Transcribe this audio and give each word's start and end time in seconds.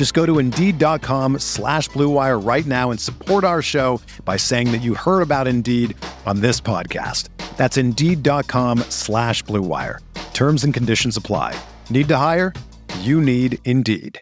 Just 0.00 0.14
go 0.14 0.24
to 0.24 0.38
Indeed.com 0.38 1.40
slash 1.40 1.90
BlueWire 1.90 2.42
right 2.42 2.64
now 2.64 2.90
and 2.90 2.98
support 2.98 3.44
our 3.44 3.60
show 3.60 4.00
by 4.24 4.38
saying 4.38 4.72
that 4.72 4.78
you 4.78 4.94
heard 4.94 5.20
about 5.20 5.46
Indeed 5.46 5.94
on 6.24 6.40
this 6.40 6.58
podcast. 6.58 7.28
That's 7.58 7.76
Indeed.com 7.76 8.78
slash 8.88 9.44
BlueWire. 9.44 9.98
Terms 10.32 10.64
and 10.64 10.72
conditions 10.72 11.18
apply. 11.18 11.54
Need 11.90 12.08
to 12.08 12.16
hire? 12.16 12.54
You 13.00 13.20
need 13.20 13.58
Indeed. 13.66 14.18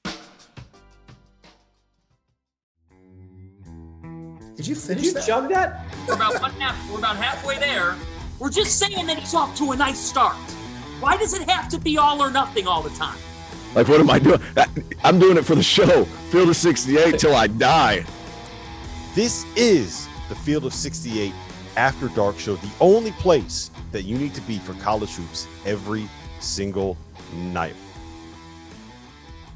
Did 4.56 4.66
you 4.66 4.74
finish 4.74 5.04
Did 5.04 5.04
you 5.04 5.12
that? 5.12 5.26
chug 5.28 5.48
that? 5.50 5.86
We're 6.08 6.14
about 6.14 6.40
one 6.40 6.50
half. 6.58 6.90
We're 6.90 6.98
about 6.98 7.14
halfway 7.18 7.56
there. 7.60 7.94
We're 8.40 8.50
just 8.50 8.80
saying 8.80 9.06
that 9.06 9.16
he's 9.16 9.32
off 9.32 9.56
to 9.58 9.70
a 9.70 9.76
nice 9.76 10.00
start. 10.00 10.34
Why 10.98 11.16
does 11.16 11.34
it 11.34 11.48
have 11.48 11.68
to 11.68 11.78
be 11.78 11.98
all 11.98 12.20
or 12.20 12.32
nothing 12.32 12.66
all 12.66 12.82
the 12.82 12.90
time? 12.90 13.18
Like, 13.78 13.86
what 13.86 14.00
am 14.00 14.10
I 14.10 14.18
doing? 14.18 14.40
I'm 15.04 15.20
doing 15.20 15.36
it 15.36 15.44
for 15.44 15.54
the 15.54 15.62
show. 15.62 16.04
Field 16.32 16.48
of 16.48 16.56
68 16.56 17.16
till 17.16 17.36
I 17.36 17.46
die. 17.46 18.04
This 19.14 19.46
is 19.54 20.08
the 20.28 20.34
Field 20.34 20.64
of 20.64 20.74
68 20.74 21.32
After 21.76 22.08
Dark 22.08 22.40
Show, 22.40 22.56
the 22.56 22.72
only 22.80 23.12
place 23.12 23.70
that 23.92 24.02
you 24.02 24.18
need 24.18 24.34
to 24.34 24.40
be 24.40 24.58
for 24.58 24.74
college 24.82 25.14
hoops 25.14 25.46
every 25.64 26.08
single 26.40 26.98
night. 27.32 27.76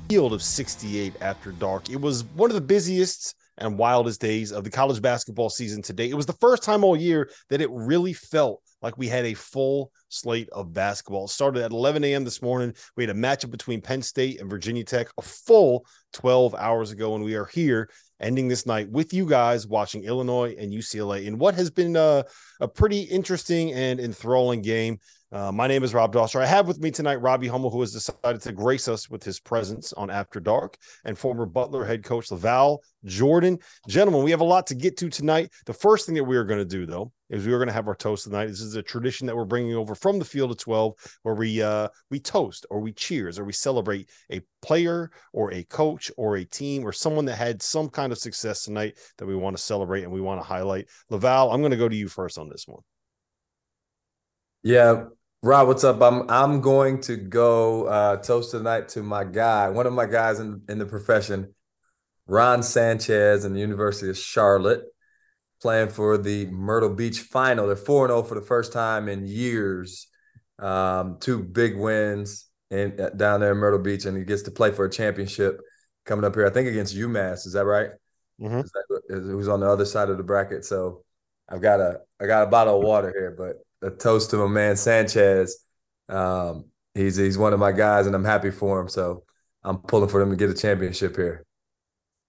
Field 0.09 0.33
of 0.33 0.41
68 0.41 1.15
After 1.21 1.51
Dark. 1.51 1.91
It 1.91 2.01
was 2.01 2.23
one 2.23 2.49
of 2.49 2.55
the 2.55 2.61
busiest 2.61 3.35
and 3.59 3.77
wildest 3.77 4.21
days 4.21 4.53
of 4.53 4.63
the 4.63 4.71
college 4.71 5.03
basketball 5.03 5.51
season 5.51 5.83
today. 5.83 6.09
It 6.09 6.15
was 6.15 6.27
the 6.27 6.33
first 6.35 6.63
time 6.63 6.85
all 6.85 6.97
year 6.97 7.29
that 7.51 7.61
it 7.61 7.71
really 7.73 8.13
felt 8.13 8.63
like 8.83 8.99
we 8.99 9.09
had 9.09 9.25
a 9.25 9.35
full 9.35 9.93
slate 10.09 10.49
of 10.51 10.73
basketball. 10.73 11.25
It 11.25 11.29
started 11.29 11.63
at 11.63 11.71
11 11.71 12.05
a.m. 12.05 12.25
this 12.25 12.43
morning. 12.43 12.75
We 12.97 13.05
had 13.05 13.17
a 13.17 13.19
matchup 13.19 13.51
between 13.51 13.81
Penn 13.81 14.03
State 14.03 14.41
and 14.41 14.51
Virginia 14.51 14.85
Tech 14.85 15.09
a 15.19 15.23
full 15.23 15.87
12 16.13 16.55
hours 16.55 16.91
ago, 16.91 17.15
and 17.15 17.25
we 17.25 17.35
are 17.35 17.47
here 17.47 17.89
ending 18.21 18.49
this 18.49 18.67
night 18.67 18.89
with 18.91 19.13
you 19.13 19.27
guys 19.27 19.67
watching 19.67 20.05
Illinois 20.05 20.55
and 20.59 20.73
UCLA 20.73 21.27
in 21.27 21.39
what 21.39 21.55
has 21.55 21.71
been 21.71 21.97
a, 21.97 22.25
a 22.61 22.69
pretty 22.69 23.03
interesting 23.03 23.73
and 23.73 24.01
enthralling 24.01 24.63
game. 24.63 24.99
Uh, 25.33 25.51
my 25.51 25.67
name 25.67 25.83
is 25.83 25.95
Rob 25.95 26.13
Dauster. 26.13 26.43
I 26.43 26.47
have 26.47 26.69
with 26.69 26.79
me 26.79 26.91
tonight 26.91 27.17
Robbie 27.17 27.49
Hummel, 27.49 27.71
who 27.71 27.81
has 27.81 27.93
decided 27.93 28.43
to 28.43 28.53
grace 28.53 28.87
us 28.87 29.09
with 29.09 29.25
his 29.25 29.41
presence 29.41 29.95
on 29.95 30.11
After 30.11 30.41
Dark, 30.41 30.77
and 31.07 31.19
former 31.19 31.47
Butler 31.47 31.87
head 31.87 32.05
coach 32.05 32.29
LaVall 32.29 32.79
Jordan. 33.07 33.59
Gentlemen, 33.89 34.25
we 34.25 34.31
have 34.31 34.43
a 34.43 34.45
lot 34.45 34.67
to 34.67 34.75
get 34.75 34.99
to 34.99 35.09
tonight. 35.09 35.51
The 35.65 35.73
first 35.73 36.05
thing 36.05 36.17
that 36.17 36.25
we 36.25 36.37
are 36.37 36.45
going 36.45 36.61
to 36.61 36.67
do, 36.67 36.85
though, 36.85 37.13
is 37.33 37.47
we 37.47 37.53
are 37.53 37.59
going 37.59 37.69
to 37.69 37.75
have 37.75 37.89
our 37.89 37.95
toast 37.95 38.25
tonight. 38.25 38.47
This 38.47 38.61
is 38.61 38.77
a 38.77 38.83
tradition 38.83 39.27
that 39.27 39.35
we're 39.35 39.45
bringing 39.45 39.75
over 39.75 39.95
from 39.95 40.19
the 40.19 40.25
Field 40.25 40.53
of 40.53 40.59
12, 40.59 40.95
where 41.23 41.35
we 41.35 41.63
uh, 41.63 41.89
we 42.11 42.21
toast 42.21 42.67
or 42.71 42.81
we 42.81 42.93
cheers 42.93 43.39
or 43.39 43.45
we 43.45 43.53
celebrate 43.53 44.09
a 44.31 44.41
player 44.61 45.11
or 45.33 45.53
a 45.53 45.65
coach 45.65 46.13
or 46.17 46.37
a 46.37 46.45
team 46.45 46.87
or 46.87 46.93
someone 46.93 47.25
that 47.25 47.37
had 47.37 47.63
some 47.63 47.89
kind 47.89 48.13
of 48.13 48.19
success 48.19 48.65
tonight 48.65 48.99
that 49.19 49.27
we 49.27 49.35
want 49.35 49.57
to 49.57 49.63
celebrate 49.63 50.05
and 50.05 50.13
we 50.13 50.21
want 50.21 50.41
to 50.41 50.47
highlight. 50.47 50.89
LaVall, 51.11 51.53
I'm 51.53 51.61
going 51.61 51.73
to 51.73 51.77
go 51.77 51.89
to 51.89 51.97
you 51.97 52.09
first 52.09 52.39
on 52.39 52.49
this 52.49 52.69
one. 52.69 52.83
Yeah, 54.63 55.07
Rob, 55.43 55.67
what's 55.67 55.85
up? 55.85 56.01
I'm 56.03 56.31
I'm 56.31 56.61
going 56.61 57.01
to 57.03 57.17
go 57.17 57.87
uh, 57.87 58.17
toast 58.19 58.51
tonight 58.51 58.91
to 58.91 59.03
my 59.03 59.25
guy, 59.25 59.71
one 59.71 59.87
of 59.87 59.93
my 59.93 60.07
guys 60.07 60.39
in, 60.39 60.63
in 60.69 60.79
the 60.79 60.87
profession, 60.87 61.55
Ron 62.27 62.63
Sanchez, 62.63 63.45
in 63.45 63.55
the 63.55 63.61
University 63.61 64.11
of 64.11 64.19
Charlotte, 64.19 64.85
playing 65.63 65.89
for 65.91 66.19
the 66.19 66.47
Myrtle 66.47 66.91
Beach 66.91 67.21
final. 67.21 67.67
They're 67.69 67.77
4 67.77 68.09
0 68.09 68.23
for 68.25 68.35
the 68.35 68.45
first 68.45 68.73
time 68.73 69.09
in 69.09 69.25
years. 69.25 70.09
Um, 70.59 71.19
two 71.21 71.43
big 71.43 71.77
wins 71.77 72.47
in, 72.71 73.01
uh, 73.01 73.11
down 73.11 73.41
there 73.41 73.53
in 73.53 73.59
Myrtle 73.59 73.79
Beach, 73.79 74.05
and 74.05 74.17
he 74.17 74.25
gets 74.25 74.43
to 74.43 74.51
play 74.51 74.73
for 74.73 74.85
a 74.85 74.91
championship 74.91 75.61
coming 76.05 76.25
up 76.25 76.35
here, 76.35 76.47
I 76.47 76.51
think 76.51 76.69
against 76.69 76.97
UMass. 76.97 77.47
Is 77.47 77.53
that 77.53 77.65
right? 77.65 77.91
Mhm. 78.41 78.65
Is 78.65 78.73
that, 78.73 79.03
is, 79.09 79.27
who's 79.27 79.49
on 79.49 79.61
the 79.61 79.69
other 79.69 79.85
side 79.85 80.11
of 80.11 80.17
the 80.17 80.23
bracket? 80.25 80.65
So 80.65 81.05
I've 81.49 81.63
got 81.63 81.81
a 81.81 82.01
I 82.21 82.27
got 82.27 82.43
a 82.43 82.47
bottle 82.51 82.79
of 82.79 82.85
water 82.85 83.13
here, 83.17 83.35
but 83.37 83.57
a 83.87 83.95
toast 83.95 84.31
to 84.31 84.37
my 84.37 84.47
man 84.47 84.77
Sanchez. 84.77 85.65
Um, 86.09 86.67
he's 86.95 87.17
he's 87.17 87.39
one 87.39 87.53
of 87.53 87.61
my 87.61 87.73
guys, 87.73 88.07
and 88.07 88.17
I'm 88.17 88.25
happy 88.25 88.51
for 88.51 88.81
him. 88.81 88.89
So 88.89 89.25
I'm 89.63 89.79
pulling 89.79 90.09
for 90.09 90.19
them 90.19 90.31
to 90.31 90.37
get 90.37 90.51
a 90.51 90.55
championship 90.55 91.17
here. 91.17 91.45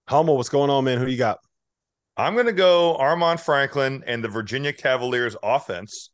Hummel, 0.07 0.37
what's 0.37 0.49
going 0.49 0.69
on, 0.69 0.83
man? 0.83 0.99
Who 0.99 1.07
you 1.07 1.17
got? 1.17 1.39
I'm 2.15 2.33
going 2.33 2.45
to 2.45 2.53
go 2.53 2.95
Armaan 2.99 3.39
Franklin 3.39 4.03
and 4.05 4.23
the 4.23 4.27
Virginia 4.27 4.71
Cavaliers 4.73 5.35
offense. 5.41 6.11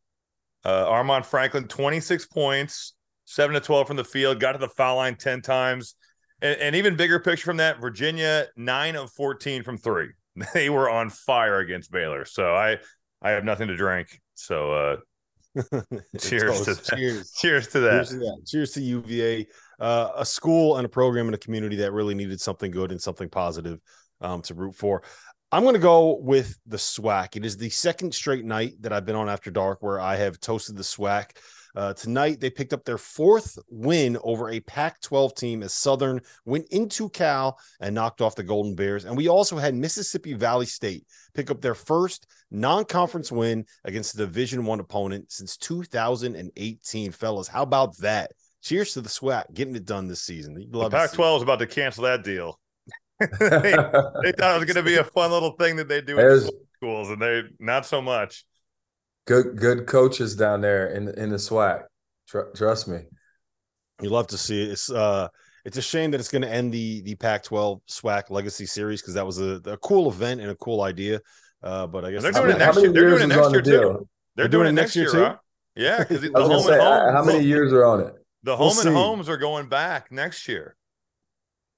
Uh, 0.64 0.86
Armaan 0.86 1.26
Franklin, 1.26 1.68
26 1.68 2.26
points, 2.28 2.94
7 3.26 3.54
to 3.54 3.60
12 3.60 3.88
from 3.88 3.98
the 3.98 4.04
field, 4.04 4.40
got 4.40 4.54
to 4.54 4.58
the 4.58 4.70
foul 4.70 4.98
line 4.98 5.16
10 5.16 5.42
times. 5.42 5.96
And, 6.42 6.59
and 6.59 6.76
even 6.76 6.96
bigger 6.96 7.20
picture 7.20 7.46
from 7.46 7.58
that, 7.58 7.82
Virginia, 7.82 8.48
9 8.56 8.96
of 8.96 9.12
14 9.12 9.64
from 9.64 9.78
three. 9.78 10.09
They 10.54 10.70
were 10.70 10.90
on 10.90 11.09
fire 11.09 11.59
against 11.59 11.92
Baylor. 11.92 12.24
So 12.24 12.56
I 12.56 12.78
I 13.22 13.32
have 13.32 13.44
nothing 13.44 13.68
to 13.68 13.76
drink. 13.76 14.22
So 14.36 14.72
uh 14.72 14.98
cheers 16.18 16.62
to 16.62 16.76
that. 16.76 16.92
Cheers. 16.96 17.32
cheers 17.38 17.68
to 17.68 17.80
Cheers 17.80 18.09
that. 18.09 18.14
to 18.14 18.20
that. 18.20 18.44
Cheers 18.48 18.72
to 18.74 18.82
UVA, 18.82 19.48
uh, 19.82 20.12
a 20.16 20.26
school 20.26 20.78
and 20.78 20.86
a 20.86 20.90
program 20.90 21.26
and 21.26 21.36
a 21.36 21.40
community 21.40 21.78
that 21.78 21.92
really 21.92 22.16
needed 22.16 22.40
something 22.40 22.72
good 22.72 22.92
and 22.92 23.02
something 23.02 23.28
positive 23.28 23.82
um, 24.22 24.42
to 24.44 24.54
root 24.54 24.76
for. 24.76 25.04
I'm 25.52 25.64
going 25.64 25.74
to 25.74 25.80
go 25.80 26.18
with 26.22 26.60
the 26.68 26.78
SWAC. 26.78 27.36
It 27.36 27.44
is 27.44 27.58
the 27.58 27.72
second 27.72 28.14
straight 28.14 28.46
night 28.46 28.76
that 28.82 28.94
I've 28.94 29.06
been 29.06 29.16
on 29.16 29.28
After 29.28 29.50
Dark 29.50 29.82
where 29.82 30.00
I 30.00 30.16
have 30.16 30.40
toasted 30.40 30.78
the 30.78 30.84
SWAC. 30.84 31.38
Uh, 31.76 31.94
tonight, 31.94 32.40
they 32.40 32.52
picked 32.52 32.74
up 32.74 32.86
their 32.86 33.00
fourth 33.00 33.58
win 33.68 34.18
over 34.24 34.50
a 34.50 34.59
Pac 34.59 35.02
12 35.02 35.34
team 35.34 35.64
as 35.64 35.74
Southern 35.74 36.22
went 36.46 36.68
into 36.70 37.09
Cal 37.09 37.58
and 37.80 37.96
knocked 37.96 38.22
off 38.22 38.36
the 38.36 38.44
Golden 38.44 38.76
Bears. 38.76 39.06
And 39.06 39.18
we 39.18 39.28
also 39.28 39.58
had 39.58 39.74
Mississippi 39.74 40.34
Valley 40.34 40.68
State 40.68 41.06
pick 41.34 41.50
up 41.50 41.62
their 41.62 41.76
first 41.76 42.28
non 42.52 42.86
conference 42.86 43.32
win 43.32 43.66
against 43.86 44.14
a 44.16 44.18
Division 44.18 44.66
One 44.66 44.80
opponent 44.80 45.32
since 45.32 45.58
2018. 45.58 47.12
Fellas, 47.12 47.48
how 47.48 47.64
about 47.64 47.98
that? 47.98 48.32
Cheers 48.62 48.94
to 48.94 49.02
the 49.02 49.09
SWAC 49.09 49.54
getting 49.54 49.76
it 49.76 49.86
done 49.86 50.08
this 50.08 50.22
season. 50.22 50.68
Pac 50.92 51.12
12 51.14 51.38
is 51.38 51.44
about 51.44 51.59
to 51.59 51.68
cancel 51.68 52.04
that 52.04 52.24
deal. 52.24 52.59
they, 53.40 53.72
they 54.24 54.31
thought 54.31 54.56
it 54.56 54.59
was 54.59 54.66
going 54.66 54.75
to 54.75 54.84
be 54.84 54.96
a 54.97 55.03
fun 55.03 55.31
little 55.31 55.52
thing 55.52 55.75
that 55.78 55.88
they 55.88 56.02
do 56.02 56.13
in 56.13 56.18
There's- 56.18 56.50
schools, 56.78 57.09
and 57.09 57.22
they 57.22 57.44
not 57.59 57.85
so 57.85 58.02
much. 58.02 58.46
Good 59.28 59.57
good 59.57 59.85
coaches 59.85 60.35
down 60.35 60.61
there 60.61 60.88
in 60.88 61.05
the, 61.05 61.22
in 61.22 61.29
the 61.29 61.35
SWAC. 61.38 61.84
Tr- 62.28 62.49
trust 62.55 62.88
me. 62.88 63.02
You 64.02 64.09
love 64.09 64.28
to 64.28 64.38
see 64.38 64.64
it. 64.64 64.72
It's 64.72 64.90
uh 64.90 65.28
it's 65.66 65.78
a 65.78 65.82
shame 65.82 66.11
that 66.11 66.20
it's 66.20 66.29
going 66.29 66.41
to 66.41 66.49
end 66.49 66.73
the 66.73 67.02
the 67.02 67.16
Pac-12 67.16 67.82
SWAC 67.90 68.29
Legacy 68.29 68.66
Series 68.66 69.02
because 69.02 69.14
that 69.16 69.26
was 69.26 69.40
a, 69.40 69.61
a 69.66 69.78
cool 69.78 70.09
event 70.09 70.41
and 70.41 70.49
a 70.49 70.55
cool 70.55 70.82
idea. 70.82 71.20
Uh, 71.61 71.85
but 71.85 72.05
I 72.05 72.11
guess 72.11 72.23
And 72.23 72.35
it's- 72.35 72.76
they're 72.76 72.94
doing 72.94 73.22
it 73.22 73.28
next 73.28 73.52
year. 73.67 73.97
They're 74.35 74.47
doing 74.47 74.67
it 74.67 74.70
is 74.70 74.73
next 74.76 74.96
year 74.96 75.05
too. 75.09 75.11
They're, 75.11 75.11
doing, 75.11 75.11
it 75.11 75.11
next 75.11 75.11
year, 75.11 75.11
too? 75.11 75.17
huh? 75.17 75.35
Yeah, 75.76 75.97
because 75.99 76.22
the 76.22 76.32
home 76.35 76.61
say, 76.64 76.73
and 76.73 76.82
homes, 76.82 77.11
how 77.11 77.23
many 77.26 77.44
years 77.44 77.73
are 77.73 77.84
on 77.84 77.99
it? 77.99 78.14
the 78.44 78.52
We'll 78.52 78.58
home 78.58 78.67
and 78.70 78.78
see. 78.78 78.91
homes 78.94 79.28
are 79.28 79.35
going 79.38 79.67
back 79.67 80.11
next 80.14 80.47
year. 80.47 80.78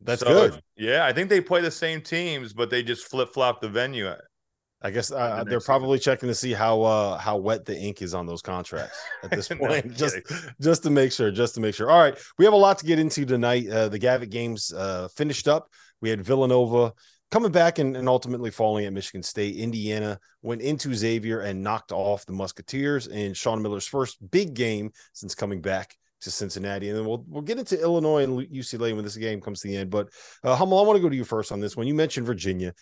That's 0.01 0.21
So, 0.21 0.27
good. 0.27 0.61
Yeah, 0.75 1.05
I 1.05 1.13
think 1.13 1.29
they 1.29 1.41
play 1.41 1.61
the 1.61 1.71
same 1.71 2.01
teams, 2.01 2.53
but 2.53 2.69
they 2.69 2.83
just 2.83 3.05
flip 3.05 3.29
flop 3.33 3.61
the 3.61 3.69
venue. 3.69 4.11
I 4.83 4.89
guess 4.89 5.11
uh, 5.11 5.43
next 5.43 5.49
they're 5.49 5.59
season. 5.59 5.65
probably 5.65 5.99
checking 5.99 6.27
to 6.27 6.33
see 6.35 6.53
how 6.53 6.81
uh 6.81 7.17
how 7.17 7.37
wet 7.37 7.65
the 7.65 7.77
ink 7.77 8.01
is 8.01 8.13
on 8.15 8.25
those 8.25 8.41
contracts 8.41 8.97
at 9.23 9.31
this 9.33 9.51
No 9.51 9.57
point, 9.57 9.93
just 9.95 10.15
kidding. 10.15 10.37
just 10.59 10.83
to 10.83 10.89
make 10.89 11.11
sure, 11.11 11.29
just 11.31 11.53
to 11.55 11.61
make 11.61 11.75
sure. 11.75 11.91
All 11.91 11.99
right, 12.01 12.17
we 12.39 12.45
have 12.45 12.53
a 12.53 12.57
lot 12.57 12.79
to 12.79 12.85
get 12.85 12.97
into 12.97 13.25
tonight. 13.25 13.69
Uh, 13.69 13.89
the 13.89 13.99
Gavitt 13.99 14.31
games 14.31 14.73
uh, 14.73 15.07
finished 15.09 15.47
up. 15.47 15.69
We 16.01 16.09
had 16.09 16.21
Villanova 16.23 16.93
coming 17.29 17.51
back 17.51 17.77
and, 17.79 17.95
and 17.95 18.09
ultimately 18.09 18.49
falling 18.51 18.85
at 18.85 18.91
Michigan 18.93 19.23
State, 19.23 19.55
Indiana 19.55 20.19
went 20.41 20.61
into 20.61 20.93
Xavier 20.95 21.41
and 21.41 21.63
knocked 21.63 21.91
off 21.91 22.25
the 22.25 22.33
Musketeers 22.33 23.07
in 23.07 23.33
Sean 23.33 23.61
Miller's 23.61 23.87
first 23.87 24.17
big 24.31 24.53
game 24.55 24.91
since 25.13 25.35
coming 25.35 25.61
back 25.61 25.95
to 26.21 26.31
Cincinnati, 26.31 26.89
and 26.89 26.97
then 26.97 27.05
we'll 27.05 27.23
we'll 27.27 27.41
get 27.41 27.59
into 27.59 27.79
Illinois 27.79 28.23
and 28.23 28.39
UCLA 28.49 28.95
when 28.95 29.03
this 29.03 29.17
game 29.17 29.41
comes 29.41 29.61
to 29.61 29.67
the 29.67 29.77
end. 29.77 29.89
But 29.89 30.09
uh, 30.43 30.55
Hummel, 30.55 30.79
I 30.79 30.83
want 30.83 30.97
to 30.97 31.01
go 31.01 31.09
to 31.09 31.15
you 31.15 31.23
first 31.23 31.51
on 31.51 31.59
this 31.59 31.75
one. 31.75 31.87
You 31.87 31.93
mentioned 31.93 32.25
Virginia 32.25 32.73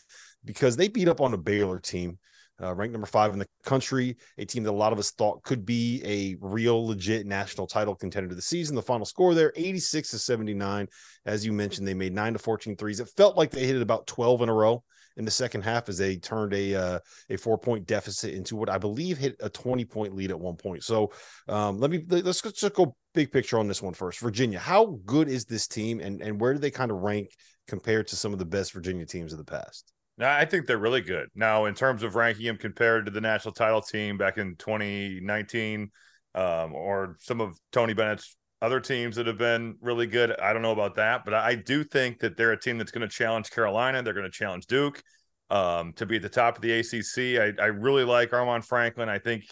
because 0.45 0.77
they 0.77 0.87
beat 0.87 1.07
up 1.07 1.21
on 1.21 1.33
a 1.33 1.37
Baylor 1.37 1.79
team 1.79 2.17
uh, 2.61 2.73
ranked 2.75 2.91
number 2.91 3.07
five 3.07 3.33
in 3.33 3.39
the 3.39 3.47
country, 3.63 4.17
a 4.37 4.45
team 4.45 4.63
that 4.63 4.71
a 4.71 4.71
lot 4.71 4.93
of 4.93 4.99
us 4.99 5.11
thought 5.11 5.43
could 5.43 5.65
be 5.65 6.01
a 6.05 6.35
real 6.45 6.85
legit 6.85 7.25
national 7.25 7.67
title 7.67 7.95
contender 7.95 8.29
of 8.29 8.35
the 8.35 8.41
season. 8.41 8.75
The 8.75 8.81
final 8.81 9.05
score 9.05 9.33
there, 9.33 9.53
86 9.55 10.11
to 10.11 10.19
79. 10.19 10.87
As 11.25 11.45
you 11.45 11.53
mentioned, 11.53 11.87
they 11.87 11.93
made 11.93 12.13
nine 12.13 12.33
to 12.33 12.39
14 12.39 12.75
threes. 12.75 12.99
It 12.99 13.09
felt 13.15 13.37
like 13.37 13.51
they 13.51 13.65
hit 13.65 13.75
it 13.75 13.81
about 13.81 14.07
12 14.07 14.41
in 14.43 14.49
a 14.49 14.53
row 14.53 14.83
in 15.17 15.25
the 15.25 15.31
second 15.31 15.61
half 15.61 15.89
as 15.89 15.97
they 15.97 16.15
turned 16.17 16.53
a 16.53 16.75
uh, 16.75 16.99
a 17.29 17.37
four 17.37 17.57
point 17.57 17.85
deficit 17.85 18.33
into 18.33 18.55
what 18.55 18.69
I 18.69 18.77
believe 18.77 19.17
hit 19.17 19.35
a 19.41 19.49
20 19.49 19.83
point 19.85 20.15
lead 20.15 20.31
at 20.31 20.39
one 20.39 20.55
point. 20.55 20.83
So 20.83 21.11
um, 21.47 21.79
let 21.79 21.91
me 21.91 22.05
let's 22.07 22.41
just 22.41 22.73
go 22.73 22.95
big 23.19 23.33
picture 23.33 23.59
on 23.59 23.67
this 23.67 23.81
one 23.81 23.93
first. 23.93 24.21
Virginia, 24.21 24.59
how 24.59 24.97
good 25.05 25.27
is 25.27 25.43
this 25.43 25.67
team 25.67 25.99
and 25.99 26.21
and 26.21 26.39
where 26.39 26.53
do 26.53 26.59
they 26.59 26.71
kind 26.71 26.89
of 26.89 26.99
rank 26.99 27.35
compared 27.67 28.07
to 28.07 28.15
some 28.15 28.31
of 28.31 28.39
the 28.39 28.45
best 28.45 28.71
Virginia 28.71 29.05
teams 29.05 29.33
of 29.33 29.39
the 29.39 29.43
past? 29.43 29.91
I 30.21 30.45
think 30.45 30.65
they're 30.65 30.77
really 30.77 31.01
good. 31.01 31.27
Now, 31.35 31.65
in 31.65 31.73
terms 31.73 32.03
of 32.03 32.15
ranking 32.15 32.45
them 32.45 32.57
compared 32.57 33.05
to 33.05 33.11
the 33.11 33.21
national 33.21 33.53
title 33.53 33.81
team 33.81 34.17
back 34.17 34.37
in 34.37 34.55
2019, 34.57 35.91
um, 36.35 36.73
or 36.73 37.17
some 37.19 37.39
of 37.41 37.57
Tony 37.71 37.93
Bennett's 37.93 38.35
other 38.61 38.81
teams 38.81 39.15
that 39.15 39.27
have 39.27 39.37
been 39.37 39.75
really 39.81 40.07
good, 40.07 40.37
I 40.39 40.51
don't 40.51 40.61
know 40.61 40.73
about 40.73 40.95
that, 40.95 41.23
but 41.23 41.33
I 41.33 41.55
do 41.55 41.85
think 41.85 42.19
that 42.19 42.35
they're 42.35 42.51
a 42.51 42.59
team 42.59 42.77
that's 42.77 42.91
going 42.91 43.07
to 43.07 43.13
challenge 43.13 43.49
Carolina. 43.51 44.01
They're 44.01 44.13
going 44.13 44.25
to 44.25 44.31
challenge 44.31 44.65
Duke 44.67 45.01
um, 45.49 45.93
to 45.93 46.05
be 46.05 46.17
at 46.17 46.21
the 46.21 46.29
top 46.29 46.57
of 46.57 46.61
the 46.61 46.79
ACC. 46.79 47.41
I, 47.41 47.63
I 47.63 47.67
really 47.67 48.03
like 48.03 48.31
Armaan 48.31 48.63
Franklin. 48.65 49.07
I 49.07 49.19
think 49.19 49.43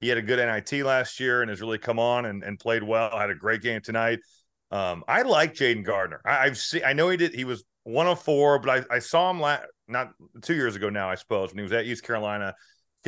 he 0.00 0.08
had 0.08 0.18
a 0.18 0.22
good 0.22 0.38
NIT 0.38 0.84
last 0.84 1.20
year 1.20 1.42
and 1.42 1.50
has 1.50 1.60
really 1.60 1.78
come 1.78 1.98
on 1.98 2.26
and, 2.26 2.42
and 2.42 2.58
played 2.58 2.82
well. 2.82 3.16
Had 3.16 3.30
a 3.30 3.34
great 3.34 3.62
game 3.62 3.80
tonight. 3.80 4.20
Um, 4.70 5.04
I 5.08 5.22
like 5.22 5.54
Jayden 5.54 5.84
Gardner. 5.84 6.20
I, 6.24 6.44
have 6.44 6.58
seen. 6.58 6.82
I 6.84 6.92
know 6.92 7.08
he 7.08 7.16
did. 7.16 7.34
He 7.34 7.44
was 7.44 7.64
one 7.84 8.06
of 8.06 8.20
four, 8.20 8.58
but 8.58 8.84
I, 8.90 8.96
I 8.96 8.98
saw 8.98 9.30
him 9.30 9.40
last 9.40 9.64
not 9.88 10.10
two 10.42 10.54
years 10.54 10.76
ago 10.76 10.90
now, 10.90 11.08
I 11.08 11.14
suppose, 11.14 11.50
when 11.50 11.58
he 11.58 11.62
was 11.62 11.72
at 11.72 11.86
East 11.86 12.02
Carolina. 12.02 12.54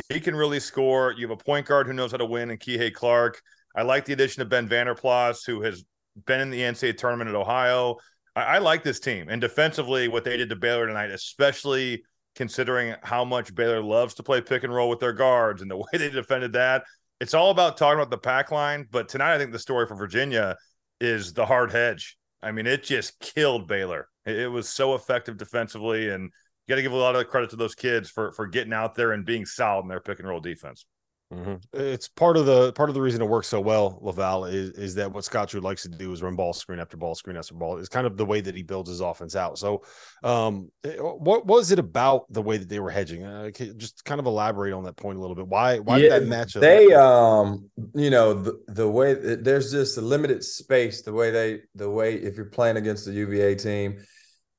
He 0.07 0.19
can 0.19 0.35
really 0.35 0.61
score. 0.61 1.13
You 1.17 1.27
have 1.27 1.37
a 1.37 1.43
point 1.43 1.65
guard 1.65 1.87
who 1.87 1.93
knows 1.93 2.11
how 2.11 2.17
to 2.17 2.25
win, 2.25 2.49
and 2.49 2.59
Kihei 2.59 2.93
Clark. 2.93 3.41
I 3.75 3.81
like 3.81 4.05
the 4.05 4.13
addition 4.13 4.41
of 4.41 4.49
Ben 4.49 4.67
Vander 4.67 4.95
Plas, 4.95 5.43
who 5.43 5.61
has 5.61 5.83
been 6.25 6.39
in 6.39 6.49
the 6.49 6.61
NCAA 6.61 6.97
tournament 6.97 7.29
at 7.29 7.35
Ohio. 7.35 7.97
I, 8.35 8.41
I 8.41 8.57
like 8.59 8.83
this 8.83 9.01
team, 9.01 9.27
and 9.29 9.41
defensively, 9.41 10.07
what 10.07 10.23
they 10.23 10.37
did 10.37 10.49
to 10.49 10.55
Baylor 10.55 10.87
tonight, 10.87 11.11
especially 11.11 12.03
considering 12.35 12.95
how 13.03 13.25
much 13.25 13.53
Baylor 13.53 13.81
loves 13.81 14.13
to 14.15 14.23
play 14.23 14.41
pick 14.41 14.63
and 14.63 14.73
roll 14.73 14.89
with 14.89 14.99
their 14.99 15.13
guards 15.13 15.61
and 15.61 15.69
the 15.69 15.77
way 15.77 15.85
they 15.93 16.09
defended 16.09 16.53
that. 16.53 16.83
It's 17.19 17.33
all 17.33 17.51
about 17.51 17.77
talking 17.77 17.99
about 17.99 18.11
the 18.11 18.17
pack 18.17 18.51
line. 18.51 18.87
But 18.89 19.09
tonight, 19.09 19.35
I 19.35 19.37
think 19.37 19.51
the 19.51 19.59
story 19.59 19.87
for 19.87 19.95
Virginia 19.95 20.55
is 21.01 21.33
the 21.33 21.45
hard 21.45 21.71
hedge. 21.71 22.17
I 22.41 22.51
mean, 22.51 22.65
it 22.65 22.83
just 22.83 23.19
killed 23.19 23.67
Baylor. 23.67 24.07
It 24.25 24.49
was 24.49 24.69
so 24.69 24.95
effective 24.95 25.37
defensively, 25.37 26.09
and 26.09 26.23
you 26.23 26.31
got 26.69 26.75
to 26.75 26.81
give 26.81 26.93
a 26.93 26.97
lot 26.97 27.15
of 27.15 27.27
credit 27.27 27.49
to 27.49 27.55
those 27.55 27.75
kids 27.75 28.09
for 28.09 28.31
for 28.31 28.47
getting 28.47 28.73
out 28.73 28.95
there 28.95 29.11
and 29.11 29.25
being 29.25 29.45
solid 29.45 29.81
in 29.81 29.87
their 29.89 29.99
pick 29.99 30.19
and 30.19 30.27
roll 30.27 30.39
defense. 30.39 30.85
Mm-hmm. 31.31 31.55
It's 31.73 32.07
part 32.07 32.37
of 32.37 32.47
the 32.47 32.73
part 32.73 32.89
of 32.89 32.95
the 32.95 33.01
reason 33.01 33.21
it 33.21 33.25
works 33.25 33.47
so 33.47 33.61
well, 33.61 34.01
LaVall, 34.03 34.51
is 34.51 34.71
is 34.71 34.95
that 34.95 35.13
what 35.13 35.23
Scott 35.23 35.49
Drew 35.49 35.61
likes 35.61 35.83
to 35.83 35.89
do 35.89 36.11
is 36.11 36.23
run 36.23 36.35
ball 36.35 36.53
screen 36.53 36.79
after 36.79 36.97
ball 36.97 37.13
screen 37.13 37.37
after 37.37 37.53
ball. 37.53 37.77
It's 37.77 37.87
kind 37.87 38.07
of 38.07 38.17
the 38.17 38.25
way 38.25 38.41
that 38.41 38.55
he 38.55 38.63
builds 38.63 38.89
his 38.89 38.99
offense 38.99 39.35
out. 39.35 39.59
So, 39.59 39.83
um, 40.23 40.71
eh, 40.83 40.95
what 40.97 41.45
was 41.45 41.71
it 41.71 41.77
about 41.77 42.25
the 42.33 42.41
way 42.41 42.57
that 42.57 42.67
they 42.67 42.79
were 42.79 42.89
hedging? 42.89 43.23
Uh, 43.23 43.51
just 43.51 44.03
kind 44.05 44.19
of 44.19 44.25
elaborate 44.25 44.73
on 44.73 44.85
that 44.85 44.97
point 44.97 45.19
a 45.19 45.21
little 45.21 45.35
bit. 45.35 45.47
Why 45.47 45.77
why 45.77 45.97
yeah, 45.97 46.09
did 46.09 46.23
that 46.23 46.27
match 46.27 46.55
up? 46.55 46.61
They 46.61 46.91
um, 46.93 47.69
you 47.93 48.09
know, 48.09 48.33
the, 48.33 48.59
the 48.67 48.89
way 48.89 49.13
there's 49.13 49.71
just 49.71 49.99
a 49.99 50.01
limited 50.01 50.43
space. 50.43 51.03
The 51.03 51.13
way 51.13 51.29
they 51.29 51.59
the 51.75 51.91
way 51.91 52.15
if 52.15 52.37
you're 52.37 52.45
playing 52.45 52.77
against 52.77 53.05
the 53.05 53.11
UVA 53.11 53.53
team, 53.53 54.03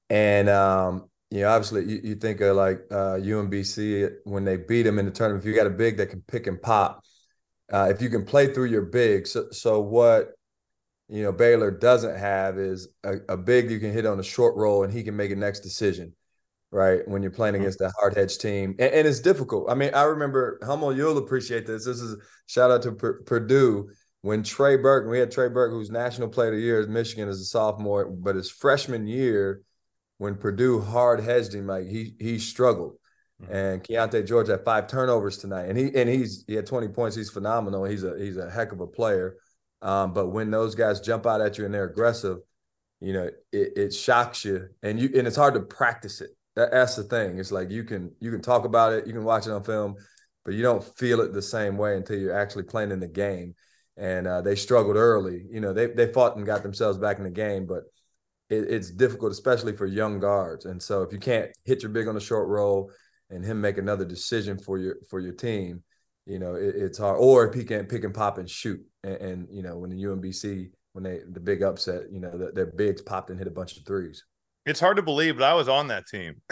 and 0.08 0.48
um, 0.48 1.09
you 1.30 1.42
know, 1.42 1.50
obviously 1.50 1.84
you, 1.84 2.00
you 2.02 2.14
think 2.16 2.40
of 2.40 2.56
like 2.56 2.80
uh, 2.90 3.14
UMBC 3.14 4.10
when 4.24 4.44
they 4.44 4.56
beat 4.56 4.82
them 4.82 4.98
in 4.98 5.04
the 5.04 5.12
tournament. 5.12 5.44
If 5.44 5.48
you 5.48 5.54
got 5.54 5.66
a 5.66 5.70
big 5.70 5.96
that 5.98 6.10
can 6.10 6.22
pick 6.22 6.48
and 6.48 6.60
pop, 6.60 7.04
uh, 7.72 7.88
if 7.90 8.02
you 8.02 8.10
can 8.10 8.24
play 8.24 8.52
through 8.52 8.66
your 8.66 8.82
big. 8.82 9.26
So, 9.28 9.46
so 9.52 9.80
what 9.80 10.32
you 11.08 11.22
know 11.22 11.32
Baylor 11.32 11.70
doesn't 11.70 12.16
have 12.16 12.58
is 12.58 12.88
a, 13.04 13.16
a 13.28 13.36
big 13.36 13.70
you 13.70 13.78
can 13.78 13.92
hit 13.92 14.06
on 14.06 14.18
a 14.18 14.24
short 14.24 14.56
roll 14.56 14.82
and 14.82 14.92
he 14.92 15.04
can 15.04 15.16
make 15.16 15.30
a 15.30 15.36
next 15.36 15.60
decision, 15.60 16.14
right? 16.72 17.06
When 17.06 17.22
you're 17.22 17.30
playing 17.30 17.54
mm-hmm. 17.54 17.62
against 17.62 17.80
a 17.80 17.92
hard 18.00 18.16
hedge 18.16 18.38
team, 18.38 18.74
and, 18.80 18.92
and, 18.92 19.06
it's 19.06 19.20
difficult. 19.20 19.70
I 19.70 19.74
mean, 19.74 19.94
I 19.94 20.02
remember 20.02 20.58
Hummel, 20.64 20.96
you'll 20.96 21.18
appreciate 21.18 21.64
this. 21.64 21.84
This 21.84 22.00
is 22.00 22.16
shout 22.46 22.72
out 22.72 22.82
to 22.82 22.92
P- 22.92 23.24
Purdue 23.24 23.90
when 24.22 24.42
Trey 24.42 24.74
Burke. 24.76 25.08
We 25.08 25.20
had 25.20 25.30
Trey 25.30 25.48
Burke, 25.48 25.70
who's 25.70 25.90
National 25.90 26.28
Player 26.28 26.48
of 26.48 26.56
the 26.56 26.60
Year 26.60 26.80
at 26.80 26.88
Michigan 26.88 27.28
as 27.28 27.40
a 27.40 27.44
sophomore, 27.44 28.06
but 28.06 28.34
his 28.34 28.50
freshman 28.50 29.06
year 29.06 29.62
when 30.20 30.34
Purdue 30.34 30.82
hard 30.82 31.20
hedged 31.20 31.54
him, 31.54 31.66
like 31.66 31.86
he 31.86 32.14
he 32.20 32.38
struggled. 32.38 32.92
Mm-hmm. 33.42 33.54
And 33.54 33.82
Keyonte 33.82 34.26
George 34.26 34.48
had 34.48 34.66
five 34.66 34.86
turnovers 34.86 35.38
tonight, 35.38 35.70
and 35.70 35.78
he 35.78 35.90
and 35.94 36.10
he's 36.10 36.44
he 36.46 36.54
had 36.54 36.66
20 36.66 36.88
points. 36.88 37.16
He's 37.16 37.30
phenomenal. 37.30 37.84
He's 37.84 38.04
a 38.04 38.18
he's 38.18 38.36
a 38.36 38.50
heck 38.50 38.72
of 38.72 38.80
a 38.80 38.86
player. 38.86 39.36
Um, 39.80 40.12
but 40.12 40.26
when 40.28 40.50
those 40.50 40.74
guys 40.74 41.00
jump 41.00 41.24
out 41.24 41.40
at 41.40 41.56
you 41.56 41.64
and 41.64 41.72
they're 41.72 41.88
aggressive, 41.88 42.36
you 43.00 43.14
know 43.14 43.30
it, 43.50 43.72
it 43.78 43.94
shocks 43.94 44.44
you, 44.44 44.68
and 44.82 45.00
you 45.00 45.08
and 45.16 45.26
it's 45.26 45.38
hard 45.38 45.54
to 45.54 45.60
practice 45.60 46.20
it. 46.20 46.30
That, 46.54 46.70
that's 46.70 46.96
the 46.96 47.04
thing. 47.04 47.38
It's 47.38 47.50
like 47.50 47.70
you 47.70 47.84
can 47.84 48.12
you 48.20 48.30
can 48.30 48.42
talk 48.42 48.66
about 48.66 48.92
it, 48.92 49.06
you 49.06 49.14
can 49.14 49.24
watch 49.24 49.46
it 49.46 49.52
on 49.52 49.64
film, 49.64 49.94
but 50.44 50.52
you 50.52 50.62
don't 50.62 50.84
feel 50.98 51.22
it 51.22 51.32
the 51.32 51.40
same 51.40 51.78
way 51.78 51.96
until 51.96 52.18
you're 52.18 52.38
actually 52.38 52.64
playing 52.64 52.90
in 52.90 53.00
the 53.00 53.08
game. 53.08 53.54
And 53.96 54.26
uh, 54.26 54.42
they 54.42 54.54
struggled 54.54 54.96
early. 54.96 55.46
You 55.50 55.62
know 55.62 55.72
they 55.72 55.86
they 55.86 56.12
fought 56.12 56.36
and 56.36 56.44
got 56.44 56.62
themselves 56.62 56.98
back 56.98 57.16
in 57.16 57.24
the 57.24 57.30
game, 57.30 57.64
but 57.64 57.84
it, 58.50 58.68
it's 58.68 58.90
difficult, 58.90 59.32
especially 59.32 59.76
for 59.76 59.86
young 59.86 60.18
guards. 60.18 60.66
And 60.66 60.82
so 60.82 61.02
if 61.02 61.12
you 61.12 61.18
can't 61.18 61.50
hit 61.64 61.82
your 61.82 61.90
big 61.90 62.08
on 62.08 62.14
the 62.14 62.20
short 62.20 62.48
roll 62.48 62.90
and 63.30 63.44
him 63.44 63.60
make 63.60 63.78
another 63.78 64.04
decision 64.04 64.58
for 64.58 64.78
your 64.78 64.96
for 65.08 65.20
your 65.20 65.32
team, 65.32 65.82
you 66.26 66.38
know 66.38 66.54
it, 66.54 66.74
it's 66.76 66.98
hard. 66.98 67.18
Or 67.20 67.46
if 67.46 67.54
he 67.54 67.64
can't 67.64 67.88
pick 67.88 68.04
and 68.04 68.14
pop 68.14 68.38
and 68.38 68.50
shoot, 68.50 68.80
and, 69.04 69.16
and 69.16 69.48
you 69.50 69.62
know 69.62 69.78
when 69.78 69.90
the 69.90 70.02
UMBC 70.02 70.70
when 70.92 71.04
they 71.04 71.20
the 71.30 71.40
big 71.40 71.62
upset, 71.62 72.02
you 72.10 72.20
know 72.20 72.36
the, 72.36 72.52
their 72.52 72.66
bigs 72.66 73.00
popped 73.00 73.30
and 73.30 73.38
hit 73.38 73.48
a 73.48 73.52
bunch 73.52 73.76
of 73.76 73.86
threes. 73.86 74.24
It's 74.66 74.78
hard 74.78 74.98
to 74.98 75.02
believe, 75.02 75.38
but 75.38 75.44
I 75.44 75.54
was 75.54 75.68
on 75.68 75.88
that 75.88 76.06
team. 76.06 76.42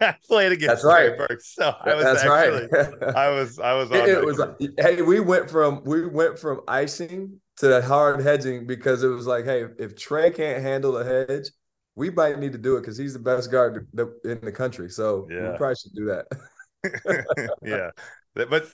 I 0.00 0.14
played 0.28 0.52
against 0.52 0.84
That's 0.84 0.84
right. 0.84 1.12
so 1.40 1.74
I 1.80 1.94
was 1.94 2.04
That's 2.04 2.24
actually, 2.24 2.68
right. 2.70 3.16
I 3.16 3.30
was 3.30 3.58
I 3.58 3.72
was 3.74 3.90
on. 3.90 3.96
It, 3.96 4.08
it 4.08 4.24
was 4.24 4.40
hey, 4.78 5.02
we 5.02 5.18
went 5.18 5.50
from 5.50 5.82
we 5.84 6.06
went 6.06 6.38
from 6.38 6.60
icing 6.68 7.40
to 7.62 7.82
hard 7.82 8.20
hedging 8.20 8.66
because 8.66 9.02
it 9.02 9.08
was 9.08 9.26
like, 9.26 9.44
hey, 9.44 9.64
if 9.78 9.96
Trey 9.96 10.30
can't 10.30 10.62
handle 10.62 10.98
a 10.98 11.04
hedge, 11.04 11.46
we 11.94 12.10
might 12.10 12.38
need 12.38 12.52
to 12.52 12.58
do 12.58 12.76
it 12.76 12.80
because 12.80 12.96
he's 12.96 13.12
the 13.12 13.18
best 13.18 13.50
guard 13.50 13.88
in 14.24 14.40
the 14.42 14.52
country. 14.52 14.88
So 14.88 15.26
yeah. 15.30 15.52
we 15.52 15.56
probably 15.56 15.76
should 15.76 15.94
do 15.94 16.04
that. 16.06 17.24
yeah. 17.62 17.90
But 18.34 18.72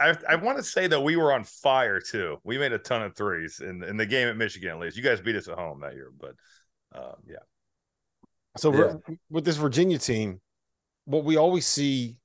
I, 0.00 0.16
I 0.28 0.36
want 0.36 0.58
to 0.58 0.62
say 0.62 0.86
that 0.86 1.00
we 1.00 1.16
were 1.16 1.32
on 1.32 1.44
fire 1.44 2.00
too. 2.00 2.38
We 2.44 2.58
made 2.58 2.72
a 2.72 2.78
ton 2.78 3.02
of 3.02 3.16
threes 3.16 3.60
in, 3.60 3.82
in 3.82 3.96
the 3.96 4.06
game 4.06 4.28
at 4.28 4.36
Michigan, 4.36 4.70
at 4.70 4.78
least. 4.78 4.96
You 4.96 5.02
guys 5.02 5.20
beat 5.20 5.36
us 5.36 5.48
at 5.48 5.58
home 5.58 5.80
that 5.80 5.94
year, 5.94 6.12
but 6.18 6.34
um, 6.94 7.16
yeah. 7.26 7.36
So 8.56 8.72
yeah. 8.72 9.14
with 9.30 9.44
this 9.44 9.56
Virginia 9.56 9.98
team, 9.98 10.40
what 11.06 11.24
we 11.24 11.36
always 11.36 11.66
see 11.66 12.16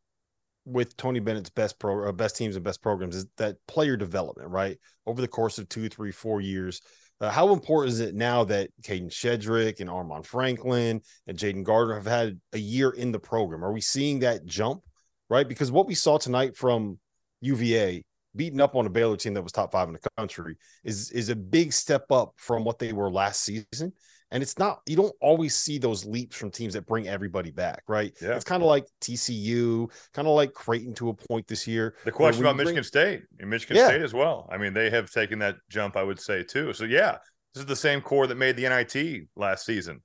with 0.70 0.96
Tony 0.98 1.20
Bennett's 1.20 1.50
best 1.50 1.80
pro 1.80 2.08
uh, 2.08 2.12
best 2.12 2.38
teams 2.38 2.56
and 2.56 2.64
best 2.64 2.82
programs 2.82 3.16
is 3.16 3.26
that 3.38 3.58
player 3.68 3.98
development, 3.98 4.50
right? 4.50 4.78
Over 5.06 5.22
the 5.22 5.28
course 5.28 5.58
of 5.58 5.70
two, 5.70 5.90
three, 5.90 6.12
four 6.12 6.42
years. 6.42 6.82
Uh, 7.22 7.30
how 7.30 7.52
important 7.52 7.94
is 7.94 8.00
it 8.00 8.16
now 8.16 8.46
that 8.46 8.70
Kadin 8.82 9.10
Shedrick 9.10 9.82
and 9.82 9.90
Armaan 9.90 10.26
Franklin 10.26 11.02
and 11.28 11.38
Jayden 11.38 11.64
Gardner 11.64 11.96
have 11.96 12.06
had 12.06 12.40
a 12.54 12.58
year 12.58 12.92
in 12.92 13.12
the 13.12 13.20
program? 13.20 13.64
Are 13.64 13.74
we 13.74 13.82
seeing 13.82 14.20
that 14.20 14.46
jump, 14.46 14.84
right? 15.30 15.48
Because 15.48 15.72
what 15.72 15.88
we 15.88 15.96
saw 15.96 16.18
tonight 16.18 16.56
from 16.56 16.98
UVA 17.42 18.04
beating 18.36 18.62
up 18.62 18.76
on 18.76 18.86
a 18.86 18.90
Baylor 18.90 19.18
team 19.18 19.34
that 19.34 19.42
was 19.42 19.52
top 19.52 19.72
five 19.72 19.88
in 19.88 19.94
the 19.94 20.10
country 20.18 20.56
is 20.84 21.12
is 21.12 21.30
a 21.30 21.36
big 21.36 21.74
step 21.74 22.06
up 22.12 22.34
from 22.38 22.64
what 22.64 22.80
they 22.80 22.94
were 22.94 23.12
last 23.12 23.42
season. 23.42 23.92
And 24.32 24.44
it's 24.44 24.60
not, 24.60 24.82
you 24.86 24.96
don't 24.96 25.16
always 25.22 25.56
see 25.56 25.80
those 25.80 26.06
leaps 26.06 26.36
from 26.36 26.52
teams 26.52 26.74
that 26.74 26.86
bring 26.86 27.08
everybody 27.08 27.50
back, 27.50 27.84
right? 27.88 28.16
Yeah. 28.22 28.36
It's 28.36 28.46
kind 28.46 28.62
of 28.62 28.68
like 28.68 28.86
TCU, 29.02 29.92
kind 30.14 30.28
of 30.28 30.36
like 30.36 30.54
Creighton 30.54 30.94
to 30.96 31.10
a 31.10 31.14
point 31.14 31.48
this 31.48 31.66
year. 31.66 31.96
The 32.06 32.12
question 32.12 32.44
about 32.44 32.56
Michigan 32.56 32.84
State 32.84 33.24
and 33.40 33.50
Michigan 33.50 33.78
yeah. 33.78 33.88
State 33.88 34.04
as 34.04 34.14
well. 34.14 34.48
I 34.52 34.58
mean, 34.58 34.74
they 34.74 34.92
have 34.92 35.10
taken 35.10 35.40
that 35.40 35.56
jump, 35.70 35.98
I 35.98 36.04
would 36.04 36.20
say, 36.20 36.44
too. 36.44 36.74
So, 36.74 36.84
yeah, 36.84 37.18
this 37.54 37.62
is 37.62 37.66
the 37.66 37.76
same 37.76 38.02
core 38.02 38.28
that 38.28 38.36
made 38.36 38.56
the 38.56 38.70
NIT 38.70 39.28
last 39.36 39.66
season. 39.66 40.02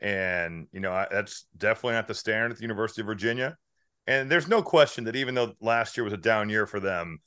And, 0.00 0.66
you 0.72 0.80
know, 0.80 1.06
that's 1.10 1.46
definitely 1.56 1.94
not 1.94 2.08
the 2.08 2.14
standard 2.14 2.50
at 2.50 2.56
the 2.56 2.62
University 2.62 3.02
of 3.02 3.06
Virginia. 3.06 3.56
And 4.08 4.30
there's 4.30 4.48
no 4.48 4.62
question 4.62 5.04
that 5.04 5.16
even 5.16 5.34
though 5.34 5.52
last 5.60 5.96
year 5.96 6.04
was 6.04 6.12
a 6.12 6.18
down 6.18 6.48
year 6.48 6.66
for 6.66 6.80
them, 6.80 7.18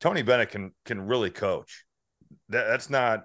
Tony 0.00 0.22
Bennett 0.22 0.50
can 0.50 0.72
can 0.84 1.00
really 1.00 1.30
coach. 1.30 1.84
That, 2.50 2.66
that's 2.66 2.90
not 2.90 3.24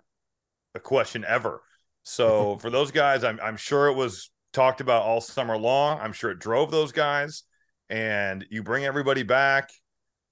a 0.73 0.79
question 0.79 1.25
ever. 1.27 1.61
So 2.03 2.57
for 2.57 2.69
those 2.69 2.91
guys, 2.91 3.23
I'm 3.23 3.39
I'm 3.41 3.57
sure 3.57 3.87
it 3.87 3.95
was 3.95 4.31
talked 4.53 4.81
about 4.81 5.03
all 5.03 5.21
summer 5.21 5.57
long. 5.57 5.99
I'm 5.99 6.13
sure 6.13 6.31
it 6.31 6.39
drove 6.39 6.71
those 6.71 6.91
guys. 6.91 7.43
And 7.89 8.45
you 8.49 8.63
bring 8.63 8.85
everybody 8.85 9.23
back. 9.23 9.69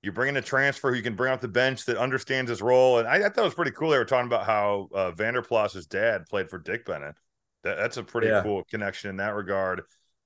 You 0.02 0.14
bring 0.14 0.30
in 0.30 0.38
a 0.38 0.42
transfer 0.42 0.92
who 0.92 0.96
you 0.98 1.04
can 1.04 1.16
bring 1.16 1.34
off 1.34 1.42
the 1.42 1.50
bench 1.50 1.86
that 1.86 1.98
understands 1.98 2.50
his 2.50 2.62
role. 2.62 3.00
And 3.00 3.08
I, 3.08 3.16
I 3.16 3.22
thought 3.24 3.40
it 3.40 3.44
was 3.44 3.54
pretty 3.54 3.72
cool. 3.72 3.90
They 3.90 3.98
were 3.98 4.06
talking 4.06 4.28
about 4.28 4.46
how 4.46 4.88
uh, 4.94 5.12
Vanderplas's 5.12 5.88
dad 5.88 6.26
played 6.30 6.50
for 6.50 6.58
Dick 6.58 6.86
Bennett. 6.86 7.16
That, 7.64 7.76
that's 7.78 7.98
a 7.98 8.04
pretty 8.04 8.28
Yeah. 8.28 8.42
cool 8.42 8.64
connection 8.64 9.10
in 9.10 9.18
that 9.18 9.36
regard. 9.36 9.82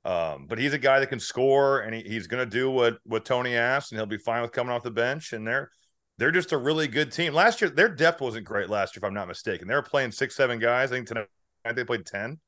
Um, 0.06 0.46
but 0.48 0.60
he's 0.60 0.74
a 0.74 0.78
guy 0.78 1.00
that 1.00 1.08
can 1.08 1.20
score, 1.20 1.80
and 1.80 1.96
he, 1.96 2.02
he's 2.02 2.28
going 2.28 2.44
to 2.44 2.50
do 2.50 2.70
what 2.70 2.98
what 3.06 3.26
Tony 3.26 3.56
asked, 3.56 3.92
and 3.92 3.98
he'll 4.00 4.06
be 4.06 4.18
fine 4.18 4.42
with 4.42 4.52
coming 4.52 4.72
off 4.72 4.84
the 4.84 4.92
bench. 4.92 5.34
And 5.34 5.48
they're 5.48 5.72
they're 6.18 6.32
just 6.32 6.52
a 6.52 6.58
really 6.58 6.88
good 6.88 7.12
team. 7.12 7.34
Last 7.34 7.62
year, 7.62 7.70
their 7.70 7.90
depth 7.90 8.22
wasn't 8.22 8.46
great. 8.46 8.70
Last 8.70 8.96
year, 8.96 9.02
if 9.02 9.04
I'm 9.08 9.14
not 9.14 9.28
mistaken, 9.28 9.68
they 9.68 9.74
were 9.76 9.82
playing 9.82 10.12
six, 10.12 10.36
seven 10.36 10.60
guys. 10.60 10.92
I 10.92 10.96
think 10.96 11.08
tonight 11.08 11.28
they 11.76 11.84
played 11.84 12.06
ten. 12.06 12.40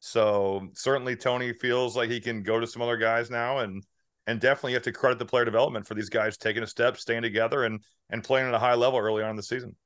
So 0.00 0.68
certainly 0.74 1.16
Tony 1.16 1.52
feels 1.52 1.96
like 1.96 2.10
he 2.10 2.20
can 2.20 2.42
go 2.42 2.60
to 2.60 2.66
some 2.66 2.82
other 2.82 2.96
guys 2.96 3.30
now, 3.30 3.58
and 3.58 3.82
and 4.26 4.40
definitely 4.40 4.72
you 4.72 4.76
have 4.76 4.84
to 4.84 4.92
credit 4.92 5.18
the 5.18 5.24
player 5.26 5.44
development 5.44 5.86
for 5.86 5.94
these 5.94 6.08
guys 6.08 6.36
taking 6.36 6.62
a 6.62 6.66
step, 6.66 6.96
staying 6.96 7.22
together, 7.22 7.64
and 7.64 7.82
and 8.10 8.22
playing 8.22 8.46
at 8.48 8.54
a 8.54 8.58
high 8.58 8.74
level 8.74 8.98
early 8.98 9.22
on 9.22 9.30
in 9.30 9.36
the 9.36 9.42
season. 9.42 9.76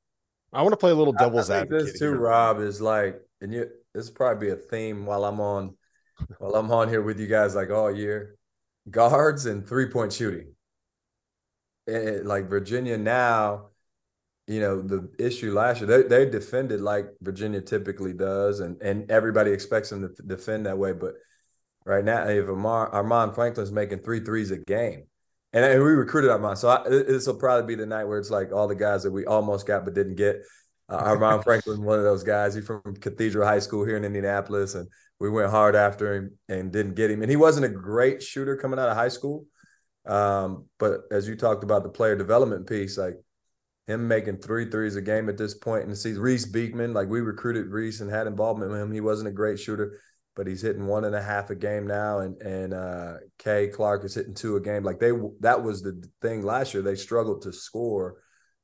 I 0.53 0.63
want 0.63 0.73
to 0.73 0.79
play 0.79 0.91
a 0.91 0.95
little 0.95 1.15
I- 1.19 1.25
devil's 1.25 1.51
I 1.51 1.61
think 1.61 1.73
advocate. 1.73 1.93
This 1.93 2.01
too, 2.01 2.07
here. 2.07 2.19
Rob, 2.19 2.61
is 2.61 2.81
like, 2.81 3.21
and 3.41 3.53
you 3.53 3.69
this 3.95 4.11
probably 4.11 4.47
be 4.49 4.53
a 4.53 4.57
theme 4.57 5.07
while 5.07 5.25
I'm 5.25 5.41
on 5.41 5.77
while 6.39 6.55
I'm 6.55 6.71
on 6.73 6.89
here 6.89 7.03
with 7.03 7.21
you 7.21 7.27
guys 7.27 7.55
like 7.55 7.71
all 7.71 7.95
year. 7.95 8.37
Guards 8.91 9.47
and 9.47 9.67
three 9.69 9.87
point 9.87 10.13
shooting. 10.13 10.55
Eh, 11.89 12.21
like 12.23 12.51
Virginia 12.51 12.99
now, 12.99 13.69
you 14.47 14.61
know, 14.61 14.83
the 14.83 15.11
issue 15.19 15.53
last 15.53 15.81
year, 15.81 15.87
they, 15.87 16.25
they 16.25 16.31
defended 16.31 16.81
like 16.81 17.07
Virginia 17.23 17.61
typically 17.63 18.13
does, 18.13 18.61
and 18.61 18.81
and 18.83 19.11
everybody 19.11 19.53
expects 19.53 19.91
them 19.91 20.03
to 20.03 20.23
defend 20.23 20.67
that 20.67 20.79
way. 20.79 20.93
But 20.93 21.15
right 21.87 22.05
now, 22.05 22.29
if 22.29 22.47
Amar, 22.49 22.91
Armaan 22.91 23.35
Franklin's 23.35 23.73
making 23.73 24.01
three 24.01 24.21
threes 24.21 24.51
a 24.51 24.59
game, 24.59 25.05
and, 25.53 25.65
and 25.65 25.83
we 25.83 25.91
recruited 25.91 26.31
Armaan, 26.31 26.59
so 26.59 26.83
this 26.87 27.27
will 27.27 27.37
probably 27.37 27.75
be 27.75 27.81
the 27.81 27.87
night 27.87 28.05
where 28.05 28.19
it's 28.19 28.31
like 28.31 28.53
all 28.53 28.69
the 28.69 28.75
guys 28.75 29.03
that 29.05 29.11
we 29.11 29.25
almost 29.25 29.67
got 29.67 29.85
but 29.85 29.95
didn't 29.95 30.17
get. 30.17 30.43
Uh, 30.91 31.03
Armaan 31.03 31.43
Franklin, 31.45 31.83
one 31.83 31.99
of 31.99 32.05
those 32.05 32.25
guys. 32.25 32.55
He's 32.55 32.67
from 32.67 32.83
Cathedral 33.01 33.47
High 33.47 33.59
School 33.59 33.85
here 33.85 33.97
in 33.97 34.05
Indianapolis, 34.05 34.75
and 34.75 34.89
we 35.21 35.31
went 35.31 35.51
hard 35.51 35.75
after 35.75 36.15
him 36.15 36.39
and 36.49 36.73
didn't 36.73 36.95
get 36.95 37.11
him. 37.11 37.23
And 37.23 37.31
he 37.31 37.37
wasn't 37.37 37.67
a 37.67 37.69
great 37.69 38.23
shooter 38.23 38.57
coming 38.57 38.79
out 38.79 38.89
of 38.89 38.97
high 38.97 39.09
school, 39.09 39.47
um, 40.09 40.67
but 40.79 41.03
as 41.11 41.29
you 41.29 41.37
talked 41.37 41.65
about 41.65 41.83
the 41.83 41.89
player 41.89 42.17
development 42.17 42.67
piece, 42.67 42.97
like 42.99 43.17
him 43.87 44.07
making 44.09 44.39
three 44.39 44.71
threes 44.71 44.97
a 44.97 45.03
game 45.03 45.29
at 45.29 45.39
this 45.39 45.55
point 45.55 45.85
in 45.85 45.91
the 45.91 45.97
season. 45.97 46.23
Reece 46.23 46.47
Beekman, 46.47 46.93
like 46.93 47.09
we 47.09 47.21
recruited 47.21 47.69
Reese 47.69 48.01
and 48.01 48.11
had 48.11 48.27
involvement 48.27 48.71
with 48.71 48.81
him. 48.81 48.93
He 48.93 49.01
wasn't 49.01 49.29
a 49.29 49.33
great 49.33 49.59
shooter, 49.59 50.01
but 50.37 50.47
he's 50.47 50.63
hitting 50.63 50.87
one 50.87 51.05
and 51.05 51.15
a 51.15 51.23
half 51.23 51.51
a 51.51 51.55
game 51.55 51.87
now. 51.87 52.19
And 52.19 52.41
and 52.43 52.75
uh, 52.75 53.15
Kay 53.39 53.69
Clark 53.69 54.05
is 54.05 54.15
hitting 54.15 54.35
two 54.35 54.57
a 54.57 54.61
game. 54.61 54.83
Like 54.83 54.99
they 54.99 55.13
that 55.41 55.63
was 55.63 55.83
the 55.83 56.03
thing 56.23 56.43
last 56.43 56.75
year. 56.75 56.83
They 56.83 56.97
struggled 56.97 57.43
to 57.43 57.53
score 57.53 58.23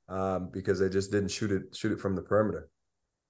um, 0.08 0.50
because 0.52 0.78
they 0.78 0.88
just 0.88 1.10
didn't 1.10 1.30
shoot 1.30 1.50
it 1.50 1.74
shoot 1.74 1.92
it 1.92 2.00
from 2.00 2.16
the 2.16 2.22
perimeter. 2.22 2.68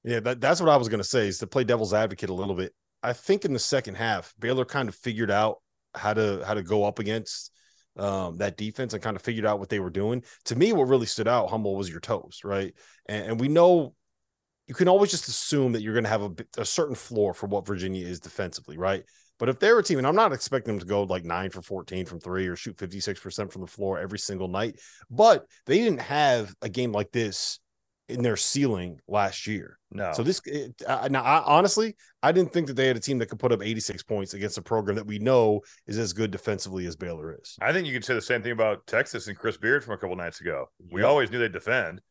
Yeah, 0.04 0.20
that, 0.20 0.40
that's 0.40 0.60
what 0.60 0.68
I 0.68 0.76
was 0.76 0.88
going 0.88 1.00
to 1.00 1.08
say 1.08 1.28
is 1.28 1.38
to 1.38 1.46
play 1.46 1.64
devil's 1.64 1.94
advocate 1.94 2.28
a 2.28 2.34
little 2.34 2.54
bit. 2.54 2.74
I 3.02 3.12
think 3.12 3.44
in 3.44 3.52
the 3.52 3.58
second 3.58 3.94
half, 3.94 4.34
Baylor 4.38 4.64
kind 4.64 4.88
of 4.88 4.94
figured 4.94 5.30
out 5.30 5.62
how 5.94 6.12
to 6.12 6.42
how 6.44 6.54
to 6.54 6.62
go 6.62 6.84
up 6.84 6.98
against 6.98 7.52
um, 7.96 8.36
that 8.38 8.56
defense 8.56 8.92
and 8.92 9.02
kind 9.02 9.16
of 9.16 9.22
figured 9.22 9.46
out 9.46 9.58
what 9.58 9.68
they 9.68 9.80
were 9.80 9.90
doing. 9.90 10.22
To 10.46 10.56
me, 10.56 10.72
what 10.72 10.88
really 10.88 11.06
stood 11.06 11.28
out, 11.28 11.50
Hummel, 11.50 11.76
was 11.76 11.90
your 11.90 12.00
toes, 12.00 12.40
right? 12.44 12.74
And, 13.06 13.32
and 13.32 13.40
we 13.40 13.48
know 13.48 13.94
you 14.66 14.74
can 14.74 14.88
always 14.88 15.10
just 15.10 15.28
assume 15.28 15.72
that 15.72 15.82
you're 15.82 15.94
going 15.94 16.04
to 16.04 16.10
have 16.10 16.22
a, 16.22 16.32
a 16.58 16.64
certain 16.64 16.94
floor 16.94 17.34
for 17.34 17.46
what 17.46 17.66
Virginia 17.66 18.06
is 18.06 18.20
defensively, 18.20 18.78
right? 18.78 19.04
But 19.38 19.48
if 19.48 19.58
they're 19.58 19.78
a 19.78 19.82
team, 19.82 19.98
and 19.98 20.06
I'm 20.06 20.14
not 20.14 20.32
expecting 20.32 20.74
them 20.74 20.80
to 20.80 20.86
go 20.86 21.02
like 21.02 21.24
nine 21.24 21.50
for 21.50 21.60
14 21.60 22.06
from 22.06 22.20
three 22.20 22.46
or 22.46 22.56
shoot 22.56 22.76
56% 22.76 23.52
from 23.52 23.62
the 23.62 23.66
floor 23.66 23.98
every 23.98 24.18
single 24.18 24.48
night, 24.48 24.80
but 25.10 25.46
they 25.66 25.78
didn't 25.78 26.02
have 26.02 26.54
a 26.62 26.68
game 26.68 26.92
like 26.92 27.10
this 27.10 27.58
in 28.08 28.22
their 28.22 28.36
ceiling 28.36 29.00
last 29.08 29.46
year. 29.46 29.78
No, 29.90 30.12
So 30.12 30.22
this 30.22 30.40
it, 30.44 30.74
uh, 30.86 31.08
now, 31.10 31.22
I, 31.22 31.42
honestly, 31.44 31.96
I 32.22 32.32
didn't 32.32 32.52
think 32.52 32.66
that 32.66 32.74
they 32.74 32.86
had 32.86 32.96
a 32.96 33.00
team 33.00 33.18
that 33.18 33.26
could 33.26 33.38
put 33.38 33.52
up 33.52 33.62
86 33.62 34.02
points 34.02 34.34
against 34.34 34.58
a 34.58 34.62
program 34.62 34.96
that 34.96 35.06
we 35.06 35.18
know 35.18 35.60
is 35.86 35.98
as 35.98 36.12
good 36.12 36.30
defensively 36.30 36.86
as 36.86 36.96
Baylor 36.96 37.36
is. 37.40 37.56
I 37.60 37.72
think 37.72 37.86
you 37.86 37.92
could 37.92 38.04
say 38.04 38.14
the 38.14 38.20
same 38.20 38.42
thing 38.42 38.52
about 38.52 38.86
Texas 38.86 39.28
and 39.28 39.38
Chris 39.38 39.56
Beard 39.56 39.84
from 39.84 39.94
a 39.94 39.98
couple 39.98 40.16
nights 40.16 40.40
ago. 40.40 40.66
We 40.92 41.02
always 41.02 41.30
knew 41.30 41.38
they'd 41.38 41.52
defend, 41.52 42.02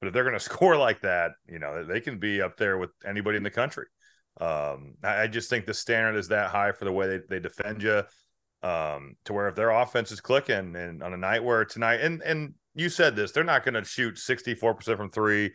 but 0.00 0.08
if 0.08 0.14
they're 0.14 0.24
going 0.24 0.34
to 0.38 0.40
score 0.40 0.76
like 0.76 1.02
that, 1.02 1.32
you 1.46 1.58
know, 1.58 1.84
they 1.84 2.00
can 2.00 2.18
be 2.18 2.40
up 2.40 2.56
there 2.56 2.78
with 2.78 2.90
anybody 3.04 3.36
in 3.36 3.42
the 3.42 3.50
country. 3.50 3.86
Um, 4.40 4.94
I, 5.02 5.22
I 5.22 5.26
just 5.26 5.50
think 5.50 5.66
the 5.66 5.74
standard 5.74 6.18
is 6.18 6.28
that 6.28 6.50
high 6.50 6.72
for 6.72 6.86
the 6.86 6.92
way 6.92 7.08
they, 7.08 7.20
they 7.28 7.40
defend 7.40 7.82
you. 7.82 8.02
Um, 8.64 9.16
to 9.24 9.32
where 9.32 9.48
if 9.48 9.56
their 9.56 9.70
offense 9.70 10.12
is 10.12 10.20
clicking 10.20 10.76
and 10.76 11.02
on 11.02 11.12
a 11.12 11.16
night 11.16 11.42
where 11.42 11.64
tonight, 11.64 12.00
and 12.00 12.22
and 12.22 12.54
you 12.74 12.88
said 12.88 13.16
this, 13.16 13.32
they're 13.32 13.44
not 13.44 13.64
going 13.64 13.74
to 13.74 13.84
shoot 13.84 14.16
64% 14.16 14.96
from 14.96 15.10
three 15.10 15.52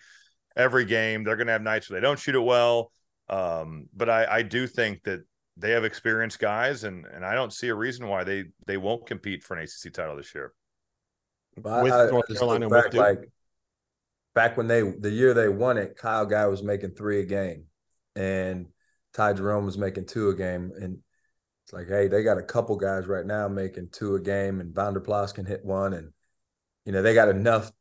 every 0.56 0.86
game. 0.86 1.24
They're 1.24 1.36
going 1.36 1.48
to 1.48 1.54
have 1.54 1.62
nights 1.62 1.90
where 1.90 2.00
they 2.00 2.06
don't 2.06 2.20
shoot 2.20 2.36
it 2.36 2.40
well. 2.40 2.92
Um, 3.30 3.88
but 3.96 4.10
I, 4.10 4.38
I 4.38 4.42
do 4.42 4.68
think 4.68 5.04
that 5.04 5.22
they 5.58 5.72
have 5.72 5.84
experienced 5.84 6.40
guys, 6.40 6.84
and 6.84 7.06
and 7.06 7.26
I 7.26 7.34
don't 7.34 7.52
see 7.52 7.68
a 7.68 7.76
reason 7.76 8.08
why 8.08 8.24
they 8.24 8.46
they 8.68 8.78
won't 8.78 9.06
compete 9.06 9.44
for 9.44 9.58
an 9.58 9.64
ACC 9.64 9.92
title 9.92 10.16
this 10.16 10.34
year. 10.34 10.54
But 11.58 11.84
With 11.84 11.94
I, 11.94 12.08
I 12.08 12.10
North 12.10 12.28
just 12.28 12.40
Carolina 12.40 12.70
look 12.70 12.86
with 12.86 12.94
back, 12.94 13.20
like 13.20 13.30
back 14.36 14.56
when 14.56 14.68
they 14.68 14.82
the 14.82 15.10
year 15.10 15.34
they 15.34 15.50
won 15.50 15.78
it, 15.78 15.98
Kyle 15.98 16.26
Guy 16.26 16.46
was 16.46 16.64
making 16.64 16.92
three 16.92 17.22
a 17.22 17.26
game, 17.26 17.66
and 18.16 18.68
Ty 19.14 19.34
Jerome 19.34 19.66
was 19.66 19.78
making 19.78 20.06
two 20.06 20.30
a 20.30 20.36
game, 20.36 20.72
and 20.80 21.00
it's 21.66 21.74
like, 21.74 21.88
hey, 21.88 22.08
they 22.08 22.24
got 22.24 22.38
a 22.38 22.44
couple 22.44 22.76
guys 22.78 23.08
right 23.08 23.26
now 23.26 23.48
making 23.48 23.90
two 23.92 24.16
a 24.16 24.22
game, 24.22 24.62
and 24.62 24.74
Vanderplas 24.74 25.34
can 25.34 25.46
hit 25.46 25.66
one, 25.66 25.94
and 25.94 26.14
you 26.88 26.94
know 26.94 27.02
they 27.02 27.14
got 27.14 27.28
enough. 27.28 27.72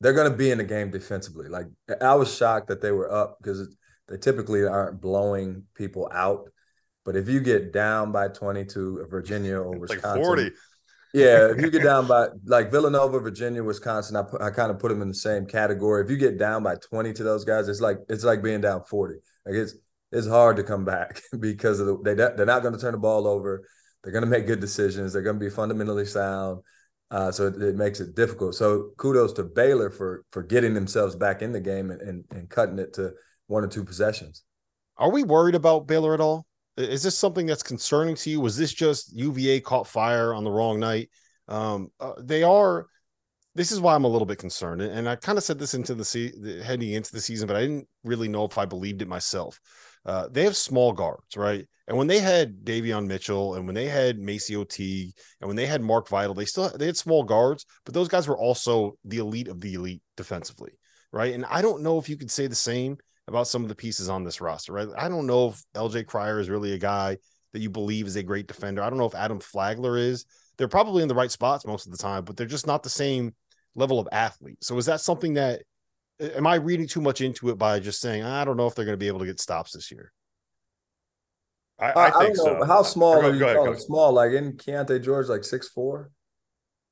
They're 0.00 0.12
going 0.12 0.30
to 0.30 0.36
be 0.36 0.50
in 0.50 0.58
the 0.58 0.64
game 0.64 0.90
defensively. 0.90 1.48
Like 1.48 1.66
I 2.00 2.14
was 2.14 2.34
shocked 2.34 2.68
that 2.68 2.80
they 2.80 2.92
were 2.92 3.12
up 3.12 3.38
because 3.38 3.76
they 4.08 4.16
typically 4.16 4.64
aren't 4.64 5.00
blowing 5.00 5.64
people 5.74 6.08
out. 6.12 6.48
But 7.04 7.16
if 7.16 7.28
you 7.28 7.40
get 7.40 7.72
down 7.72 8.12
by 8.12 8.28
20 8.28 8.64
to 8.66 9.02
uh, 9.02 9.08
Virginia 9.08 9.58
or 9.58 9.74
It's 9.82 9.90
like 9.90 9.96
Wisconsin, 9.96 10.24
40. 10.24 10.50
yeah, 11.14 11.50
if 11.50 11.60
you 11.60 11.70
get 11.70 11.82
down 11.82 12.06
by 12.08 12.28
like 12.46 12.70
Villanova, 12.70 13.18
Virginia, 13.18 13.64
Wisconsin, 13.64 14.14
I, 14.14 14.22
put, 14.22 14.40
I 14.40 14.50
kind 14.50 14.70
of 14.70 14.78
put 14.78 14.90
them 14.90 15.02
in 15.02 15.08
the 15.08 15.14
same 15.14 15.44
category. 15.44 16.04
If 16.04 16.10
you 16.10 16.16
get 16.16 16.38
down 16.38 16.62
by 16.62 16.76
twenty 16.76 17.12
to 17.14 17.24
those 17.24 17.44
guys, 17.44 17.68
it's 17.68 17.80
like 17.80 17.98
it's 18.08 18.22
like 18.22 18.44
being 18.44 18.60
down 18.60 18.84
forty. 18.84 19.16
Like 19.44 19.56
it's 19.56 19.74
it's 20.12 20.28
hard 20.28 20.56
to 20.56 20.62
come 20.62 20.84
back 20.84 21.20
because 21.40 21.80
of 21.80 21.86
the 21.88 21.98
they 22.04 22.14
they're 22.14 22.46
not 22.46 22.62
going 22.62 22.74
to 22.74 22.80
turn 22.80 22.92
the 22.92 22.98
ball 22.98 23.26
over. 23.26 23.66
They're 24.04 24.12
going 24.12 24.24
to 24.24 24.30
make 24.30 24.46
good 24.46 24.60
decisions. 24.60 25.12
They're 25.12 25.22
going 25.22 25.38
to 25.38 25.44
be 25.44 25.50
fundamentally 25.50 26.06
sound. 26.06 26.62
Uh, 27.12 27.30
so 27.30 27.46
it, 27.46 27.60
it 27.60 27.76
makes 27.76 28.00
it 28.00 28.14
difficult. 28.14 28.54
So 28.54 28.90
kudos 28.96 29.34
to 29.34 29.44
Baylor 29.44 29.90
for 29.90 30.24
for 30.32 30.42
getting 30.42 30.72
themselves 30.72 31.14
back 31.14 31.42
in 31.42 31.52
the 31.52 31.60
game 31.60 31.90
and, 31.90 32.00
and 32.00 32.24
and 32.30 32.48
cutting 32.48 32.78
it 32.78 32.94
to 32.94 33.12
one 33.48 33.62
or 33.62 33.68
two 33.68 33.84
possessions. 33.84 34.44
Are 34.96 35.10
we 35.10 35.22
worried 35.22 35.54
about 35.54 35.86
Baylor 35.86 36.14
at 36.14 36.20
all? 36.20 36.46
Is 36.78 37.02
this 37.02 37.18
something 37.18 37.44
that's 37.44 37.62
concerning 37.62 38.14
to 38.16 38.30
you? 38.30 38.40
Was 38.40 38.56
this 38.56 38.72
just 38.72 39.14
UVA 39.14 39.60
caught 39.60 39.86
fire 39.86 40.32
on 40.32 40.42
the 40.42 40.50
wrong 40.50 40.80
night? 40.80 41.10
Um, 41.48 41.88
uh, 42.00 42.14
they 42.18 42.42
are. 42.42 42.86
This 43.54 43.72
is 43.72 43.80
why 43.80 43.94
I'm 43.94 44.04
a 44.04 44.08
little 44.08 44.24
bit 44.24 44.38
concerned, 44.38 44.80
and 44.80 45.06
I 45.06 45.16
kind 45.16 45.36
of 45.36 45.44
said 45.44 45.58
this 45.58 45.74
into 45.74 45.94
the, 45.94 46.06
se- 46.06 46.32
the 46.40 46.62
heading 46.64 46.92
into 46.92 47.12
the 47.12 47.20
season, 47.20 47.46
but 47.46 47.56
I 47.56 47.60
didn't 47.60 47.86
really 48.02 48.28
know 48.28 48.46
if 48.46 48.56
I 48.56 48.64
believed 48.64 49.02
it 49.02 49.08
myself. 49.08 49.60
Uh, 50.04 50.28
they 50.30 50.44
have 50.44 50.56
small 50.56 50.92
guards, 50.92 51.36
right? 51.36 51.66
And 51.88 51.96
when 51.96 52.06
they 52.06 52.20
had 52.20 52.64
Davion 52.64 53.06
Mitchell, 53.06 53.54
and 53.54 53.66
when 53.66 53.74
they 53.74 53.86
had 53.86 54.18
MaCio 54.18 54.68
Teague, 54.68 55.14
and 55.40 55.48
when 55.48 55.56
they 55.56 55.66
had 55.66 55.82
Mark 55.82 56.08
Vital, 56.08 56.34
they 56.34 56.44
still 56.44 56.70
they 56.70 56.86
had 56.86 56.96
small 56.96 57.22
guards, 57.22 57.66
but 57.84 57.94
those 57.94 58.08
guys 58.08 58.28
were 58.28 58.38
also 58.38 58.96
the 59.04 59.18
elite 59.18 59.48
of 59.48 59.60
the 59.60 59.74
elite 59.74 60.02
defensively, 60.16 60.72
right? 61.12 61.34
And 61.34 61.44
I 61.46 61.62
don't 61.62 61.82
know 61.82 61.98
if 61.98 62.08
you 62.08 62.16
could 62.16 62.30
say 62.30 62.46
the 62.46 62.54
same 62.54 62.98
about 63.28 63.48
some 63.48 63.62
of 63.62 63.68
the 63.68 63.74
pieces 63.74 64.08
on 64.08 64.24
this 64.24 64.40
roster, 64.40 64.72
right? 64.72 64.88
I 64.96 65.08
don't 65.08 65.26
know 65.26 65.48
if 65.48 65.62
LJ 65.74 66.06
Cryer 66.06 66.40
is 66.40 66.50
really 66.50 66.72
a 66.72 66.78
guy 66.78 67.18
that 67.52 67.60
you 67.60 67.70
believe 67.70 68.06
is 68.06 68.16
a 68.16 68.22
great 68.22 68.46
defender. 68.46 68.82
I 68.82 68.88
don't 68.88 68.98
know 68.98 69.06
if 69.06 69.14
Adam 69.14 69.40
Flagler 69.40 69.96
is. 69.96 70.24
They're 70.58 70.68
probably 70.68 71.02
in 71.02 71.08
the 71.08 71.14
right 71.14 71.30
spots 71.30 71.66
most 71.66 71.86
of 71.86 71.92
the 71.92 71.98
time, 71.98 72.24
but 72.24 72.36
they're 72.36 72.46
just 72.46 72.66
not 72.66 72.82
the 72.82 72.90
same 72.90 73.34
level 73.74 73.98
of 73.98 74.08
athlete. 74.12 74.62
So 74.62 74.76
is 74.78 74.86
that 74.86 75.00
something 75.00 75.34
that 75.34 75.62
am 76.20 76.46
I 76.46 76.56
reading 76.56 76.86
too 76.86 77.00
much 77.00 77.20
into 77.20 77.50
it 77.50 77.58
by 77.58 77.80
just 77.80 78.00
saying 78.00 78.22
I 78.22 78.44
don't 78.44 78.56
know 78.56 78.66
if 78.66 78.74
they're 78.74 78.84
going 78.84 78.94
to 78.94 78.98
be 78.98 79.08
able 79.08 79.20
to 79.20 79.26
get 79.26 79.40
stops 79.40 79.72
this 79.72 79.90
year? 79.90 80.12
I, 81.78 81.92
I, 81.92 82.10
think 82.10 82.36
don't 82.36 82.46
know, 82.46 82.60
so. 82.60 82.66
How 82.66 82.82
small 82.82 83.20
Go- 83.20 83.28
are 83.28 83.32
you 83.32 83.38
go 83.40 83.44
ahead, 83.46 83.56
calling 83.56 83.72
Coach. 83.72 83.82
small? 83.82 84.12
Like 84.12 84.32
in 84.32 84.52
Keyonte 84.52 85.02
George, 85.02 85.26
like 85.26 85.42
six 85.42 85.68
four, 85.68 86.10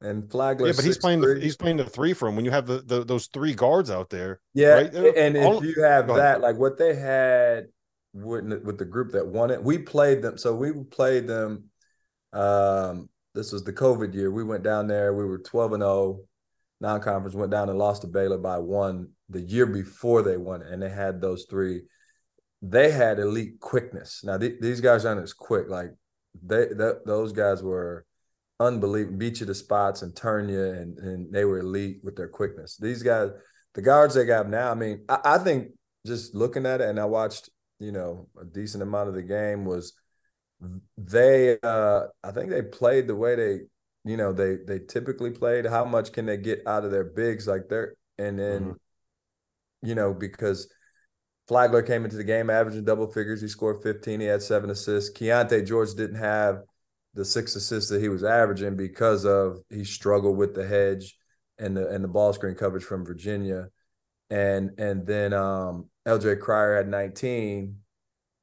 and 0.00 0.28
Flagler. 0.30 0.68
yeah, 0.68 0.72
but 0.74 0.84
he's 0.84 0.98
playing 0.98 1.20
the, 1.20 1.38
he's 1.40 1.56
playing 1.56 1.76
the 1.76 1.84
three 1.84 2.12
for 2.12 2.28
him 2.28 2.36
when 2.36 2.44
you 2.44 2.50
have 2.50 2.66
the, 2.66 2.82
the 2.82 3.04
those 3.04 3.28
three 3.28 3.54
guards 3.54 3.90
out 3.90 4.10
there. 4.10 4.40
Yeah, 4.54 4.74
right? 4.74 4.94
and 4.94 5.36
if 5.36 5.62
you 5.62 5.82
have 5.84 6.06
go 6.06 6.16
ahead. 6.16 6.24
that, 6.24 6.40
like 6.40 6.56
what 6.56 6.76
they 6.76 6.94
had 6.94 7.66
with 8.12 8.44
with 8.64 8.78
the 8.78 8.84
group 8.84 9.12
that 9.12 9.26
won 9.26 9.50
it, 9.50 9.62
we 9.62 9.78
played 9.78 10.22
them. 10.22 10.38
So 10.38 10.54
we 10.54 10.72
played 10.72 11.26
them. 11.26 11.64
Um, 12.32 13.08
this 13.34 13.52
was 13.52 13.62
the 13.62 13.72
COVID 13.72 14.14
year. 14.14 14.30
We 14.30 14.42
went 14.42 14.64
down 14.64 14.88
there. 14.88 15.14
We 15.14 15.24
were 15.24 15.38
twelve 15.38 15.72
and 15.72 15.82
zero, 15.82 16.20
non 16.80 17.00
conference. 17.00 17.34
Went 17.34 17.50
down 17.50 17.68
and 17.68 17.78
lost 17.78 18.02
to 18.02 18.08
Baylor 18.08 18.38
by 18.38 18.58
one 18.58 19.10
the 19.28 19.40
year 19.40 19.66
before 19.66 20.22
they 20.22 20.36
won 20.36 20.62
it, 20.62 20.68
and 20.72 20.82
they 20.82 20.90
had 20.90 21.20
those 21.20 21.46
three. 21.50 21.82
they 22.62 22.90
had 22.90 23.18
elite 23.18 23.60
quickness. 23.60 24.22
Now 24.24 24.38
th- 24.38 24.60
these 24.60 24.80
guys 24.80 25.04
aren't 25.04 25.22
as 25.22 25.32
quick. 25.32 25.68
Like 25.68 25.90
they 26.42 26.66
th- 26.68 27.02
those 27.06 27.32
guys 27.32 27.62
were 27.62 28.04
unbelievable, 28.58 29.16
beat 29.18 29.40
you 29.40 29.46
to 29.46 29.54
spots 29.54 30.02
and 30.02 30.14
turn 30.14 30.48
you, 30.48 30.62
and 30.62 30.98
and 30.98 31.32
they 31.32 31.44
were 31.44 31.60
elite 31.60 32.00
with 32.02 32.16
their 32.16 32.28
quickness. 32.28 32.76
These 32.76 33.02
guys, 33.02 33.30
the 33.74 33.82
guards 33.82 34.14
they 34.14 34.24
got 34.26 34.48
now. 34.48 34.70
I 34.70 34.74
mean, 34.74 35.04
I, 35.08 35.18
I 35.24 35.38
think 35.38 35.68
just 36.06 36.34
looking 36.34 36.66
at 36.66 36.80
it, 36.80 36.88
and 36.88 37.00
I 37.00 37.06
watched 37.06 37.48
you 37.78 37.92
know 37.92 38.28
a 38.40 38.44
decent 38.44 38.82
amount 38.82 39.08
of 39.08 39.14
the 39.14 39.22
game 39.22 39.64
was 39.64 39.94
they. 40.98 41.58
uh 41.62 42.02
I 42.22 42.32
think 42.32 42.50
they 42.50 42.62
played 42.62 43.06
the 43.06 43.16
way 43.16 43.34
they 43.36 43.60
you 44.04 44.16
know 44.16 44.32
they 44.32 44.56
they 44.66 44.78
typically 44.78 45.30
played. 45.30 45.66
How 45.66 45.84
much 45.84 46.12
can 46.12 46.26
they 46.26 46.36
get 46.36 46.66
out 46.66 46.84
of 46.84 46.90
their 46.90 47.04
bigs 47.04 47.46
like 47.46 47.68
they're 47.68 47.94
and 48.18 48.38
then 48.38 48.62
mm-hmm. 48.62 49.88
you 49.88 49.94
know 49.94 50.14
because 50.14 50.72
Flagler 51.48 51.82
came 51.82 52.04
into 52.04 52.16
the 52.16 52.24
game 52.24 52.48
averaging 52.48 52.84
double 52.84 53.10
figures. 53.10 53.40
He 53.40 53.48
scored 53.48 53.82
15. 53.82 54.20
He 54.20 54.26
had 54.26 54.42
seven 54.42 54.70
assists. 54.70 55.18
Keyonte 55.18 55.66
George 55.66 55.94
didn't 55.94 56.16
have 56.16 56.62
the 57.14 57.24
six 57.24 57.56
assists 57.56 57.90
that 57.90 58.00
he 58.00 58.08
was 58.08 58.22
averaging 58.22 58.76
because 58.76 59.24
of 59.24 59.58
he 59.68 59.82
struggled 59.82 60.36
with 60.36 60.54
the 60.54 60.64
hedge 60.64 61.16
and 61.58 61.76
the 61.76 61.88
and 61.88 62.04
the 62.04 62.08
ball 62.08 62.32
screen 62.32 62.54
coverage 62.54 62.84
from 62.84 63.04
Virginia. 63.04 63.68
And 64.30 64.78
and 64.78 65.06
then 65.06 65.32
um 65.32 65.88
LJ 66.06 66.40
Cryer 66.40 66.76
had 66.76 66.88
19, 66.88 67.76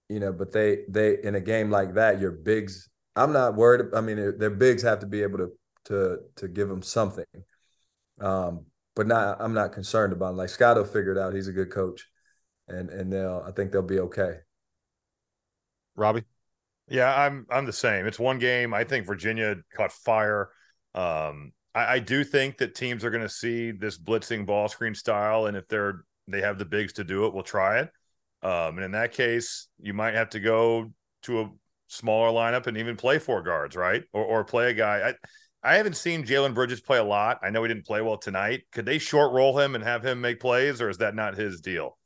you 0.09 0.19
know, 0.19 0.33
but 0.33 0.51
they 0.51 0.79
they 0.89 1.17
in 1.23 1.35
a 1.35 1.41
game 1.41 1.71
like 1.71 1.93
that, 1.93 2.19
your 2.19 2.31
bigs, 2.31 2.89
I'm 3.17 3.33
not 3.33 3.55
worried. 3.55 3.93
I 3.93 4.01
mean, 4.01 4.37
their 4.37 4.49
bigs 4.49 4.83
have 4.83 4.99
to 4.99 5.07
be 5.07 5.23
able 5.23 5.39
to 5.39 5.51
to 5.85 6.19
to 6.37 6.47
give 6.47 6.69
them 6.69 6.81
something. 6.81 7.25
Um, 8.19 8.65
but 8.95 9.07
not 9.07 9.41
I'm 9.41 9.53
not 9.53 9.73
concerned 9.73 10.13
about 10.13 10.35
Like 10.35 10.49
Scott 10.49 10.77
will 10.77 10.85
figure 10.85 11.11
it 11.11 11.17
out. 11.17 11.33
He's 11.33 11.47
a 11.47 11.53
good 11.53 11.71
coach 11.71 12.07
and 12.67 12.89
and 12.89 13.11
they'll 13.11 13.43
I 13.45 13.51
think 13.51 13.71
they'll 13.71 13.81
be 13.81 13.99
okay. 13.99 14.37
Robbie, 15.95 16.23
yeah, 16.89 17.13
I'm 17.13 17.45
I'm 17.49 17.65
the 17.65 17.73
same. 17.73 18.05
It's 18.05 18.19
one 18.19 18.39
game. 18.39 18.73
I 18.73 18.83
think 18.83 19.05
Virginia 19.05 19.55
caught 19.75 19.91
fire. 19.91 20.49
Um, 20.93 21.53
I, 21.73 21.95
I 21.95 21.99
do 21.99 22.23
think 22.23 22.57
that 22.57 22.75
teams 22.75 23.03
are 23.03 23.09
going 23.09 23.23
to 23.23 23.29
see 23.29 23.71
this 23.71 23.97
blitzing 23.97 24.45
ball 24.45 24.67
screen 24.67 24.95
style, 24.95 25.47
and 25.47 25.57
if 25.57 25.67
they're 25.67 26.03
they 26.27 26.41
have 26.41 26.59
the 26.59 26.65
bigs 26.65 26.93
to 26.93 27.03
do 27.03 27.25
it, 27.25 27.33
we'll 27.33 27.43
try 27.43 27.79
it. 27.79 27.89
Um, 28.43 28.77
and 28.77 28.83
in 28.83 28.91
that 28.91 29.13
case, 29.13 29.67
you 29.79 29.93
might 29.93 30.13
have 30.13 30.29
to 30.31 30.39
go 30.39 30.91
to 31.23 31.41
a 31.41 31.49
smaller 31.87 32.29
lineup 32.29 32.67
and 32.67 32.77
even 32.77 32.95
play 32.95 33.19
four 33.19 33.41
guards, 33.41 33.75
right? 33.75 34.03
Or 34.13 34.23
or 34.23 34.43
play 34.43 34.69
a 34.69 34.73
guy. 34.73 35.09
I 35.09 35.13
I 35.63 35.75
haven't 35.75 35.97
seen 35.97 36.23
Jalen 36.23 36.53
Bridges 36.53 36.81
play 36.81 36.97
a 36.97 37.03
lot. 37.03 37.39
I 37.43 37.49
know 37.49 37.63
he 37.63 37.67
didn't 37.67 37.85
play 37.85 38.01
well 38.01 38.17
tonight. 38.17 38.63
Could 38.71 38.85
they 38.85 38.99
short 38.99 39.33
roll 39.33 39.57
him 39.59 39.75
and 39.75 39.83
have 39.83 40.05
him 40.05 40.21
make 40.21 40.39
plays, 40.39 40.81
or 40.81 40.89
is 40.89 40.99
that 40.99 41.15
not 41.15 41.35
his 41.35 41.61
deal? 41.61 41.97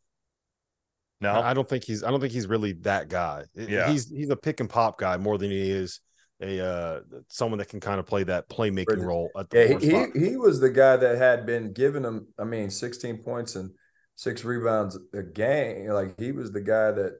No, 1.19 1.33
I 1.33 1.53
don't 1.53 1.69
think 1.69 1.83
he's. 1.83 2.03
I 2.03 2.09
don't 2.09 2.19
think 2.19 2.33
he's 2.33 2.47
really 2.47 2.73
that 2.81 3.07
guy. 3.07 3.43
Yeah, 3.53 3.91
he's 3.91 4.09
he's 4.09 4.29
a 4.29 4.35
pick 4.35 4.59
and 4.59 4.69
pop 4.69 4.97
guy 4.97 5.17
more 5.17 5.37
than 5.37 5.51
he 5.51 5.69
is 5.69 5.99
a 6.41 6.59
uh 6.65 6.99
someone 7.27 7.59
that 7.59 7.69
can 7.69 7.79
kind 7.79 7.99
of 7.99 8.07
play 8.07 8.23
that 8.23 8.49
playmaking 8.49 9.05
role. 9.05 9.29
yeah, 9.53 9.77
he, 9.77 10.07
he, 10.15 10.29
he 10.29 10.37
was 10.37 10.59
the 10.59 10.71
guy 10.71 10.97
that 10.97 11.17
had 11.17 11.45
been 11.45 11.73
giving 11.73 12.03
him. 12.03 12.27
I 12.39 12.43
mean, 12.43 12.71
sixteen 12.71 13.17
points 13.17 13.55
and 13.55 13.69
six 14.15 14.43
rebounds 14.43 14.97
a 15.13 15.21
game. 15.21 15.89
Like 15.89 16.19
he 16.19 16.31
was 16.31 16.51
the 16.51 16.61
guy 16.61 16.91
that 16.91 17.19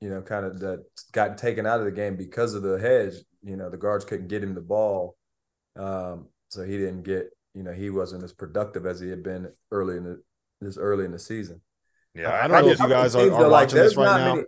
you 0.00 0.08
know 0.08 0.22
kind 0.22 0.46
of 0.46 0.60
that 0.60 0.84
got 1.12 1.38
taken 1.38 1.66
out 1.66 1.80
of 1.80 1.84
the 1.84 1.92
game 1.92 2.16
because 2.16 2.54
of 2.54 2.62
the 2.62 2.78
hedge. 2.78 3.14
You 3.42 3.56
know, 3.56 3.70
the 3.70 3.76
guards 3.76 4.04
couldn't 4.04 4.28
get 4.28 4.42
him 4.42 4.54
the 4.54 4.60
ball, 4.60 5.16
um, 5.76 6.28
so 6.48 6.62
he 6.62 6.78
didn't 6.78 7.02
get. 7.02 7.30
You 7.54 7.62
know, 7.64 7.72
he 7.72 7.90
wasn't 7.90 8.22
as 8.22 8.32
productive 8.32 8.86
as 8.86 9.00
he 9.00 9.08
had 9.08 9.22
been 9.22 9.50
early 9.72 9.96
in 9.96 10.04
the 10.04 10.22
this 10.60 10.78
early 10.78 11.04
in 11.04 11.12
the 11.12 11.18
season. 11.18 11.60
Yeah, 12.14 12.30
I, 12.30 12.44
I 12.44 12.48
don't 12.48 12.66
know 12.66 12.72
if 12.72 12.80
you 12.80 12.88
guys 12.88 13.14
are, 13.14 13.32
are 13.32 13.48
like, 13.48 13.68
watching 13.68 13.78
this 13.78 13.96
right 13.96 14.16
now. 14.18 14.34
Many, 14.34 14.46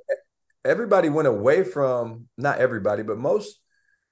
everybody 0.64 1.08
went 1.08 1.28
away 1.28 1.64
from 1.64 2.28
not 2.36 2.58
everybody, 2.58 3.02
but 3.02 3.18
most, 3.18 3.60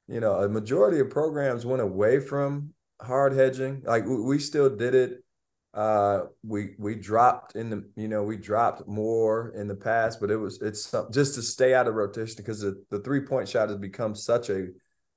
you 0.07 0.21
know, 0.21 0.35
a 0.35 0.49
majority 0.49 1.01
of 1.01 1.11
programs 1.11 1.67
went 1.67 1.83
away 1.83 2.21
from 2.21 2.75
hard 3.01 3.33
hedging. 3.33 3.83
Like 3.85 4.07
we, 4.07 4.21
we 4.21 4.39
still 4.39 4.75
did 4.75 4.95
it. 4.95 5.25
Uh, 5.75 6.23
we 6.43 6.71
we 6.79 6.95
dropped 6.95 7.55
in 7.55 7.69
the 7.69 7.85
you 7.95 8.09
know 8.09 8.23
we 8.23 8.37
dropped 8.37 8.89
more 8.89 9.53
in 9.55 9.69
the 9.69 9.75
past, 9.75 10.21
but 10.21 10.31
it 10.31 10.37
was 10.37 10.61
it's 10.63 10.95
just 11.13 11.35
to 11.35 11.43
stay 11.43 11.75
out 11.75 11.87
of 11.87 11.95
rotation 11.95 12.35
because 12.39 12.61
the, 12.61 12.83
the 12.91 13.01
three 13.01 13.21
point 13.21 13.49
shot 13.49 13.69
has 13.69 13.79
become 13.79 14.15
such 14.15 14.49
a 14.51 14.69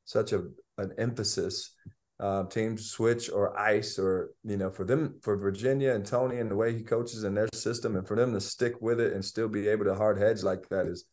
such 0.06 0.34
a 0.34 0.44
an 0.78 0.92
emphasis. 0.98 1.76
Uh, 2.20 2.44
teams 2.44 2.92
switch 2.92 3.32
or 3.32 3.58
ice 3.60 3.98
or 3.98 4.30
you 4.44 4.56
know 4.56 4.70
for 4.70 4.84
them 4.84 5.16
for 5.24 5.38
Virginia 5.38 5.94
and 5.96 6.06
Tony 6.06 6.38
and 6.38 6.52
the 6.52 6.56
way 6.56 6.72
he 6.72 6.84
coaches 6.84 7.24
in 7.24 7.34
their 7.34 7.48
system 7.54 7.96
and 7.96 8.08
for 8.08 8.16
them 8.16 8.32
to 8.32 8.40
stick 8.40 8.80
with 8.80 9.00
it 9.00 9.14
and 9.14 9.26
still 9.26 9.48
be 9.48 9.68
able 9.68 9.86
to 9.86 9.96
hard 9.96 10.20
hedge 10.20 10.44
like 10.44 10.70
that 10.70 10.86
is 10.86 11.06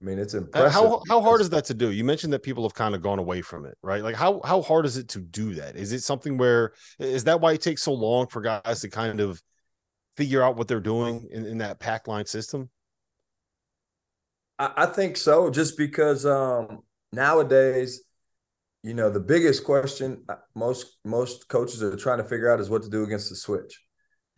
I 0.00 0.04
mean 0.04 0.18
it's 0.18 0.34
impressive. 0.34 0.72
How 0.72 1.02
how 1.08 1.20
hard 1.20 1.40
is 1.40 1.50
that 1.50 1.64
to 1.66 1.74
do? 1.74 1.90
You 1.90 2.04
mentioned 2.04 2.32
that 2.32 2.42
people 2.42 2.62
have 2.62 2.74
kind 2.74 2.94
of 2.94 3.02
gone 3.02 3.18
away 3.18 3.42
from 3.42 3.66
it, 3.66 3.76
right? 3.82 4.02
Like 4.02 4.14
how 4.14 4.40
how 4.44 4.62
hard 4.62 4.86
is 4.86 4.96
it 4.96 5.08
to 5.08 5.20
do 5.20 5.54
that? 5.54 5.76
Is 5.76 5.92
it 5.92 6.02
something 6.02 6.38
where 6.38 6.72
is 6.98 7.24
that 7.24 7.40
why 7.40 7.52
it 7.52 7.62
takes 7.62 7.82
so 7.82 7.92
long 7.92 8.28
for 8.28 8.40
guys 8.40 8.80
to 8.82 8.88
kind 8.88 9.20
of 9.20 9.42
figure 10.16 10.42
out 10.42 10.56
what 10.56 10.68
they're 10.68 10.80
doing 10.80 11.28
in, 11.32 11.46
in 11.46 11.58
that 11.58 11.80
pack 11.80 12.06
line 12.06 12.26
system? 12.26 12.70
I, 14.58 14.72
I 14.76 14.86
think 14.86 15.16
so, 15.16 15.50
just 15.50 15.76
because 15.76 16.24
um 16.24 16.82
nowadays 17.12 18.02
you 18.82 18.94
know, 18.94 19.10
the 19.10 19.20
biggest 19.20 19.64
question 19.64 20.22
uh, 20.28 20.36
most 20.54 20.98
most 21.04 21.48
coaches 21.48 21.82
are 21.82 21.96
trying 21.96 22.18
to 22.18 22.24
figure 22.24 22.50
out 22.50 22.60
is 22.60 22.70
what 22.70 22.82
to 22.84 22.88
do 22.88 23.02
against 23.02 23.28
the 23.28 23.36
switch. 23.36 23.82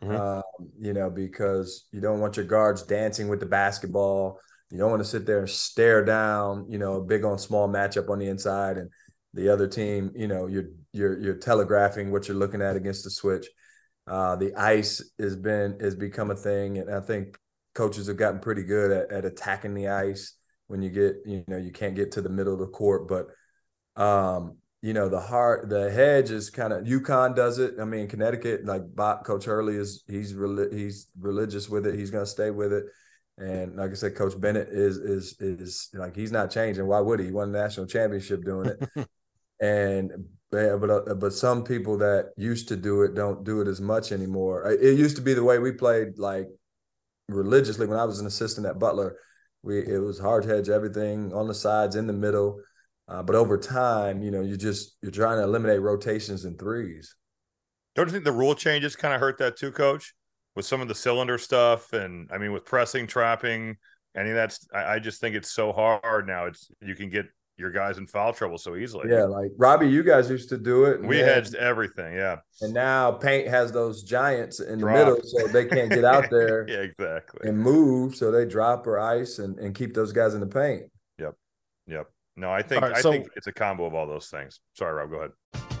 Mm-hmm. 0.03 0.15
Um, 0.15 0.43
you 0.79 0.93
know, 0.93 1.09
because 1.09 1.87
you 1.91 2.01
don't 2.01 2.19
want 2.19 2.37
your 2.37 2.45
guards 2.45 2.83
dancing 2.83 3.27
with 3.27 3.39
the 3.39 3.45
basketball. 3.45 4.39
You 4.71 4.77
don't 4.77 4.89
want 4.89 5.01
to 5.01 5.07
sit 5.09 5.25
there 5.25 5.39
and 5.39 5.49
stare 5.49 6.03
down, 6.03 6.65
you 6.69 6.77
know, 6.77 6.95
a 6.95 7.03
big 7.03 7.23
on 7.25 7.37
small 7.37 7.67
matchup 7.67 8.09
on 8.09 8.19
the 8.19 8.27
inside, 8.27 8.77
and 8.77 8.89
the 9.33 9.49
other 9.49 9.67
team, 9.67 10.11
you 10.15 10.27
know, 10.27 10.47
you're 10.47 10.69
you're 10.93 11.19
you're 11.19 11.35
telegraphing 11.35 12.11
what 12.11 12.27
you're 12.27 12.37
looking 12.37 12.61
at 12.61 12.75
against 12.75 13.03
the 13.03 13.09
switch. 13.09 13.47
Uh, 14.07 14.35
the 14.35 14.55
ice 14.55 15.11
has 15.19 15.35
been 15.35 15.79
has 15.79 15.95
become 15.95 16.31
a 16.31 16.35
thing, 16.35 16.77
and 16.77 16.93
I 16.93 17.01
think 17.01 17.37
coaches 17.75 18.07
have 18.07 18.17
gotten 18.17 18.39
pretty 18.39 18.63
good 18.63 18.91
at, 18.91 19.11
at 19.11 19.25
attacking 19.25 19.73
the 19.73 19.89
ice 19.89 20.35
when 20.67 20.81
you 20.81 20.89
get, 20.89 21.17
you 21.25 21.43
know, 21.47 21.57
you 21.57 21.71
can't 21.71 21.95
get 21.95 22.13
to 22.13 22.21
the 22.21 22.29
middle 22.29 22.53
of 22.53 22.59
the 22.59 22.67
court, 22.67 23.07
but 23.07 23.27
um, 24.01 24.57
you 24.81 24.93
know, 24.93 25.09
the 25.09 25.19
heart, 25.19 25.69
the 25.69 25.91
hedge 25.91 26.31
is 26.31 26.49
kind 26.49 26.73
of 26.73 26.85
UConn 26.85 27.35
does 27.35 27.59
it. 27.59 27.75
I 27.79 27.85
mean, 27.85 28.07
Connecticut, 28.07 28.65
like 28.65 28.83
Bob, 28.95 29.25
Coach 29.25 29.45
Hurley 29.45 29.75
is 29.75 30.03
he's 30.07 30.31
he's 30.71 31.07
religious 31.19 31.69
with 31.69 31.85
it. 31.85 31.95
He's 31.95 32.09
going 32.09 32.25
to 32.25 32.29
stay 32.29 32.49
with 32.49 32.73
it. 32.73 32.85
And 33.37 33.75
like 33.75 33.91
I 33.91 33.93
said, 33.95 34.15
Coach 34.15 34.39
Bennett 34.39 34.69
is 34.69 34.97
is 34.97 35.35
is 35.39 35.89
like 35.93 36.15
he's 36.15 36.31
not 36.31 36.51
changing. 36.51 36.85
Why 36.85 36.99
would 36.99 37.19
he? 37.19 37.27
He 37.27 37.31
won 37.31 37.49
a 37.49 37.51
national 37.51 37.87
championship 37.87 38.43
doing 38.43 38.71
it. 38.71 39.07
and 39.61 40.11
but 40.51 40.89
uh, 40.89 41.15
but 41.15 41.33
some 41.33 41.63
people 41.63 41.97
that 41.99 42.31
used 42.37 42.67
to 42.67 42.75
do 42.75 43.03
it 43.03 43.15
don't 43.15 43.43
do 43.43 43.61
it 43.61 43.67
as 43.67 43.81
much 43.81 44.11
anymore. 44.11 44.69
It 44.69 44.97
used 44.97 45.15
to 45.15 45.21
be 45.21 45.33
the 45.33 45.43
way 45.43 45.59
we 45.59 45.71
played 45.71 46.19
like 46.19 46.47
religiously 47.29 47.87
when 47.87 47.97
I 47.97 48.05
was 48.05 48.19
an 48.19 48.27
assistant 48.27 48.67
at 48.67 48.79
Butler. 48.79 49.17
We 49.63 49.79
it 49.79 49.99
was 49.99 50.19
hard 50.19 50.45
hedge 50.45 50.69
everything 50.69 51.33
on 51.33 51.47
the 51.47 51.53
sides 51.53 51.95
in 51.95 52.07
the 52.07 52.13
middle 52.13 52.61
uh, 53.11 53.21
but 53.21 53.35
over 53.35 53.57
time, 53.57 54.23
you 54.23 54.31
know, 54.31 54.39
you 54.39 54.55
just 54.55 54.95
you're 55.01 55.11
trying 55.11 55.37
to 55.37 55.43
eliminate 55.43 55.81
rotations 55.81 56.45
and 56.45 56.57
threes. 56.57 57.13
Don't 57.93 58.07
you 58.07 58.11
think 58.13 58.23
the 58.23 58.31
rule 58.31 58.55
changes 58.55 58.95
kind 58.95 59.13
of 59.13 59.19
hurt 59.19 59.37
that 59.39 59.57
too, 59.57 59.73
Coach? 59.73 60.13
With 60.55 60.65
some 60.65 60.81
of 60.81 60.87
the 60.87 60.95
cylinder 60.95 61.37
stuff, 61.37 61.93
and 61.93 62.29
I 62.31 62.37
mean, 62.37 62.51
with 62.51 62.65
pressing, 62.65 63.07
trapping, 63.07 63.77
any 64.15 64.29
of 64.29 64.35
that's. 64.35 64.67
I, 64.73 64.95
I 64.95 64.99
just 64.99 65.21
think 65.21 65.35
it's 65.35 65.51
so 65.51 65.71
hard 65.71 66.27
now. 66.27 66.45
It's 66.45 66.69
you 66.81 66.95
can 66.95 67.09
get 67.09 67.27
your 67.57 67.71
guys 67.71 67.97
in 67.97 68.07
foul 68.07 68.33
trouble 68.33 68.57
so 68.57 68.75
easily. 68.75 69.09
Yeah, 69.09 69.23
like 69.23 69.51
Robbie, 69.57 69.87
you 69.87 70.03
guys 70.03 70.29
used 70.29 70.49
to 70.49 70.57
do 70.57 70.85
it. 70.85 71.01
We 71.01 71.19
hedged 71.19 71.55
everything, 71.55 72.15
yeah. 72.15 72.37
And 72.61 72.73
now 72.73 73.11
paint 73.11 73.47
has 73.47 73.71
those 73.71 74.03
giants 74.03 74.59
in 74.59 74.79
drop. 74.79 74.97
the 74.97 75.05
middle, 75.05 75.21
so 75.23 75.47
they 75.47 75.65
can't 75.65 75.89
get 75.89 76.03
out 76.03 76.25
there. 76.31 76.65
yeah, 76.67 76.79
exactly. 76.79 77.47
And 77.47 77.57
move, 77.57 78.15
so 78.15 78.31
they 78.31 78.45
drop 78.45 78.87
or 78.87 78.99
ice 78.99 79.39
and, 79.39 79.57
and 79.59 79.75
keep 79.75 79.93
those 79.93 80.11
guys 80.11 80.33
in 80.33 80.41
the 80.41 80.47
paint. 80.47 80.83
Yep. 81.19 81.35
Yep. 81.87 82.07
No, 82.35 82.51
I 82.51 82.61
think 82.61 82.81
right, 82.81 82.95
I 82.95 83.01
so, 83.01 83.11
think 83.11 83.27
it's 83.35 83.47
a 83.47 83.53
combo 83.53 83.85
of 83.85 83.93
all 83.93 84.07
those 84.07 84.27
things. 84.27 84.59
Sorry, 84.73 84.93
Rob, 84.93 85.11
go 85.11 85.17
ahead. 85.17 85.80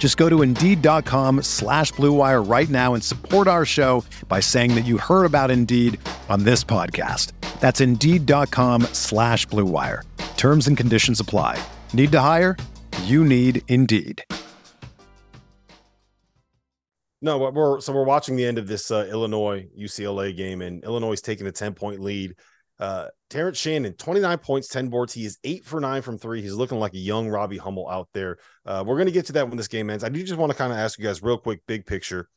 Just 0.00 0.16
go 0.16 0.30
to 0.30 0.40
Indeed.com 0.42 1.42
slash 1.42 1.92
BlueWire 1.92 2.50
right 2.50 2.68
now 2.70 2.94
and 2.94 3.04
support 3.04 3.46
our 3.46 3.66
show 3.66 4.02
by 4.28 4.40
saying 4.40 4.74
that 4.74 4.86
you 4.86 4.96
heard 4.96 5.26
about 5.26 5.50
Indeed 5.50 6.00
on 6.30 6.44
this 6.44 6.64
podcast. 6.64 7.32
That's 7.60 7.82
Indeed.com 7.82 8.82
slash 8.94 9.46
BlueWire. 9.48 10.02
Terms 10.38 10.66
and 10.68 10.76
conditions 10.76 11.20
apply. 11.20 11.62
Need 11.92 12.12
to 12.12 12.20
hire? 12.20 12.56
You 13.04 13.24
need 13.26 13.62
Indeed. 13.68 14.24
No, 17.22 17.36
we're 17.36 17.82
so 17.82 17.92
we're 17.92 18.04
watching 18.04 18.36
the 18.36 18.46
end 18.46 18.56
of 18.56 18.66
this 18.66 18.90
uh, 18.90 19.06
Illinois 19.10 19.66
UCLA 19.78 20.34
game, 20.34 20.62
and 20.62 20.82
Illinois 20.84 21.12
is 21.12 21.20
taking 21.20 21.46
a 21.46 21.52
10 21.52 21.74
point 21.74 22.00
lead. 22.00 22.34
Uh, 22.80 23.08
Terrence 23.28 23.58
Shannon, 23.58 23.92
29 23.92 24.38
points, 24.38 24.68
10 24.68 24.88
boards. 24.88 25.12
He 25.12 25.26
is 25.26 25.38
eight 25.44 25.66
for 25.66 25.80
nine 25.80 26.00
from 26.00 26.16
three. 26.16 26.40
He's 26.40 26.54
looking 26.54 26.78
like 26.78 26.94
a 26.94 26.98
young 26.98 27.28
Robbie 27.28 27.58
Hummel 27.58 27.86
out 27.88 28.08
there. 28.14 28.38
Uh, 28.64 28.82
we're 28.86 28.96
going 28.96 29.06
to 29.06 29.12
get 29.12 29.26
to 29.26 29.34
that 29.34 29.46
when 29.46 29.58
this 29.58 29.68
game 29.68 29.90
ends. 29.90 30.02
I 30.02 30.08
do 30.08 30.22
just 30.24 30.38
want 30.38 30.50
to 30.50 30.56
kind 30.56 30.72
of 30.72 30.78
ask 30.78 30.98
you 30.98 31.04
guys 31.04 31.22
real 31.22 31.36
quick, 31.36 31.60
big 31.66 31.84
picture. 31.84 32.30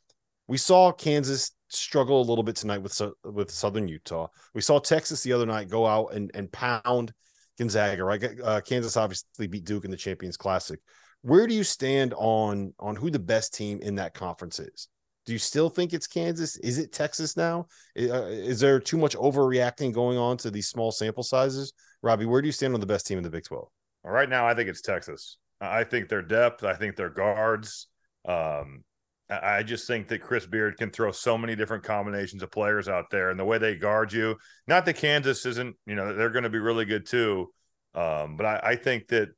We 0.47 0.57
saw 0.57 0.91
Kansas 0.91 1.51
struggle 1.69 2.21
a 2.21 2.27
little 2.27 2.43
bit 2.43 2.57
tonight 2.57 2.79
with 2.79 3.01
with 3.23 3.49
Southern 3.49 3.87
Utah. 3.87 4.27
We 4.53 4.59
saw 4.59 4.79
Texas 4.79 5.23
the 5.23 5.31
other 5.31 5.45
night 5.45 5.69
go 5.69 5.87
out 5.87 6.13
and 6.13 6.29
and 6.33 6.51
pound 6.51 7.13
Gonzaga. 7.57 8.03
Right, 8.03 8.21
uh, 8.43 8.59
Kansas 8.59 8.97
obviously 8.97 9.47
beat 9.47 9.63
Duke 9.63 9.85
in 9.85 9.91
the 9.91 9.97
Champions 9.97 10.35
Classic. 10.35 10.81
Where 11.21 11.47
do 11.47 11.55
you 11.55 11.63
stand 11.63 12.13
on 12.17 12.73
on 12.77 12.97
who 12.97 13.09
the 13.09 13.19
best 13.19 13.53
team 13.53 13.79
in 13.81 13.95
that 13.95 14.13
conference 14.13 14.59
is? 14.59 14.89
Do 15.25 15.33
you 15.33 15.39
still 15.39 15.69
think 15.69 15.93
it's 15.93 16.07
Kansas? 16.07 16.57
Is 16.57 16.77
it 16.77 16.91
Texas 16.91 17.37
now? 17.37 17.67
Uh, 17.97 18.25
is 18.25 18.59
there 18.59 18.79
too 18.79 18.97
much 18.97 19.15
overreacting 19.15 19.93
going 19.93 20.17
on 20.17 20.37
to 20.37 20.51
these 20.51 20.67
small 20.67 20.91
sample 20.91 21.23
sizes? 21.23 21.73
Robbie, 22.01 22.25
where 22.25 22.41
do 22.41 22.47
you 22.47 22.51
stand 22.51 22.73
on 22.73 22.79
the 22.79 22.85
best 22.85 23.07
team 23.07 23.17
in 23.17 23.23
the 23.23 23.29
Big 23.29 23.45
12? 23.45 23.67
Right 24.03 24.29
now, 24.29 24.45
I 24.45 24.53
think 24.53 24.69
it's 24.69 24.81
Texas. 24.81 25.37
I 25.61 25.85
think 25.85 26.09
their 26.09 26.21
depth, 26.21 26.63
I 26.65 26.73
think 26.73 26.97
their 26.97 27.09
guards. 27.09 27.87
Um, 28.25 28.83
I 29.29 29.63
just 29.63 29.87
think 29.87 30.09
that 30.09 30.21
Chris 30.21 30.45
Beard 30.45 30.77
can 30.77 30.91
throw 30.91 31.11
so 31.11 31.37
many 31.37 31.55
different 31.55 31.83
combinations 31.83 32.43
of 32.43 32.51
players 32.51 32.89
out 32.89 33.09
there, 33.09 33.29
and 33.29 33.39
the 33.39 33.45
way 33.45 33.57
they 33.57 33.75
guard 33.75 34.11
you. 34.11 34.35
Not 34.67 34.85
that 34.85 34.97
Kansas 34.97 35.45
isn't, 35.45 35.75
you 35.85 35.95
know, 35.95 36.13
they're 36.13 36.29
going 36.29 36.43
to 36.43 36.49
be 36.49 36.59
really 36.59 36.85
good 36.85 37.05
too. 37.05 37.51
Um, 37.95 38.35
but 38.35 38.45
I, 38.45 38.59
I, 38.63 38.75
think 38.75 39.07
that 39.09 39.29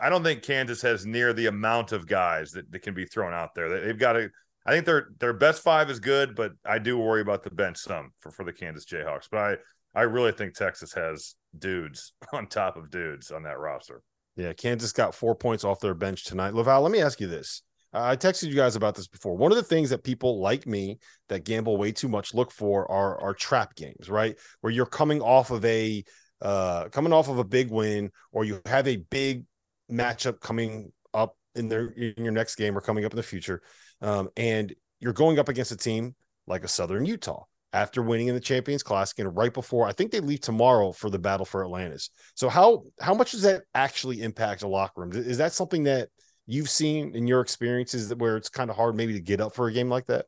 I 0.00 0.08
don't 0.08 0.22
think 0.22 0.42
Kansas 0.42 0.80
has 0.82 1.04
near 1.04 1.32
the 1.32 1.46
amount 1.46 1.92
of 1.92 2.06
guys 2.06 2.52
that, 2.52 2.70
that 2.70 2.82
can 2.82 2.94
be 2.94 3.04
thrown 3.04 3.34
out 3.34 3.54
there. 3.54 3.80
They've 3.80 3.98
got 3.98 4.12
to 4.12 4.30
I 4.66 4.72
think 4.72 4.84
their 4.84 5.08
their 5.20 5.32
best 5.32 5.62
five 5.62 5.88
is 5.90 6.00
good, 6.00 6.34
but 6.34 6.52
I 6.64 6.78
do 6.78 6.98
worry 6.98 7.20
about 7.20 7.44
the 7.44 7.50
bench 7.50 7.78
some 7.78 8.10
for, 8.20 8.32
for 8.32 8.44
the 8.44 8.52
Kansas 8.52 8.84
Jayhawks. 8.84 9.28
But 9.30 9.38
I 9.38 9.56
I 10.00 10.02
really 10.02 10.32
think 10.32 10.54
Texas 10.54 10.92
has 10.94 11.36
dudes 11.56 12.12
on 12.32 12.48
top 12.48 12.76
of 12.76 12.90
dudes 12.90 13.30
on 13.30 13.44
that 13.44 13.58
roster. 13.58 14.02
Yeah, 14.36 14.52
Kansas 14.52 14.92
got 14.92 15.14
four 15.14 15.34
points 15.34 15.64
off 15.64 15.80
their 15.80 15.94
bench 15.94 16.24
tonight. 16.24 16.52
LaVall, 16.52 16.82
let 16.82 16.92
me 16.92 17.00
ask 17.00 17.20
you 17.20 17.26
this. 17.26 17.62
I 17.92 18.16
texted 18.16 18.48
you 18.48 18.54
guys 18.54 18.76
about 18.76 18.94
this 18.94 19.06
before. 19.06 19.36
One 19.36 19.52
of 19.52 19.56
the 19.56 19.62
things 19.62 19.88
that 19.88 20.04
people 20.04 20.40
like 20.40 20.66
me 20.66 20.98
that 21.28 21.44
gamble 21.44 21.78
way 21.78 21.92
too 21.92 22.08
much 22.08 22.34
look 22.34 22.50
for 22.50 22.90
are 22.90 23.18
are 23.20 23.34
trap 23.34 23.74
games, 23.76 24.10
right? 24.10 24.36
Where 24.60 24.72
you're 24.72 24.84
coming 24.84 25.22
off 25.22 25.50
of 25.50 25.64
a 25.64 26.04
uh 26.42 26.88
coming 26.88 27.12
off 27.12 27.28
of 27.28 27.38
a 27.38 27.44
big 27.44 27.70
win 27.70 28.10
or 28.32 28.44
you 28.44 28.60
have 28.66 28.88
a 28.88 28.96
big 28.96 29.44
matchup 29.90 30.40
coming 30.40 30.92
up 31.14 31.36
in 31.54 31.68
their 31.68 31.86
in 31.86 32.24
your 32.24 32.32
next 32.32 32.56
game 32.56 32.76
or 32.76 32.80
coming 32.80 33.04
up 33.04 33.12
in 33.12 33.16
the 33.16 33.22
future 33.22 33.62
um, 34.00 34.28
and 34.36 34.74
you're 35.00 35.12
going 35.12 35.38
up 35.38 35.48
against 35.48 35.72
a 35.72 35.76
team 35.76 36.14
like 36.46 36.64
a 36.64 36.68
Southern 36.68 37.04
Utah 37.04 37.44
after 37.72 38.02
winning 38.02 38.28
in 38.28 38.34
the 38.34 38.40
Champions 38.40 38.82
Classic 38.82 39.18
and 39.18 39.36
right 39.36 39.52
before 39.52 39.86
I 39.86 39.92
think 39.92 40.10
they 40.10 40.20
leave 40.20 40.40
tomorrow 40.40 40.92
for 40.92 41.10
the 41.10 41.18
battle 41.18 41.44
for 41.44 41.64
Atlantis. 41.64 42.10
So 42.34 42.48
how 42.48 42.84
how 43.00 43.14
much 43.14 43.32
does 43.32 43.42
that 43.42 43.62
actually 43.74 44.22
impact 44.22 44.62
a 44.62 44.68
locker 44.68 45.02
room? 45.02 45.12
Is 45.12 45.38
that 45.38 45.52
something 45.52 45.84
that 45.84 46.08
you've 46.46 46.70
seen 46.70 47.14
in 47.14 47.26
your 47.26 47.40
experiences 47.40 48.08
that 48.08 48.18
where 48.18 48.36
it's 48.36 48.48
kind 48.48 48.70
of 48.70 48.76
hard 48.76 48.96
maybe 48.96 49.12
to 49.14 49.20
get 49.20 49.40
up 49.40 49.54
for 49.54 49.68
a 49.68 49.72
game 49.72 49.88
like 49.88 50.06
that? 50.06 50.26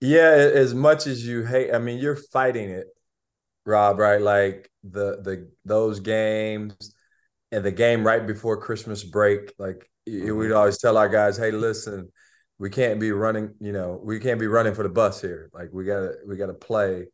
Yeah, 0.00 0.32
as 0.32 0.74
much 0.74 1.06
as 1.06 1.24
you 1.24 1.44
hate, 1.44 1.72
I 1.72 1.78
mean, 1.78 1.98
you're 1.98 2.16
fighting 2.16 2.70
it, 2.70 2.88
Rob, 3.64 3.98
right? 3.98 4.20
Like 4.20 4.68
the 4.82 5.22
the 5.22 5.50
those 5.64 6.00
games 6.00 6.74
and 7.52 7.64
the 7.64 7.70
game 7.70 8.04
right 8.04 8.26
before 8.26 8.60
Christmas 8.60 9.04
break, 9.04 9.52
like 9.58 9.88
mm-hmm. 10.08 10.36
we'd 10.36 10.52
always 10.52 10.78
tell 10.78 10.98
our 10.98 11.08
guys, 11.08 11.36
"Hey, 11.36 11.52
listen, 11.52 12.10
we 12.62 12.70
can't 12.70 13.00
be 13.00 13.10
running, 13.10 13.52
you 13.58 13.72
know, 13.72 14.00
we 14.04 14.20
can't 14.20 14.38
be 14.38 14.46
running 14.46 14.72
for 14.72 14.84
the 14.84 14.88
bus 14.88 15.20
here. 15.20 15.50
Like 15.52 15.70
we 15.72 15.84
gotta 15.84 16.12
we 16.24 16.36
gotta 16.36 16.54
play 16.54 17.06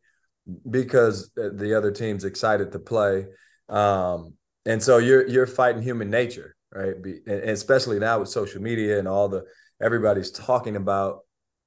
because 0.69 1.31
the 1.33 1.75
other 1.75 1.89
team's 1.89 2.23
excited 2.23 2.71
to 2.71 2.77
play. 2.77 3.25
Um, 3.67 4.35
and 4.67 4.81
so 4.81 4.99
you're 4.99 5.27
you're 5.27 5.47
fighting 5.47 5.81
human 5.81 6.11
nature, 6.11 6.55
right? 6.71 7.01
Be, 7.01 7.21
and 7.25 7.49
especially 7.49 7.97
now 7.97 8.19
with 8.19 8.29
social 8.29 8.61
media 8.61 8.99
and 8.99 9.07
all 9.07 9.27
the 9.27 9.43
everybody's 9.81 10.29
talking 10.29 10.75
about 10.75 11.21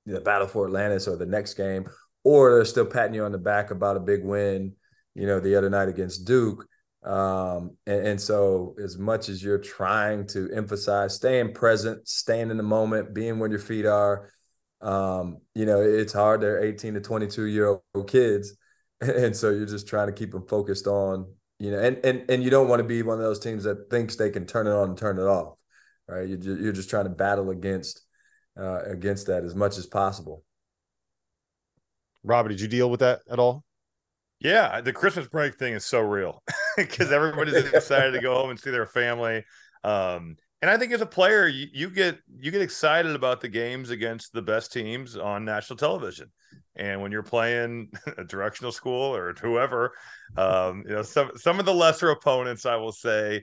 the 0.07 0.21
battle 0.21 0.47
for 0.47 0.69
Atlantis 0.69 1.09
or 1.09 1.17
the 1.17 1.27
next 1.27 1.55
game, 1.55 1.91
or 2.23 2.55
they're 2.55 2.65
still 2.65 2.87
patting 2.87 3.15
you 3.15 3.25
on 3.25 3.33
the 3.33 3.39
back 3.39 3.73
about 3.73 3.97
a 3.97 4.01
big 4.01 4.23
win, 4.23 4.75
you 5.17 5.27
know, 5.27 5.41
the 5.41 5.57
other 5.57 5.71
night 5.71 5.89
against 5.89 6.25
Duke. 6.25 6.69
Um, 7.05 7.77
and, 7.87 8.07
and, 8.07 8.21
so, 8.21 8.77
as 8.83 8.97
much 8.97 9.29
as 9.29 9.43
you're 9.43 9.59
trying 9.59 10.27
to 10.29 10.49
emphasize 10.55 11.17
staying 11.17 11.53
present, 11.53 12.07
staying 12.07 12.51
in 12.51 12.57
the 12.57 12.63
moment, 12.63 13.13
being 13.13 13.41
where 13.41 13.51
your 13.51 13.59
feet 13.59 13.87
are, 13.87 14.31
um, 14.83 15.39
you 15.55 15.65
know, 15.65 15.81
it's 15.81 16.13
hard. 16.13 16.41
They're 16.41 16.63
18 16.63 16.95
to 16.95 17.01
22 17.01 17.45
year 17.45 17.67
old 17.95 18.09
kids. 18.09 18.57
And 19.01 19.35
so 19.35 19.51
you're 19.51 19.67
just 19.67 19.89
trying 19.89 20.07
to 20.07 20.13
keep 20.13 20.31
them 20.31 20.47
focused 20.47 20.87
on, 20.87 21.27
you 21.59 21.73
know, 21.73 21.81
and, 21.81 21.99
and, 22.05 22.23
and 22.31 22.41
you 22.41 22.51
don't 22.51 22.69
want 22.69 22.79
to 22.79 22.87
be 22.87 23.03
one 23.03 23.19
of 23.19 23.25
those 23.25 23.41
teams 23.41 23.65
that 23.65 23.91
thinks 23.91 24.15
they 24.15 24.31
can 24.31 24.47
turn 24.47 24.69
it 24.69 24.71
on 24.71 24.91
and 24.91 24.97
turn 24.97 25.19
it 25.19 25.23
off, 25.23 25.59
right? 26.07 26.29
You're 26.29 26.39
just, 26.39 26.61
you're 26.61 26.73
just 26.73 26.89
trying 26.89 27.07
to 27.07 27.11
battle 27.11 27.51
against, 27.51 28.01
uh, 28.57 28.85
against 28.85 29.27
that 29.27 29.43
as 29.43 29.57
much 29.57 29.77
as 29.77 29.87
possible. 29.87 30.45
Robert, 32.23 32.51
did 32.51 32.61
you 32.61 32.69
deal 32.69 32.93
with 32.93 33.01
that 33.01 33.23
at 33.29 33.41
all? 33.41 33.65
Yeah, 34.43 34.81
the 34.81 34.93
Christmas 34.93 35.29
break 35.29 35.57
thing 35.57 35.75
is 35.75 35.85
so 35.85 36.01
real 36.01 36.43
because 36.77 37.13
everybody's 37.13 37.55
excited 37.55 38.13
to 38.13 38.21
go 38.21 38.35
home 38.35 38.51
and 38.51 38.59
see 38.59 38.71
their 38.71 38.87
family. 38.87 39.45
Um, 39.85 40.37
and 40.61 40.71
I 40.71 40.77
think 40.77 40.93
as 40.93 41.01
a 41.01 41.07
player, 41.07 41.47
you, 41.47 41.67
you, 41.73 41.91
get 41.91 42.19
you 42.39 42.51
get 42.51 42.63
excited 42.63 43.15
about 43.15 43.41
the 43.41 43.49
games 43.49 43.91
against 43.91 44.33
the 44.33 44.43
best 44.43 44.73
teams 44.73 45.17
on 45.17 45.45
national 45.45 45.77
television. 45.77 46.31
And 46.77 47.01
when 47.03 47.13
you're 47.13 47.23
playing 47.23 47.91
a 48.19 48.25
directional 48.25 48.73
school 48.73 49.15
or 49.15 49.35
whoever, 49.41 49.93
um, 50.37 50.85
you 50.87 50.95
know 50.95 51.03
some 51.03 51.33
some 51.37 51.61
of 51.61 51.67
the 51.67 51.75
lesser 51.75 52.11
opponents, 52.11 52.67
I 52.67 52.77
will 52.77 52.93
say, 52.93 53.43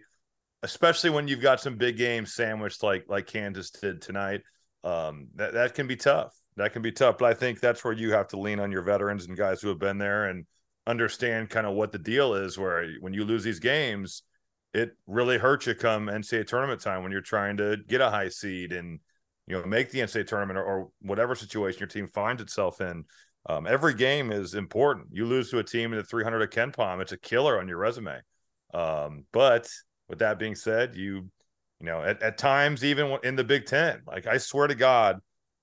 especially 0.63 1.09
when 1.11 1.27
you've 1.27 1.41
got 1.41 1.61
some 1.61 1.77
big 1.77 1.97
games 1.97 2.33
sandwiched 2.33 2.83
like 2.83 3.05
like 3.07 3.27
Kansas 3.27 3.69
did 3.69 4.01
tonight, 4.01 4.41
um, 4.83 5.27
that 5.35 5.53
that 5.53 5.75
can 5.75 5.87
be 5.87 5.97
tough. 5.97 6.33
That 6.55 6.73
can 6.73 6.81
be 6.81 6.91
tough. 6.91 7.17
But 7.17 7.29
I 7.29 7.33
think 7.33 7.59
that's 7.59 7.83
where 7.83 7.93
you 7.93 8.11
have 8.13 8.29
to 8.29 8.39
lean 8.39 8.59
on 8.59 8.71
your 8.71 8.81
veterans 8.81 9.27
and 9.27 9.37
guys 9.37 9.61
who 9.61 9.69
have 9.69 9.79
been 9.79 9.97
there 9.97 10.25
and 10.25 10.45
understand 10.89 11.49
kind 11.49 11.67
of 11.67 11.75
what 11.75 11.91
the 11.91 11.99
deal 11.99 12.33
is 12.33 12.57
where 12.57 12.89
when 12.99 13.13
you 13.13 13.23
lose 13.23 13.43
these 13.43 13.59
games 13.59 14.23
it 14.73 14.95
really 15.07 15.37
hurts 15.37 15.65
you 15.65 15.73
come 15.73 16.07
NCAA 16.07 16.47
tournament 16.47 16.81
time 16.81 17.03
when 17.03 17.11
you're 17.11 17.21
trying 17.21 17.57
to 17.57 17.77
get 17.87 18.01
a 18.01 18.09
high 18.09 18.29
seed 18.29 18.71
and 18.71 18.99
you 19.47 19.57
know 19.57 19.65
make 19.65 19.91
the 19.91 19.99
NCAA 19.99 20.27
tournament 20.27 20.59
or, 20.59 20.63
or 20.63 20.89
whatever 21.01 21.35
situation 21.35 21.79
your 21.79 21.87
team 21.87 22.07
finds 22.07 22.41
itself 22.41 22.81
in. 22.81 23.05
Um, 23.47 23.65
every 23.65 23.93
game 23.93 24.31
is 24.31 24.53
important. 24.53 25.07
You 25.11 25.25
lose 25.25 25.49
to 25.51 25.59
a 25.59 25.63
team 25.63 25.91
in 25.93 25.97
the 25.97 26.03
300 26.03 26.41
at 26.41 26.51
KenPom, 26.51 27.01
it's 27.01 27.13
a 27.13 27.17
killer 27.17 27.59
on 27.59 27.67
your 27.67 27.77
resume. 27.77 28.19
Um, 28.73 29.25
but 29.31 29.69
with 30.07 30.19
that 30.19 30.37
being 30.37 30.55
said, 30.55 30.95
you 30.95 31.29
you 31.79 31.85
know 31.85 32.03
at, 32.03 32.21
at 32.21 32.37
times 32.37 32.83
even 32.83 33.17
in 33.23 33.35
the 33.35 33.43
Big 33.43 33.65
Ten, 33.65 34.01
like 34.05 34.27
I 34.27 34.37
swear 34.37 34.67
to 34.67 34.75
God, 34.75 35.19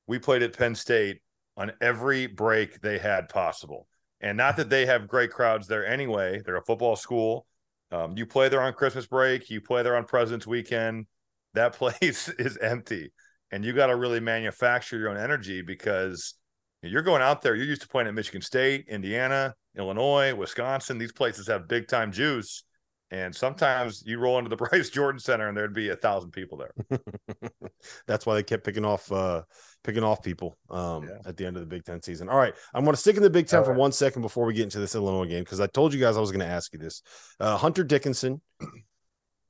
we 0.07 0.19
played 0.19 0.43
at 0.43 0.57
Penn 0.57 0.75
State 0.75 1.21
on 1.57 1.73
every 1.81 2.27
break 2.27 2.81
they 2.81 2.99
had 2.99 3.29
possible. 3.29 3.87
And 4.21 4.37
not 4.37 4.57
that 4.57 4.71
they 4.71 4.87
have 4.87 5.09
great 5.09 5.31
crowds 5.31 5.67
there 5.67 5.87
anyway. 5.87 6.41
They're 6.45 6.57
a 6.57 6.65
football 6.65 6.97
school. 6.97 7.47
Um, 7.93 8.17
you 8.17 8.27
play 8.27 8.49
there 8.49 8.63
on 8.63 8.73
Christmas 8.73 9.07
break, 9.07 9.49
you 9.49 9.61
play 9.61 9.83
there 9.83 9.97
on 9.97 10.05
President's 10.05 10.47
weekend. 10.47 11.07
That 11.55 11.73
place 11.75 12.29
is 12.29 12.57
empty. 12.59 13.13
And 13.53 13.65
you 13.65 13.73
got 13.73 13.87
to 13.87 13.97
really 13.97 14.21
manufacture 14.21 14.99
your 14.99 15.11
own 15.11 15.17
energy 15.17 15.63
because 15.63 16.35
you're 16.83 17.03
going 17.03 17.23
out 17.23 17.43
there. 17.43 17.55
You're 17.55 17.67
used 17.67 17.83
to 17.83 17.89
playing 17.89 18.09
at 18.09 18.15
Michigan 18.15 18.43
State, 18.43 18.87
Indiana, 18.89 19.55
Illinois, 19.77 20.35
Wisconsin. 20.35 20.99
These 20.99 21.13
places 21.13 21.47
have 21.47 21.69
big 21.69 21.87
time 21.87 22.13
juice. 22.13 22.65
And 23.11 23.35
sometimes 23.35 24.03
you 24.05 24.19
roll 24.19 24.39
into 24.39 24.51
the 24.51 24.57
Bryce 24.69 24.91
Jordan 24.91 25.21
Center 25.21 25.49
and 25.49 25.57
there'd 25.57 25.75
be 25.75 25.91
a 25.91 25.97
thousand 25.97 26.33
people 26.33 26.59
there. 26.59 27.01
That's 28.07 28.27
why 28.27 28.35
they 28.35 28.43
kept 28.43 28.65
picking 28.65 28.85
off 28.85 29.11
uh 29.13 29.43
picking 29.85 30.03
off 30.03 30.23
people 30.23 30.57
um 30.71 31.05
yeah. 31.05 31.19
at 31.25 31.37
the 31.37 31.47
end 31.47 31.57
of 31.57 31.61
the 31.61 31.67
Big 31.67 31.85
Ten 31.85 32.03
season. 32.03 32.29
All 32.29 32.39
right. 32.39 32.55
I'm 32.75 32.85
gonna 32.85 32.97
stick 32.97 33.17
in 33.17 33.23
the 33.23 33.31
Big 33.31 33.47
Ten 33.47 33.61
All 33.61 33.65
for 33.65 33.71
right. 33.71 33.79
one 33.79 33.93
second 33.93 34.23
before 34.23 34.45
we 34.45 34.55
get 34.55 34.65
into 34.65 34.81
this 34.81 34.95
Illinois 34.95 35.27
game 35.27 35.45
because 35.45 35.61
I 35.61 35.67
told 35.67 35.95
you 35.95 36.01
guys 36.01 36.17
I 36.17 36.21
was 36.21 36.33
gonna 36.33 36.45
ask 36.47 36.73
you 36.73 36.79
this. 36.79 37.03
Uh 37.39 37.57
Hunter 37.57 37.85
Dickinson 37.85 38.41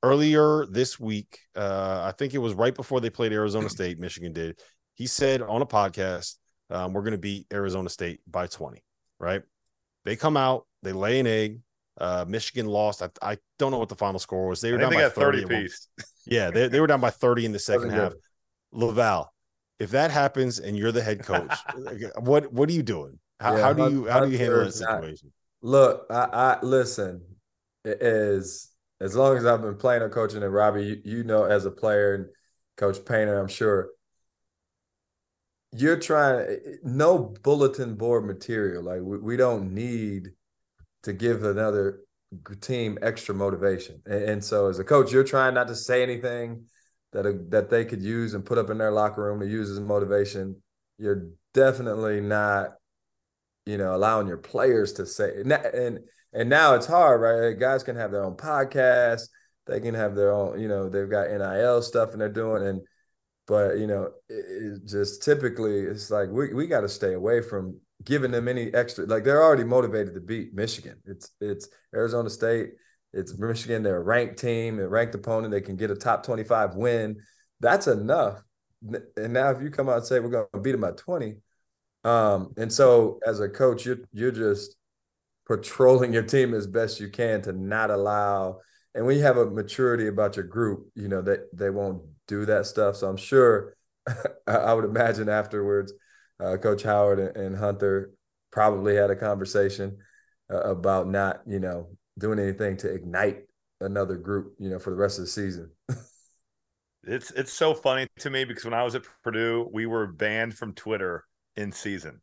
earlier 0.03 0.67
this 0.67 1.01
week, 1.01 1.41
uh, 1.57 2.03
I 2.05 2.13
think 2.13 2.35
it 2.35 2.39
was 2.39 2.55
right 2.55 2.75
before 2.75 3.01
they 3.01 3.11
played 3.11 3.33
Arizona 3.33 3.69
State, 3.69 3.99
Michigan 3.99 4.33
did. 4.33 4.59
He 4.95 5.07
said 5.07 5.43
on 5.43 5.63
a 5.63 5.67
podcast, 5.67 6.37
um, 6.71 6.93
we're 6.93 7.03
going 7.03 7.13
to 7.13 7.19
beat 7.19 7.47
Arizona 7.53 7.89
State 7.89 8.21
by 8.27 8.47
20, 8.47 8.83
right? 9.19 9.43
They 10.05 10.17
come 10.17 10.37
out, 10.37 10.67
they 10.83 10.93
lay 10.93 11.19
an 11.19 11.27
egg. 11.27 11.61
Uh, 11.99 12.25
Michigan 12.29 12.67
lost. 12.67 13.03
I, 13.03 13.09
I 13.23 13.39
don't 13.59 13.71
know 13.73 13.79
what 13.79 13.89
the 13.89 13.95
final 13.97 14.19
score 14.19 14.49
was. 14.49 14.61
They 14.61 14.71
were 14.73 14.79
I 14.79 14.83
down 14.83 14.91
think 14.91 15.01
they 15.01 15.09
by 15.09 15.15
got 15.15 15.15
30. 15.15 15.43
30 15.43 15.63
piece. 15.63 15.89
Yeah, 16.29 16.51
they, 16.51 16.67
they 16.67 16.81
were 16.81 16.89
down 16.89 17.01
by 17.01 17.11
30 17.11 17.45
in 17.47 17.53
the 17.53 17.59
second 17.61 17.91
half. 17.91 18.11
good. 18.13 18.21
LaVall, 18.75 19.27
if 19.79 19.91
that 19.93 20.11
happens 20.11 20.59
and 20.59 20.77
you're 20.77 20.91
the 20.91 21.01
head 21.03 21.21
coach, 21.25 21.55
what 22.19 22.53
what 22.53 22.69
are 22.69 22.73
you 22.73 22.83
doing? 22.83 23.21
How, 23.39 23.55
Yeah, 23.57 23.63
how 23.63 23.73
do 23.73 23.91
you 23.91 24.09
how 24.09 24.21
do 24.21 24.31
you 24.31 24.37
handle 24.37 24.57
that 24.59 24.65
Hunter's 24.65 24.81
not- 24.81 24.95
situation? 25.03 25.33
Look, 25.63 26.07
I, 26.11 26.25
I 26.33 26.59
listen. 26.65 27.23
It 27.85 28.03
is 28.03 28.71
as 29.01 29.15
long 29.15 29.37
as 29.37 29.47
I've 29.47 29.63
been 29.63 29.77
playing 29.77 30.03
or 30.03 30.09
coaching, 30.09 30.43
and 30.43 30.53
Robbie, 30.53 30.85
you, 30.85 31.01
you 31.19 31.25
know, 31.25 31.45
as 31.45 31.65
a 31.65 31.71
player 31.71 32.15
and 32.15 32.27
Coach 32.77 33.05
Painter, 33.05 33.39
I'm 33.39 33.47
sure 33.49 33.91
you're 35.73 35.99
trying. 35.99 36.59
No 36.83 37.19
bulletin 37.43 37.95
board 37.95 38.25
material. 38.27 38.83
Like 38.83 39.01
we, 39.03 39.19
we 39.19 39.37
don't 39.37 39.73
need 39.73 40.31
to 41.07 41.13
give 41.13 41.43
another 41.43 42.01
team 42.61 42.99
extra 43.03 43.35
motivation. 43.35 44.03
And, 44.07 44.23
and 44.23 44.45
so, 44.45 44.69
as 44.69 44.79
a 44.79 44.85
coach, 44.85 45.13
you're 45.13 45.25
trying 45.25 45.55
not 45.55 45.69
to 45.69 45.75
say 45.75 46.03
anything 46.03 46.67
that 47.13 47.51
that 47.51 47.71
they 47.71 47.85
could 47.85 48.03
use 48.03 48.35
and 48.35 48.45
put 48.45 48.59
up 48.59 48.71
in 48.71 48.79
their 48.79 48.93
locker 48.93 49.23
room 49.23 49.41
to 49.41 49.47
use 49.47 49.71
as 49.71 49.81
motivation. 49.81 50.63
You're 50.99 51.29
definitely 51.55 52.21
not 52.21 52.75
you 53.67 53.77
know, 53.77 53.95
allowing 53.95 54.29
your 54.29 54.39
players 54.39 54.93
to 54.95 55.05
say 55.05 55.41
and 55.41 55.53
and, 55.53 55.99
and 56.33 56.49
now 56.49 56.75
it's 56.75 56.87
hard, 56.87 57.21
right? 57.21 57.59
Guys 57.59 57.83
can 57.83 57.97
have 57.97 58.13
their 58.13 58.25
own 58.25 58.37
podcast, 58.37 59.29
they 59.67 59.81
can 59.81 59.95
have 59.95 60.15
their 60.15 60.33
own, 60.33 60.61
you 60.61 60.69
know, 60.69 60.89
they've 60.89 61.11
got 61.11 61.29
NIL 61.29 61.83
stuff 61.83 62.13
and 62.13 62.21
they're 62.21 62.29
doing 62.29 62.67
and 62.67 62.81
but 63.47 63.79
you 63.79 63.87
know, 63.87 64.11
it, 64.29 64.45
it 64.75 64.87
just 64.87 65.23
typically 65.23 65.81
it's 65.81 66.11
like 66.11 66.31
we 66.31 66.55
we 66.55 66.67
got 66.67 66.83
to 66.83 66.89
stay 66.89 67.13
away 67.13 67.43
from 67.43 67.79
giving 68.07 68.31
them 68.31 68.49
any 68.49 68.73
extra 68.73 69.05
like 69.05 69.25
they're 69.25 69.43
already 69.43 69.65
motivated 69.65 70.15
to 70.15 70.21
beat 70.21 70.55
Michigan. 70.55 70.97
It's 71.05 71.31
it's 71.41 71.69
Arizona 71.95 72.31
State, 72.31 72.71
it's 73.13 73.37
Michigan, 73.37 73.83
they're 73.83 73.99
a 73.99 74.03
ranked 74.03 74.39
team, 74.39 74.79
a 74.79 74.89
ranked 74.89 75.15
opponent, 75.15 75.53
they 75.53 75.61
can 75.61 75.77
get 75.77 75.91
a 75.91 75.97
top 75.97 76.25
25 76.25 76.77
win. 76.77 77.21
That's 77.61 77.87
enough. 77.87 78.43
And 79.17 79.33
now 79.33 79.51
if 79.51 79.61
you 79.61 79.71
come 79.71 79.89
out 79.89 79.99
and 79.99 80.07
say 80.07 80.21
we're 80.21 80.31
going 80.31 80.47
to 80.55 80.61
beat 80.61 80.73
them 80.73 80.81
by 80.81 80.93
20, 80.93 81.37
um, 82.05 82.55
and 82.57 82.73
so 82.73 83.19
as 83.27 83.41
a 83.41 83.49
coach, 83.49 83.85
you're 83.85 83.99
you're 84.13 84.31
just 84.31 84.77
patrolling 85.47 86.13
your 86.13 86.23
team 86.23 86.55
as 86.55 86.67
best 86.67 87.01
you 87.01 87.09
can 87.09 87.43
to 87.43 87.53
not 87.53 87.91
allow. 87.91 88.61
And 88.95 89.07
when 89.07 89.17
you 89.17 89.23
have 89.23 89.37
a 89.37 89.51
maturity 89.51 90.07
about 90.07 90.37
your 90.37 90.45
group, 90.45 90.89
you 90.95 91.09
know 91.09 91.23
that 91.23 91.49
they, 91.53 91.71
won't 91.71 92.03
do 92.27 92.47
that 92.47 92.67
stuff. 92.67 92.97
So 92.97 93.09
I'm 93.09 93.17
sure, 93.17 93.77
I 94.47 94.73
would 94.73 94.85
imagine 94.85 95.29
afterwards, 95.29 95.93
uh, 96.41 96.57
Coach 96.57 96.83
Howard 96.83 97.37
and, 97.37 97.57
Hunter 97.57 98.13
probably 98.53 98.95
had 98.95 99.11
a 99.11 99.17
conversation 99.17 99.99
uh, 100.53 100.61
about 100.61 101.09
not, 101.09 101.41
you 101.47 101.61
know, 101.61 101.89
doing 102.19 102.39
anything 102.39 102.77
to 102.79 102.93
ignite 102.93 103.45
another 103.81 104.17
group, 104.17 104.55
you 104.59 104.71
know, 104.71 104.79
for 104.79 104.91
the 104.91 104.97
rest 104.97 105.19
of 105.19 105.25
the 105.25 105.31
season. 105.31 105.71
It's 107.07 107.31
it's 107.31 107.53
so 107.53 107.73
funny 107.73 108.09
to 108.19 108.31
me 108.31 108.45
because 108.45 108.65
when 108.65 108.75
I 108.75 108.83
was 108.83 108.97
at 108.97 109.05
Purdue, 109.23 109.69
we 109.73 109.87
were 109.87 110.09
banned 110.09 110.55
from 110.55 110.75
Twitter 110.75 111.25
in 111.57 111.71
season. 111.71 112.21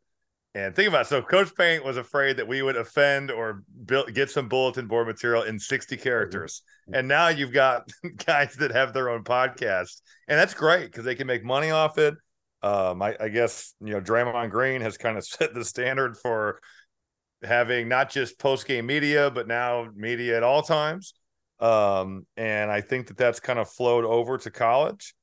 And 0.54 0.76
think 0.76 0.88
about 0.88 1.02
it. 1.02 1.08
So 1.08 1.20
Coach 1.20 1.52
Paint 1.56 1.84
was 1.84 1.96
afraid 1.96 2.36
that 2.36 2.46
we 2.46 2.62
would 2.62 2.76
offend 2.76 3.32
or 3.32 3.64
build, 3.86 4.14
get 4.14 4.30
some 4.30 4.48
bulletin 4.48 4.86
board 4.86 5.08
material 5.08 5.42
in 5.42 5.58
60 5.58 5.96
characters. 5.96 6.62
And 6.92 7.08
now 7.08 7.26
you've 7.26 7.52
got 7.52 7.88
guys 8.24 8.54
that 8.56 8.70
have 8.70 8.92
their 8.92 9.08
own 9.08 9.24
podcast. 9.24 10.00
And 10.28 10.38
that's 10.38 10.54
great 10.54 10.84
because 10.84 11.04
they 11.04 11.16
can 11.16 11.26
make 11.26 11.44
money 11.44 11.70
off 11.70 11.98
it. 11.98 12.14
Um, 12.64 13.02
I, 13.02 13.16
I 13.20 13.28
guess, 13.28 13.74
you 13.80 13.92
know, 13.92 14.00
Draymond 14.00 14.50
Green 14.50 14.80
has 14.80 14.96
kind 14.96 15.18
of 15.18 15.24
set 15.26 15.54
the 15.54 15.64
standard 15.64 16.16
for 16.16 16.60
having 17.42 17.88
not 17.88 18.10
just 18.10 18.38
post 18.38 18.66
game 18.66 18.86
media, 18.86 19.30
but 19.30 19.46
now 19.46 19.88
media 19.94 20.36
at 20.36 20.42
all 20.42 20.62
times. 20.62 21.14
Um, 21.60 22.26
and 22.36 22.70
I 22.70 22.80
think 22.80 23.08
that 23.08 23.16
that's 23.16 23.40
kind 23.40 23.58
of 23.58 23.70
flowed 23.70 24.04
over 24.04 24.38
to 24.38 24.50
college 24.50 25.14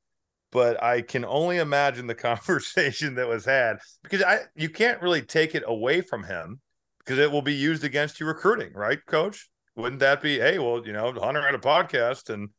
but 0.51 0.83
I 0.83 1.01
can 1.01 1.25
only 1.25 1.57
imagine 1.57 2.07
the 2.07 2.15
conversation 2.29 3.15
that 3.15 3.27
was 3.27 3.45
had 3.45 3.77
because 4.03 4.21
I 4.21 4.41
you 4.55 4.69
can't 4.69 5.01
really 5.01 5.21
take 5.21 5.55
it 5.55 5.63
away 5.65 6.01
from 6.01 6.23
him 6.23 6.59
because 6.99 7.17
it 7.17 7.31
will 7.31 7.41
be 7.41 7.53
used 7.53 7.83
against 7.83 8.19
you 8.19 8.25
recruiting, 8.25 8.73
right, 8.73 8.99
coach? 9.05 9.49
Wouldn't 9.75 10.01
that 10.01 10.21
be, 10.21 10.37
hey, 10.37 10.59
well, 10.59 10.85
you 10.85 10.93
know, 10.93 11.13
Hunter 11.13 11.41
had 11.41 11.55
a 11.55 11.59
podcast 11.59 12.29
and 12.29 12.49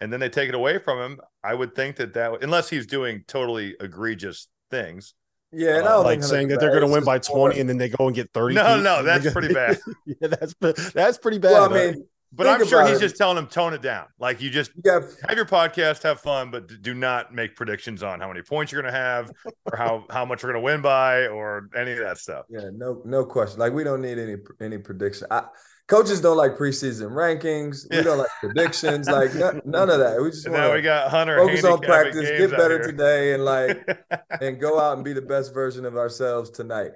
and 0.00 0.12
then 0.12 0.20
they 0.20 0.28
take 0.28 0.48
it 0.48 0.54
away 0.54 0.78
from 0.78 0.98
him? 0.98 1.20
I 1.42 1.54
would 1.54 1.74
think 1.74 1.96
that 1.96 2.14
that 2.14 2.42
unless 2.42 2.68
he's 2.68 2.86
doing 2.86 3.24
totally 3.26 3.76
egregious 3.80 4.48
things. 4.70 5.14
Yeah, 5.50 5.78
and 5.78 5.88
I 5.88 5.92
Uh, 5.92 5.94
don't 5.96 6.04
like 6.04 6.22
saying 6.22 6.48
that 6.48 6.54
Hunter's 6.54 6.72
they're 6.72 6.80
going 6.80 6.90
to 6.90 6.94
win 6.94 7.04
by 7.04 7.18
just 7.18 7.30
more- 7.30 7.48
20 7.48 7.60
and 7.60 7.68
then 7.70 7.78
they 7.78 7.88
go 7.88 8.06
and 8.06 8.14
get 8.14 8.30
30. 8.34 8.54
No, 8.54 8.74
Pete. 8.74 8.82
no, 8.84 9.02
that's 9.04 9.32
pretty 9.32 9.54
bad. 9.54 9.78
yeah, 10.06 10.28
that's 10.28 10.54
that's 10.92 11.16
pretty 11.18 11.38
bad. 11.38 11.52
Well, 11.52 11.72
I 11.74 11.90
mean, 11.92 12.06
But 12.30 12.46
I'm 12.48 12.66
sure 12.66 12.86
he's 12.86 12.98
it. 12.98 13.00
just 13.00 13.16
telling 13.16 13.38
him 13.38 13.46
tone 13.46 13.72
it 13.72 13.80
down. 13.80 14.04
Like 14.18 14.42
you 14.42 14.50
just 14.50 14.72
you 14.76 14.82
got 14.82 15.04
have 15.26 15.36
your 15.36 15.46
podcast, 15.46 16.02
have 16.02 16.20
fun, 16.20 16.50
but 16.50 16.82
do 16.82 16.92
not 16.92 17.32
make 17.34 17.56
predictions 17.56 18.02
on 18.02 18.20
how 18.20 18.28
many 18.28 18.42
points 18.42 18.70
you're 18.70 18.82
going 18.82 18.92
to 18.92 18.98
have 19.00 19.30
or 19.72 19.78
how 19.78 20.04
how 20.10 20.26
much 20.26 20.42
we're 20.42 20.52
going 20.52 20.62
to 20.62 20.66
win 20.66 20.82
by 20.82 21.28
or 21.28 21.70
any 21.74 21.92
of 21.92 21.98
that 22.00 22.18
stuff. 22.18 22.44
Yeah, 22.50 22.68
no, 22.74 23.00
no 23.06 23.24
question. 23.24 23.58
Like 23.58 23.72
we 23.72 23.82
don't 23.84 24.02
need 24.02 24.18
any 24.18 24.36
any 24.60 24.76
prediction. 24.76 25.26
I, 25.30 25.44
coaches 25.88 26.20
don't 26.20 26.36
like 26.36 26.56
preseason 26.56 27.10
rankings. 27.10 27.88
We 27.90 27.96
Yeah. 27.96 28.02
don't 28.04 28.18
like 28.18 28.30
predictions. 28.40 29.08
like 29.08 29.34
none, 29.34 29.60
none 29.66 29.90
of 29.90 29.98
that. 29.98 30.20
We 30.22 30.30
just 30.30 30.48
want 30.48 30.60
now 30.62 30.70
we 30.70 30.76
to 30.78 30.82
got 30.82 31.10
Hunter 31.10 31.36
focus 31.38 31.64
on 31.64 31.80
practice, 31.80 32.28
get 32.28 32.50
better 32.52 32.80
today, 32.82 33.34
and 33.34 33.44
like 33.44 33.86
and 34.40 34.60
go 34.60 34.78
out 34.78 34.96
and 34.96 35.04
be 35.04 35.12
the 35.12 35.22
best 35.22 35.52
version 35.52 35.84
of 35.84 35.96
ourselves 35.96 36.50
tonight. 36.50 36.92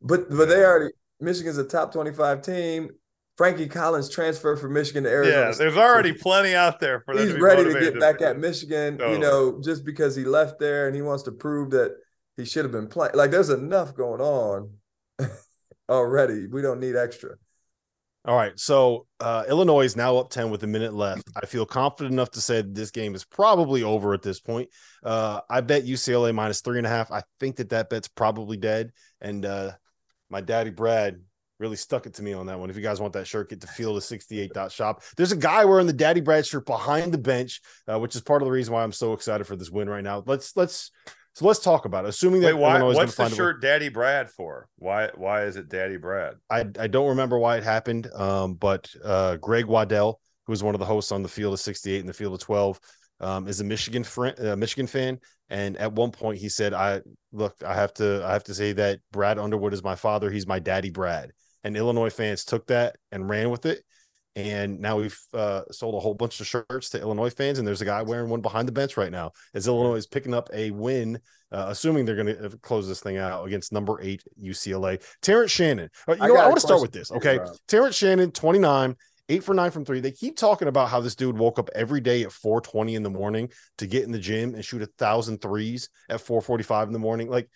But 0.00 0.30
but 0.30 0.48
they 0.48 0.64
already 0.64 0.94
Michigan's 1.20 1.58
a 1.58 1.64
top 1.64 1.92
twenty 1.92 2.12
five 2.12 2.40
team. 2.42 2.90
Frankie 3.36 3.68
Collins 3.68 4.08
transferred 4.08 4.58
from 4.58 4.72
Michigan 4.72 5.04
to 5.04 5.10
Arizona. 5.10 5.48
Yeah, 5.50 5.52
there's 5.52 5.76
already 5.76 6.14
plenty 6.14 6.54
out 6.54 6.80
there 6.80 7.00
for. 7.00 7.12
He's 7.12 7.28
to 7.28 7.34
be 7.34 7.40
ready 7.42 7.64
to 7.64 7.78
get 7.78 8.00
back 8.00 8.22
at 8.22 8.38
Michigan. 8.38 8.98
You 8.98 9.18
know, 9.18 9.60
just 9.62 9.84
because 9.84 10.16
he 10.16 10.24
left 10.24 10.58
there 10.58 10.86
and 10.86 10.96
he 10.96 11.02
wants 11.02 11.24
to 11.24 11.32
prove 11.32 11.70
that 11.72 11.94
he 12.38 12.46
should 12.46 12.64
have 12.64 12.72
been 12.72 12.88
playing. 12.88 13.14
Like 13.14 13.30
there's 13.30 13.50
enough 13.50 13.94
going 13.94 14.22
on 14.22 14.70
already. 15.90 16.46
We 16.46 16.62
don't 16.62 16.80
need 16.80 16.96
extra. 16.96 17.36
All 18.26 18.34
right. 18.36 18.58
So 18.58 19.06
uh, 19.20 19.44
Illinois 19.48 19.84
is 19.84 19.94
now 19.94 20.16
up 20.16 20.30
10 20.30 20.50
with 20.50 20.64
a 20.64 20.66
minute 20.66 20.92
left. 20.92 21.28
I 21.40 21.46
feel 21.46 21.64
confident 21.64 22.12
enough 22.12 22.32
to 22.32 22.40
say 22.40 22.60
this 22.60 22.90
game 22.90 23.14
is 23.14 23.24
probably 23.24 23.84
over 23.84 24.14
at 24.14 24.22
this 24.22 24.40
point. 24.40 24.68
Uh, 25.04 25.42
I 25.48 25.60
bet 25.60 25.86
UCLA 25.86 26.34
minus 26.34 26.60
three 26.60 26.78
and 26.78 26.86
a 26.86 26.90
half. 26.90 27.12
I 27.12 27.22
think 27.38 27.56
that 27.56 27.68
that 27.70 27.88
bet's 27.88 28.08
probably 28.08 28.56
dead. 28.56 28.90
And 29.20 29.46
uh, 29.46 29.72
my 30.28 30.40
daddy 30.40 30.70
Brad 30.70 31.20
really 31.60 31.76
stuck 31.76 32.06
it 32.06 32.14
to 32.14 32.22
me 32.22 32.32
on 32.32 32.46
that 32.46 32.58
one. 32.58 32.68
If 32.68 32.74
you 32.74 32.82
guys 32.82 33.00
want 33.00 33.12
that 33.12 33.28
shirt, 33.28 33.50
get 33.50 33.60
to 33.60 33.68
field 33.68 33.96
of 33.96 34.02
68 34.02 34.52
dot 34.52 34.72
shop. 34.72 35.02
There's 35.16 35.32
a 35.32 35.36
guy 35.36 35.64
wearing 35.64 35.86
the 35.86 35.92
daddy 35.92 36.20
Brad 36.20 36.44
shirt 36.44 36.66
behind 36.66 37.14
the 37.14 37.18
bench, 37.18 37.60
uh, 37.86 38.00
which 38.00 38.16
is 38.16 38.22
part 38.22 38.42
of 38.42 38.46
the 38.46 38.52
reason 38.52 38.74
why 38.74 38.82
I'm 38.82 38.92
so 38.92 39.12
excited 39.12 39.46
for 39.46 39.54
this 39.54 39.70
win 39.70 39.88
right 39.88 40.04
now. 40.04 40.24
Let's, 40.26 40.56
let's, 40.56 40.90
so 41.36 41.44
let's 41.44 41.60
talk 41.60 41.84
about 41.84 42.06
it. 42.06 42.08
Assuming 42.08 42.40
that 42.40 42.54
Wait, 42.54 42.62
why, 42.62 42.70
Illinois 42.80 42.92
is 42.92 42.96
going 42.96 43.08
to 43.08 43.14
what's 43.18 43.30
the 43.30 43.34
a 43.34 43.36
shirt 43.36 43.60
Daddy 43.60 43.90
Brad 43.90 44.30
for? 44.30 44.70
Why 44.76 45.10
why 45.16 45.42
is 45.42 45.56
it 45.56 45.68
Daddy 45.68 45.98
Brad? 45.98 46.36
I 46.48 46.60
I 46.78 46.86
don't 46.86 47.10
remember 47.10 47.38
why 47.38 47.58
it 47.58 47.62
happened. 47.62 48.10
Um, 48.14 48.54
but 48.54 48.90
uh, 49.04 49.36
Greg 49.36 49.66
Waddell, 49.66 50.18
who 50.46 50.52
was 50.52 50.62
one 50.62 50.74
of 50.74 50.78
the 50.78 50.86
hosts 50.86 51.12
on 51.12 51.22
the 51.22 51.28
field 51.28 51.52
of 51.52 51.60
68 51.60 52.00
and 52.00 52.08
the 52.08 52.14
field 52.14 52.32
of 52.32 52.40
12, 52.40 52.80
um, 53.20 53.48
is 53.48 53.60
a 53.60 53.64
Michigan 53.64 54.02
friend, 54.02 54.34
uh, 54.40 54.56
Michigan 54.56 54.86
fan. 54.86 55.18
And 55.50 55.76
at 55.76 55.92
one 55.92 56.10
point 56.10 56.38
he 56.38 56.48
said, 56.48 56.72
I 56.72 57.02
look, 57.32 57.54
I 57.62 57.74
have 57.74 57.92
to, 57.94 58.24
I 58.24 58.32
have 58.32 58.44
to 58.44 58.54
say 58.54 58.72
that 58.72 59.00
Brad 59.12 59.38
Underwood 59.38 59.74
is 59.74 59.84
my 59.84 59.94
father. 59.94 60.30
He's 60.30 60.46
my 60.46 60.58
daddy, 60.58 60.88
Brad. 60.88 61.32
And 61.64 61.76
Illinois 61.76 62.08
fans 62.08 62.46
took 62.46 62.66
that 62.68 62.96
and 63.12 63.28
ran 63.28 63.50
with 63.50 63.66
it. 63.66 63.82
And 64.36 64.80
now 64.80 64.98
we've 64.98 65.18
uh, 65.32 65.62
sold 65.70 65.94
a 65.94 65.98
whole 65.98 66.12
bunch 66.12 66.40
of 66.40 66.46
shirts 66.46 66.90
to 66.90 67.00
Illinois 67.00 67.30
fans, 67.30 67.58
and 67.58 67.66
there's 67.66 67.80
a 67.80 67.86
guy 67.86 68.02
wearing 68.02 68.28
one 68.28 68.42
behind 68.42 68.68
the 68.68 68.72
bench 68.72 68.98
right 68.98 69.10
now 69.10 69.32
as 69.54 69.66
Illinois 69.66 69.96
is 69.96 70.06
picking 70.06 70.34
up 70.34 70.50
a 70.52 70.70
win, 70.70 71.18
uh, 71.50 71.66
assuming 71.68 72.04
they're 72.04 72.22
going 72.22 72.36
to 72.36 72.50
close 72.58 72.86
this 72.86 73.00
thing 73.00 73.16
out 73.16 73.46
against 73.46 73.72
number 73.72 73.98
eight 74.02 74.22
UCLA. 74.40 75.02
Terrence 75.22 75.50
Shannon. 75.50 75.88
Uh, 76.06 76.12
you 76.12 76.18
I 76.20 76.26
know, 76.28 76.36
I 76.36 76.44
want 76.44 76.56
to 76.56 76.60
start 76.60 76.82
with 76.82 76.92
this. 76.92 77.10
Okay, 77.10 77.38
Rob. 77.38 77.56
Terrence 77.66 77.96
Shannon, 77.96 78.30
29, 78.30 78.94
eight 79.30 79.42
for 79.42 79.54
nine 79.54 79.70
from 79.70 79.86
three. 79.86 80.00
They 80.00 80.12
keep 80.12 80.36
talking 80.36 80.68
about 80.68 80.90
how 80.90 81.00
this 81.00 81.14
dude 81.14 81.38
woke 81.38 81.58
up 81.58 81.70
every 81.74 82.02
day 82.02 82.22
at 82.22 82.30
4:20 82.30 82.94
in 82.94 83.02
the 83.02 83.10
morning 83.10 83.50
to 83.78 83.86
get 83.86 84.04
in 84.04 84.12
the 84.12 84.18
gym 84.18 84.54
and 84.54 84.62
shoot 84.62 84.82
a 84.82 84.86
thousand 84.98 85.40
threes 85.40 85.88
at 86.10 86.20
4:45 86.20 86.88
in 86.88 86.92
the 86.92 86.98
morning. 86.98 87.30
Like 87.30 87.48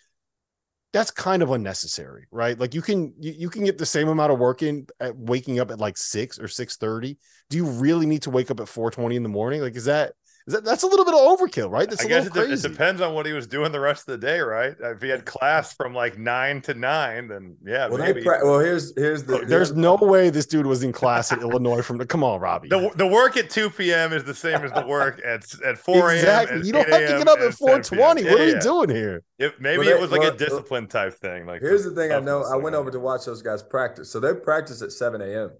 that's 0.93 1.11
kind 1.11 1.41
of 1.41 1.51
unnecessary, 1.51 2.25
right? 2.31 2.59
Like 2.59 2.73
you 2.73 2.81
can 2.81 3.13
you, 3.19 3.31
you 3.31 3.49
can 3.49 3.63
get 3.63 3.77
the 3.77 3.85
same 3.85 4.09
amount 4.09 4.33
of 4.33 4.39
work 4.39 4.61
in 4.61 4.87
at 4.99 5.15
waking 5.15 5.59
up 5.59 5.71
at 5.71 5.79
like 5.79 5.97
six 5.97 6.37
or 6.39 6.47
six 6.47 6.77
thirty. 6.77 7.17
Do 7.49 7.57
you 7.57 7.65
really 7.65 8.05
need 8.05 8.23
to 8.23 8.29
wake 8.29 8.51
up 8.51 8.59
at 8.59 8.67
4:20 8.67 9.15
in 9.15 9.23
the 9.23 9.29
morning? 9.29 9.61
Like, 9.61 9.75
is 9.75 9.85
that 9.85 10.13
that 10.47 10.63
that's 10.65 10.83
a 10.83 10.87
little 10.87 11.05
bit 11.05 11.13
of 11.13 11.19
overkill, 11.19 11.69
right? 11.69 11.89
That's 11.89 12.01
I 12.01 12.05
a 12.05 12.07
guess 12.07 12.23
little 12.25 12.41
it, 12.43 12.47
crazy. 12.47 12.67
it 12.67 12.71
depends 12.71 13.01
on 13.01 13.13
what 13.13 13.25
he 13.25 13.33
was 13.33 13.47
doing 13.47 13.71
the 13.71 13.79
rest 13.79 14.07
of 14.09 14.19
the 14.19 14.25
day, 14.25 14.39
right? 14.39 14.75
If 14.79 15.01
he 15.01 15.09
had 15.09 15.25
class 15.25 15.73
from 15.73 15.93
like 15.93 16.17
nine 16.17 16.61
to 16.63 16.73
nine, 16.73 17.27
then 17.27 17.57
yeah, 17.63 17.87
Well, 17.87 17.99
maybe. 17.99 18.23
pra- 18.23 18.39
well, 18.43 18.59
here's 18.59 18.93
here's 18.97 19.23
the 19.23 19.41
oh, 19.41 19.45
There's 19.45 19.73
no 19.75 19.95
way 19.95 20.29
this 20.29 20.45
dude 20.45 20.65
was 20.65 20.83
in 20.83 20.91
class 20.91 21.31
at 21.31 21.41
Illinois 21.41 21.81
from 21.81 21.97
the. 21.97 22.05
Come 22.05 22.23
on, 22.23 22.39
Robbie. 22.39 22.69
the, 22.69 22.91
the 22.95 23.07
work 23.07 23.37
at 23.37 23.49
2 23.49 23.69
p.m. 23.69 24.13
is 24.13 24.23
the 24.23 24.33
same 24.35 24.61
as 24.63 24.71
the 24.71 24.85
work 24.85 25.21
at 25.25 25.45
at 25.63 25.77
4 25.77 26.09
a.m. 26.09 26.15
exactly. 26.17 26.65
You 26.65 26.73
don't 26.73 26.89
have 26.89 27.01
to 27.09 27.17
get 27.17 27.27
up 27.27 27.39
at 27.39 27.53
420. 27.53 28.21
7 28.23 28.31
What 28.31 28.41
are 28.41 28.45
p.m. 28.45 28.55
we 28.55 28.59
doing 28.61 28.89
here? 28.89 29.23
yeah. 29.37 29.47
It, 29.47 29.61
maybe 29.61 29.79
Well, 29.85 29.89
it 29.89 29.99
was 30.01 30.11
like 30.11 30.21
well, 30.21 30.33
a 30.33 30.37
discipline 30.37 30.87
type 30.87 31.13
thing. 31.15 31.45
Like 31.45 31.61
Here's 31.61 31.83
the 31.83 31.91
thing 31.91 32.11
I 32.11 32.19
know. 32.19 32.43
I 32.43 32.55
went 32.57 32.75
over 32.75 32.91
to 32.91 32.99
watch 32.99 33.25
those 33.25 33.41
guys 33.41 33.61
practice. 33.63 34.09
So 34.11 34.19
they 34.19 34.33
practice 34.33 34.81
at 34.81 34.91
7 34.91 35.21
a.m. 35.21 35.51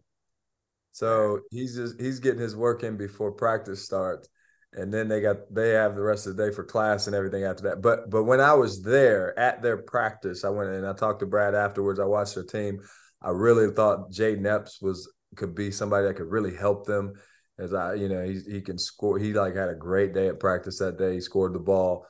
So 0.92 1.40
he's 1.52 1.76
just 1.76 2.00
he's 2.02 2.20
getting 2.20 2.42
his 2.42 2.56
work 2.56 2.84
in 2.84 2.98
before 2.98 3.32
practice 3.32 3.84
starts. 3.86 4.28
And 4.74 4.94
then 4.94 5.10
they 5.10 5.20
got 5.20 5.54
they 5.54 5.72
have 5.72 5.96
the 5.96 6.02
rest 6.02 6.28
of 6.28 6.36
the 6.36 6.46
day 6.46 6.56
for 6.56 6.64
class 6.64 7.08
and 7.08 7.16
everything 7.16 7.44
after 7.44 7.64
that. 7.64 7.82
But 7.82 8.10
but 8.10 8.24
when 8.24 8.40
I 8.40 8.54
was 8.54 8.82
there 8.82 9.38
at 9.38 9.62
their 9.62 9.78
practice, 9.78 10.46
I 10.46 10.50
went 10.50 10.70
and 10.70 10.88
I 10.88 10.94
talked 10.94 11.20
to 11.20 11.26
Brad 11.26 11.56
afterwards. 11.56 12.00
I 12.00 12.06
watched 12.06 12.36
their 12.36 12.46
team. 12.46 12.82
I 13.22 13.32
really 13.32 13.74
thought 13.74 14.12
Jay 14.12 14.38
Epps 14.38 14.82
was 14.82 15.12
could 15.36 15.56
be 15.56 15.72
somebody 15.72 16.08
that 16.08 16.16
could 16.16 16.32
really 16.32 16.56
help 16.56 16.86
them. 16.86 17.14
As 17.60 17.74
I, 17.74 17.96
you 17.96 18.08
know, 18.08 18.24
he 18.24 18.40
he 18.50 18.62
can 18.62 18.78
score. 18.78 19.20
He 19.20 19.34
like 19.34 19.56
had 19.56 19.70
a 19.70 19.76
great 19.76 20.14
day 20.14 20.30
at 20.30 20.40
practice 20.40 20.80
that 20.80 20.98
day. 20.98 21.16
He 21.16 21.22
scored 21.22 21.54
the 21.54 21.60
ball. 21.60 22.08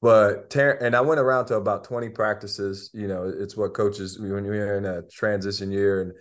But 0.00 0.50
Ter- 0.50 0.78
and 0.80 0.94
I 0.94 1.00
went 1.00 1.20
around 1.20 1.46
to 1.46 1.56
about 1.56 1.84
20 1.84 2.10
practices. 2.10 2.90
You 2.94 3.08
know, 3.08 3.32
it's 3.36 3.56
what 3.56 3.74
coaches 3.74 4.18
when 4.18 4.44
you're 4.44 4.76
in 4.76 4.84
a 4.84 5.02
transition 5.02 5.72
year 5.72 6.02
and 6.02 6.12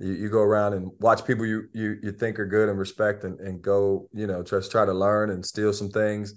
you, 0.00 0.12
you 0.12 0.28
go 0.28 0.40
around 0.40 0.72
and 0.72 0.90
watch 0.98 1.24
people 1.26 1.46
you 1.46 1.68
you 1.72 1.96
you 2.02 2.12
think 2.12 2.38
are 2.38 2.46
good 2.46 2.68
and 2.68 2.78
respect 2.78 3.24
and, 3.24 3.38
and 3.40 3.62
go, 3.62 4.08
you 4.12 4.26
know, 4.26 4.42
just 4.42 4.70
try 4.70 4.84
to 4.84 4.92
learn 4.92 5.30
and 5.30 5.44
steal 5.44 5.72
some 5.72 5.90
things. 5.90 6.34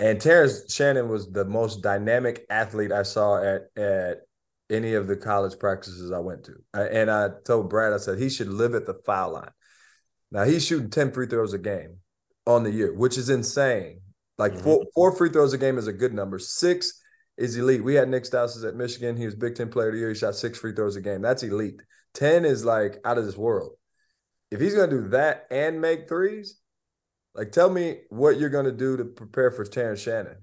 And 0.00 0.20
Terrence 0.20 0.72
Shannon 0.72 1.08
was 1.08 1.30
the 1.30 1.44
most 1.44 1.82
dynamic 1.82 2.46
athlete 2.48 2.92
I 2.92 3.02
saw 3.02 3.42
at 3.42 3.62
at 3.76 4.18
any 4.70 4.94
of 4.94 5.06
the 5.06 5.16
college 5.16 5.58
practices 5.58 6.12
I 6.12 6.18
went 6.18 6.44
to. 6.44 6.54
And 6.74 7.10
I 7.10 7.30
told 7.44 7.70
Brad, 7.70 7.92
I 7.92 7.96
said 7.96 8.18
he 8.18 8.28
should 8.28 8.48
live 8.48 8.74
at 8.74 8.86
the 8.86 8.94
foul 9.06 9.32
line. 9.32 9.50
Now 10.30 10.44
he's 10.44 10.64
shooting 10.64 10.90
10 10.90 11.12
free 11.12 11.26
throws 11.26 11.54
a 11.54 11.58
game 11.58 11.96
on 12.46 12.64
the 12.64 12.70
year, 12.70 12.94
which 12.94 13.16
is 13.18 13.30
insane. 13.30 14.00
Like 14.36 14.52
Mhm. 14.52 14.62
four, 14.62 14.84
four 14.94 15.16
free 15.16 15.30
throws 15.30 15.52
a 15.52 15.58
game 15.58 15.78
is 15.78 15.86
a 15.86 15.92
good 15.92 16.12
number. 16.14 16.38
Six 16.38 17.00
is 17.36 17.56
elite. 17.56 17.82
We 17.82 17.94
had 17.94 18.08
Nik 18.08 18.24
Stauskas 18.24 18.66
at 18.66 18.76
Michigan. 18.76 19.16
He 19.16 19.24
was 19.24 19.34
Big 19.34 19.54
Ten 19.54 19.68
Player 19.68 19.88
of 19.88 19.94
the 19.94 20.00
Year. 20.00 20.10
He 20.10 20.14
shot 20.14 20.36
six 20.36 20.58
free 20.58 20.74
throws 20.74 20.96
a 20.96 21.00
game. 21.00 21.22
That's 21.22 21.42
elite. 21.42 21.80
Ten 22.18 22.44
is 22.44 22.64
like 22.64 22.98
out 23.04 23.16
of 23.16 23.26
this 23.26 23.36
world. 23.36 23.74
If 24.50 24.60
he's 24.60 24.74
gonna 24.74 24.90
do 24.90 25.08
that 25.10 25.46
and 25.52 25.80
make 25.80 26.08
threes, 26.08 26.58
like 27.36 27.52
tell 27.52 27.70
me 27.70 28.00
what 28.08 28.40
you're 28.40 28.50
gonna 28.50 28.72
do 28.72 28.96
to 28.96 29.04
prepare 29.04 29.52
for 29.52 29.64
Terrence 29.64 30.00
Shannon. 30.00 30.38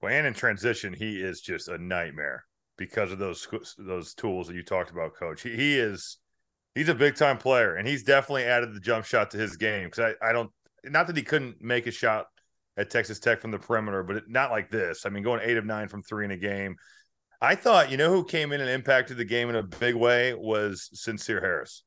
Well, 0.00 0.12
and 0.12 0.24
in 0.24 0.34
transition, 0.34 0.92
he 0.92 1.20
is 1.20 1.40
just 1.40 1.66
a 1.66 1.78
nightmare 1.78 2.44
because 2.78 3.10
of 3.10 3.18
those 3.18 3.48
those 3.76 4.14
tools 4.14 4.46
that 4.46 4.54
you 4.54 4.62
talked 4.62 4.92
about, 4.92 5.16
Coach. 5.16 5.42
He, 5.42 5.56
he 5.56 5.78
is 5.80 6.18
he's 6.76 6.88
a 6.88 6.94
big 6.94 7.16
time 7.16 7.38
player, 7.38 7.74
and 7.74 7.88
he's 7.88 8.04
definitely 8.04 8.44
added 8.44 8.72
the 8.72 8.80
jump 8.80 9.04
shot 9.04 9.32
to 9.32 9.38
his 9.38 9.56
game. 9.56 9.88
Because 9.88 10.14
I, 10.22 10.28
I 10.28 10.32
don't 10.32 10.50
not 10.84 11.08
that 11.08 11.16
he 11.16 11.24
couldn't 11.24 11.60
make 11.60 11.88
a 11.88 11.90
shot 11.90 12.26
at 12.76 12.88
Texas 12.88 13.18
Tech 13.18 13.40
from 13.40 13.50
the 13.50 13.58
perimeter, 13.58 14.04
but 14.04 14.16
it, 14.16 14.24
not 14.28 14.52
like 14.52 14.70
this. 14.70 15.06
I 15.06 15.08
mean, 15.08 15.24
going 15.24 15.40
eight 15.42 15.56
of 15.56 15.64
nine 15.64 15.88
from 15.88 16.04
three 16.04 16.24
in 16.24 16.30
a 16.30 16.36
game. 16.36 16.76
I 17.42 17.56
thought, 17.56 17.90
you 17.90 17.96
know, 17.96 18.08
who 18.08 18.24
came 18.24 18.52
in 18.52 18.60
and 18.60 18.70
impacted 18.70 19.16
the 19.16 19.24
game 19.24 19.50
in 19.50 19.56
a 19.56 19.64
big 19.64 19.96
way 19.96 20.32
was 20.32 20.88
Sencire 20.94 21.42
Harris. 21.42 21.82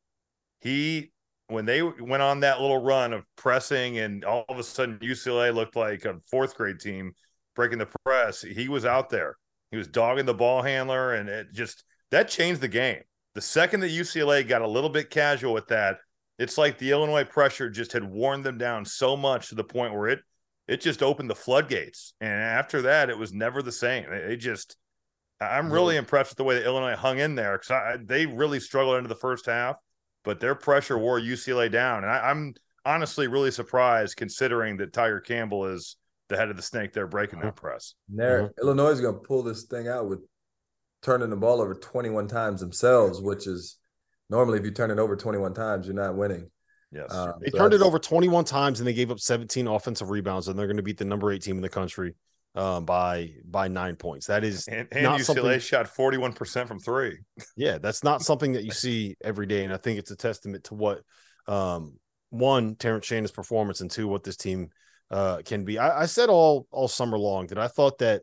He 0.60 1.14
when 1.48 1.64
they 1.64 1.82
went 1.82 2.24
on 2.24 2.42
that 2.42 2.60
little 2.60 2.84
run 2.84 3.14
of 3.14 3.24
pressing, 3.38 3.98
and 4.00 4.26
all 4.26 4.44
of 4.50 4.60
a 4.60 4.64
sudden 4.64 5.00
UCLA 5.00 5.54
looked 5.54 5.78
like 5.78 6.04
a 6.04 6.20
fourth 6.30 6.56
grade 6.56 6.82
team 6.82 7.14
breaking 7.56 7.78
the 7.78 7.88
press. 8.04 8.42
He 8.42 8.68
was 8.68 8.84
out 8.84 9.10
there. 9.10 9.38
He 9.72 9.78
was 9.78 9.88
dogging 9.88 10.26
the 10.26 10.34
ball 10.34 10.62
handler, 10.62 11.14
and 11.14 11.30
it 11.30 11.54
just 11.54 11.86
that 12.12 12.28
changed 12.28 12.60
the 12.60 12.68
game. 12.68 13.00
The 13.34 13.42
second 13.42 13.80
that 13.80 13.92
UCLA 13.92 14.46
got 14.46 14.62
a 14.62 14.68
little 14.68 14.90
bit 14.90 15.10
casual 15.10 15.54
with 15.54 15.68
that, 15.68 16.00
it's 16.38 16.58
like 16.58 16.78
the 16.78 16.92
Illinois 16.92 17.24
pressure 17.24 17.70
just 17.70 17.94
had 17.94 18.04
worn 18.04 18.42
them 18.42 18.58
down 18.58 18.84
so 18.84 19.16
much 19.16 19.48
to 19.50 19.56
the 19.56 19.64
point 19.64 19.94
where 19.94 20.10
it 20.10 20.20
it 20.68 20.82
just 20.82 21.02
opened 21.02 21.30
the 21.30 21.36
floodgates. 21.36 22.14
And 22.20 22.34
after 22.34 22.82
that, 22.82 23.10
it 23.10 23.18
was 23.18 23.32
never 23.32 23.62
the 23.62 23.72
same. 23.72 24.12
It, 24.12 24.38
just 24.38 24.76
I'm 25.42 25.72
really 25.72 25.98
impressed 25.98 26.32
with 26.32 26.38
the 26.38 26.44
way 26.44 26.56
that 26.56 26.66
Illinois 26.66 26.96
hung 26.96 27.20
in 27.20 27.36
there 27.36 27.58
because 27.58 28.00
they 28.06 28.26
really 28.26 28.60
struggled 28.60 28.98
into 28.98 29.10
the 29.10 29.16
first 29.16 29.46
half, 29.46 29.76
but 30.24 30.40
their 30.40 30.56
pressure 30.56 30.98
wore 30.98 31.20
UCLA 31.20 31.70
down. 31.70 32.04
And 32.04 32.12
I, 32.12 32.30
I'm 32.30 32.54
honestly 32.86 33.28
really 33.28 33.52
surprised 33.52 34.16
considering 34.16 34.78
that 34.78 34.94
Tiger 34.94 35.20
Campbell 35.20 35.66
is 35.66 35.98
the 36.30 36.38
head 36.38 36.50
of 36.50 36.56
the 36.56 36.62
snake 36.62 36.94
there 36.94 37.08
breaking 37.08 37.40
that 37.42 37.56
press. 37.56 37.96
And 38.10 38.20
there, 38.20 38.54
Illinois 38.62 38.92
is 38.92 39.02
gonna 39.02 39.18
pull 39.18 39.44
this 39.44 39.64
thing 39.64 39.88
out 39.88 40.08
with 40.08 40.20
turning 41.02 41.30
the 41.30 41.36
ball 41.36 41.62
over 41.62 41.76
21 41.76 42.28
times 42.28 42.62
themselves, 42.62 43.22
which 43.22 43.46
is 43.46 43.78
normally 44.30 44.58
if 44.58 44.66
you 44.66 44.72
turn 44.72 44.90
it 44.90 45.00
over 45.00 45.16
21 45.16 45.54
times, 45.54 45.86
you're 45.86 45.96
not 45.96 46.16
winning. 46.16 46.50
Yes. 46.92 47.14
Um, 47.14 47.34
They 47.42 47.52
so 47.52 47.58
turned 47.58 47.74
it 47.74 47.82
over 47.82 48.00
21 48.00 48.46
times 48.46 48.80
and 48.80 48.88
they 48.88 48.94
gave 48.94 49.12
up 49.12 49.20
17 49.20 49.68
offensive 49.68 50.10
rebounds, 50.10 50.48
and 50.48 50.58
they're 50.58 50.68
going 50.68 50.78
to 50.78 50.84
beat 50.84 50.98
the 50.98 51.06
number 51.06 51.32
eight 51.32 51.42
team 51.42 51.58
in 51.58 51.62
the 51.62 51.70
country 51.70 52.16
um, 52.56 52.86
by 52.86 53.32
by 53.46 53.68
nine 53.68 53.96
points. 53.96 54.28
That 54.28 54.44
is 54.44 54.68
and, 54.68 54.88
and 54.92 55.04
not 55.04 55.20
UCLA 55.20 55.26
something- 55.26 55.60
shot 55.60 55.88
41% 55.88 56.68
from 56.68 56.80
three. 56.80 57.20
yeah, 57.56 57.78
that's 57.78 58.04
not 58.04 58.22
something 58.30 58.54
that 58.54 58.64
you 58.64 58.72
see 58.72 59.16
every 59.24 59.46
day, 59.46 59.64
and 59.64 59.74
I 59.74 59.78
think 59.78 60.00
it's 60.00 60.12
a 60.12 60.16
testament 60.16 60.64
to 60.66 60.76
what 60.76 61.02
um, 61.48 62.00
one 62.30 62.76
Terrence 62.76 63.06
Shannon's 63.06 63.32
performance, 63.32 63.82
and 63.82 63.92
two 63.92 64.08
what 64.08 64.24
this 64.24 64.38
team 64.38 64.70
uh, 65.12 65.42
can 65.46 65.66
be. 65.66 65.78
I, 65.78 66.02
I 66.02 66.06
said 66.06 66.30
all 66.30 66.68
all 66.72 66.88
summer 66.88 67.18
long 67.18 67.48
that 67.48 67.60
I 67.60 67.68
thought 67.68 68.00
that 68.00 68.22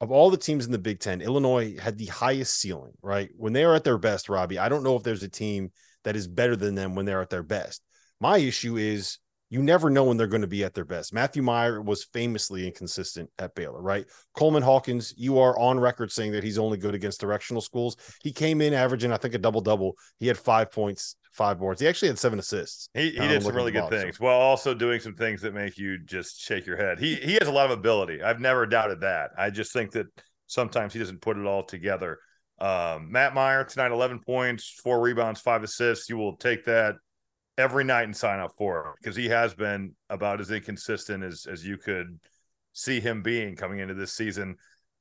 of 0.00 0.10
all 0.10 0.30
the 0.30 0.36
teams 0.36 0.66
in 0.66 0.72
the 0.72 0.78
Big 0.78 0.98
Ten, 1.00 1.20
Illinois 1.20 1.76
had 1.78 1.98
the 1.98 2.06
highest 2.06 2.58
ceiling. 2.58 2.92
Right 3.02 3.30
when 3.36 3.52
they 3.52 3.64
are 3.64 3.74
at 3.74 3.84
their 3.84 3.98
best, 3.98 4.28
Robbie. 4.28 4.58
I 4.58 4.68
don't 4.68 4.84
know 4.84 4.96
if 4.96 5.02
there's 5.02 5.22
a 5.22 5.28
team 5.28 5.72
that 6.04 6.16
is 6.16 6.26
better 6.26 6.56
than 6.56 6.74
them 6.74 6.94
when 6.94 7.06
they're 7.06 7.22
at 7.22 7.30
their 7.30 7.42
best. 7.42 7.82
My 8.20 8.38
issue 8.38 8.76
is 8.76 9.18
you 9.52 9.62
never 9.62 9.90
know 9.90 10.04
when 10.04 10.16
they're 10.16 10.26
going 10.26 10.40
to 10.40 10.48
be 10.48 10.64
at 10.64 10.72
their 10.72 10.86
best. 10.86 11.12
Matthew 11.12 11.42
Mayer 11.42 11.82
was 11.82 12.04
famously 12.04 12.66
inconsistent 12.66 13.28
at 13.38 13.54
Baylor, 13.54 13.82
right? 13.82 14.06
Coleman 14.34 14.62
Hawkins, 14.62 15.12
you 15.18 15.38
are 15.40 15.58
on 15.58 15.78
record 15.78 16.10
saying 16.10 16.32
that 16.32 16.42
he's 16.42 16.56
only 16.56 16.78
good 16.78 16.94
against 16.94 17.20
directional 17.20 17.60
schools. 17.60 17.98
He 18.22 18.32
came 18.32 18.62
in 18.62 18.72
averaging, 18.72 19.12
I 19.12 19.18
think, 19.18 19.34
a 19.34 19.38
double 19.38 19.60
double. 19.60 19.98
He 20.18 20.26
had 20.26 20.38
five 20.38 20.72
points, 20.72 21.16
five 21.32 21.58
boards. 21.58 21.82
He 21.82 21.86
actually 21.86 22.08
had 22.08 22.18
seven 22.18 22.38
assists. 22.38 22.88
He, 22.94 23.10
he 23.10 23.28
did 23.28 23.42
some 23.42 23.54
really 23.54 23.72
good 23.72 23.82
box, 23.82 23.94
so- 23.94 24.00
things 24.00 24.18
while 24.18 24.40
also 24.40 24.72
doing 24.72 25.00
some 25.00 25.16
things 25.16 25.42
that 25.42 25.52
make 25.52 25.76
you 25.76 25.98
just 26.02 26.40
shake 26.40 26.64
your 26.64 26.78
head. 26.78 26.98
He 26.98 27.16
he 27.16 27.34
has 27.34 27.46
a 27.46 27.52
lot 27.52 27.70
of 27.70 27.78
ability. 27.78 28.22
I've 28.22 28.40
never 28.40 28.64
doubted 28.64 29.02
that. 29.02 29.32
I 29.36 29.50
just 29.50 29.74
think 29.74 29.90
that 29.90 30.06
sometimes 30.46 30.94
he 30.94 30.98
doesn't 30.98 31.20
put 31.20 31.36
it 31.36 31.44
all 31.44 31.62
together. 31.62 32.20
Um, 32.58 33.12
Matt 33.12 33.34
Mayer 33.34 33.64
tonight, 33.64 33.92
eleven 33.92 34.18
points, 34.18 34.80
four 34.82 35.02
rebounds, 35.02 35.42
five 35.42 35.62
assists. 35.62 36.08
You 36.08 36.16
will 36.16 36.38
take 36.38 36.64
that 36.64 36.94
every 37.58 37.84
night 37.84 38.04
and 38.04 38.16
sign 38.16 38.40
up 38.40 38.52
for 38.56 38.86
him 38.86 38.92
because 39.00 39.16
he 39.16 39.28
has 39.28 39.54
been 39.54 39.94
about 40.08 40.40
as 40.40 40.50
inconsistent 40.50 41.22
as 41.22 41.46
as 41.50 41.64
you 41.66 41.76
could 41.76 42.18
see 42.72 43.00
him 43.00 43.22
being 43.22 43.54
coming 43.56 43.78
into 43.80 43.94
this 43.94 44.12
season. 44.12 44.56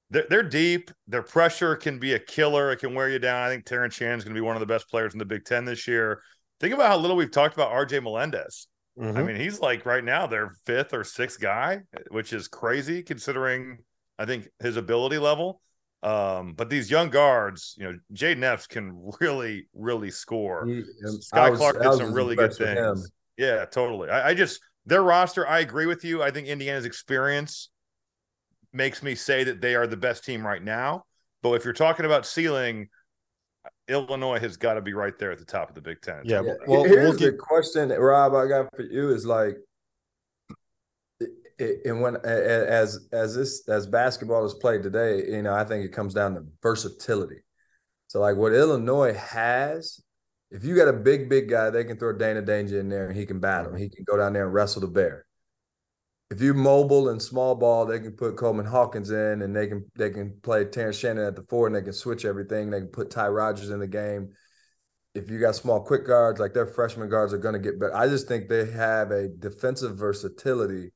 They're, 0.10 0.26
they're 0.30 0.44
deep. 0.44 0.92
Their 1.08 1.22
pressure 1.24 1.76
can 1.78 1.98
be 1.98 2.14
a 2.14 2.20
killer. 2.20 2.72
It 2.72 2.80
can 2.80 2.94
wear 2.94 3.10
you 3.10 3.18
down. 3.20 3.44
I 3.44 3.50
think 3.50 3.66
Terrence 3.66 3.94
Shannon's 3.94 4.26
going 4.26 4.36
to 4.36 4.38
be 4.42 4.46
one 4.46 4.58
of 4.58 4.60
the 4.60 4.66
best 4.66 4.90
players 4.90 5.14
in 5.14 5.20
the 5.20 5.26
Big 5.26 5.46
Ten 5.46 5.64
this 5.64 5.88
year. 5.88 6.22
Think 6.60 6.74
about 6.74 6.90
how 6.90 6.98
little 6.98 7.16
we've 7.16 7.32
talked 7.32 7.54
about 7.54 7.72
RJ 7.72 8.04
Melendez. 8.04 8.68
I 9.00 9.04
Mhm. 9.04 9.26
mean, 9.26 9.36
he's 9.38 9.62
like 9.62 9.86
right 9.86 10.04
now 10.04 10.28
their 10.28 10.50
fifth 10.66 10.94
or 10.94 11.06
sixth 11.06 11.40
guy, 11.40 11.84
which 12.10 12.34
is 12.34 12.50
crazy 12.50 13.02
considering 13.04 13.78
I 14.20 14.26
think 14.26 14.50
his 14.60 14.76
ability 14.76 15.18
level. 15.18 15.62
Um, 16.04 16.54
but 16.54 16.70
these 16.70 16.90
young 16.90 17.10
guards, 17.10 17.76
you 17.78 17.84
know, 17.86 17.98
Jayden 18.14 18.44
Epps 18.44 18.66
can 18.68 19.12
really, 19.20 19.68
really 19.74 20.10
score. 20.12 20.66
He- 20.66 20.84
Skyy 21.06 21.52
was- 21.52 21.60
Clark 21.60 21.82
did 21.82 21.94
some 21.94 22.14
really 22.14 22.36
good 22.36 22.52
impressed 22.52 22.60
him. 22.78 22.96
things. 22.96 23.12
Yeah, 23.38 23.66
totally. 23.66 24.10
I, 24.10 24.30
I 24.30 24.34
just 24.34 24.60
their 24.86 25.04
roster. 25.04 25.48
I 25.48 25.60
agree 25.60 25.86
with 25.86 26.04
you. 26.04 26.24
I 26.24 26.32
think 26.32 26.48
Indiana's 26.48 26.86
experience 26.86 27.70
makes 28.74 29.04
me 29.04 29.14
say 29.16 29.44
that 29.44 29.62
they 29.62 29.76
are 29.76 29.86
the 29.86 29.98
best 29.98 30.24
team 30.24 30.46
right 30.46 30.64
now. 30.64 31.04
But 31.44 31.54
if 31.54 31.66
you're 31.66 31.74
talking 31.74 32.06
about 32.06 32.26
ceiling, 32.26 32.88
Illinois 33.88 34.40
has 34.40 34.58
got 34.58 34.76
to 34.76 34.82
be 34.82 34.94
right 34.94 35.18
there 35.20 35.32
at 35.32 35.38
the 35.40 35.46
top 35.46 35.70
of 35.70 35.76
the 35.76 35.82
Big 35.82 36.02
Ten. 36.02 36.22
Yeah, 36.24 36.42
Yeah, 36.44 36.54
well, 36.68 36.84
here's 36.84 37.20
we'll 37.20 37.32
the 37.32 37.38
question, 37.38 37.90
Rob, 37.90 38.34
I 38.34 38.48
got 38.48 38.70
for 38.76 38.84
you 38.84 39.10
is 39.10 39.26
like, 39.26 39.56
i- 39.56 39.58
i- 39.58 39.62
and 41.86 42.02
when 42.02 42.18
as 42.18 43.08
as 43.12 43.36
this 43.36 43.68
as 43.68 43.88
basketball 43.88 44.46
is 44.46 44.54
played 44.56 44.84
today, 44.84 45.24
you 45.28 45.42
know, 45.42 45.54
I 45.54 45.64
think 45.64 45.86
it 45.86 45.94
comes 45.94 46.14
down 46.14 46.36
to 46.36 46.44
versatility. 46.62 47.44
So 48.08 48.20
like 48.20 48.36
what 48.36 48.54
Illinois 48.54 49.14
has, 49.14 50.02
if 50.50 50.64
you 50.64 50.76
got 50.76 50.88
a 50.88 50.94
big 50.94 51.30
big 51.30 51.50
guy, 51.50 51.70
they 51.70 51.84
can 51.84 51.98
throw 51.98 52.14
Dain 52.14 52.36
Dainja 52.38 52.80
in 52.80 52.90
there 52.90 53.08
and 53.08 53.18
he 53.18 53.26
can 53.26 53.40
battle. 53.40 53.72
Mm-hmm. 53.72 53.82
He 53.82 53.90
can 53.90 54.04
go 54.06 54.18
down 54.18 54.34
there 54.34 54.46
and 54.46 54.54
wrestle 54.54 54.82
the 54.82 54.88
bear. 54.88 55.26
If 56.30 56.42
you're 56.42 56.54
mobile 56.54 57.10
and 57.10 57.22
small 57.22 57.56
ball, 57.56 57.86
they 57.86 58.00
can 58.00 58.14
put 58.14 58.38
Coleman 58.38 58.66
Hawkins 58.66 59.12
in, 59.12 59.42
and 59.42 59.56
they 59.56 59.68
can 59.68 59.86
they 59.96 60.10
can 60.10 60.40
play 60.42 60.64
Terrence 60.66 60.98
Shannon 60.98 61.26
at 61.26 61.36
the 61.36 61.44
four, 61.44 61.68
and 61.68 61.76
they 61.76 61.82
can 61.82 61.94
switch 61.94 62.24
everything. 62.26 62.70
They 62.70 62.80
can 62.80 62.88
put 62.88 63.12
Ty 63.12 63.28
Rodgers 63.30 63.70
in 63.70 63.80
the 63.80 63.88
game 63.88 64.34
if 65.14 65.30
you 65.30 65.40
got 65.40 65.56
small, 65.56 65.82
quick 65.82 66.08
guards, 66.08 66.40
like 66.40 66.54
their 66.54 66.66
freshman 66.66 67.10
guards 67.10 67.34
are 67.34 67.38
going 67.38 67.54
to 67.54 67.60
get 67.60 67.80
better. 67.80 67.96
I 67.96 68.08
just 68.08 68.28
think 68.28 68.48
they 68.48 68.70
have 68.72 69.12
a 69.12 69.28
defensive 69.28 69.98
versatility 69.98 70.92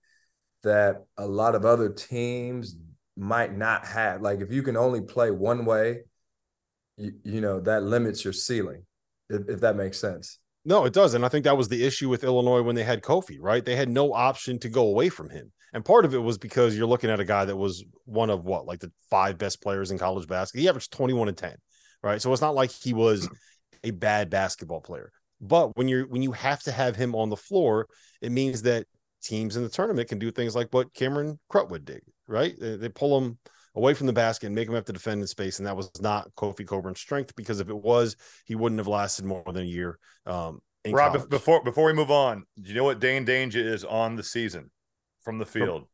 that 0.65 1.05
a 1.17 1.25
lot 1.25 1.55
of 1.55 1.65
other 1.65 1.89
teams 1.89 2.75
might 3.15 3.55
not 3.55 3.85
have. 3.85 4.21
Like 4.21 4.41
if 4.41 4.51
you 4.51 4.61
can 4.61 4.75
only 4.75 5.01
play 5.01 5.31
one 5.31 5.65
way, 5.65 6.01
you, 6.97 7.13
you 7.23 7.41
know 7.41 7.59
that 7.61 7.83
limits 7.83 8.23
your 8.23 8.33
ceiling, 8.33 8.83
if, 9.29 9.47
if 9.47 9.59
that 9.61 9.75
makes 9.75 9.97
sense. 9.99 10.39
No, 10.65 10.85
it 10.85 10.93
does. 10.93 11.13
And 11.13 11.23
I 11.23 11.29
think 11.29 11.43
that 11.45 11.57
was 11.57 11.69
the 11.69 11.85
issue 11.85 12.09
with 12.09 12.23
Illinois 12.23 12.61
when 12.61 12.75
they 12.75 12.83
had 12.83 13.03
Kofi, 13.03 13.37
right? 13.39 13.63
They 13.63 13.75
had 13.75 13.89
no 13.89 14.13
option 14.13 14.57
to 14.59 14.69
go 14.69 14.87
away 14.87 15.09
from 15.09 15.29
him. 15.29 15.51
And 15.73 15.85
part 15.85 16.05
of 16.05 16.15
it 16.15 16.19
was 16.19 16.37
because 16.37 16.75
you're 16.75 16.87
looking 16.87 17.11
at 17.11 17.19
a 17.19 17.25
guy 17.25 17.45
that 17.45 17.55
was 17.55 17.83
one 18.05 18.31
of 18.31 18.45
what, 18.45 18.65
like 18.65 18.79
the 18.79 18.91
five 19.09 19.37
best 19.37 19.61
players 19.61 19.91
in 19.91 19.99
college 19.99 20.27
basketball. 20.27 20.61
He 20.61 20.69
averaged 20.69 20.91
21 20.91 21.27
and 21.27 21.37
10, 21.37 21.55
right? 22.01 22.21
So 22.21 22.31
it's 22.31 22.41
not 22.41 22.55
like 22.55 22.71
he 22.71 22.93
was 22.93 23.29
a 23.83 23.91
bad 23.91 24.29
basketball 24.31 24.81
player. 24.81 25.11
But 25.39 25.75
when 25.77 25.87
you're 25.87 26.07
when 26.07 26.21
you 26.21 26.31
have 26.31 26.63
to 26.63 26.71
have 26.71 26.95
him 26.95 27.13
on 27.13 27.29
the 27.29 27.37
floor, 27.37 27.87
it 28.21 28.31
means 28.31 28.63
that 28.63 28.87
teams 29.25 29.57
in 29.57 29.63
the 29.63 29.69
tournament 29.69 30.09
can 30.09 30.19
do 30.19 30.31
things 30.31 30.55
like 30.55 30.67
what 30.71 30.93
Cameron 30.93 31.39
Krutwig 31.51 31.85
did, 31.85 32.01
right? 32.27 32.53
They, 32.59 32.75
they 32.77 32.89
pull 32.89 33.19
him 33.19 33.37
away 33.75 33.93
from 33.93 34.07
the 34.07 34.13
basket 34.13 34.47
and 34.47 34.55
make 34.55 34.67
him 34.67 34.75
have 34.75 34.85
to 34.85 34.93
defend 34.93 35.21
in 35.21 35.27
space. 35.27 35.59
And 35.59 35.67
that 35.67 35.75
was 35.75 35.89
not 36.01 36.33
Kofi 36.35 36.65
Cockburn's 36.65 36.99
strength 36.99 37.35
because 37.35 37.59
if 37.59 37.69
it 37.69 37.77
was, 37.77 38.15
he 38.45 38.55
wouldn't 38.55 38.79
have 38.79 38.87
lasted 38.87 39.25
more 39.25 39.43
than 39.45 39.63
a 39.63 39.65
year. 39.65 39.99
Um, 40.25 40.59
Rob, 40.87 41.13
college. 41.13 41.29
before 41.29 41.63
before 41.63 41.85
we 41.85 41.93
move 41.93 42.11
on, 42.11 42.43
do 42.61 42.69
you 42.69 42.75
know 42.75 42.83
what 42.83 42.99
Dain 42.99 43.25
Dainja 43.25 43.55
is 43.55 43.83
on 43.83 44.15
the 44.15 44.23
season 44.23 44.69
from 45.23 45.39
the 45.39 45.45
field? 45.45 45.87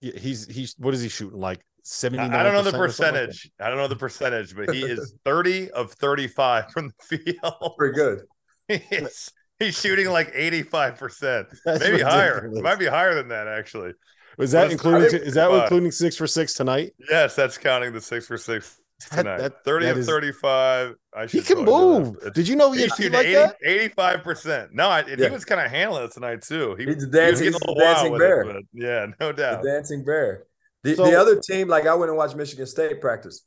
Yeah, 0.00 0.12
he's 0.16 0.46
he's 0.46 0.76
what 0.78 0.94
is 0.94 1.02
he 1.02 1.08
shooting 1.08 1.40
like 1.40 1.60
79 1.82 2.32
I 2.32 2.42
don't 2.42 2.52
know 2.52 2.62
the 2.62 2.76
percentage. 2.76 3.50
Like 3.58 3.66
I 3.66 3.70
don't 3.70 3.78
know 3.78 3.88
the 3.88 3.96
percentage, 3.96 4.54
but 4.54 4.72
he 4.72 4.84
is 4.84 5.14
30 5.24 5.70
of 5.72 5.92
35 5.92 6.70
from 6.70 6.92
the 7.08 7.16
field. 7.16 7.74
Pretty 7.76 7.94
good. 7.94 8.20
he's, 8.68 9.32
he's 9.58 9.78
shooting 9.78 10.08
like 10.08 10.32
85%. 10.34 11.56
Maybe 11.80 12.00
higher. 12.00 12.46
It 12.46 12.62
might 12.62 12.78
be 12.78 12.86
higher 12.86 13.14
than 13.14 13.28
that 13.28 13.48
actually. 13.48 13.92
Was 14.36 14.52
that 14.52 14.70
including 14.70 15.20
is 15.20 15.34
that 15.34 15.50
including 15.50 15.90
six 15.90 16.16
for 16.16 16.28
six 16.28 16.54
tonight? 16.54 16.92
Yes, 17.10 17.34
that's 17.34 17.58
counting 17.58 17.92
the 17.92 18.00
six 18.00 18.26
for 18.26 18.38
six 18.38 18.80
tonight. 19.00 19.38
That, 19.38 19.64
that, 19.64 19.64
30 19.64 19.86
that 19.86 19.92
of 19.92 19.98
is, 19.98 20.06
35. 20.06 20.94
I 21.12 21.26
should. 21.26 21.40
he 21.40 21.54
can 21.54 21.64
move. 21.64 22.16
Did 22.34 22.46
you 22.46 22.54
know 22.54 22.70
he 22.70 22.82
had 22.82 22.92
feet 22.92 23.12
like 23.12 23.26
that? 23.26 23.56
85%. 23.66 24.68
No, 24.72 24.88
I, 24.88 25.04
yeah. 25.06 25.16
he 25.16 25.30
was 25.30 25.44
kind 25.44 25.60
of 25.60 25.70
handling 25.70 26.04
it 26.04 26.12
tonight 26.12 26.42
too. 26.42 26.76
He, 26.76 26.84
he's 26.84 27.06
dancing, 27.06 27.52
he 27.52 27.74
dancing 27.78 28.16
bear. 28.16 28.42
It, 28.42 28.66
yeah, 28.72 29.06
no 29.20 29.32
doubt. 29.32 29.62
The 29.62 29.70
dancing 29.70 30.04
bear. 30.04 30.44
The, 30.84 30.94
so, 30.94 31.04
the 31.04 31.18
other 31.18 31.40
team, 31.40 31.66
like 31.66 31.86
I 31.86 31.94
went 31.94 32.10
and 32.10 32.16
watched 32.16 32.36
Michigan 32.36 32.66
State 32.66 33.00
practice. 33.00 33.42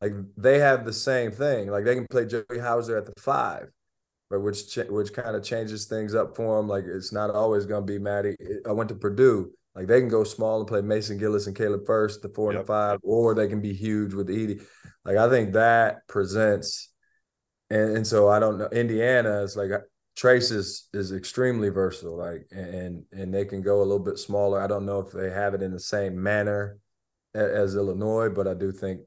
Like 0.00 0.12
they 0.36 0.58
have 0.58 0.84
the 0.84 0.92
same 0.92 1.32
thing. 1.32 1.70
Like 1.70 1.84
they 1.84 1.94
can 1.94 2.06
play 2.06 2.26
Joey 2.26 2.58
Hauser 2.60 2.96
at 2.96 3.06
the 3.06 3.20
five, 3.20 3.70
but 4.30 4.40
which 4.40 4.68
ch- 4.68 4.88
which 4.88 5.12
kind 5.12 5.36
of 5.36 5.44
changes 5.44 5.86
things 5.86 6.14
up 6.14 6.36
for 6.36 6.56
them. 6.56 6.68
Like 6.68 6.84
it's 6.86 7.12
not 7.12 7.30
always 7.30 7.66
going 7.66 7.86
to 7.86 7.92
be 7.92 7.98
Maddie. 7.98 8.36
I 8.66 8.72
went 8.72 8.88
to 8.88 8.94
Purdue. 8.94 9.52
Like 9.74 9.86
they 9.86 10.00
can 10.00 10.08
go 10.08 10.24
small 10.24 10.58
and 10.58 10.66
play 10.66 10.80
Mason 10.80 11.18
Gillis 11.18 11.46
and 11.46 11.54
Caleb 11.54 11.86
Furst, 11.86 12.22
the 12.22 12.30
four 12.30 12.50
yep. 12.50 12.60
and 12.60 12.64
the 12.64 12.66
five, 12.66 12.98
or 13.02 13.34
they 13.34 13.46
can 13.46 13.60
be 13.60 13.74
huge 13.74 14.14
with 14.14 14.28
Edey. 14.28 14.62
Like 15.04 15.16
I 15.16 15.28
think 15.28 15.52
that 15.52 16.06
presents, 16.08 16.92
and, 17.68 17.98
and 17.98 18.06
so 18.06 18.28
I 18.28 18.38
don't 18.38 18.58
know. 18.58 18.68
Indiana 18.68 19.42
is 19.42 19.54
like 19.54 19.70
uh, 19.70 19.80
Trayce 20.18 20.50
is 20.50 20.88
is 20.94 21.12
extremely 21.12 21.68
versatile, 21.68 22.16
like 22.16 22.46
and 22.50 23.04
and 23.12 23.32
they 23.32 23.44
can 23.44 23.60
go 23.60 23.78
a 23.78 23.84
little 23.84 23.98
bit 23.98 24.18
smaller. 24.18 24.60
I 24.60 24.66
don't 24.66 24.86
know 24.86 25.00
if 25.00 25.12
they 25.12 25.30
have 25.30 25.52
it 25.52 25.62
in 25.62 25.72
the 25.72 25.80
same 25.80 26.20
manner 26.20 26.78
as, 27.34 27.50
as 27.50 27.76
Illinois, 27.76 28.30
but 28.30 28.48
I 28.48 28.54
do 28.54 28.72
think 28.72 29.02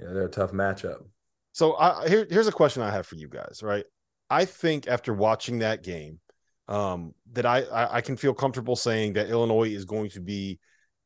you 0.00 0.06
know, 0.06 0.14
they're 0.14 0.26
a 0.26 0.30
tough 0.30 0.52
matchup. 0.52 1.04
So 1.52 1.76
I, 1.76 2.08
here, 2.08 2.26
here's 2.30 2.46
a 2.46 2.52
question 2.52 2.82
I 2.82 2.90
have 2.90 3.06
for 3.06 3.16
you 3.16 3.28
guys, 3.28 3.60
right? 3.62 3.84
I 4.30 4.44
think 4.44 4.88
after 4.88 5.12
watching 5.12 5.60
that 5.60 5.82
game, 5.82 6.20
um, 6.68 7.14
that 7.32 7.46
I, 7.46 7.62
I, 7.62 7.96
I 7.96 8.00
can 8.00 8.16
feel 8.16 8.34
comfortable 8.34 8.76
saying 8.76 9.14
that 9.14 9.30
Illinois 9.30 9.70
is 9.70 9.84
going 9.84 10.10
to 10.10 10.20
be 10.20 10.58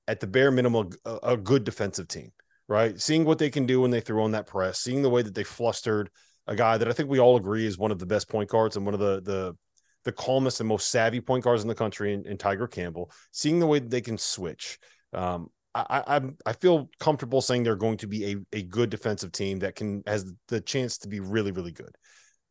at 0.09 0.19
the 0.19 0.27
bare 0.27 0.51
minimum 0.51 0.91
a, 1.05 1.19
a, 1.23 1.37
good 1.37 1.63
defensive 1.63 2.09
team, 2.09 2.33
right? 2.69 3.01
Seeing 3.01 3.25
what 3.25 3.39
they 3.39 3.51
can 3.51 3.65
do 3.65 3.81
when 3.81 3.93
they 3.93 4.01
throw 4.01 4.25
on 4.25 4.33
that 4.33 4.49
press, 4.49 4.81
seeing 4.81 5.03
the 5.03 5.11
way 5.11 5.23
that 5.23 5.35
they 5.35 5.45
flustered 5.45 6.11
a 6.47 6.57
guy 6.57 6.77
that 6.77 6.89
I 6.89 6.93
think 6.93 7.09
we 7.09 7.21
all 7.21 7.37
agree 7.37 7.67
is 7.67 7.79
one 7.79 7.93
of 7.93 7.99
the 7.99 8.07
best 8.07 8.29
point 8.29 8.51
guards 8.51 8.77
and 8.77 8.85
one 8.85 8.95
of 8.95 9.01
the 9.01 9.21
the 9.21 9.57
the 10.05 10.13
calmest 10.13 10.59
and 10.59 10.69
most 10.69 10.91
savvy 10.91 11.21
point 11.21 11.45
guards 11.45 11.63
in 11.63 11.69
the 11.69 11.77
country 11.77 12.13
in, 12.13 12.27
in 12.27 12.37
Tiger 12.37 12.67
Campbell, 12.67 13.13
seeing 13.31 13.61
the 13.61 13.67
way 13.69 13.79
that 13.79 13.91
they 13.91 14.01
can 14.01 14.19
switch. 14.19 14.79
Um, 15.13 15.49
I, 15.75 16.03
I 16.07 16.21
I 16.45 16.53
feel 16.55 16.91
comfortable 16.99 17.41
saying 17.41 17.63
they're 17.63 17.77
going 17.77 17.99
to 17.99 18.09
be 18.09 18.33
a, 18.33 18.37
a 18.59 18.63
good 18.63 18.91
defensive 18.91 19.33
team 19.33 19.61
that 19.61 19.77
can 19.77 20.03
has 20.07 20.33
the 20.49 20.61
chance 20.61 20.99
to 20.99 21.09
be 21.09 21.21
really 21.21 21.53
really 21.53 21.73
good. 21.73 21.95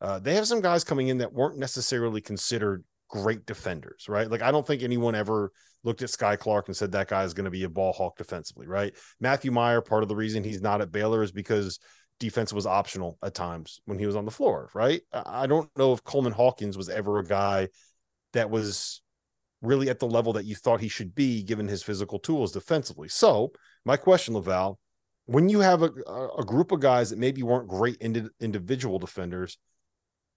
Uh, 0.02 0.18
they 0.18 0.34
have 0.34 0.48
some 0.48 0.60
guys 0.60 0.82
coming 0.82 1.08
in 1.08 1.18
that 1.18 1.32
weren't 1.32 1.56
necessarily 1.56 2.20
considered 2.20 2.82
great 3.08 3.46
defenders, 3.46 4.06
right? 4.08 4.28
Like 4.28 4.42
I 4.42 4.50
don't 4.50 4.66
think 4.66 4.82
anyone 4.82 5.14
ever 5.14 5.52
looked 5.84 6.02
at 6.02 6.08
Skyy 6.08 6.36
Clark 6.36 6.66
and 6.66 6.76
said 6.76 6.90
that 6.92 7.08
guy 7.08 7.22
is 7.22 7.34
going 7.34 7.44
to 7.44 7.50
be 7.50 7.62
a 7.62 7.68
ball 7.68 7.92
hawk 7.92 8.16
defensively, 8.16 8.66
right? 8.66 8.92
Matthew 9.20 9.52
Mayer, 9.52 9.80
part 9.80 10.02
of 10.02 10.08
the 10.08 10.16
reason 10.16 10.42
he's 10.42 10.60
not 10.60 10.80
at 10.80 10.90
Baylor 10.90 11.22
is 11.22 11.30
because 11.30 11.78
defense 12.18 12.52
was 12.52 12.66
optional 12.66 13.16
at 13.22 13.34
times 13.34 13.80
when 13.84 13.98
he 13.98 14.06
was 14.06 14.16
on 14.16 14.24
the 14.24 14.30
floor, 14.30 14.70
right? 14.74 15.02
I 15.12 15.46
don't 15.46 15.70
know 15.76 15.92
if 15.92 16.02
Coleman 16.02 16.32
Hawkins 16.32 16.76
was 16.76 16.88
ever 16.88 17.20
a 17.20 17.24
guy 17.24 17.68
that 18.32 18.50
was 18.50 19.02
really 19.60 19.88
at 19.88 20.00
the 20.00 20.06
level 20.06 20.32
that 20.32 20.44
you 20.44 20.56
thought 20.56 20.80
he 20.80 20.88
should 20.88 21.14
be 21.14 21.44
given 21.44 21.68
his 21.68 21.82
physical 21.82 22.18
tools 22.18 22.50
defensively. 22.50 23.08
So, 23.08 23.52
my 23.84 23.96
question, 23.96 24.34
LaVall, 24.34 24.76
when 25.26 25.48
you 25.48 25.60
have 25.60 25.82
a, 25.82 25.90
a 26.38 26.44
group 26.44 26.72
of 26.72 26.80
guys 26.80 27.10
that 27.10 27.18
maybe 27.18 27.42
weren't 27.42 27.68
great 27.68 27.96
indi- 28.00 28.28
individual 28.40 28.98
defenders, 28.98 29.58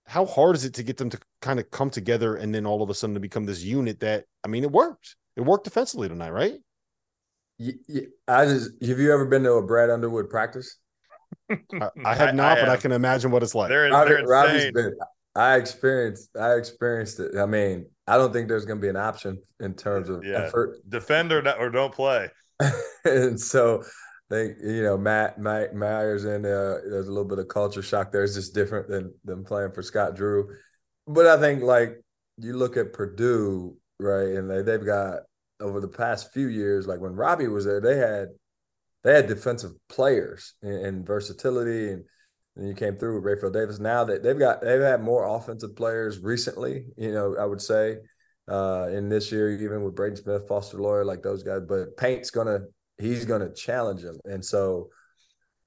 how 0.07 0.25
hard 0.25 0.55
is 0.55 0.65
it 0.65 0.73
to 0.75 0.83
get 0.83 0.97
them 0.97 1.09
to 1.09 1.19
kind 1.41 1.59
of 1.59 1.69
come 1.71 1.89
together 1.89 2.35
and 2.35 2.53
then 2.53 2.65
all 2.65 2.81
of 2.83 2.89
a 2.89 2.93
sudden 2.93 3.15
to 3.15 3.19
become 3.19 3.45
this 3.45 3.63
unit 3.63 3.99
that 4.01 4.25
I 4.43 4.47
mean 4.47 4.63
it 4.63 4.71
worked. 4.71 5.15
It 5.35 5.41
worked 5.41 5.65
defensively 5.65 6.07
tonight, 6.07 6.31
right? 6.31 6.59
Yeah, 7.57 8.01
I 8.27 8.45
just 8.45 8.71
have 8.83 8.99
you 8.99 9.13
ever 9.13 9.25
been 9.25 9.43
to 9.43 9.53
a 9.53 9.65
Brad 9.65 9.89
Underwood 9.89 10.29
practice? 10.29 10.77
I, 11.49 11.89
I 12.03 12.15
have 12.15 12.35
not, 12.35 12.45
I, 12.45 12.51
I 12.51 12.55
but 12.55 12.69
have. 12.69 12.69
I 12.69 12.77
can 12.77 12.91
imagine 12.91 13.31
what 13.31 13.43
it's 13.43 13.55
like. 13.55 13.69
They're, 13.69 13.89
they're 13.89 14.25
Robbie's 14.25 14.71
been, 14.71 14.93
I 15.35 15.55
experienced 15.55 16.29
I 16.37 16.53
experienced 16.53 17.19
it. 17.19 17.37
I 17.37 17.45
mean, 17.45 17.87
I 18.07 18.17
don't 18.17 18.31
think 18.31 18.47
there's 18.47 18.65
going 18.65 18.77
to 18.77 18.81
be 18.81 18.89
an 18.89 18.95
option 18.95 19.41
in 19.59 19.73
terms 19.73 20.09
of 20.09 20.23
yeah. 20.23 20.43
effort. 20.43 20.77
Defend 20.87 21.31
or, 21.31 21.41
not, 21.41 21.59
or 21.59 21.69
don't 21.69 21.93
play. 21.93 22.29
and 23.05 23.39
so 23.39 23.83
think 24.29 24.57
you 24.63 24.83
know 24.83 24.97
Matt, 24.97 25.39
Matt 25.39 25.73
Mayers 25.73 26.25
and 26.25 26.45
uh, 26.45 26.81
there's 26.89 27.07
a 27.07 27.11
little 27.11 27.27
bit 27.27 27.39
of 27.39 27.47
culture 27.47 27.81
shock 27.81 28.11
there. 28.11 28.23
It's 28.23 28.35
just 28.35 28.53
different 28.53 28.87
than 28.87 29.13
than 29.23 29.43
playing 29.43 29.71
for 29.71 29.81
Scott 29.81 30.15
Drew. 30.15 30.49
But 31.07 31.27
I 31.27 31.39
think 31.39 31.61
like 31.61 32.01
you 32.37 32.57
look 32.57 32.77
at 32.77 32.93
Purdue, 32.93 33.77
right, 33.99 34.29
and 34.29 34.49
they, 34.49 34.61
they've 34.61 34.85
got 34.85 35.19
over 35.59 35.79
the 35.79 35.87
past 35.87 36.33
few 36.33 36.47
years, 36.47 36.87
like 36.87 36.99
when 36.99 37.15
Robbie 37.15 37.47
was 37.47 37.65
there, 37.65 37.79
they 37.79 37.97
had 37.97 38.29
they 39.03 39.13
had 39.13 39.27
defensive 39.27 39.73
players 39.87 40.55
and, 40.61 40.85
and 40.85 41.07
versatility 41.07 41.91
and 41.91 42.03
and 42.57 42.69
you 42.69 42.73
came 42.73 42.95
through 42.97 43.21
with 43.21 43.25
Rapheal 43.25 43.51
Davis. 43.51 43.79
Now 43.79 44.05
that 44.05 44.23
they've 44.23 44.39
got 44.39 44.61
they've 44.61 44.81
had 44.81 45.03
more 45.03 45.25
offensive 45.25 45.75
players 45.75 46.19
recently, 46.19 46.85
you 46.97 47.11
know, 47.11 47.35
I 47.37 47.45
would 47.45 47.61
say 47.61 47.97
uh 48.49 48.87
in 48.91 49.09
this 49.09 49.31
year, 49.31 49.51
even 49.51 49.83
with 49.83 49.95
Braden 49.95 50.17
Smith, 50.17 50.47
Fletcher 50.47 50.77
Loyer, 50.77 51.05
like 51.05 51.21
those 51.21 51.43
guys. 51.43 51.61
But 51.67 51.97
Paint's 51.97 52.31
gonna 52.31 52.61
he's 52.97 53.25
going 53.25 53.41
to 53.41 53.53
challenge 53.53 54.01
him. 54.01 54.19
And 54.25 54.43
so 54.43 54.89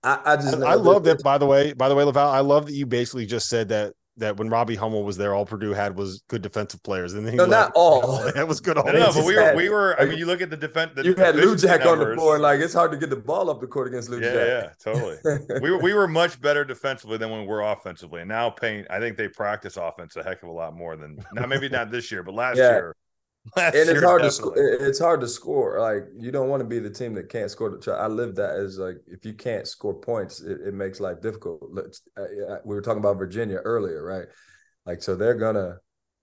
I, 0.02 0.20
I 0.24 0.36
just 0.36 0.54
I 0.54 0.74
love 0.74 1.04
that, 1.04 1.18
that. 1.18 1.24
By 1.24 1.38
the 1.38 1.46
way, 1.46 1.72
by 1.72 1.88
the 1.88 1.94
way, 1.94 2.04
LaVall, 2.04 2.32
I 2.32 2.40
love 2.40 2.66
that 2.66 2.74
you 2.74 2.86
basically 2.86 3.26
just 3.26 3.48
said 3.48 3.68
that 3.68 3.94
that 4.18 4.36
when 4.36 4.48
Robbie 4.48 4.74
Hummel 4.74 5.04
was 5.04 5.16
there, 5.16 5.34
all 5.34 5.46
Purdue 5.46 5.72
had 5.72 5.96
was 5.96 6.22
good 6.28 6.42
defensive 6.42 6.82
players, 6.82 7.14
and 7.14 7.26
then 7.26 7.36
no, 7.36 7.46
not 7.46 7.72
all. 7.74 8.18
that 8.34 8.46
was 8.46 8.60
good. 8.60 8.76
All 8.76 8.84
no, 8.84 9.12
but 9.12 9.24
we 9.24 9.36
were, 9.36 9.54
we 9.54 9.68
were. 9.68 10.00
I 10.00 10.04
mean, 10.06 10.18
you 10.18 10.26
look 10.26 10.40
at 10.40 10.50
the 10.50 10.56
defense. 10.56 10.92
you 11.04 11.14
had 11.14 11.36
Lou 11.36 11.56
Jack 11.56 11.84
on 11.86 11.98
the 11.98 12.14
floor, 12.14 12.38
like 12.38 12.60
it's 12.60 12.74
hard 12.74 12.90
to 12.92 12.96
get 12.96 13.10
the 13.10 13.16
ball 13.16 13.50
up 13.50 13.60
the 13.60 13.66
court 13.66 13.88
against 13.88 14.08
Lou 14.08 14.20
yeah, 14.20 14.32
Jack. 14.32 14.46
Yeah, 14.46 14.92
totally. 14.92 15.16
we 15.62 15.70
were 15.70 15.78
we 15.78 15.94
were 15.94 16.08
much 16.08 16.40
better 16.40 16.64
defensively 16.64 17.16
than 17.16 17.30
when 17.30 17.40
we 17.40 17.46
were 17.46 17.62
offensively. 17.62 18.20
And 18.20 18.28
now 18.28 18.50
Paint, 18.50 18.86
I 18.90 19.00
think 19.00 19.16
they 19.16 19.28
practice 19.28 19.76
offense 19.76 20.16
a 20.16 20.22
heck 20.22 20.42
of 20.42 20.48
a 20.48 20.52
lot 20.52 20.76
more 20.76 20.96
than 20.96 21.18
now. 21.32 21.46
Maybe 21.46 21.68
not 21.68 21.90
this 21.90 22.10
year, 22.12 22.22
but 22.22 22.34
last 22.34 22.58
yeah. 22.58 22.70
year 22.70 22.96
and 23.56 23.74
it's 23.74 24.02
hard 24.02 24.22
to 24.22 24.30
score. 24.30 24.54
It's 24.56 24.98
hard 24.98 25.20
to 25.20 25.28
score. 25.28 25.80
Like 25.80 26.04
you 26.16 26.30
don't 26.30 26.48
want 26.48 26.60
to 26.60 26.66
be 26.66 26.78
the 26.78 26.90
team 26.90 27.14
that 27.14 27.28
can't 27.28 27.50
score. 27.50 27.70
The 27.70 27.92
I 27.92 28.06
live 28.06 28.34
that 28.36 28.56
as 28.56 28.78
like 28.78 28.96
if 29.06 29.24
you 29.24 29.34
can't 29.34 29.66
score 29.66 29.94
points, 29.94 30.40
it, 30.40 30.60
it 30.68 30.74
makes 30.74 31.00
life 31.00 31.20
difficult. 31.20 31.62
Uh, 32.16 32.56
we 32.64 32.74
were 32.74 32.82
talking 32.82 33.00
about 33.00 33.18
Virginia 33.18 33.56
earlier, 33.56 34.02
right? 34.02 34.26
Like 34.86 35.02
so, 35.02 35.16
they're 35.16 35.34
gonna, 35.34 35.76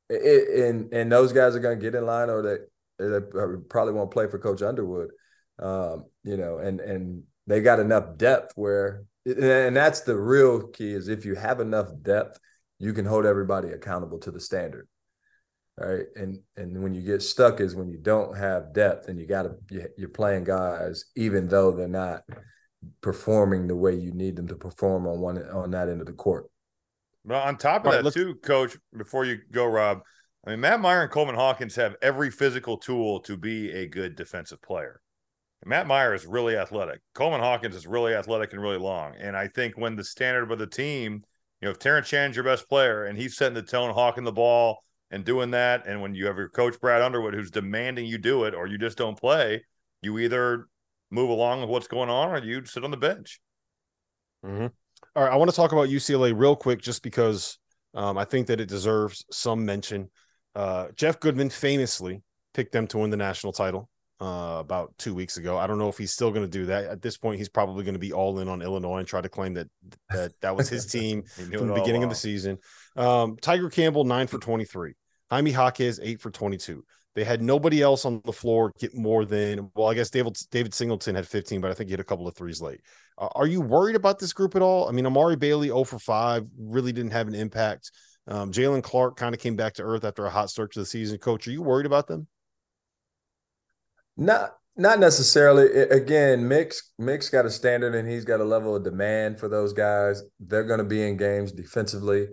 it, 0.10 0.66
and 0.66 0.94
and 0.94 1.12
those 1.12 1.32
guys 1.34 1.56
are 1.56 1.60
gonna 1.60 1.76
get 1.76 1.96
in 1.96 2.06
line, 2.06 2.30
or 2.30 2.42
they 2.42 2.58
they 3.00 3.20
probably 3.70 3.94
won't 3.94 4.12
play 4.12 4.28
for 4.28 4.40
Coach 4.40 4.62
Underwood. 4.62 5.12
Um, 5.60 6.06
you 6.24 6.38
know, 6.38 6.58
and 6.58 6.80
and 6.80 7.24
they 7.48 7.62
got 7.62 7.80
enough 7.80 8.18
depth 8.18 8.54
where, 8.56 9.04
and 9.26 9.76
that's 9.76 10.02
the 10.02 10.18
real 10.18 10.68
key 10.68 10.94
is 10.94 11.08
if 11.08 11.26
you 11.26 11.36
have 11.36 11.60
enough 11.60 11.90
depth, 12.02 12.40
you 12.80 12.94
can 12.94 13.06
hold 13.06 13.26
everybody 13.26 13.70
accountable 13.70 14.20
to 14.20 14.32
the 14.32 14.40
standard 14.40 14.88
right? 15.78 16.06
And 16.16 16.40
and 16.56 16.82
when 16.82 16.94
you 16.94 17.02
get 17.02 17.22
stuck 17.22 17.60
is 17.60 17.76
when 17.76 17.90
you 17.90 17.98
don't 17.98 18.38
have 18.38 18.74
depth 18.74 19.08
and 19.08 19.20
you 19.20 19.28
got 19.28 19.44
to 19.44 19.90
you're 19.98 20.10
playing 20.10 20.44
guys 20.44 21.06
even 21.16 21.48
though 21.48 21.72
they're 21.72 21.88
not 21.88 22.24
performing 23.02 23.68
the 23.68 23.76
way 23.76 23.96
you 23.96 24.12
need 24.12 24.36
them 24.36 24.48
to 24.48 24.56
perform 24.56 25.08
on 25.08 25.20
one 25.20 25.38
on 25.50 25.72
that 25.72 25.90
end 25.90 26.02
of 26.02 26.08
the 26.08 26.14
court. 26.14 26.46
But 27.24 27.44
on 27.44 27.58
top 27.58 27.82
of 27.82 27.88
All 27.88 27.94
right, 27.94 28.04
that, 28.04 28.14
too, 28.14 28.36
Coach, 28.36 28.78
before 28.96 29.26
you 29.26 29.40
go, 29.52 29.66
Rob, 29.66 30.02
I 30.46 30.52
mean, 30.52 30.60
Matt 30.60 30.80
Mayer 30.80 31.02
and 31.02 31.12
Coleman 31.12 31.36
Hawkins 31.36 31.76
have 31.76 31.96
every 32.02 32.30
physical 32.30 32.78
tool 32.78 33.20
to 33.22 33.36
be 33.36 33.72
a 33.72 33.88
good 33.88 34.16
defensive 34.16 34.62
player. 34.62 35.02
Matt 35.66 35.88
Mayer 35.88 36.14
is 36.14 36.28
really 36.28 36.56
athletic. 36.56 37.02
Coleman 37.16 37.40
Hawkins 37.40 37.76
is 37.76 37.88
really 37.88 38.14
athletic 38.14 38.54
and 38.54 38.62
really 38.62 38.78
long. 38.78 39.16
And 39.20 39.36
I 39.36 39.48
think 39.48 39.76
when 39.76 39.96
the 39.96 40.04
standard 40.04 40.52
of 40.52 40.60
the 40.60 40.68
team, 40.68 41.24
you 41.62 41.66
know, 41.66 41.72
if 41.72 41.80
Terrence 41.80 42.08
Shannon's 42.08 42.36
your 42.36 42.46
best 42.46 42.70
player 42.70 43.06
and 43.06 43.18
he's 43.18 43.36
setting 43.36 43.56
the 43.56 43.64
tone, 43.64 43.92
hawking 43.92 44.24
the 44.24 44.32
ball 44.32 44.84
and 45.12 45.24
doing 45.24 45.52
that, 45.52 45.88
and 45.88 46.02
when 46.02 46.16
you 46.16 46.26
have 46.28 46.38
your 46.38 46.50
coach 46.50 46.80
Brad 46.80 47.02
Underwood 47.02 47.34
who's 47.34 47.52
demanding 47.52 48.06
you 48.06 48.18
do 48.18 48.44
it 48.46 48.54
or 48.54 48.68
you 48.68 48.78
just 48.78 48.98
don't 48.98 49.20
play, 49.20 49.64
you 50.02 50.18
either 50.20 50.68
move 51.12 51.30
along 51.30 51.62
with 51.62 51.70
what's 51.70 51.88
going 51.88 52.10
on 52.10 52.30
or 52.30 52.44
you 52.44 52.66
sit 52.66 52.84
on 52.84 52.92
the 52.92 52.98
bench. 52.98 53.40
Mhm. 54.44 54.72
All 55.16 55.24
right, 55.24 55.32
I 55.32 55.36
want 55.36 55.50
to 55.50 55.56
talk 55.56 55.72
about 55.72 55.90
UCLA 55.90 56.34
real 56.34 56.56
quick, 56.56 56.82
just 56.82 57.04
because 57.04 57.58
um, 57.94 58.18
I 58.18 58.26
think 58.26 58.48
that 58.48 58.60
it 58.60 58.68
deserves 58.68 59.26
some 59.32 59.66
mention. 59.66 60.10
Uh, 60.54 60.88
Jeff 60.96 61.20
Goodman 61.20 61.50
famously 61.50 62.22
picked 62.54 62.72
them 62.72 62.88
to 62.88 62.98
win 62.98 63.10
the 63.10 63.18
national 63.18 63.54
title 63.54 63.90
uh, 64.22 64.58
about 64.60 64.94
two 64.98 65.14
weeks 65.14 65.38
ago. 65.38 65.58
I 65.58 65.68
don't 65.68 65.78
know 65.78 65.90
if 65.90 65.98
he's 65.98 66.14
still 66.14 66.32
going 66.32 66.46
to 66.46 66.52
do 66.52 66.68
that. 66.68 66.86
At 66.86 67.02
this 67.02 67.18
point, 67.18 67.38
he's 67.38 67.50
probably 67.50 67.84
going 67.84 67.96
to 67.96 68.00
be 68.00 68.14
all 68.14 68.40
in 68.40 68.48
on 68.48 68.62
Illinois 68.62 69.00
and 69.00 69.08
try 69.08 69.22
to 69.22 69.30
claim 69.30 69.54
that 69.56 69.68
that 70.10 70.32
that 70.42 70.56
was 70.56 70.70
his 70.70 70.86
team 70.92 71.24
from 71.24 71.68
the 71.68 71.74
beginning 71.74 72.04
of 72.04 72.10
the 72.10 72.16
season. 72.16 72.58
Um, 72.96 73.38
Tiger 73.42 73.70
Campbell 73.70 74.06
nine 74.06 74.28
for 74.28 74.40
twenty 74.40 74.66
three. 74.66 74.94
Jaime 75.30 75.52
Jaquez 75.52 76.00
eight 76.02 76.22
for 76.22 76.32
twenty 76.32 76.58
two. 76.58 76.86
They 77.16 77.24
had 77.24 77.42
nobody 77.42 77.82
else 77.82 78.04
on 78.04 78.22
the 78.26 78.34
floor 78.34 78.74
get 78.78 78.94
more 78.94 79.24
than 79.24 79.70
well, 79.74 79.88
I 79.88 79.94
guess 79.94 80.10
David 80.10 80.38
David 80.52 80.74
Singleton 80.74 81.16
had 81.16 81.28
fifteen, 81.28 81.62
but 81.62 81.72
I 81.72 81.74
think 81.74 81.90
he 81.90 81.94
hit 81.94 82.00
a 82.00 82.06
couple 82.06 82.28
of 82.28 82.36
threes 82.36 82.62
late. 82.62 82.82
Uh, 83.18 83.30
are 83.36 83.48
you 83.48 83.62
worried 83.62 83.96
about 83.96 84.20
this 84.20 84.34
group 84.34 84.56
at 84.56 84.62
all? 84.62 84.88
I 84.88 84.92
mean, 84.92 85.06
Amari 85.06 85.38
Bailey 85.38 85.68
0 85.68 85.86
for 85.86 86.00
5 86.00 86.46
really 86.60 86.92
didn't 86.92 87.12
have 87.12 87.30
an 87.30 87.36
impact. 87.36 87.92
Um, 88.28 88.52
Jaylen 88.52 88.84
Clark 88.84 89.16
kind 89.16 89.34
of 89.34 89.40
came 89.40 89.56
back 89.56 89.76
to 89.76 89.84
earth 89.84 90.04
after 90.04 90.26
a 90.26 90.30
hot 90.30 90.50
start 90.50 90.74
to 90.74 90.80
the 90.80 90.86
season. 90.86 91.18
Coach, 91.18 91.48
are 91.48 91.52
you 91.52 91.62
worried 91.62 91.86
about 91.86 92.08
them? 92.08 92.28
Not 94.18 94.56
not 94.78 95.00
necessarily. 95.00 95.68
Again, 95.90 96.48
Mix 96.48 96.92
Mix 97.00 97.30
got 97.30 97.46
a 97.46 97.50
standard 97.50 97.96
and 97.96 98.10
he's 98.10 98.26
got 98.26 98.42
a 98.42 98.46
level 98.46 98.76
of 98.76 98.84
demand 98.84 99.40
for 99.40 99.48
those 99.48 99.74
guys. 99.74 100.22
They're 100.40 100.64
going 100.64 100.80
to 100.80 100.86
be 100.86 101.02
in 101.08 101.18
games 101.18 101.52
defensively. 101.52 102.28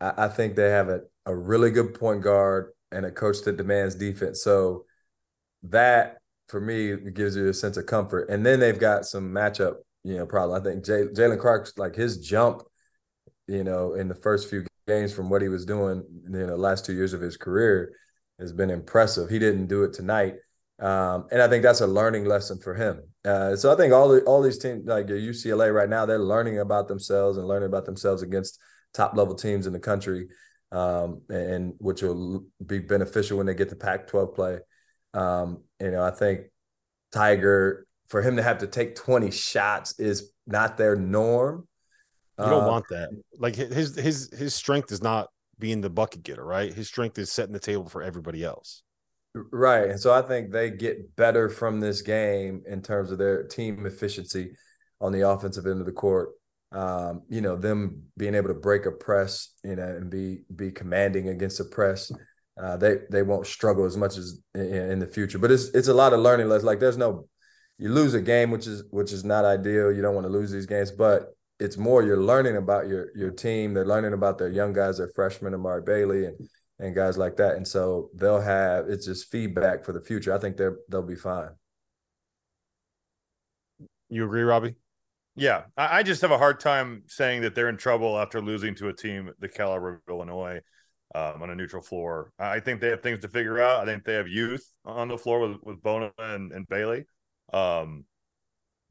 I, 0.00 0.24
I 0.24 0.28
think 0.28 0.56
they 0.56 0.70
have 0.70 0.88
a, 0.88 1.00
a 1.26 1.34
really 1.34 1.70
good 1.70 1.94
point 1.94 2.22
guard 2.22 2.72
and 2.90 3.06
a 3.06 3.10
coach 3.10 3.42
that 3.44 3.56
demands 3.56 3.94
defense. 3.94 4.42
So 4.42 4.84
that 5.64 6.18
for 6.48 6.60
me 6.60 6.96
gives 7.12 7.36
you 7.36 7.48
a 7.48 7.54
sense 7.54 7.76
of 7.76 7.86
comfort. 7.86 8.30
And 8.30 8.44
then 8.44 8.60
they've 8.60 8.78
got 8.78 9.04
some 9.04 9.30
matchup, 9.32 9.74
you 10.04 10.16
know, 10.16 10.26
problem. 10.26 10.60
I 10.60 10.64
think 10.64 10.84
Jay, 10.84 11.04
Jaylen 11.04 11.40
Clark's 11.40 11.76
like 11.76 11.94
his 11.94 12.18
jump, 12.18 12.62
you 13.46 13.64
know, 13.64 13.94
in 13.94 14.08
the 14.08 14.14
first 14.14 14.48
few 14.48 14.64
games 14.86 15.12
from 15.12 15.28
what 15.28 15.42
he 15.42 15.48
was 15.48 15.64
doing, 15.64 16.04
you 16.30 16.46
know, 16.46 16.56
last 16.56 16.84
two 16.84 16.94
years 16.94 17.12
of 17.12 17.20
his 17.20 17.36
career 17.36 17.92
has 18.38 18.52
been 18.52 18.70
impressive. 18.70 19.28
He 19.28 19.38
didn't 19.38 19.66
do 19.66 19.82
it 19.82 19.92
tonight. 19.92 20.34
Um, 20.78 21.26
and 21.30 21.40
I 21.40 21.48
think 21.48 21.62
that's 21.62 21.80
a 21.80 21.86
learning 21.86 22.26
lesson 22.26 22.58
for 22.58 22.74
him. 22.74 23.02
Uh, 23.24 23.56
so 23.56 23.72
I 23.72 23.76
think 23.76 23.92
all 23.94 24.08
the, 24.08 24.20
all 24.22 24.42
these 24.42 24.58
teams, 24.58 24.86
like 24.86 25.06
UCLA 25.06 25.74
right 25.74 25.88
now, 25.88 26.04
they're 26.04 26.18
learning 26.18 26.58
about 26.58 26.86
themselves 26.88 27.38
and 27.38 27.48
learning 27.48 27.68
about 27.68 27.86
themselves 27.86 28.22
against 28.22 28.58
top 28.92 29.16
level 29.16 29.34
teams 29.34 29.66
in 29.66 29.72
the 29.72 29.78
country, 29.78 30.28
um, 30.72 31.22
and 31.30 31.74
which 31.78 32.02
will 32.02 32.44
be 32.64 32.78
beneficial 32.78 33.38
when 33.38 33.46
they 33.46 33.54
get 33.54 33.70
to 33.70 33.76
Pac-12 33.76 34.34
play. 34.34 34.58
Um, 35.14 35.62
you 35.80 35.90
know, 35.90 36.02
I 36.02 36.10
think 36.10 36.42
Tiger 37.12 37.86
for 38.08 38.22
him 38.22 38.36
to 38.36 38.42
have 38.42 38.58
to 38.58 38.66
take 38.66 38.96
20 38.96 39.30
shots 39.30 39.98
is 39.98 40.30
not 40.46 40.76
their 40.76 40.94
norm. 40.94 41.66
You 42.38 42.50
don't 42.50 42.64
Uh, 42.64 42.68
want 42.68 42.88
that. 42.88 43.08
Like 43.38 43.56
his 43.56 43.96
his 43.96 44.30
his 44.36 44.54
strength 44.54 44.92
is 44.92 45.02
not 45.02 45.28
being 45.58 45.80
the 45.80 45.88
bucket 45.90 46.22
getter, 46.22 46.44
right? 46.44 46.72
His 46.72 46.86
strength 46.86 47.18
is 47.18 47.32
setting 47.32 47.54
the 47.54 47.58
table 47.58 47.88
for 47.88 48.02
everybody 48.02 48.44
else. 48.44 48.82
Right. 49.52 49.90
And 49.90 50.00
so 50.00 50.12
I 50.14 50.22
think 50.22 50.50
they 50.50 50.70
get 50.70 51.14
better 51.16 51.48
from 51.48 51.80
this 51.80 52.00
game 52.02 52.62
in 52.66 52.80
terms 52.80 53.10
of 53.10 53.18
their 53.18 53.44
team 53.44 53.84
efficiency 53.84 54.52
on 55.00 55.12
the 55.12 55.28
offensive 55.28 55.66
end 55.66 55.80
of 55.80 55.86
the 55.86 55.92
court. 55.92 56.30
Um, 56.72 57.22
you 57.28 57.40
know, 57.40 57.56
them 57.56 58.04
being 58.16 58.34
able 58.34 58.48
to 58.48 58.54
break 58.54 58.86
a 58.86 58.92
press, 58.92 59.52
you 59.62 59.76
know, 59.76 59.86
and 59.86 60.10
be 60.10 60.40
be 60.54 60.70
commanding 60.70 61.28
against 61.28 61.60
a 61.60 61.64
press. 61.64 62.10
Uh, 62.60 62.76
they 62.76 62.98
they 63.10 63.22
won't 63.22 63.46
struggle 63.46 63.84
as 63.84 63.96
much 63.96 64.16
as 64.16 64.40
in, 64.54 64.62
in 64.62 64.98
the 64.98 65.06
future. 65.06 65.38
But 65.38 65.50
it's 65.50 65.68
it's 65.68 65.88
a 65.88 65.94
lot 65.94 66.12
of 66.12 66.20
learning. 66.20 66.48
Like 66.48 66.80
there's 66.80 66.96
no 66.96 67.28
you 67.78 67.90
lose 67.90 68.14
a 68.14 68.20
game, 68.20 68.50
which 68.50 68.66
is 68.66 68.84
which 68.90 69.12
is 69.12 69.24
not 69.24 69.44
ideal. 69.44 69.92
You 69.92 70.02
don't 70.02 70.14
want 70.14 70.26
to 70.26 70.32
lose 70.32 70.50
these 70.50 70.66
games, 70.66 70.90
but 70.90 71.36
it's 71.60 71.76
more 71.76 72.02
you're 72.02 72.20
learning 72.20 72.56
about 72.56 72.88
your 72.88 73.08
your 73.14 73.30
team. 73.30 73.74
They're 73.74 73.84
learning 73.86 74.14
about 74.14 74.38
their 74.38 74.48
young 74.48 74.72
guys, 74.72 74.98
their 74.98 75.10
freshmen, 75.14 75.54
Amari 75.54 75.82
Bailey, 75.82 76.24
and 76.24 76.36
and 76.78 76.94
guys 76.94 77.16
like 77.16 77.36
that. 77.36 77.56
And 77.56 77.66
so 77.66 78.10
they'll 78.14 78.40
have 78.40 78.88
it's 78.88 79.06
just 79.06 79.30
feedback 79.30 79.84
for 79.84 79.92
the 79.92 80.00
future. 80.00 80.34
I 80.34 80.38
think 80.38 80.56
they're 80.56 80.78
they'll 80.88 81.02
be 81.02 81.16
fine. 81.16 81.50
You 84.08 84.24
agree, 84.24 84.42
Robbie? 84.42 84.76
Yeah, 85.34 85.64
I, 85.76 85.98
I 85.98 86.02
just 86.02 86.22
have 86.22 86.30
a 86.30 86.38
hard 86.38 86.60
time 86.60 87.02
saying 87.08 87.42
that 87.42 87.54
they're 87.54 87.68
in 87.68 87.76
trouble 87.76 88.18
after 88.18 88.40
losing 88.40 88.74
to 88.76 88.88
a 88.88 88.92
team 88.92 89.30
the 89.38 89.48
caliber 89.48 89.94
of 89.94 90.00
Illinois 90.08 90.60
um, 91.14 91.42
on 91.42 91.50
a 91.50 91.54
neutral 91.54 91.82
floor. 91.82 92.32
I 92.38 92.56
I 92.56 92.60
think 92.60 92.80
they 92.80 92.88
have 92.88 93.02
things 93.02 93.20
to 93.20 93.28
figure 93.28 93.60
out. 93.60 93.82
I 93.82 93.84
think 93.84 94.04
they 94.04 94.14
have 94.14 94.28
youth 94.28 94.66
on 94.84 95.08
the 95.08 95.18
floor 95.18 95.40
with 95.40 95.58
with 95.62 95.82
Bona 95.82 96.12
and, 96.18 96.52
and 96.52 96.68
Bailey. 96.68 97.04
Um, 97.52 98.04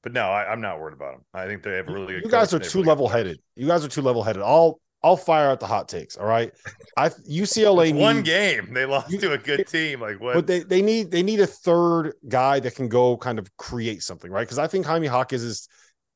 but 0.04 0.14
no, 0.14 0.22
I, 0.22 0.52
I'm 0.52 0.62
not 0.62 0.80
worried 0.80 0.94
about 0.94 1.14
them. 1.14 1.26
I 1.34 1.48
think 1.48 1.64
they 1.64 1.78
have 1.78 1.90
a 1.90 1.92
really 1.92 2.14
good. 2.14 2.26
you 2.26 2.30
guys 2.30 2.52
coach 2.52 2.62
are 2.62 2.64
they 2.64 2.70
too 2.70 2.78
really 2.80 2.90
level 2.90 3.08
headed. 3.08 3.40
You 3.56 3.68
guys 3.68 3.84
are 3.84 3.90
too 3.90 4.04
level 4.04 4.22
headed. 4.22 4.44
I'll 4.44 4.80
I'll 5.06 5.16
fire 5.18 5.50
out 5.50 5.60
the 5.60 5.68
hot 5.68 5.88
takes. 5.88 6.18
All 6.18 6.26
right. 6.26 6.52
I 6.98 7.10
UCLA 7.10 7.90
It's 7.92 7.98
one 7.98 8.18
needs- 8.18 8.28
game 8.30 8.74
they 8.74 8.86
lost 8.86 9.12
You- 9.12 9.20
to 9.20 9.34
a 9.34 9.38
good 9.38 9.68
team. 9.68 10.02
Like 10.02 10.20
what? 10.20 10.34
But 10.34 10.48
they, 10.48 10.60
they 10.62 10.82
need 10.82 11.12
they 11.12 11.22
need 11.24 11.40
a 11.40 11.48
third 11.48 12.14
guy 12.28 12.60
that 12.60 12.74
can 12.76 12.88
go 12.90 13.16
kind 13.18 13.38
of 13.38 13.56
create 13.58 14.02
something, 14.02 14.32
right? 14.32 14.42
Because 14.42 14.58
I 14.60 14.68
think 14.68 14.86
Jaime 14.86 15.08
Hawkins 15.08 15.44
is 15.44 15.68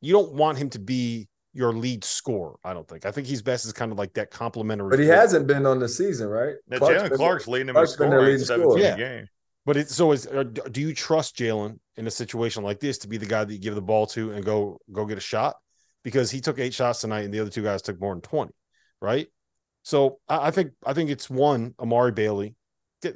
you 0.01 0.11
don't 0.13 0.33
want 0.33 0.57
him 0.57 0.69
to 0.71 0.79
be 0.79 1.27
your 1.53 1.71
lead 1.73 2.03
scorer. 2.03 2.55
I 2.63 2.73
don't 2.73 2.87
think. 2.87 3.05
I 3.05 3.11
think 3.11 3.27
he's 3.27 3.41
best 3.41 3.65
is 3.65 3.73
kind 3.73 3.91
of 3.91 3.97
like 3.97 4.13
that 4.13 4.31
complimentary. 4.31 4.89
But 4.89 4.99
he 4.99 5.05
fit. 5.05 5.17
hasn't 5.17 5.45
been 5.47 5.65
on 5.65 5.79
the 5.79 5.89
season, 5.89 6.27
right? 6.27 6.55
now, 6.67 6.77
Clark's 6.79 6.97
Jaylen 7.03 7.09
been- 7.09 7.17
Clark's 7.17 7.47
leading 7.47 7.67
them 7.67 7.75
in 7.75 7.79
Clark's 7.79 7.95
been 7.95 8.09
their 8.09 8.19
scoring, 8.39 8.39
17 8.39 8.69
scorer. 8.71 8.79
Yeah. 8.79 8.95
game. 8.97 9.27
But 9.65 9.77
it's 9.77 9.93
so 9.93 10.11
is 10.13 10.25
uh, 10.25 10.43
do 10.43 10.81
you 10.81 10.95
trust 10.95 11.35
Jalen 11.37 11.77
in 11.97 12.07
a 12.07 12.11
situation 12.11 12.63
like 12.63 12.79
this 12.79 12.97
to 12.99 13.07
be 13.07 13.17
the 13.17 13.25
guy 13.27 13.43
that 13.43 13.53
you 13.53 13.59
give 13.59 13.75
the 13.75 13.81
ball 13.83 14.07
to 14.07 14.31
and 14.31 14.43
go 14.43 14.79
go 14.91 15.05
get 15.05 15.17
a 15.19 15.21
shot? 15.21 15.57
Because 16.03 16.31
he 16.31 16.39
took 16.41 16.57
eight 16.59 16.73
shots 16.73 17.01
tonight 17.01 17.25
and 17.25 17.33
the 17.33 17.39
other 17.41 17.49
two 17.51 17.61
guys 17.61 17.81
took 17.83 17.99
more 17.99 18.13
than 18.15 18.21
20, 18.21 18.51
right? 19.01 19.27
So 19.83 20.19
I, 20.27 20.47
I 20.47 20.51
think 20.51 20.71
I 20.85 20.93
think 20.93 21.09
it's 21.09 21.29
one, 21.29 21.73
Amari 21.79 22.11
Bailey. 22.11 22.55
Get, 23.01 23.15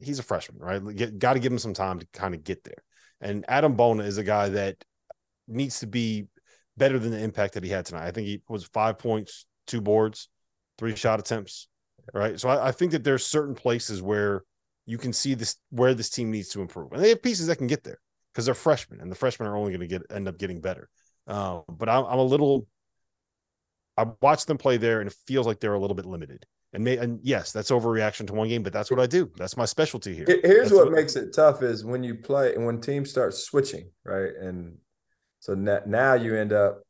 he's 0.00 0.18
a 0.18 0.22
freshman, 0.22 0.60
right? 0.60 1.18
Got 1.18 1.34
to 1.34 1.40
give 1.40 1.52
him 1.52 1.58
some 1.58 1.74
time 1.74 2.00
to 2.00 2.06
kind 2.12 2.34
of 2.34 2.44
get 2.44 2.64
there. 2.64 2.82
And 3.20 3.46
Adem 3.46 3.76
Bona 3.76 4.02
is 4.04 4.18
a 4.18 4.24
guy 4.24 4.48
that 4.50 4.76
needs 5.46 5.80
to 5.80 5.86
be 5.86 6.26
better 6.76 6.98
than 6.98 7.12
the 7.12 7.22
impact 7.22 7.54
that 7.54 7.64
he 7.64 7.70
had 7.70 7.86
tonight. 7.86 8.06
I 8.06 8.10
think 8.10 8.26
he 8.26 8.42
was 8.48 8.64
five 8.64 8.98
points, 8.98 9.46
two 9.66 9.80
boards, 9.80 10.28
three 10.78 10.96
shot 10.96 11.20
attempts, 11.20 11.68
right? 12.12 12.38
So 12.38 12.48
I, 12.48 12.68
I 12.68 12.72
think 12.72 12.92
that 12.92 13.04
there's 13.04 13.24
certain 13.24 13.54
places 13.54 14.02
where 14.02 14.44
you 14.86 14.98
can 14.98 15.12
see 15.12 15.34
this 15.34 15.56
where 15.70 15.94
this 15.94 16.10
team 16.10 16.30
needs 16.30 16.48
to 16.50 16.60
improve, 16.60 16.92
and 16.92 17.02
they 17.02 17.10
have 17.10 17.22
pieces 17.22 17.46
that 17.46 17.56
can 17.56 17.68
get 17.68 17.84
there 17.84 17.98
because 18.32 18.46
they're 18.46 18.54
freshmen, 18.54 19.00
and 19.00 19.10
the 19.10 19.16
freshmen 19.16 19.48
are 19.48 19.56
only 19.56 19.70
going 19.70 19.80
to 19.80 19.86
get 19.86 20.02
end 20.10 20.28
up 20.28 20.38
getting 20.38 20.60
better. 20.60 20.88
Uh, 21.26 21.60
but 21.68 21.88
I'm, 21.88 22.04
I'm 22.04 22.18
a 22.18 22.24
little. 22.24 22.66
I 23.96 24.06
watched 24.20 24.46
them 24.46 24.58
play 24.58 24.76
there, 24.76 25.00
and 25.00 25.10
it 25.10 25.16
feels 25.26 25.46
like 25.46 25.60
they're 25.60 25.74
a 25.74 25.78
little 25.78 25.94
bit 25.94 26.06
limited. 26.06 26.46
And 26.72 26.82
may, 26.84 26.96
and 26.96 27.20
yes, 27.22 27.52
that's 27.52 27.70
overreaction 27.70 28.26
to 28.28 28.32
one 28.32 28.48
game, 28.48 28.62
but 28.62 28.72
that's 28.72 28.90
what 28.90 28.98
I 28.98 29.06
do. 29.06 29.30
That's 29.36 29.56
my 29.58 29.66
specialty 29.66 30.14
here. 30.14 30.24
Here- 30.26 30.40
Here's 30.42 30.70
That's 30.70 30.80
what 30.84 30.92
makes 30.92 31.16
it 31.16 31.34
tough 31.34 31.62
is 31.62 31.84
when 31.84 32.02
you 32.02 32.14
play 32.14 32.54
and 32.54 32.64
when 32.64 32.80
teams 32.80 33.10
start 33.10 33.34
switching, 33.34 33.90
right? 34.04 34.30
And 34.40 34.78
so 35.40 35.54
now 35.54 36.14
you 36.14 36.34
end 36.34 36.52
up 36.54 36.82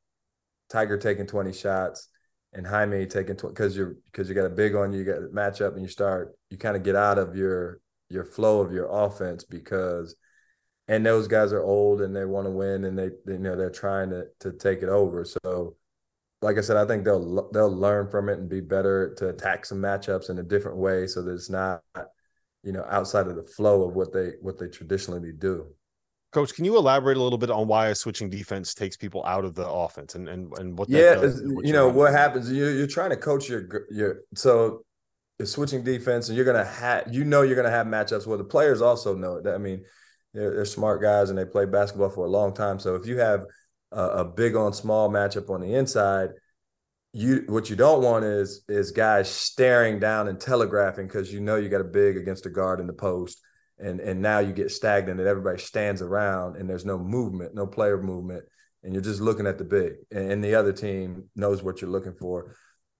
Tiger 0.71 0.97
taking 0.99 1.27
20 1.27 1.53
shots 1.53 2.09
and 2.53 2.65
Jaime 2.67 3.07
taking 3.07 3.35
20 3.35 3.53
because 3.55 3.77
you're 3.77 3.97
because 4.07 4.29
you 4.29 4.35
got 4.37 4.47
a 4.47 4.51
big 4.51 4.77
on 4.77 4.93
you, 4.93 5.01
you 5.01 5.05
got 5.05 5.19
a 5.19 5.29
matchup, 5.29 5.73
and 5.73 5.83
you 5.83 5.89
start 5.89 6.37
you 6.51 6.59
kind 6.59 6.77
of 6.77 6.85
get 6.85 6.95
out 6.95 7.19
of 7.19 7.35
your 7.35 7.81
your 8.09 8.25
flow 8.25 8.61
of 8.61 8.73
your 8.73 8.87
offense 8.89 9.43
because 9.43 10.15
and 10.87 11.05
those 11.05 11.27
guys 11.27 11.53
are 11.53 11.63
old 11.63 12.03
and 12.03 12.15
they 12.15 12.25
want 12.25 12.47
to 12.47 12.51
win 12.51 12.85
and 12.85 12.97
they, 12.97 13.09
they 13.27 13.33
you 13.33 13.39
know 13.39 13.57
they're 13.57 13.71
trying 13.71 14.11
to 14.11 14.27
to 14.41 14.53
take 14.53 14.83
it 14.83 14.89
over. 14.89 15.25
So 15.25 15.75
like 16.43 16.59
I 16.59 16.61
said, 16.61 16.77
I 16.77 16.87
think 16.87 17.05
they'll 17.05 17.51
they'll 17.53 17.75
learn 17.75 18.09
from 18.09 18.29
it 18.29 18.39
and 18.39 18.49
be 18.49 18.61
better 18.61 19.15
to 19.19 19.29
attack 19.29 19.65
some 19.65 19.79
matchups 19.79 20.31
in 20.31 20.39
a 20.39 20.43
different 20.43 20.79
way 20.79 21.07
so 21.07 21.23
that 21.23 21.33
it's 21.33 21.51
not 21.51 21.83
you 22.63 22.73
know 22.73 22.85
outside 22.89 23.29
of 23.29 23.37
the 23.37 23.45
flow 23.45 23.89
of 23.89 23.95
what 23.95 24.13
they 24.13 24.33
what 24.41 24.59
they 24.59 24.69
traditionally 24.69 25.33
do. 25.33 25.67
Coach, 26.33 26.55
can 26.55 26.65
you 26.65 26.77
elaborate 26.79 27.19
a 27.19 27.23
little 27.23 27.39
bit 27.39 27.51
on 27.51 27.69
why 27.69 27.89
a 27.89 27.95
switching 27.95 28.31
defense 28.31 28.75
takes 28.75 28.97
people 28.97 29.25
out 29.27 29.45
of 29.45 29.55
the 29.55 29.69
offense 29.69 30.15
and 30.15 30.29
and, 30.29 30.53
and 30.59 30.79
what 30.79 30.91
that 30.93 31.11
Yeah, 31.11 31.15
does 31.21 31.43
what 31.45 31.67
you 31.67 31.73
know 31.73 31.89
what 31.89 32.13
happens. 32.13 32.51
You're 32.51 32.73
you're 32.73 32.87
trying 32.87 33.11
to 33.11 33.17
coach 33.17 33.49
your 33.49 33.87
your 33.91 34.23
so 34.35 34.85
you're 35.39 35.47
switching 35.47 35.85
defense, 35.85 36.29
and 36.29 36.37
you're 36.37 36.47
gonna 36.47 36.65
have 36.65 37.13
you 37.13 37.25
know 37.25 37.43
you're 37.43 37.57
gonna 37.57 37.71
have 37.71 37.87
matchups 37.87 38.27
where 38.27 38.39
the 38.39 38.45
players 38.45 38.83
also 38.83 39.15
know 39.15 39.37
it. 39.37 39.47
I 39.47 39.59
mean, 39.59 39.85
they're, 40.35 40.55
they're 40.55 40.65
smart 40.65 41.03
guys 41.03 41.31
and 41.31 41.39
they 41.39 41.45
play 41.45 41.67
basketball 41.67 42.11
for 42.11 42.27
a 42.27 42.31
long 42.31 42.55
time. 42.55 42.79
So 42.79 42.95
if 42.97 43.07
you 43.07 43.19
have 43.19 43.45
a, 43.93 44.09
a 44.09 44.25
big 44.25 44.57
on 44.57 44.73
small 44.73 45.09
matchup 45.11 45.51
on 45.51 45.61
the 45.61 45.75
inside, 45.75 46.31
you 47.13 47.45
what 47.47 47.69
you 47.69 47.77
don't 47.77 48.03
want 48.03 48.25
is 48.25 48.65
is 48.69 48.91
guys 48.91 49.29
staring 49.29 49.99
down 49.99 50.29
and 50.29 50.41
telegraphing 50.41 51.07
because 51.07 51.33
you 51.33 51.41
know 51.41 51.57
you 51.57 51.69
got 51.69 51.81
a 51.81 51.85
big 51.85 52.17
against 52.17 52.47
a 52.47 52.51
guard 52.51 52.81
in 52.81 52.87
the 52.87 52.93
post 52.93 53.41
and 53.79 54.01
and 54.01 54.23
now 54.23 54.39
you 54.39 54.53
get 54.53 54.71
stagnant 54.71 55.21
and 55.21 55.29
everybody 55.29 55.59
stands 55.59 56.01
around 56.01 56.57
and 56.57 56.69
there's 56.69 56.87
no 56.87 56.99
movement 56.99 57.55
no 57.55 57.67
player 57.67 58.01
movement 58.01 58.45
and 58.83 58.95
you're 58.95 59.03
just 59.03 59.21
looking 59.21 59.47
at 59.47 59.59
the 59.59 59.65
big 59.65 59.93
and, 60.11 60.43
the 60.43 60.55
other 60.55 60.73
team 60.73 61.25
knows 61.37 61.63
what 61.63 61.81
you're 61.81 61.91
looking 61.91 62.15
for 62.15 62.57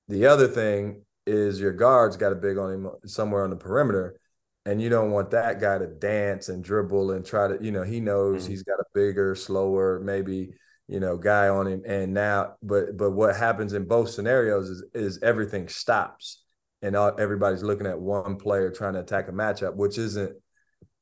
the 0.09 0.27
other 0.27 0.47
thing 0.47 1.03
is 1.27 1.61
your 1.61 1.73
guard's 1.73 2.17
got 2.17 2.33
a 2.33 2.37
big 2.37 2.59
on 2.59 2.73
him 2.73 2.91
somewhere 3.07 3.45
on 3.45 3.51
the 3.51 3.57
perimeter 3.57 4.19
and 4.67 4.81
you 4.81 4.89
don't 4.89 5.11
want 5.11 5.31
that 5.31 5.61
guy 5.61 5.79
to 5.79 5.87
dance 5.87 6.49
and 6.49 6.63
dribble 6.63 7.13
and 7.13 7.25
try 7.25 7.49
to 7.49 7.59
you 7.65 7.71
know 7.71 7.83
he 7.83 7.99
knows 7.99 8.43
mm-hmm. 8.43 8.51
he's 8.51 8.63
got 8.63 8.79
a 8.79 8.85
bigger 8.93 9.35
slower 9.35 10.01
maybe 10.05 10.53
you 10.89 11.01
know 11.01 11.17
guy 11.17 11.49
on 11.49 11.67
him. 11.67 11.83
And 11.87 12.15
now 12.15 12.55
but 12.63 12.97
but 12.97 13.13
what 13.13 13.37
happens 13.37 13.73
in 13.73 13.85
both 13.85 14.11
scenarios 14.11 14.69
is 14.69 14.85
is 14.95 15.23
everything 15.23 15.69
stops 15.69 16.45
and 16.83 16.97
all, 16.97 17.13
everybody's 17.19 17.63
looking 17.63 17.87
at 17.87 17.99
one 17.99 18.37
player 18.37 18.71
trying 18.71 18.95
to 18.95 19.01
attack 19.01 19.29
a 19.29 19.33
matchup 19.33 19.75
which 19.77 19.99
isn't 19.99 20.37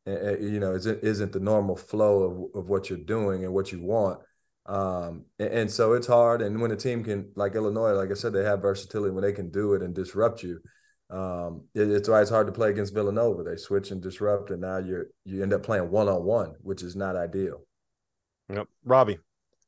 eh, 0.07 0.11
eh, 0.11 0.37
you 0.41 0.61
know 0.61 0.75
isn't, 0.75 1.03
isn't 1.03 1.33
the 1.33 1.41
normal 1.41 1.77
flow 1.77 2.51
of, 2.55 2.63
of 2.63 2.69
what 2.69 2.91
you're 2.91 2.99
doing 2.99 3.45
and 3.45 3.53
what 3.53 3.73
you 3.73 3.83
want. 3.83 4.21
Um, 4.67 5.25
and, 5.39 5.53
and 5.53 5.71
so 5.71 5.95
it's 5.95 6.07
hard. 6.07 6.43
And 6.43 6.61
when 6.61 6.71
a 6.71 6.77
team 6.77 7.03
can 7.03 7.33
like 7.35 7.55
illinois 7.55 7.93
like 7.93 8.11
i 8.11 8.15
said 8.15 8.33
they 8.33 8.45
have 8.45 8.63
versatility 8.63 9.13
when 9.13 9.25
they 9.25 9.33
can 9.33 9.51
do 9.51 9.75
it 9.75 9.83
and 9.83 9.95
disrupt 9.95 10.43
you. 10.43 10.61
Um, 11.11 11.65
it, 11.75 11.91
it's 11.91 12.09
why 12.09 12.21
it's 12.21 12.31
hard 12.31 12.47
to 12.47 12.53
play 12.53 12.71
against 12.71 12.95
Villanova. 12.95 13.43
They 13.43 13.57
switch 13.57 13.91
and 13.91 14.01
disrupt, 14.01 14.51
and 14.51 14.61
now 14.61 14.79
you're 14.79 15.07
you 15.25 15.43
end 15.43 15.53
up 15.53 15.65
playing 15.65 15.91
one 15.91 16.09
on 16.09 16.23
one, 16.23 16.55
which 16.61 16.83
is 16.83 16.95
not 16.95 17.17
ideal. 17.17 17.63
Yep, 18.49 18.69
Robbie, 18.85 19.19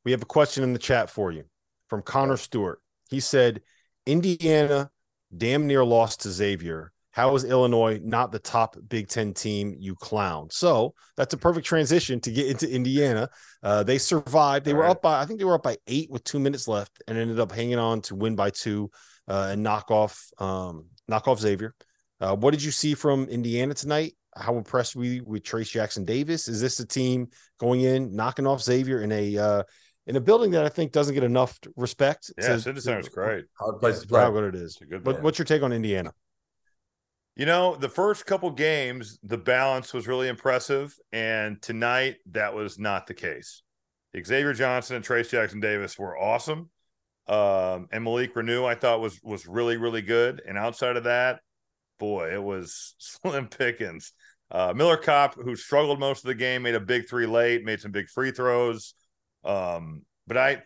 we 0.05 0.13
have 0.13 0.23
a 0.23 0.27
question 0.27 0.65
in 0.65 0.73
the 0.73 0.79
chat 0.79 1.11
for 1.11 1.31
you 1.33 1.45
from 1.89 2.03
Connor 2.03 2.37
Stewart. 2.37 2.81
He 3.11 3.21
said, 3.21 3.61
"Indiana 4.07 4.91
damn 5.37 5.67
near 5.67 5.85
lost 5.85 6.23
to 6.23 6.31
Xavier. 6.31 6.93
How 7.11 7.35
is 7.35 7.45
Illinois 7.45 8.01
not 8.03 8.33
the 8.33 8.39
top 8.39 8.77
Big 8.89 9.09
Ten 9.09 9.35
team? 9.35 9.77
You 9.79 9.95
clown." 9.95 10.49
So 10.51 10.95
that's 11.17 11.35
a 11.35 11.39
perfect 11.39 11.67
transition 11.67 12.21
to 12.21 12.31
get 12.31 12.47
into 12.47 12.71
Indiana. 12.71 13.29
Uh, 13.63 13.83
they 13.83 13.99
survived. 13.99 14.65
They 14.65 14.73
All 14.73 14.79
were 14.79 14.85
right. 14.85 14.91
up 14.91 15.03
by 15.03 15.21
I 15.21 15.27
think 15.27 15.39
they 15.39 15.45
were 15.45 15.55
up 15.55 15.63
by 15.63 15.77
eight 15.87 16.11
with 16.11 16.25
two 16.25 16.41
minutes 16.41 16.69
left, 16.69 17.03
and 17.07 17.19
ended 17.19 17.39
up 17.39 17.53
hanging 17.53 17.79
on 17.79 18.01
to 18.03 18.15
win 18.15 18.35
by 18.35 18.51
two 18.51 18.91
uh, 19.29 19.51
and 19.53 19.63
knock 19.63 19.91
off 19.91 20.31
um, 20.39 20.87
knock 21.09 21.29
off 21.29 21.41
Xavier. 21.41 21.75
Uh, 22.21 22.37
what 22.37 22.53
did 22.53 22.63
you 22.63 22.71
see 22.71 22.95
from 22.95 23.25
Indiana 23.25 23.75
tonight? 23.75 24.15
How 24.35 24.57
impressed 24.57 24.97
were 24.97 25.05
you 25.05 25.25
with 25.27 25.43
Trayce 25.43 25.71
Jackson 25.71 26.05
Davis? 26.05 26.49
Is 26.49 26.61
this 26.61 26.81
a 26.81 26.87
team 26.87 27.29
going 27.59 27.83
in 27.83 28.15
knocking 28.15 28.47
off 28.47 28.63
Xavier 28.63 29.03
in 29.03 29.13
a 29.13 29.37
uh, 29.37 29.63
in 30.07 30.17
a 30.17 30.21
building 30.21 30.51
that 30.53 30.65
I 30.65 30.69
think 30.69 30.93
doesn't 30.93 31.15
get 31.15 31.25
enough 31.25 31.59
respect? 31.77 32.33
Yeah, 32.39 32.57
Center 32.59 32.99
is 32.99 33.09
great. 33.09 33.45
Hard 33.59 33.81
place 33.81 34.01
to 34.01 34.09
play. 34.09 34.29
What 34.29 34.45
it 34.45 34.55
is. 34.55 34.77
Good 34.77 35.05
but 35.05 35.23
what's 35.23 35.39
your 35.39 35.47
take 35.47 35.63
on 35.63 35.73
Indiana? 35.73 36.13
You 37.37 37.47
know, 37.47 37.77
the 37.77 37.89
first 37.89 38.27
couple 38.27 38.51
games, 38.51 39.19
the 39.23 39.39
balance 39.39 39.95
was 39.95 40.07
really 40.07 40.29
impressive, 40.29 40.95
and 41.13 41.63
tonight 41.63 42.17
that 42.33 42.55
was 42.55 42.79
not 42.79 43.07
the 43.07 43.15
case. 43.15 43.63
Xavier 44.15 44.53
Johnson 44.53 44.97
and 44.97 45.05
Trayce 45.05 45.31
Jackson 45.31 45.61
Davis 45.61 45.99
were 45.99 46.19
awesome. 46.19 46.69
Um, 47.29 47.89
and 47.91 48.05
Malik 48.05 48.35
Reneau, 48.35 48.67
I 48.67 48.75
thought 48.75 49.01
was 49.01 49.19
was 49.23 49.47
really 49.47 49.77
really 49.77 50.03
good. 50.03 50.43
And 50.47 50.59
outside 50.59 50.97
of 50.97 51.05
that, 51.05 51.41
boy, 51.99 52.35
it 52.35 52.43
was 52.43 52.95
slim 52.99 53.47
pickings. 53.49 54.13
Uh, 54.51 54.75
Miller 54.77 54.99
Kopp, 54.99 55.35
who 55.35 55.57
struggled 55.57 55.99
most 55.99 56.25
of 56.25 56.29
the 56.29 56.35
game, 56.35 56.63
made 56.63 56.75
a 56.75 56.81
big 56.81 57.09
three 57.09 57.27
late, 57.27 57.65
made 57.65 57.81
some 57.81 57.93
big 57.93 58.11
free 58.11 58.33
throws. 58.33 58.95
Um, 59.45 60.03
but 60.27 60.37
I, 60.37 60.63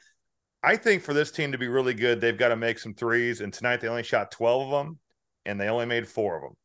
I 0.63 0.77
think 0.77 1.03
for 1.03 1.15
this 1.15 1.31
team 1.31 1.53
to 1.53 1.59
be 1.59 1.69
really 1.69 1.95
good, 1.95 2.21
they've 2.21 2.37
got 2.37 2.49
to 2.49 2.57
make 2.57 2.79
some 2.79 2.95
threes. 2.95 3.41
And 3.41 3.53
tonight 3.53 3.81
they 3.81 3.89
only 3.89 4.03
shot 4.03 4.31
twelve 4.31 4.71
of 4.71 4.71
them, 4.71 4.99
and 5.45 5.61
they 5.61 5.69
only 5.69 5.87
made 5.87 6.09
four 6.09 6.37
of 6.37 6.43
them. 6.43 6.57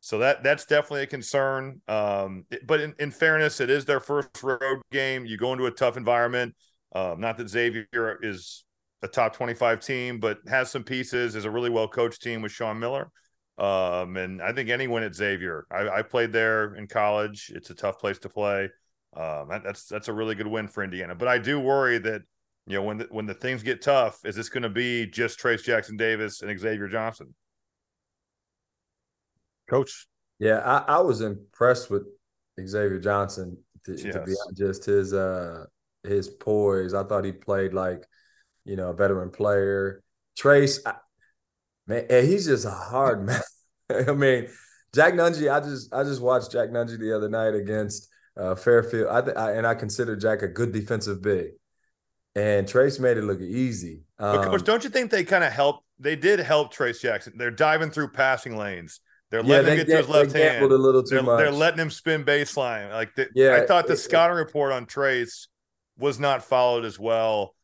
So 0.00 0.18
that 0.18 0.42
that's 0.42 0.66
definitely 0.66 1.04
a 1.04 1.06
concern. 1.06 1.80
Um, 1.88 2.44
but 2.66 2.80
in, 2.80 2.94
in, 2.98 3.10
fairness, 3.10 3.60
it 3.60 3.70
is 3.70 3.86
their 3.86 4.00
first 4.00 4.42
road 4.42 4.82
game. 4.92 5.24
You 5.24 5.38
go 5.38 5.52
into 5.52 5.64
a 5.64 5.70
tough 5.70 5.96
environment. 5.96 6.54
Um, 6.94 7.20
not 7.20 7.38
that 7.38 7.48
Xavier 7.48 8.18
is 8.22 8.64
a 9.02 9.08
top 9.08 9.34
25 9.34 9.80
team, 9.80 10.20
but 10.20 10.38
has 10.46 10.70
some 10.70 10.84
pieces, 10.84 11.34
is 11.34 11.44
a 11.44 11.50
really 11.50 11.70
well 11.70 11.88
coached 11.88 12.22
team 12.22 12.42
with 12.42 12.52
Sean 12.52 12.78
Miller. 12.78 13.10
Um, 13.56 14.16
and 14.16 14.42
I 14.42 14.52
think 14.52 14.68
anyone 14.68 15.04
at 15.04 15.14
Xavier, 15.14 15.66
I, 15.70 15.88
I, 15.88 16.02
played 16.02 16.32
there 16.32 16.74
in 16.74 16.88
college. 16.88 17.52
It's 17.54 17.70
a 17.70 17.74
tough 17.74 17.98
place 18.00 18.18
to 18.20 18.28
play. 18.28 18.68
Um, 19.16 19.48
that, 19.48 19.62
that's 19.64 19.86
that's 19.86 20.08
a 20.08 20.12
really 20.12 20.34
good 20.34 20.46
win 20.46 20.68
for 20.68 20.82
Indiana. 20.82 21.14
But 21.14 21.28
I 21.28 21.38
do 21.38 21.60
worry 21.60 21.98
that 21.98 22.22
you 22.66 22.76
know 22.76 22.82
when 22.82 22.98
the, 22.98 23.08
when 23.10 23.26
the 23.26 23.34
things 23.34 23.62
get 23.62 23.82
tough, 23.82 24.18
is 24.24 24.34
this 24.34 24.48
going 24.48 24.62
to 24.62 24.68
be 24.68 25.06
just 25.06 25.38
Trayce 25.38 25.62
Jackson 25.62 25.96
Davis 25.96 26.42
and 26.42 26.58
Xavier 26.58 26.88
Johnson? 26.88 27.34
Coach, 29.68 30.06
yeah, 30.38 30.58
I, 30.58 30.96
I 30.96 31.00
was 31.00 31.20
impressed 31.20 31.90
with 31.90 32.02
Xavier 32.60 32.98
Johnson. 32.98 33.56
To, 33.84 33.92
yes. 33.92 34.14
to 34.14 34.22
be 34.22 34.34
just 34.54 34.86
his 34.86 35.12
uh 35.12 35.64
his 36.02 36.28
poise, 36.28 36.94
I 36.94 37.04
thought 37.04 37.24
he 37.24 37.32
played 37.32 37.74
like 37.74 38.04
you 38.64 38.76
know, 38.76 38.90
a 38.90 38.94
veteran 38.94 39.30
player. 39.30 40.02
Trayce, 40.38 40.80
I, 40.84 40.94
man, 41.86 42.06
he's 42.08 42.46
just 42.46 42.64
a 42.64 42.70
hard 42.70 43.24
man. 43.26 43.40
I 43.90 44.12
mean, 44.12 44.48
Jack 44.94 45.14
Nunge, 45.14 45.50
I 45.50 45.60
just 45.60 45.92
I 45.92 46.02
just 46.02 46.22
watched 46.22 46.52
Jack 46.52 46.70
Nunge 46.70 46.98
the 46.98 47.14
other 47.14 47.28
night 47.28 47.54
against 47.54 48.08
uh, 48.36 48.54
Fairfield. 48.54 49.08
I, 49.08 49.30
I, 49.32 49.52
and 49.52 49.66
I 49.66 49.74
consider 49.74 50.16
Jack 50.16 50.42
a 50.42 50.48
good 50.48 50.72
defensive 50.72 51.22
big. 51.22 51.52
And 52.36 52.66
Trayce 52.66 52.98
made 52.98 53.16
it 53.16 53.22
look 53.22 53.40
easy. 53.40 54.02
Um, 54.18 54.36
but 54.36 54.44
coach, 54.48 54.64
don't 54.64 54.82
you 54.82 54.90
think 54.90 55.10
they 55.10 55.24
kind 55.24 55.44
of 55.44 55.52
help? 55.52 55.84
They 56.00 56.16
did 56.16 56.40
help 56.40 56.74
Trayce 56.74 57.00
Jackson. 57.00 57.34
They're 57.36 57.52
diving 57.52 57.90
through 57.90 58.08
passing 58.08 58.56
lanes. 58.56 59.00
They're 59.30 59.42
letting 59.42 59.66
yeah, 59.66 59.72
him 59.72 59.86
get, 59.86 59.92
to 59.92 59.96
his 59.98 60.08
left 60.08 60.32
hand. 60.32 60.64
A 60.64 60.68
little 60.68 61.02
too 61.02 61.16
they're, 61.16 61.22
much. 61.22 61.38
they're 61.38 61.50
letting 61.50 61.80
him 61.80 61.90
spin 61.90 62.24
baseline. 62.24 62.92
Like 62.92 63.14
the, 63.14 63.28
yeah, 63.34 63.56
I 63.56 63.66
thought 63.66 63.86
the 63.86 63.94
it, 63.94 63.98
scouting 63.98 64.36
report 64.36 64.72
on 64.72 64.86
Trayce 64.86 65.48
was 65.98 66.18
not 66.18 66.44
followed 66.44 66.84
as 66.84 66.98
well 66.98 67.54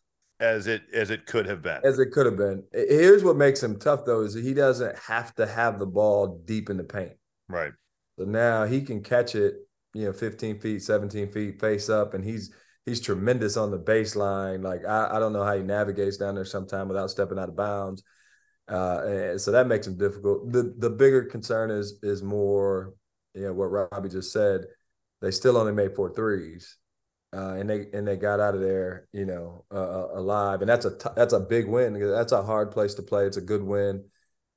as 0.40 0.66
it 0.66 0.82
as 0.92 1.10
it 1.10 1.26
could 1.26 1.46
have 1.46 1.62
been. 1.62 1.80
As 1.84 1.98
it 1.98 2.12
could 2.12 2.26
have 2.26 2.36
been. 2.36 2.64
Here's 2.72 3.22
what 3.22 3.36
makes 3.36 3.62
him 3.62 3.78
tough 3.78 4.04
though 4.04 4.22
is 4.22 4.34
he 4.34 4.54
doesn't 4.54 4.98
have 4.98 5.34
to 5.36 5.46
have 5.46 5.78
the 5.78 5.86
ball 5.86 6.42
deep 6.44 6.70
in 6.70 6.76
the 6.76 6.84
paint. 6.84 7.12
Right. 7.48 7.72
So 8.18 8.24
now 8.24 8.64
he 8.64 8.82
can 8.82 9.02
catch 9.02 9.34
it, 9.34 9.54
you 9.95 10.07
know, 10.07 10.12
15 10.12 10.61
feet, 10.61 10.82
17 10.82 11.30
feet, 11.32 11.61
face 11.61 11.88
up, 11.88 12.14
and 12.14 12.24
he's 12.24 12.53
he's 12.86 13.01
tremendous 13.01 13.57
on 13.57 13.70
the 13.70 13.78
baseline. 13.78 14.62
Like 14.62 14.84
I, 14.84 15.16
I 15.16 15.18
don't 15.18 15.32
know 15.32 15.45
how 15.45 15.57
he 15.57 15.62
navigates 15.62 16.16
down 16.16 16.34
there 16.34 16.45
sometime 16.45 16.88
without 16.88 17.11
stepping 17.11 17.38
out 17.38 17.49
of 17.49 17.57
bounds. 17.57 18.03
Uh, 18.68 19.36
so 19.36 19.51
that 19.51 19.66
makes 19.66 19.86
him 19.86 19.97
difficult. 19.97 20.53
The 20.53 20.74
the 20.78 20.91
bigger 20.91 21.24
concern 21.24 21.70
is 21.70 21.99
is 22.03 22.22
more, 22.22 22.95
you 23.34 23.43
know, 23.43 23.53
what 23.53 23.66
Robbie 23.66 24.09
just 24.09 24.32
said. 24.32 24.66
They 25.20 25.30
still 25.30 25.57
only 25.57 25.72
made 25.72 25.95
four 25.95 26.14
threes 26.14 26.78
uh, 27.32 27.55
and 27.55 27.70
they 27.70 27.86
and 27.93 28.07
they 28.07 28.16
got 28.16 28.41
out 28.41 28.55
of 28.55 28.61
there, 28.61 29.07
you 29.12 29.24
know, 29.24 29.64
uh, 29.72 29.76
uh 29.76 30.09
alive. 30.14 30.62
And 30.62 30.68
that's 30.68 30.84
a 30.84 30.97
t- 30.97 31.11
that's 31.14 31.32
a 31.32 31.41
big 31.41 31.68
win. 31.68 31.95
That's 31.95 32.32
a 32.32 32.43
hard 32.43 32.72
place 32.72 32.95
to 32.95 33.03
play. 33.03 33.26
It's 33.26 33.36
a 33.36 33.43
good 33.43 33.62
win. 33.62 34.05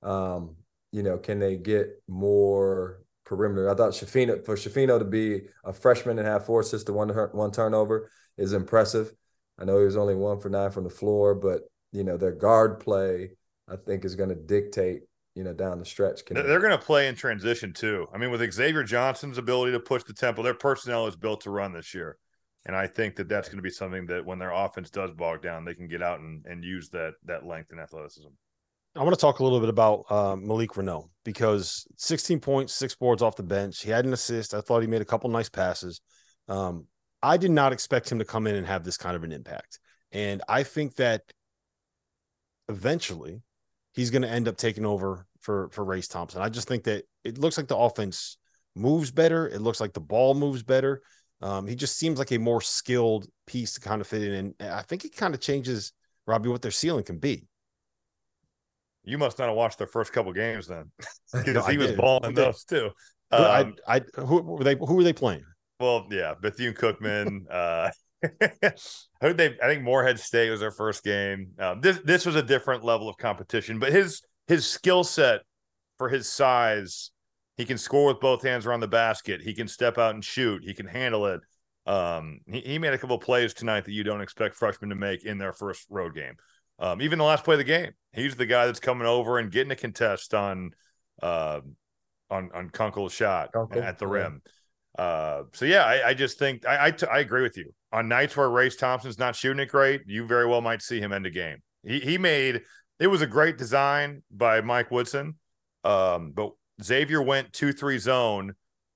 Um, 0.01 0.55
you 0.91 1.03
know, 1.03 1.17
can 1.17 1.39
they 1.39 1.55
get 1.55 2.01
more 2.07 3.02
perimeter? 3.25 3.69
I 3.69 3.75
thought 3.75 3.91
Schifino 3.91 4.43
for 4.45 4.55
Schifino 4.55 4.99
to 4.99 5.05
be 5.05 5.41
a 5.63 5.73
freshman 5.73 6.19
and 6.19 6.27
have 6.27 6.45
four 6.45 6.61
assists 6.61 6.85
to 6.85 6.93
one 6.93 7.09
one 7.09 7.51
turnover 7.51 8.09
is 8.37 8.53
impressive. 8.53 9.13
I 9.59 9.65
know 9.65 9.79
he 9.79 9.85
was 9.85 9.97
only 9.97 10.15
one 10.15 10.39
for 10.39 10.49
nine 10.49 10.71
from 10.71 10.83
the 10.83 10.89
floor, 10.89 11.35
but 11.35 11.61
you 11.91 12.03
know 12.03 12.17
their 12.17 12.31
guard 12.31 12.79
play 12.79 13.31
I 13.69 13.75
think 13.75 14.05
is 14.05 14.15
going 14.15 14.29
to 14.29 14.35
dictate 14.35 15.03
you 15.35 15.43
know 15.43 15.53
down 15.53 15.79
the 15.79 15.85
stretch. 15.85 16.25
Can 16.25 16.35
They're 16.35 16.59
going 16.59 16.77
to 16.77 16.77
play 16.77 17.07
in 17.07 17.15
transition 17.15 17.73
too. 17.73 18.07
I 18.13 18.17
mean, 18.17 18.31
with 18.31 18.53
Xavier 18.53 18.83
Johnson's 18.83 19.37
ability 19.37 19.71
to 19.73 19.79
push 19.79 20.03
the 20.03 20.13
tempo, 20.13 20.43
their 20.43 20.53
personnel 20.53 21.07
is 21.07 21.15
built 21.15 21.41
to 21.41 21.49
run 21.49 21.73
this 21.73 21.93
year. 21.93 22.17
And 22.65 22.75
I 22.75 22.87
think 22.87 23.17
that 23.17 23.27
that's 23.27 23.49
going 23.49 23.57
to 23.57 23.63
be 23.63 23.69
something 23.69 24.05
that 24.05 24.25
when 24.25 24.39
their 24.39 24.51
offense 24.51 24.89
does 24.89 25.11
bog 25.11 25.41
down, 25.41 25.65
they 25.65 25.73
can 25.73 25.87
get 25.87 26.01
out 26.01 26.21
and, 26.21 26.45
and 26.45 26.63
use 26.63 26.89
that 26.89 27.13
that 27.25 27.45
length 27.45 27.71
and 27.71 27.79
athleticism. 27.79 28.29
I 28.95 29.01
want 29.01 29.15
to 29.15 29.19
talk 29.19 29.39
a 29.39 29.43
little 29.43 29.59
bit 29.59 29.69
about 29.69 30.05
uh, 30.09 30.35
Malik 30.35 30.71
Reneau 30.71 31.09
because 31.25 31.87
16 31.97 32.39
points, 32.39 32.73
six 32.75 32.93
boards 32.93 33.23
off 33.23 33.35
the 33.35 33.43
bench. 33.43 33.81
He 33.81 33.89
had 33.89 34.05
an 34.05 34.13
assist. 34.13 34.53
I 34.53 34.61
thought 34.61 34.81
he 34.81 34.87
made 34.87 35.01
a 35.01 35.05
couple 35.05 35.29
nice 35.31 35.49
passes. 35.49 35.99
Um, 36.47 36.85
I 37.21 37.37
did 37.37 37.51
not 37.51 37.73
expect 37.73 38.11
him 38.11 38.19
to 38.19 38.25
come 38.25 38.45
in 38.45 38.55
and 38.55 38.67
have 38.67 38.83
this 38.83 38.97
kind 38.97 39.15
of 39.15 39.23
an 39.23 39.31
impact. 39.31 39.79
And 40.11 40.43
I 40.47 40.61
think 40.61 40.95
that 40.95 41.21
eventually 42.69 43.41
he's 43.93 44.11
going 44.11 44.21
to 44.21 44.29
end 44.29 44.47
up 44.47 44.57
taking 44.57 44.85
over 44.85 45.25
for 45.39 45.69
for 45.71 45.83
Race 45.83 46.07
Thompson. 46.07 46.41
I 46.41 46.49
just 46.49 46.67
think 46.67 46.83
that 46.83 47.05
it 47.23 47.39
looks 47.39 47.57
like 47.57 47.67
the 47.67 47.77
offense 47.77 48.37
moves 48.75 49.09
better. 49.09 49.47
It 49.47 49.61
looks 49.61 49.81
like 49.81 49.93
the 49.93 50.01
ball 50.01 50.35
moves 50.35 50.61
better. 50.61 51.01
Um, 51.41 51.65
he 51.65 51.75
just 51.75 51.97
seems 51.97 52.19
like 52.19 52.31
a 52.31 52.37
more 52.37 52.61
skilled 52.61 53.27
piece 53.47 53.73
to 53.73 53.81
kind 53.81 54.01
of 54.01 54.07
fit 54.07 54.21
in, 54.21 54.53
and 54.59 54.69
I 54.71 54.81
think 54.83 55.03
it 55.03 55.15
kind 55.15 55.33
of 55.33 55.41
changes 55.41 55.93
Robbie 56.27 56.49
what 56.49 56.61
their 56.61 56.71
ceiling 56.71 57.03
can 57.03 57.17
be. 57.17 57.47
You 59.03 59.17
must 59.17 59.39
not 59.39 59.47
have 59.47 59.55
watched 59.55 59.77
their 59.77 59.87
first 59.87 60.13
couple 60.13 60.31
games 60.33 60.67
then, 60.67 60.91
because 61.33 61.47
no, 61.53 61.61
he 61.63 61.77
was 61.77 61.91
balling 61.91 62.33
those 62.33 62.63
too. 62.63 62.89
Um, 63.31 63.75
I, 63.87 63.95
I, 63.95 64.21
who 64.21 64.41
were 64.41 64.63
they? 64.63 64.75
Who 64.75 64.95
were 64.95 65.03
they 65.03 65.13
playing? 65.13 65.43
Well, 65.79 66.07
yeah, 66.09 66.35
Bethune 66.39 66.73
Cookman. 66.73 67.41
uh, 67.51 67.89
Who 69.21 69.33
they? 69.33 69.57
I 69.61 69.67
think 69.67 69.83
Morehead 69.83 70.19
State 70.19 70.49
was 70.49 70.59
their 70.59 70.71
first 70.71 71.03
game. 71.03 71.51
Um, 71.59 71.81
this 71.81 71.99
this 71.99 72.25
was 72.25 72.35
a 72.35 72.43
different 72.43 72.83
level 72.83 73.09
of 73.09 73.17
competition, 73.17 73.79
but 73.79 73.91
his 73.91 74.21
his 74.47 74.65
skill 74.65 75.03
set 75.03 75.41
for 75.97 76.09
his 76.09 76.31
size, 76.31 77.11
he 77.57 77.65
can 77.65 77.77
score 77.77 78.07
with 78.07 78.19
both 78.19 78.43
hands 78.43 78.65
around 78.65 78.79
the 78.79 78.87
basket. 78.87 79.41
He 79.41 79.53
can 79.53 79.67
step 79.67 79.97
out 79.97 80.13
and 80.13 80.23
shoot. 80.23 80.63
He 80.63 80.73
can 80.73 80.87
handle 80.87 81.25
it. 81.27 81.41
Um, 81.85 82.39
he, 82.47 82.61
he 82.61 82.79
made 82.79 82.93
a 82.93 82.97
couple 82.97 83.17
plays 83.17 83.53
tonight 83.53 83.85
that 83.85 83.91
you 83.91 84.03
don't 84.03 84.21
expect 84.21 84.55
freshmen 84.55 84.89
to 84.89 84.95
make 84.95 85.25
in 85.25 85.37
their 85.37 85.53
first 85.53 85.85
road 85.89 86.15
game. 86.15 86.35
Um, 86.79 87.01
even 87.01 87.19
the 87.19 87.25
last 87.25 87.43
play 87.43 87.55
of 87.55 87.59
the 87.59 87.63
game, 87.63 87.91
he's 88.11 88.35
the 88.35 88.45
guy 88.45 88.65
that's 88.65 88.79
coming 88.79 89.07
over 89.07 89.37
and 89.39 89.51
getting 89.51 89.71
a 89.71 89.75
contest 89.75 90.33
on 90.33 90.71
uh, 91.21 91.61
on 92.29 92.49
on 92.53 92.69
Kunkel's 92.69 93.13
shot 93.13 93.51
Kunkel, 93.53 93.81
at 93.81 93.99
the 93.99 94.07
rim. 94.07 94.41
Uh, 94.97 95.43
so 95.53 95.65
yeah, 95.65 95.83
I, 95.83 96.09
I 96.09 96.13
just 96.13 96.37
think 96.37 96.67
I 96.67 96.87
I, 96.87 96.91
t- 96.91 97.07
I 97.07 97.19
agree 97.19 97.43
with 97.43 97.57
you. 97.57 97.73
On 97.91 98.07
nights 98.07 98.35
where 98.35 98.49
Race 98.49 98.75
Thompson's 98.75 99.19
not 99.19 99.35
shooting 99.35 99.59
it 99.59 99.69
great, 99.69 100.01
you 100.07 100.25
very 100.25 100.47
well 100.47 100.61
might 100.61 100.81
see 100.81 100.99
him 100.99 101.13
end 101.13 101.25
a 101.25 101.29
game. 101.29 101.57
He 101.83 101.99
he 101.99 102.17
made 102.17 102.61
it 102.99 103.07
was 103.07 103.21
a 103.21 103.27
great 103.27 103.57
design 103.57 104.23
by 104.31 104.61
Mike 104.61 104.91
Woodson, 104.91 105.35
um, 105.83 106.31
but 106.31 106.51
Xavier 106.81 107.21
went 107.21 107.53
two 107.53 107.71
three 107.71 107.97
zone, 107.99 108.53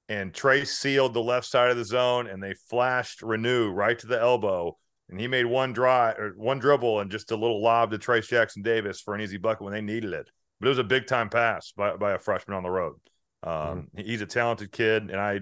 and 0.10 0.34
Trayce 0.34 0.68
sealed 0.68 1.14
the 1.14 1.22
left 1.22 1.48
side 1.48 1.72
of 1.72 1.78
the 1.78 1.86
zone, 1.86 2.28
and 2.28 2.42
they 2.42 2.54
flashed 2.70 3.22
Reneau 3.22 3.74
right 3.74 3.98
to 4.00 4.08
the 4.08 4.20
elbow, 4.20 4.78
and 5.10 5.20
he 5.20 5.28
made 5.28 5.46
one 5.46 5.74
drive 5.74 6.18
or 6.18 6.34
one 6.36 6.60
dribble 6.60 7.00
and 7.00 7.12
just 7.12 7.32
a 7.32 7.36
little 7.36 7.62
lob 7.62 7.92
to 7.92 7.98
Trayce 7.98 8.28
Jackson 8.28 8.62
Davis 8.62 9.02
for 9.02 9.16
an 9.16 9.22
easy 9.22 9.38
bucket 9.38 9.64
when 9.64 9.74
they 9.74 9.82
needed 9.82 10.14
it. 10.14 10.30
But 10.60 10.68
it 10.68 10.70
was 10.70 10.80
a 10.80 10.84
big 10.84 11.08
time 11.08 11.30
pass 11.30 11.72
by, 11.72 11.96
by 11.96 12.14
a 12.14 12.20
freshman 12.20 12.58
on 12.58 12.64
the 12.64 12.70
road. 12.70 12.96
Um, 13.44 13.88
He's 13.96 14.22
a 14.22 14.26
talented 14.26 14.72
kid, 14.72 15.04
and 15.04 15.20
I 15.20 15.40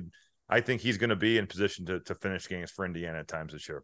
I 0.50 0.62
think 0.62 0.82
he's 0.82 0.98
going 0.98 1.10
to 1.10 1.16
be 1.16 1.38
in 1.38 1.48
position 1.48 1.86
to 1.86 2.02
to 2.02 2.16
finish 2.16 2.48
games 2.48 2.72
for 2.72 2.86
Indiana 2.86 3.20
at 3.20 3.28
times 3.28 3.54
this 3.54 3.68
year. 3.70 3.84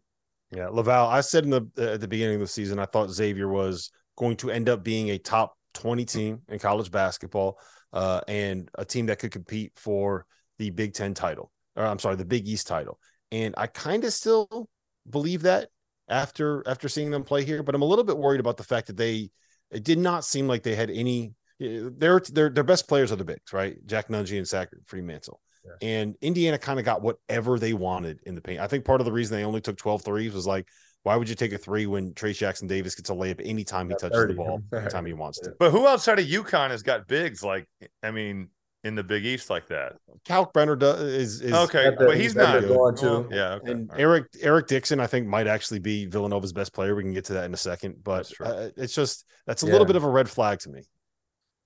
Yeah, 0.50 0.66
LaVall. 0.66 1.08
I 1.08 1.22
said 1.22 1.44
in 1.44 1.50
the 1.50 1.66
uh, 1.78 1.94
at 1.94 2.00
the 2.00 2.08
beginning 2.08 2.34
of 2.34 2.40
the 2.42 2.46
season, 2.46 2.78
I 2.78 2.84
thought 2.84 3.10
Xavier 3.10 3.48
was 3.48 3.90
going 4.16 4.36
to 4.36 4.50
end 4.50 4.68
up 4.68 4.84
being 4.84 5.08
a 5.08 5.18
top 5.18 5.56
twenty 5.72 6.04
team 6.04 6.42
in 6.48 6.58
college 6.58 6.90
basketball, 6.90 7.58
uh, 7.94 8.20
and 8.28 8.68
a 8.76 8.84
team 8.84 9.06
that 9.06 9.18
could 9.18 9.32
compete 9.32 9.72
for 9.76 10.26
the 10.58 10.68
Big 10.70 10.92
Ten 10.92 11.14
title. 11.14 11.50
Or 11.74 11.86
I'm 11.86 11.98
sorry, 11.98 12.16
the 12.16 12.26
Big 12.26 12.46
East 12.46 12.66
title. 12.66 12.98
And 13.30 13.54
I 13.56 13.66
kind 13.66 14.04
of 14.04 14.12
still 14.12 14.68
believe 15.08 15.42
that 15.42 15.70
after 16.08 16.62
after 16.66 16.88
seeing 16.88 17.10
them 17.10 17.24
play 17.24 17.44
here, 17.44 17.62
but 17.62 17.74
I'm 17.74 17.82
a 17.82 17.86
little 17.86 18.04
bit 18.04 18.18
worried 18.18 18.40
about 18.40 18.56
the 18.56 18.64
fact 18.64 18.86
that 18.88 18.96
they 18.96 19.30
it 19.70 19.84
did 19.84 19.98
not 19.98 20.24
seem 20.24 20.48
like 20.48 20.62
they 20.62 20.74
had 20.74 20.90
any. 20.90 21.34
Eh, 21.60 21.88
their 21.96 22.20
their 22.20 22.50
their 22.50 22.64
best 22.64 22.88
players 22.88 23.12
are 23.12 23.16
the 23.16 23.24
bigs, 23.24 23.52
right? 23.52 23.76
Jack 23.86 24.08
Nunge 24.08 24.36
and 24.36 24.46
Zach 24.46 24.68
Freemantle. 24.86 25.38
And 25.80 26.16
Indiana 26.20 26.58
kind 26.58 26.78
of 26.78 26.84
got 26.84 27.02
whatever 27.02 27.58
they 27.58 27.72
wanted 27.72 28.20
in 28.26 28.34
the 28.34 28.40
paint. 28.40 28.60
I 28.60 28.66
think 28.66 28.84
part 28.84 29.00
of 29.00 29.04
the 29.04 29.12
reason 29.12 29.36
they 29.36 29.44
only 29.44 29.60
took 29.60 29.76
12 29.76 30.02
threes 30.02 30.32
was 30.32 30.46
like, 30.46 30.66
why 31.04 31.16
would 31.16 31.28
you 31.28 31.34
take 31.34 31.52
a 31.52 31.58
three 31.58 31.86
when 31.86 32.12
Trayce 32.14 32.36
Jackson 32.36 32.68
Davis 32.68 32.94
gets 32.94 33.10
a 33.10 33.12
layup 33.12 33.40
anytime 33.44 33.88
he 33.88 33.94
touches 33.94 34.16
30. 34.16 34.34
the 34.34 34.36
ball, 34.36 34.62
anytime 34.74 35.06
he 35.06 35.12
wants 35.12 35.40
to? 35.40 35.52
But 35.58 35.70
who 35.70 35.86
outside 35.86 36.18
of 36.18 36.26
UConn 36.26 36.70
has 36.70 36.82
got 36.82 37.08
bigs 37.08 37.42
like 37.42 37.68
I 38.02 38.10
mean 38.10 38.48
in 38.84 38.94
the 38.94 39.02
Big 39.04 39.24
East 39.24 39.48
like 39.50 39.68
that? 39.68 39.94
Kalkbrenner 40.26 40.78
does, 40.78 41.00
is, 41.00 41.40
is 41.40 41.52
Okay, 41.52 41.84
That 41.84 41.98
they're- 41.98 42.08
but 42.08 42.16
he's 42.16 42.34
that 42.34 42.62
not. 42.62 42.68
going 42.68 42.96
to. 42.96 43.28
Yeah, 43.34 43.54
okay. 43.54 43.70
and 43.72 43.90
all 43.90 43.96
right. 43.96 44.00
Eric 44.00 44.24
Eric 44.40 44.66
Dixon, 44.66 45.00
I 45.00 45.06
think, 45.06 45.26
might 45.26 45.46
actually 45.46 45.78
be 45.80 46.06
Villanova's 46.06 46.52
best 46.52 46.72
player. 46.72 46.94
We 46.94 47.02
can 47.02 47.12
get 47.12 47.24
to 47.26 47.34
that 47.34 47.44
in 47.44 47.54
a 47.54 47.58
second, 47.58 47.96
but 48.02 48.30
uh, 48.40 48.68
it's 48.76 48.94
just 48.94 49.24
that's 49.46 49.62
a 49.62 49.66
Yeah. 49.66 49.72
little 49.72 49.86
bit 49.86 49.96
of 49.96 50.04
a 50.04 50.08
red 50.10 50.28
flag 50.28 50.58
to 50.60 50.70
me. 50.70 50.82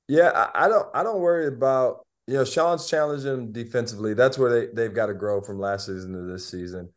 Yeah, 0.09 0.31
I, 0.55 0.67
I 0.67 0.69
don't 0.69 0.87
I 0.95 1.03
don't 1.03 1.21
worry 1.21 1.47
about 1.49 2.07
you 2.27 2.35
know 2.35 2.45
Sean's 2.45 2.89
challenging 2.89 3.31
them 3.31 3.53
defensively. 3.53 4.15
That's 4.15 4.39
where 4.39 4.51
they 4.51 4.73
they've 4.73 4.95
got 4.95 5.07
to 5.07 5.15
grow 5.15 5.41
from 5.41 5.59
last 5.59 5.87
season 5.87 6.13
to 6.13 6.21
this 6.33 6.49
season, 6.49 6.93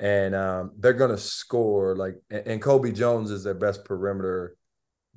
and 0.00 0.34
um, 0.34 0.72
they're 0.78 0.92
going 0.94 1.10
to 1.10 1.18
score 1.18 1.94
like 1.96 2.14
and, 2.30 2.46
and 2.46 2.62
Colby 2.62 2.92
Jones 2.92 3.30
is 3.30 3.44
their 3.44 3.54
best 3.54 3.84
perimeter 3.84 4.56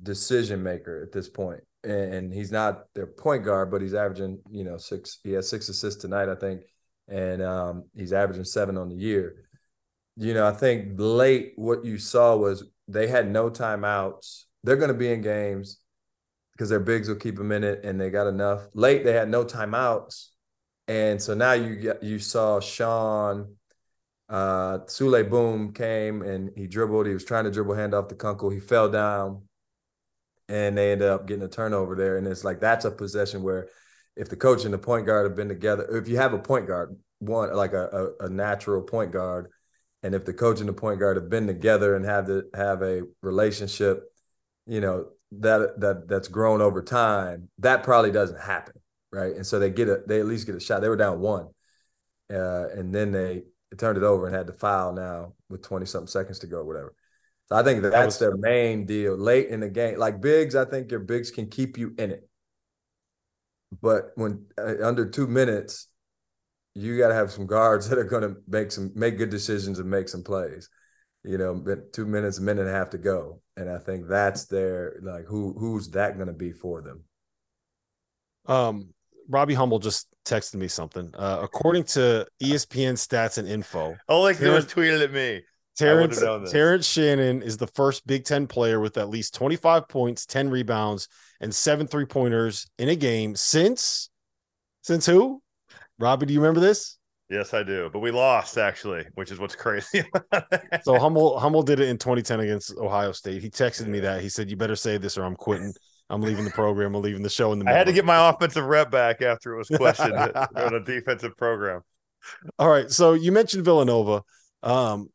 decision 0.02 0.62
maker 0.62 1.02
at 1.02 1.12
this 1.12 1.28
point, 1.28 1.60
and, 1.84 2.32
he's 2.32 2.52
not 2.52 2.84
their 2.94 3.06
point 3.06 3.44
guard, 3.44 3.70
but 3.70 3.82
he's 3.82 3.94
averaging 3.94 4.40
you 4.50 4.64
know 4.64 4.76
six. 4.76 5.18
He 5.22 5.32
has 5.32 5.48
six 5.48 5.68
assists 5.68 6.00
tonight, 6.00 6.28
I 6.28 6.34
think, 6.34 6.62
and 7.08 7.42
um, 7.42 7.84
he's 7.96 8.12
averaging 8.12 8.44
seven 8.44 8.76
on 8.76 8.88
the 8.88 8.96
year. 8.96 9.46
You 10.16 10.34
know, 10.34 10.46
I 10.46 10.52
think 10.52 10.94
late 10.96 11.52
what 11.56 11.84
you 11.84 11.98
saw 11.98 12.36
was 12.36 12.64
they 12.88 13.06
had 13.06 13.30
no 13.30 13.50
timeouts. 13.50 14.44
They're 14.64 14.76
going 14.76 14.88
to 14.88 14.94
be 14.94 15.12
in 15.12 15.22
games 15.22 15.78
because 16.52 16.68
their 16.68 16.80
bigs 16.80 17.08
will 17.08 17.16
keep 17.16 17.36
them 17.36 17.52
in 17.52 17.64
it, 17.64 17.84
and 17.84 18.00
they 18.00 18.10
got 18.10 18.26
enough. 18.26 18.68
Late, 18.74 19.04
they 19.04 19.12
had 19.12 19.28
no 19.28 19.44
timeouts, 19.44 20.28
and 20.88 21.20
so 21.20 21.34
now 21.34 21.52
you 21.52 21.76
get 21.76 22.02
you 22.02 22.18
saw 22.18 22.60
Sean, 22.60 23.56
uh, 24.32 24.78
Souley 24.86 25.28
Boum 25.28 25.74
came 25.74 26.22
and 26.22 26.50
he 26.56 26.66
dribbled. 26.66 27.06
He 27.06 27.12
was 27.12 27.24
trying 27.24 27.44
to 27.44 27.50
dribble 27.50 27.74
hand 27.74 27.92
off 27.92 28.08
the 28.08 28.14
Kunkel. 28.14 28.48
He 28.48 28.60
fell 28.60 28.88
down, 28.88 29.42
and 30.52 30.76
they 30.76 30.92
ended 30.92 31.08
up 31.08 31.26
getting 31.26 31.42
a 31.42 31.48
turnover 31.48 31.96
there. 31.96 32.18
And 32.18 32.26
it's 32.26 32.44
like 32.44 32.60
that's 32.60 32.84
a 32.84 32.90
possession 32.90 33.42
where 33.42 33.68
if 34.16 34.28
the 34.28 34.36
coach 34.36 34.64
and 34.66 34.74
the 34.74 34.78
point 34.78 35.06
guard 35.06 35.24
have 35.24 35.34
been 35.34 35.48
together, 35.48 35.96
if 35.96 36.08
you 36.08 36.18
have 36.18 36.34
a 36.34 36.38
point 36.38 36.66
guard, 36.66 36.94
one 37.20 37.54
like 37.56 37.72
a, 37.72 38.12
a, 38.20 38.26
a 38.26 38.28
natural 38.28 38.82
point 38.82 39.12
guard, 39.12 39.50
and 40.02 40.14
if 40.14 40.26
the 40.26 40.34
coach 40.34 40.60
and 40.60 40.68
the 40.68 40.74
point 40.74 41.00
guard 41.00 41.16
have 41.16 41.30
been 41.30 41.46
together 41.46 41.96
and 41.96 42.04
have 42.04 42.26
to 42.26 42.44
have 42.54 42.82
a 42.82 43.00
relationship, 43.22 44.02
you 44.66 44.82
know 44.82 45.06
that 45.40 45.80
that 45.80 46.06
that's 46.06 46.28
grown 46.28 46.60
over 46.60 46.82
time, 46.82 47.48
that 47.60 47.82
probably 47.82 48.12
doesn't 48.12 48.40
happen, 48.40 48.74
right? 49.10 49.34
And 49.34 49.46
so 49.46 49.58
they 49.58 49.70
get 49.70 49.88
a 49.88 50.02
they 50.06 50.20
at 50.20 50.26
least 50.26 50.44
get 50.44 50.54
a 50.54 50.60
shot. 50.60 50.82
They 50.82 50.90
were 50.90 50.96
down 50.96 51.20
one, 51.20 51.48
uh, 52.30 52.68
and 52.76 52.94
then 52.94 53.10
they 53.10 53.44
turned 53.78 53.96
it 53.96 54.04
over 54.04 54.26
and 54.26 54.36
had 54.36 54.48
to 54.48 54.52
foul 54.52 54.92
now 54.92 55.32
with 55.48 55.62
twenty 55.62 55.86
something 55.86 56.08
seconds 56.08 56.40
to 56.40 56.46
go, 56.46 56.58
or 56.58 56.64
whatever. 56.64 56.94
So 57.52 57.58
I 57.58 57.62
think 57.62 57.82
that 57.82 57.92
that's 57.92 58.06
was- 58.06 58.18
their 58.18 58.36
main 58.36 58.86
deal 58.86 59.14
late 59.14 59.48
in 59.48 59.60
the 59.60 59.68
game. 59.68 59.98
Like 59.98 60.22
bigs, 60.22 60.56
I 60.56 60.64
think 60.64 60.90
your 60.90 61.00
bigs 61.00 61.30
can 61.30 61.48
keep 61.50 61.76
you 61.76 61.94
in 61.98 62.10
it, 62.10 62.26
but 63.82 64.12
when 64.14 64.46
uh, 64.56 64.76
under 64.82 65.06
two 65.08 65.26
minutes, 65.26 65.88
you 66.74 66.96
got 66.96 67.08
to 67.08 67.14
have 67.14 67.30
some 67.30 67.46
guards 67.46 67.88
that 67.90 67.98
are 67.98 68.04
going 68.04 68.22
to 68.22 68.36
make 68.48 68.72
some 68.72 68.90
make 68.94 69.18
good 69.18 69.28
decisions 69.28 69.78
and 69.78 69.90
make 69.90 70.08
some 70.08 70.22
plays. 70.22 70.70
You 71.24 71.36
know, 71.36 71.54
but 71.54 71.92
two 71.92 72.06
minutes, 72.06 72.38
a 72.38 72.42
minute 72.42 72.62
and 72.62 72.70
a 72.70 72.72
half 72.72 72.88
to 72.90 72.98
go, 72.98 73.42
and 73.58 73.68
I 73.70 73.78
think 73.78 74.08
that's 74.08 74.46
their 74.46 74.98
like 75.02 75.26
who 75.26 75.54
who's 75.58 75.90
that 75.90 76.16
going 76.16 76.28
to 76.28 76.32
be 76.32 76.52
for 76.52 76.80
them? 76.80 77.04
Um, 78.46 78.94
Robbie 79.28 79.54
Hummel 79.54 79.78
just 79.78 80.08
texted 80.24 80.54
me 80.54 80.68
something. 80.68 81.12
Uh, 81.14 81.40
according 81.42 81.84
to 81.84 82.26
ESPN 82.42 82.94
stats 82.94 83.36
and 83.36 83.46
info, 83.46 83.94
All 84.08 84.24
I 84.26 84.32
could 84.32 84.52
was 84.52 84.64
Terrence- 84.66 84.72
tweeted 85.00 85.04
at 85.04 85.12
me. 85.12 85.42
Terrence. 85.76 86.20
Terrence 86.50 86.86
Shannon 86.86 87.42
is 87.42 87.56
the 87.56 87.66
first 87.66 88.06
Big 88.06 88.24
Ten 88.24 88.46
player 88.46 88.80
with 88.80 88.98
at 88.98 89.08
least 89.08 89.34
25 89.34 89.88
points, 89.88 90.26
10 90.26 90.50
rebounds, 90.50 91.08
and 91.40 91.54
seven 91.54 91.86
three 91.86 92.04
pointers 92.04 92.68
in 92.78 92.88
a 92.88 92.96
game 92.96 93.34
since 93.34 94.10
since 94.82 95.06
who? 95.06 95.42
Robbie, 95.98 96.26
do 96.26 96.34
you 96.34 96.40
remember 96.40 96.60
this? 96.60 96.98
Yes, 97.28 97.54
I 97.54 97.62
do. 97.62 97.88
But 97.92 98.00
we 98.00 98.10
lost 98.10 98.58
actually, 98.58 99.06
which 99.14 99.30
is 99.30 99.38
what's 99.38 99.56
crazy. 99.56 100.04
So 100.82 100.98
Hummel 100.98 101.38
Hummel 101.38 101.62
did 101.62 101.80
it 101.80 101.88
in 101.88 101.96
2010 101.96 102.40
against 102.40 102.76
Ohio 102.76 103.12
State. 103.12 103.42
He 103.42 103.48
texted 103.48 103.86
me 103.86 104.00
that. 104.00 104.20
He 104.20 104.28
said, 104.28 104.50
"You 104.50 104.56
better 104.56 104.76
say 104.76 104.98
this 104.98 105.16
or 105.16 105.24
I'm 105.24 105.36
quitting. 105.36 105.72
I'm 106.10 106.20
leaving 106.20 106.44
the 106.44 106.50
program. 106.50 106.94
I'm 106.94 107.02
leaving 107.02 107.22
the 107.22 107.30
show 107.30 107.52
in 107.52 107.58
the 107.58 107.64
I 107.68 107.72
had 107.72 107.86
to 107.86 107.92
get 107.92 108.04
my 108.04 108.28
offensive 108.28 108.64
rep 108.64 108.90
back 108.90 109.22
after 109.22 109.54
it 109.54 109.58
was 109.58 109.68
questioned 109.68 110.12
on 110.56 110.74
a 110.74 110.80
defensive 110.80 111.36
program. 111.36 111.80
All 112.58 112.68
right. 112.68 112.90
So 112.90 113.14
you 113.14 113.32
mentioned 113.32 113.64
Villanova. 113.64 114.22
Um, 114.62 115.08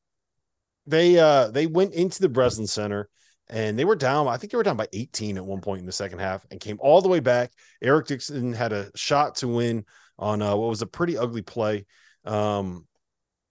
they 0.88 1.20
uh 1.20 1.50
they 1.50 1.68
went 1.68 1.94
into 1.94 2.22
the 2.22 2.30
Breslin 2.30 2.68
Center 2.68 3.10
and 3.50 3.78
they 3.78 3.86
were 3.86 3.96
down. 3.96 4.28
I 4.28 4.38
think 4.38 4.52
they 4.52 4.58
were 4.58 4.64
down 4.64 4.78
by 4.78 4.88
18 4.92 5.38
at 5.38 5.46
one 5.46 5.62
point 5.62 5.80
in 5.80 5.86
the 5.86 5.92
second 5.92 6.20
half 6.20 6.46
and 6.52 6.60
came 6.60 6.78
all 6.80 7.02
the 7.02 7.10
way 7.10 7.20
back. 7.20 7.52
Eric 7.82 8.08
Dixon 8.08 8.54
had 8.54 8.74
a 8.74 8.92
shot 8.96 9.36
to 9.36 9.48
win 9.48 9.86
on 10.20 10.42
uh, 10.42 10.56
what 10.56 10.70
was 10.70 10.82
a 10.82 10.88
pretty 10.88 11.18
ugly 11.18 11.42
play. 11.42 11.86
Um, 12.26 12.86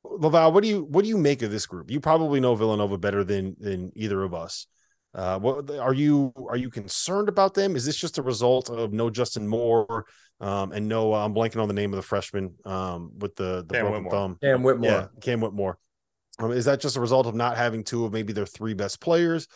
LaVall, 0.05 0.53
what 0.53 0.63
do 0.63 0.69
you 0.69 0.85
what 0.85 1.03
do 1.03 1.09
you 1.09 1.19
make 1.19 1.43
of 1.43 1.51
this 1.51 1.67
group? 1.67 1.91
You 1.91 2.01
probably 2.01 2.41
know 2.41 2.55
Villanova 2.55 2.99
better 2.99 3.25
than 3.25 3.57
than 3.59 3.93
either 3.95 4.23
of 4.23 4.35
us. 4.35 4.67
Uh, 5.15 5.39
what 5.39 5.71
are 5.71 5.95
you 5.95 6.33
are 6.49 6.57
you 6.57 6.71
concerned 6.71 7.29
about 7.29 7.55
them? 7.55 7.75
Is 7.75 7.85
this 7.85 7.97
just 7.97 8.19
a 8.19 8.23
result 8.23 8.69
of 8.71 8.93
no 8.93 9.09
Justin 9.09 9.49
Moore 9.49 10.05
um, 10.41 10.73
and 10.73 10.89
no? 10.89 11.15
I'm 11.15 11.35
blanking 11.35 11.61
on 11.61 11.69
the 11.69 11.75
name 11.75 11.93
of 11.93 11.97
the 11.97 12.03
freshman 12.03 12.55
um, 12.65 13.13
with 13.19 13.35
the 13.35 13.65
the 13.67 13.75
Cam 13.75 13.83
broken 13.85 14.05
Whitmore. 14.05 14.11
thumb. 14.13 14.39
Cam 14.43 14.63
Whitmore. 14.63 14.91
Yeah, 14.91 15.07
Cam 15.21 15.41
Whitmore. 15.41 15.79
Um, 16.39 16.53
is 16.53 16.67
that 16.67 16.81
just 16.81 16.97
a 16.97 17.01
result 17.01 17.27
of 17.27 17.35
not 17.35 17.57
having 17.57 17.83
two 17.83 18.05
of 18.05 18.13
maybe 18.13 18.33
their 18.33 18.47
three 18.47 18.75
best 18.75 19.01
players, 19.01 19.49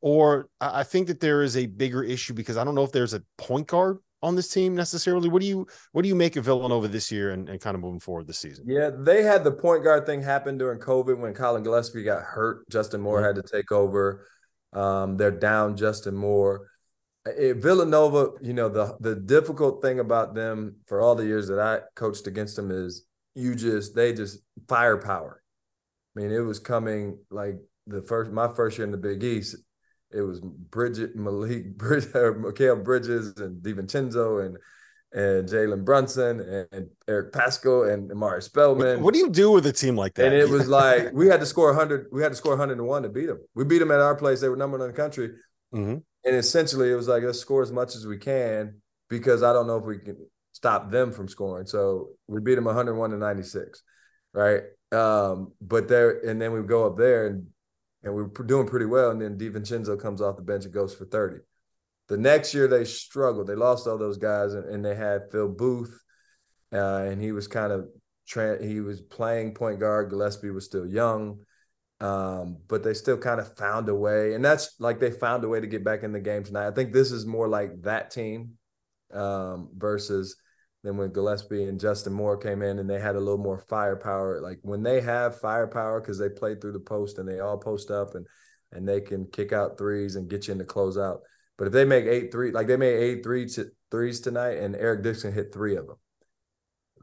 or 0.00 0.48
I 0.60 0.84
think 0.84 1.08
that 1.08 1.20
there 1.20 1.42
is 1.42 1.56
a 1.56 1.66
bigger 1.66 2.02
issue 2.02 2.34
because 2.34 2.56
I 2.56 2.64
don't 2.64 2.74
know 2.74 2.84
if 2.84 2.92
there's 2.92 3.14
a 3.14 3.22
point 3.36 3.66
guard 3.66 3.98
on 4.22 4.36
this 4.36 4.48
team 4.48 4.74
necessarily. 4.76 5.28
What 5.28 5.40
do 5.42 5.48
you 5.48 5.66
what 5.92 6.02
do 6.02 6.08
you 6.08 6.14
make 6.14 6.36
of 6.36 6.44
Villanova 6.44 6.86
this 6.88 7.10
year 7.10 7.30
and, 7.30 7.48
and 7.48 7.60
kind 7.60 7.74
of 7.74 7.80
moving 7.80 7.98
forward 8.00 8.26
this 8.28 8.38
season? 8.38 8.66
Yeah, 8.68 8.90
they 8.96 9.22
had 9.24 9.42
the 9.42 9.50
point 9.52 9.82
guard 9.82 10.06
thing 10.06 10.22
happen 10.22 10.58
during 10.58 10.78
COVID 10.78 11.18
when 11.18 11.34
Collin 11.34 11.64
Gillespie 11.64 12.04
got 12.04 12.22
hurt. 12.22 12.68
Justin 12.70 13.00
Moore 13.00 13.20
Mhm. 13.20 13.26
had 13.26 13.36
to 13.36 13.42
take 13.42 13.72
over. 13.72 14.24
Um, 14.72 15.16
they're 15.16 15.30
down 15.32 15.76
Justin 15.76 16.14
Moore. 16.14 16.68
Eh, 17.26 17.54
Villanova, 17.56 18.30
you 18.40 18.52
know, 18.52 18.68
the 18.68 18.96
the 19.00 19.16
difficult 19.16 19.82
thing 19.82 19.98
about 19.98 20.34
them 20.34 20.76
for 20.86 21.00
all 21.00 21.14
the 21.16 21.26
years 21.26 21.48
that 21.48 21.58
I 21.58 21.80
coached 21.96 22.28
against 22.28 22.54
them 22.54 22.70
is 22.70 23.04
you 23.34 23.54
just 23.56 23.94
they 23.96 24.12
just 24.12 24.38
firepower. 24.68 25.42
I 26.18 26.20
mean, 26.20 26.32
it 26.32 26.40
was 26.40 26.58
coming 26.58 27.16
like 27.30 27.58
the 27.86 28.02
first 28.02 28.32
my 28.32 28.48
first 28.48 28.76
year 28.76 28.84
in 28.84 28.90
the 28.90 28.98
Big 28.98 29.22
East. 29.22 29.54
It 30.10 30.22
was 30.22 30.40
Bridget 30.40 31.14
Malik, 31.14 31.76
Brid, 31.78 32.04
uh, 32.06 32.32
Mikal 32.34 32.82
Bridges, 32.82 33.34
and 33.36 33.62
DiVincenzo, 33.62 34.44
and 34.44 34.56
and 35.12 35.48
Jalen 35.48 35.84
Brunson, 35.84 36.40
and, 36.40 36.66
and, 36.72 36.88
Eric 37.06 37.32
Paschall, 37.32 37.90
and 37.90 38.10
Omari 38.10 38.42
Spellman. 38.42 38.96
What, 38.96 39.04
what, 39.04 39.14
do 39.14 39.20
you 39.20 39.30
do 39.30 39.50
with 39.52 39.64
a 39.66 39.72
team 39.72 39.96
like 39.96 40.14
that? 40.14 40.26
And 40.26 40.34
it 40.34 40.48
was 40.48 40.68
like 40.80 41.12
we 41.12 41.28
had 41.28 41.38
to 41.40 41.46
score 41.46 41.68
100. 41.68 42.08
We 42.10 42.20
had 42.20 42.30
to 42.30 42.36
score 42.36 42.52
101 42.52 43.02
to 43.04 43.08
beat 43.08 43.26
them. 43.26 43.38
We 43.54 43.64
beat 43.64 43.78
them 43.78 43.92
at 43.92 44.00
our 44.00 44.16
place. 44.16 44.40
They 44.40 44.48
were 44.48 44.56
number 44.56 44.76
one 44.76 44.88
in 44.88 44.92
the 44.92 45.00
country. 45.00 45.30
Mm-hmm. 45.72 45.98
And 46.24 46.36
essentially, 46.36 46.90
it 46.90 46.96
was 46.96 47.06
like 47.06 47.22
let's 47.22 47.38
score 47.38 47.62
as 47.62 47.70
much 47.70 47.94
as 47.94 48.08
we 48.08 48.18
can 48.18 48.82
because 49.08 49.44
I 49.44 49.52
don't 49.52 49.68
know 49.68 49.76
if 49.76 49.84
we 49.84 49.98
can 49.98 50.16
stop 50.50 50.90
them 50.90 51.12
from 51.12 51.28
scoring. 51.28 51.68
So 51.68 52.08
we 52.26 52.40
beat 52.40 52.56
them 52.56 52.64
101 52.64 53.10
to 53.10 53.16
96, 53.16 53.82
right? 54.32 54.62
Um, 54.92 55.52
but 55.60 55.88
there, 55.88 56.20
and 56.26 56.40
then 56.40 56.52
we 56.52 56.62
go 56.62 56.86
up 56.86 56.96
there 56.96 57.26
and 57.26 57.46
and 58.02 58.14
we 58.14 58.22
were 58.22 58.44
doing 58.44 58.66
pretty 58.66 58.86
well. 58.86 59.10
And 59.10 59.20
then 59.20 59.36
DiVincenzo 59.36 60.00
comes 60.00 60.20
off 60.20 60.36
the 60.36 60.42
bench 60.42 60.64
and 60.64 60.72
goes 60.72 60.94
for 60.94 61.04
30. 61.04 61.38
The 62.08 62.16
next 62.16 62.54
year 62.54 62.68
they 62.68 62.84
struggled. 62.84 63.46
They 63.46 63.54
lost 63.54 63.86
all 63.86 63.98
those 63.98 64.18
guys, 64.18 64.54
and, 64.54 64.64
and 64.64 64.84
they 64.84 64.94
had 64.94 65.30
Phil 65.30 65.48
Booth, 65.48 66.02
uh, 66.72 67.02
and 67.02 67.20
he 67.20 67.32
was 67.32 67.46
kind 67.48 67.70
of 67.72 67.88
tra- 68.26 68.64
he 68.64 68.80
was 68.80 69.00
playing 69.00 69.54
point 69.54 69.78
guard. 69.78 70.08
Gillespie 70.08 70.50
was 70.50 70.64
still 70.64 70.86
young, 70.86 71.40
um, 72.00 72.58
but 72.66 72.82
they 72.82 72.94
still 72.94 73.18
kind 73.18 73.40
of 73.40 73.54
found 73.58 73.90
a 73.90 73.94
way, 73.94 74.32
and 74.32 74.42
that's 74.42 74.80
like 74.80 75.00
they 75.00 75.10
found 75.10 75.44
a 75.44 75.48
way 75.48 75.60
to 75.60 75.66
get 75.66 75.84
back 75.84 76.02
in 76.02 76.12
the 76.12 76.20
game 76.20 76.44
tonight. 76.44 76.66
I 76.66 76.70
think 76.70 76.94
this 76.94 77.12
is 77.12 77.26
more 77.26 77.46
like 77.46 77.82
that 77.82 78.10
team 78.10 78.52
um, 79.12 79.68
versus 79.76 80.34
then 80.84 80.96
when 80.96 81.12
Gillespie 81.12 81.64
and 81.64 81.80
Justin 81.80 82.12
Moore 82.12 82.36
came 82.36 82.62
in 82.62 82.78
and 82.78 82.88
they 82.88 83.00
had 83.00 83.16
a 83.16 83.20
little 83.20 83.38
more 83.38 83.58
firepower, 83.58 84.40
like 84.40 84.58
when 84.62 84.82
they 84.82 85.00
have 85.00 85.40
firepower 85.40 86.00
because 86.00 86.18
they 86.18 86.28
play 86.28 86.54
through 86.54 86.72
the 86.72 86.80
post 86.80 87.18
and 87.18 87.28
they 87.28 87.40
all 87.40 87.58
post 87.58 87.90
up 87.90 88.14
and 88.14 88.26
and 88.70 88.86
they 88.86 89.00
can 89.00 89.26
kick 89.26 89.52
out 89.52 89.78
threes 89.78 90.16
and 90.16 90.28
get 90.28 90.46
you 90.46 90.52
in 90.52 90.58
the 90.58 90.64
closeout. 90.64 91.20
But 91.56 91.68
if 91.68 91.72
they 91.72 91.84
make 91.84 92.04
eight 92.04 92.30
three, 92.30 92.52
like 92.52 92.66
they 92.66 92.76
made 92.76 92.96
eight 92.96 93.22
three 93.22 93.46
to, 93.50 93.70
threes 93.90 94.20
tonight, 94.20 94.58
and 94.58 94.76
Eric 94.76 95.02
Dixon 95.02 95.32
hit 95.32 95.52
three 95.52 95.76
of 95.76 95.86
them, 95.86 95.96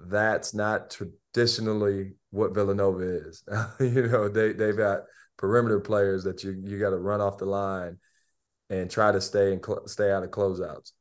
that's 0.08 0.54
not 0.54 0.92
traditionally 0.92 2.14
what 2.30 2.54
Villanova 2.54 3.28
is. 3.28 3.44
you 3.80 4.08
know, 4.08 4.30
they 4.30 4.54
they've 4.54 4.78
got 4.78 5.02
perimeter 5.38 5.80
players 5.80 6.24
that 6.24 6.44
you 6.44 6.62
you 6.64 6.80
got 6.80 6.92
to 6.92 6.98
run 6.98 7.20
off 7.22 7.38
the 7.38 7.46
line 7.46 7.98
and 8.70 8.90
try 8.90 9.12
to 9.12 9.22
stay 9.22 9.52
and 9.52 9.64
cl- 9.66 9.88
stay 9.88 10.12
out 10.12 10.24
of 10.24 10.32
closeouts. 10.32 10.92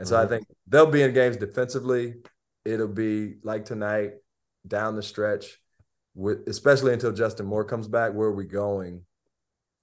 And 0.00 0.08
so 0.08 0.16
mm-hmm. 0.16 0.24
I 0.24 0.28
think 0.28 0.46
they'll 0.66 0.86
be 0.86 1.02
in 1.02 1.12
games 1.12 1.36
defensively. 1.36 2.14
It'll 2.64 2.88
be 2.88 3.34
like 3.44 3.66
tonight, 3.66 4.12
down 4.66 4.96
the 4.96 5.02
stretch, 5.02 5.60
with 6.14 6.48
especially 6.48 6.94
until 6.94 7.12
Justin 7.12 7.44
Moore 7.44 7.66
comes 7.66 7.86
back. 7.86 8.14
Where 8.14 8.28
are 8.28 8.34
we 8.34 8.46
going? 8.46 9.02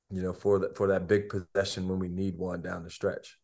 You 0.10 0.24
know, 0.24 0.34
for 0.34 0.60
that 0.60 0.76
for 0.76 0.88
that 0.88 1.08
big 1.08 1.30
possession 1.30 1.88
when 1.88 2.00
we 2.00 2.10
need 2.10 2.36
one 2.36 2.64
down 2.64 2.84
the 2.84 2.90
stretch. 2.90 3.38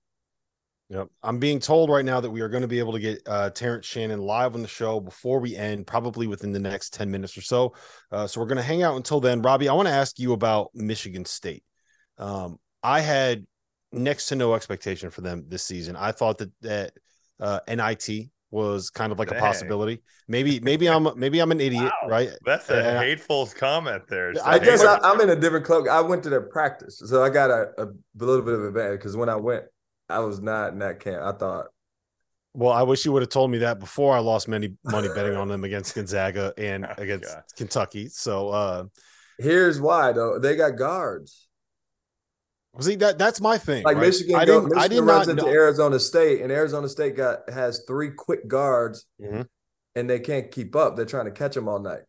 Yep. 0.89 1.09
I'm 1.21 1.37
being 1.37 1.59
told 1.59 1.89
right 1.89 2.03
now 2.03 2.19
that 2.19 2.29
we 2.29 2.41
are 2.41 2.49
going 2.49 2.61
to 2.61 2.67
be 2.67 2.79
able 2.79 2.93
to 2.93 2.99
get 2.99 3.21
uh, 3.27 3.51
Terrence 3.51 3.85
Shannon 3.85 4.19
live 4.19 4.55
on 4.55 4.63
the 4.63 4.67
show 4.67 4.99
before 4.99 5.39
we 5.39 5.55
end, 5.55 5.87
probably 5.87 6.27
within 6.27 6.51
the 6.51 6.59
next 6.59 6.93
10 6.93 7.09
minutes 7.09 7.37
or 7.37 7.41
so. 7.41 7.73
Uh, 8.11 8.27
so 8.27 8.39
we're 8.39 8.47
going 8.47 8.57
to 8.57 8.63
hang 8.63 8.83
out 8.83 8.95
until 8.95 9.19
then. 9.19 9.41
Robbie, 9.41 9.69
I 9.69 9.73
want 9.73 9.87
to 9.87 9.93
ask 9.93 10.19
you 10.19 10.33
about 10.33 10.69
Michigan 10.73 11.25
State. 11.25 11.63
Um, 12.17 12.59
I 12.83 12.99
had 12.99 13.45
next 13.93 14.27
to 14.27 14.35
no 14.35 14.53
expectation 14.53 15.09
for 15.09 15.21
them 15.21 15.45
this 15.47 15.63
season. 15.63 15.95
I 15.95 16.11
thought 16.11 16.39
that 16.39 16.51
that 16.61 16.93
uh, 17.39 17.59
NIT 17.67 18.29
was 18.53 18.91
kind 18.91 19.11
of 19.11 19.19
like 19.19 19.29
Dang. 19.29 19.39
a 19.39 19.41
possibility. 19.41 20.01
Maybe 20.27 20.59
maybe 20.59 20.87
I'm 20.87 21.07
maybe 21.17 21.39
I'm 21.39 21.51
an 21.51 21.59
idiot, 21.69 21.91
wow. 22.03 22.09
right? 22.09 22.29
That's 22.45 22.69
a 22.69 22.75
and 22.75 22.97
hateful 22.99 23.49
I, 23.53 23.59
comment 23.59 24.03
there. 24.07 24.33
I 24.43 24.59
guess 24.59 24.83
I, 24.83 25.11
am 25.11 25.21
in 25.21 25.29
a 25.29 25.35
different 25.35 25.65
club. 25.65 25.85
I 25.89 26.01
went 26.01 26.23
to 26.23 26.29
their 26.29 26.41
practice, 26.41 27.01
so 27.05 27.23
I 27.23 27.29
got 27.29 27.49
a, 27.49 27.71
a 27.77 27.87
little 28.17 28.43
bit 28.43 28.53
of 28.53 28.63
advantage 28.65 28.99
because 28.99 29.17
when 29.17 29.29
I 29.29 29.35
went, 29.35 29.65
I 30.09 30.19
was 30.19 30.39
not 30.41 30.73
in 30.73 30.79
that 30.79 30.99
camp. 30.99 31.23
I 31.23 31.31
thought. 31.31 31.65
Well, 32.55 32.71
I 32.71 32.83
wish 32.83 33.03
you 33.03 33.11
would 33.11 33.23
have 33.23 33.29
told 33.29 33.49
me 33.49 33.57
that 33.59 33.79
before 33.79 34.15
I 34.15 34.19
lost 34.19 34.47
many 34.47 34.75
money 34.83 35.07
betting 35.15 35.35
on 35.35 35.47
them 35.47 35.63
against 35.63 35.95
Gonzaga 35.95 36.53
and 36.55 36.85
oh, 36.89 36.93
against 36.97 37.33
God. 37.33 37.43
Kentucky. 37.57 38.09
So 38.09 38.49
uh 38.49 38.83
here's 39.39 39.81
why 39.81 40.11
though. 40.11 40.37
They 40.37 40.55
got 40.55 40.77
guards. 40.77 41.47
See 42.79 42.95
that 42.95 43.19
that's 43.19 43.39
my 43.39 43.59
thing. 43.59 43.83
Like 43.83 43.97
right? 43.97 44.07
Michigan, 44.07 44.35
I 44.35 44.45
didn't, 44.45 44.63
Michigan 44.63 44.79
I 44.79 44.87
did 44.87 45.01
runs 45.01 45.27
into 45.27 45.43
know. 45.43 45.49
Arizona 45.49 45.99
State, 45.99 46.41
and 46.41 46.51
Arizona 46.51 46.89
State 46.89 47.15
got 47.15 47.47
has 47.49 47.83
three 47.87 48.09
quick 48.11 48.47
guards, 48.47 49.05
mm-hmm. 49.21 49.43
and 49.95 50.09
they 50.09 50.19
can't 50.19 50.49
keep 50.49 50.75
up. 50.75 50.95
They're 50.95 51.05
trying 51.05 51.25
to 51.25 51.31
catch 51.31 51.53
them 51.53 51.67
all 51.67 51.79
night. 51.79 52.01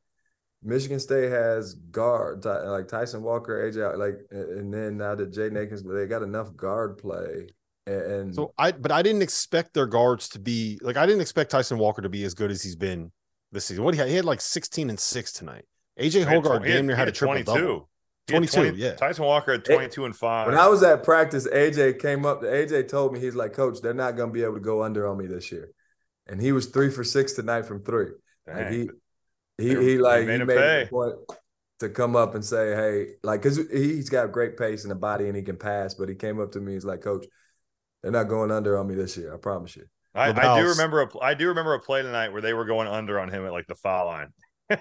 Michigan 0.63 0.99
State 0.99 1.31
has 1.31 1.75
guards 1.75 2.47
like 2.47 2.89
Tyson 2.89 3.23
Walker, 3.23 3.71
AJ, 3.71 3.99
like, 3.99 4.15
and 4.31 4.73
then 4.73 4.97
now 4.97 5.15
that 5.15 5.33
Jaden 5.33 5.63
Akins, 5.63 5.83
they 5.83 6.07
got 6.07 6.23
enough 6.23 6.57
guard 6.57 6.97
play. 6.97 7.49
And 7.87 8.35
so 8.35 8.55
I, 8.57 8.73
but 8.73 8.91
I 8.91 9.03
didn't 9.03 9.21
expect 9.21 9.75
their 9.75 9.87
guards 9.87 10.31
to 10.31 10.39
be 10.39 10.79
like 10.81 10.97
I 10.97 11.05
didn't 11.05 11.21
expect 11.21 11.51
Tyson 11.51 11.77
Walker 11.77 12.01
to 12.01 12.09
be 12.09 12.25
as 12.25 12.33
good 12.33 12.51
as 12.51 12.63
he's 12.63 12.77
been 12.77 13.13
this 13.53 13.67
season. 13.67 13.85
What 13.85 13.93
he 13.93 14.01
had, 14.01 14.09
he 14.09 14.15
had 14.15 14.25
like 14.25 14.41
sixteen 14.41 14.89
and 14.89 14.99
six 14.99 15.31
tonight. 15.33 15.67
AJ 16.01 16.25
Hoggard 16.25 16.65
damn 16.65 16.87
near 16.87 16.97
had, 16.97 17.03
had 17.03 17.09
a 17.09 17.13
triple 17.13 17.43
double. 17.43 17.91
22, 18.27 18.63
20, 18.71 18.79
yeah. 18.79 18.95
Tyson 18.95 19.25
Walker 19.25 19.53
at 19.53 19.69
eh, 19.69 19.75
22 19.75 20.05
and 20.07 20.17
5. 20.17 20.47
When 20.47 20.57
I 20.57 20.69
was 20.69 20.83
at 20.83 21.05
practice, 21.05 21.47
AJ 21.47 22.01
came 22.01 22.25
up. 22.25 22.41
To 22.41 22.47
AJ 22.47 22.89
told 22.89 23.13
me, 23.13 23.21
he's 23.21 23.35
like, 23.35 23.53
Coach, 23.53 23.81
they're 23.83 23.93
not 23.95 24.17
going 24.17 24.31
to 24.31 24.33
be 24.33 24.43
able 24.43 24.55
to 24.55 24.61
go 24.61 24.83
under 24.83 25.07
on 25.07 25.19
me 25.19 25.27
this 25.27 25.53
year. 25.53 25.71
And 26.27 26.41
he 26.41 26.53
was 26.53 26.67
three 26.67 26.91
for 26.91 27.05
six 27.05 27.35
tonight 27.35 27.67
from 27.67 27.83
three. 27.83 28.11
Like 28.47 28.71
he, 28.71 28.89
he, 29.59 29.69
he, 29.69 29.99
like, 29.99 30.23
he 30.23 30.27
made, 30.27 30.41
he 30.41 30.47
made 30.47 30.83
a 30.83 30.87
point 30.87 31.15
to 31.81 31.89
come 31.91 32.17
up 32.17 32.35
and 32.35 32.45
say, 32.45 32.75
hey, 32.75 33.07
like, 33.23 33.43
because 33.43 33.59
he's 33.71 34.09
got 34.09 34.33
great 34.33 34.57
pace 34.57 34.85
in 34.85 34.89
the 34.89 34.95
body 34.95 35.27
and 35.29 35.37
he 35.37 35.43
can 35.43 35.57
pass. 35.57 35.95
But 35.95 36.09
he 36.09 36.15
came 36.15 36.41
up 36.41 36.53
to 36.53 36.61
me, 36.61 36.73
he's 36.73 36.85
like, 36.85 37.03
Coach, 37.03 37.27
they're 38.03 38.13
not 38.13 38.29
going 38.29 38.51
under 38.51 38.79
on 38.79 38.87
me 38.87 38.95
this 38.95 39.17
year. 39.17 39.35
I 39.35 39.39
promise 39.39 39.77
you. 39.77 39.85
I, 40.15 40.29
I 40.31 40.61
do 40.61 40.69
remember 40.69 41.03
a 41.03 41.19
I 41.21 41.35
do 41.35 41.49
remember 41.49 41.75
a 41.75 41.81
play 41.81 42.03
tonight 42.03 42.29
where 42.29 42.41
they 42.41 42.55
were 42.55 42.65
going 42.65 42.87
under 42.87 43.19
on 43.19 43.29
him 43.29 43.45
at 43.45 43.53
like 43.53 43.67
the 43.67 43.75
foul 43.75 44.07
line. 44.07 44.29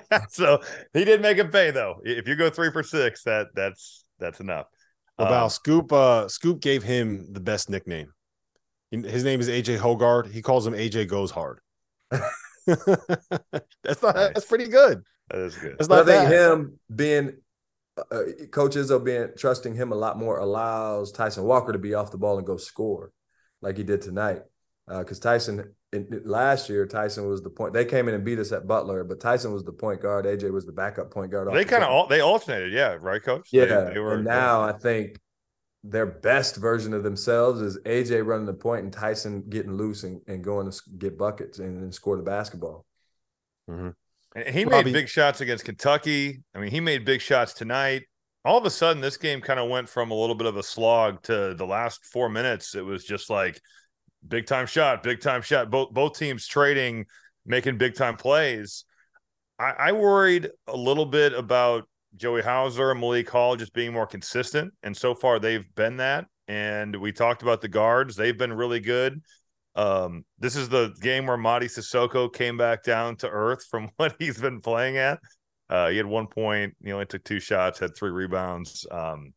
so 0.30 0.60
he 0.94 1.06
did 1.06 1.22
make 1.22 1.38
him 1.38 1.50
pay 1.50 1.72
though. 1.72 1.96
If 2.04 2.28
you 2.28 2.36
go 2.36 2.50
three 2.50 2.72
for 2.72 2.84
six, 2.84 3.24
that 3.24 3.48
that's 3.54 4.06
that's 4.20 4.40
enough. 4.40 4.68
Well, 5.18 5.46
um, 5.46 5.50
Scoop 5.50 5.92
uh 5.92 6.28
Scoop 6.28 6.60
gave 6.60 6.84
him 6.84 7.28
the 7.32 7.40
best 7.40 7.70
nickname. 7.70 8.12
His 8.92 9.24
name 9.24 9.40
is 9.40 9.50
AJ 9.50 9.80
Hoggard. 9.80 10.32
He 10.32 10.42
calls 10.42 10.68
him 10.68 10.74
AJ 10.74 11.08
Goes 11.08 11.32
Hard. 11.32 11.60
that's 12.12 14.02
not 14.02 14.16
nice. 14.16 14.34
that's 14.34 14.46
pretty 14.46 14.68
good. 14.68 15.04
That 15.30 15.40
is 15.40 15.56
good. 15.56 15.76
That's 15.80 15.90
not 15.90 16.02
I 16.02 16.06
think 16.06 16.30
bad. 16.30 16.52
him 16.52 16.80
being 16.94 17.34
uh, 17.98 18.16
uh, 18.16 18.24
Coach 18.52 18.76
Izzo 18.76 19.04
being 19.04 19.30
trusting 19.38 19.76
him 19.76 19.92
a 19.92 19.96
lot 19.96 20.18
more 20.18 20.40
allows 20.40 21.12
Tyson 21.12 21.44
Walker 21.44 21.72
to 21.72 21.80
be 21.80 21.94
off 21.94 22.12
the 22.12 22.18
ball 22.18 22.38
and 22.38 22.46
go 22.46 22.58
score 22.58 23.12
like 23.62 23.78
he 23.78 23.84
did 23.84 24.02
tonight. 24.02 24.42
Because 24.88 25.20
uh, 25.20 25.30
Tyson 25.30 25.74
in, 25.94 26.22
last 26.26 26.70
year, 26.70 26.86
Tyson 26.86 27.28
was 27.28 27.42
the 27.42 27.50
point. 27.50 27.74
They 27.74 27.86
came 27.86 28.10
in 28.10 28.16
and 28.16 28.26
beat 28.26 28.40
us 28.40 28.52
at 28.52 28.68
Butler, 28.68 29.04
but 29.04 29.20
Tyson 29.20 29.54
was 29.54 29.64
the 29.64 29.72
point 29.72 30.02
guard. 30.02 30.26
AJ 30.26 30.52
was 30.52 30.66
the 30.66 30.72
backup 30.72 31.12
point 31.12 31.32
guard. 31.32 31.54
They 31.54 31.66
kind 31.66 31.84
of 31.84 32.10
they 32.10 32.20
alternated, 32.20 32.74
yeah, 32.74 32.98
right, 33.00 33.24
coach. 33.24 33.50
Yeah, 33.52 33.66
they, 33.66 33.94
they 33.94 34.00
were, 34.00 34.16
and 34.16 34.26
now 34.26 34.62
I 34.62 34.74
think 34.74 35.20
their 35.84 36.06
best 36.06 36.56
version 36.56 36.94
of 36.94 37.04
themselves 37.04 37.62
is 37.62 37.78
AJ 37.80 38.26
running 38.26 38.46
the 38.46 38.54
point 38.54 38.84
and 38.84 38.94
Tyson 38.94 39.44
getting 39.50 39.74
loose 39.74 40.04
and, 40.04 40.22
and 40.28 40.44
going 40.44 40.70
to 40.70 40.82
get 40.98 41.18
buckets 41.18 41.60
and, 41.60 41.84
and 41.84 41.94
score 41.94 42.16
the 42.16 42.24
basketball. 42.24 42.86
Mm-hmm. 43.70 43.90
And 44.36 44.56
he 44.56 44.66
made 44.66 44.86
big 44.86 45.10
shots 45.10 45.42
against 45.42 45.66
Kentucky. 45.66 46.42
I 46.56 46.60
mean, 46.60 46.72
he 46.72 46.80
made 46.80 47.06
big 47.06 47.22
shots 47.22 47.54
tonight. 47.54 48.04
All 48.46 48.58
of 48.58 48.66
a 48.66 48.70
sudden, 48.70 49.02
this 49.02 49.18
game 49.18 49.42
kind 49.42 49.60
of 49.60 49.70
went 49.70 49.88
from 49.88 50.12
a 50.12 50.16
little 50.16 50.36
bit 50.36 50.48
of 50.48 50.58
a 50.58 50.64
slog 50.64 51.22
to 51.24 51.54
the 51.54 51.66
last 51.66 52.06
four 52.06 52.30
minutes. 52.30 52.76
It 52.76 52.84
was 52.84 53.06
just 53.06 53.30
like 53.30 53.62
big 54.28 54.46
time 54.46 54.66
shot, 54.66 55.04
big 55.04 55.22
time 55.22 55.42
shot. 55.42 55.70
Both 55.70 55.92
both 55.92 56.18
teams 56.18 56.48
trading, 56.48 57.06
making 57.46 57.78
big 57.78 57.96
time 57.96 58.16
plays. 58.16 58.86
I, 59.60 59.72
I 59.72 59.92
worried 59.92 60.50
a 60.68 60.76
little 60.76 61.06
bit 61.06 61.34
about 61.34 61.88
Joey 62.16 62.42
Hauser 62.42 62.92
and 62.92 63.00
Malik 63.00 63.30
Hall 63.30 63.56
just 63.56 63.74
being 63.74 63.94
more 63.94 64.08
consistent, 64.08 64.74
and 64.84 64.96
so 64.96 65.16
far 65.16 65.40
they've 65.40 65.66
been 65.76 65.98
that. 65.98 66.26
And 66.48 66.96
we 66.98 67.12
talked 67.12 67.42
about 67.42 67.62
the 67.62 67.68
guards; 67.68 68.16
they've 68.16 68.38
been 68.38 68.54
really 68.54 68.80
good. 68.80 69.22
Um, 69.76 70.24
this 70.38 70.56
is 70.56 70.70
the 70.70 70.94
game 71.02 71.26
where 71.26 71.38
Mady 71.38 71.64
Sissoko 71.64 72.32
came 72.32 72.58
back 72.58 72.84
down 72.84 73.16
to 73.18 73.30
earth 73.30 73.66
from 73.66 73.90
what 73.98 74.16
he's 74.20 74.38
been 74.38 74.62
playing 74.62 74.98
at. 74.98 75.20
Uh, 75.70 75.90
he 75.90 75.98
had 75.98 76.06
one 76.06 76.28
point, 76.28 76.76
he 76.84 76.92
only 76.92 77.06
took 77.06 77.24
two 77.24 77.40
shots, 77.40 77.80
had 77.80 77.96
three 77.96 78.12
rebounds. 78.12 78.86
Um, 78.92 79.34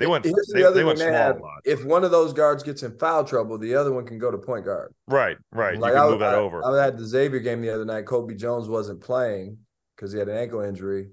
they 0.00 0.06
went. 0.06 0.24
Here's 0.24 0.50
they, 0.52 0.60
the 0.60 0.68
other 0.68 0.76
they 0.76 0.84
went 0.84 0.98
they 0.98 1.12
have, 1.12 1.40
If 1.64 1.84
one 1.84 2.04
of 2.04 2.10
those 2.10 2.32
guards 2.32 2.62
gets 2.62 2.82
in 2.82 2.96
foul 2.98 3.22
trouble, 3.22 3.58
the 3.58 3.74
other 3.74 3.92
one 3.92 4.06
can 4.06 4.18
go 4.18 4.30
to 4.30 4.38
point 4.38 4.64
guard. 4.64 4.94
Right, 5.06 5.36
right. 5.52 5.78
Like 5.78 5.90
you 5.90 5.96
can 5.96 6.06
I, 6.06 6.10
move 6.10 6.20
that 6.20 6.34
I, 6.34 6.38
over. 6.38 6.64
I 6.64 6.82
had 6.82 6.96
the 6.96 7.06
Xavier 7.06 7.40
game 7.40 7.60
the 7.60 7.74
other 7.74 7.84
night. 7.84 8.06
Colby 8.06 8.34
Jones 8.34 8.66
wasn't 8.66 9.02
playing 9.02 9.58
because 9.94 10.10
he 10.10 10.18
had 10.18 10.28
an 10.28 10.36
ankle 10.38 10.62
injury, 10.62 11.10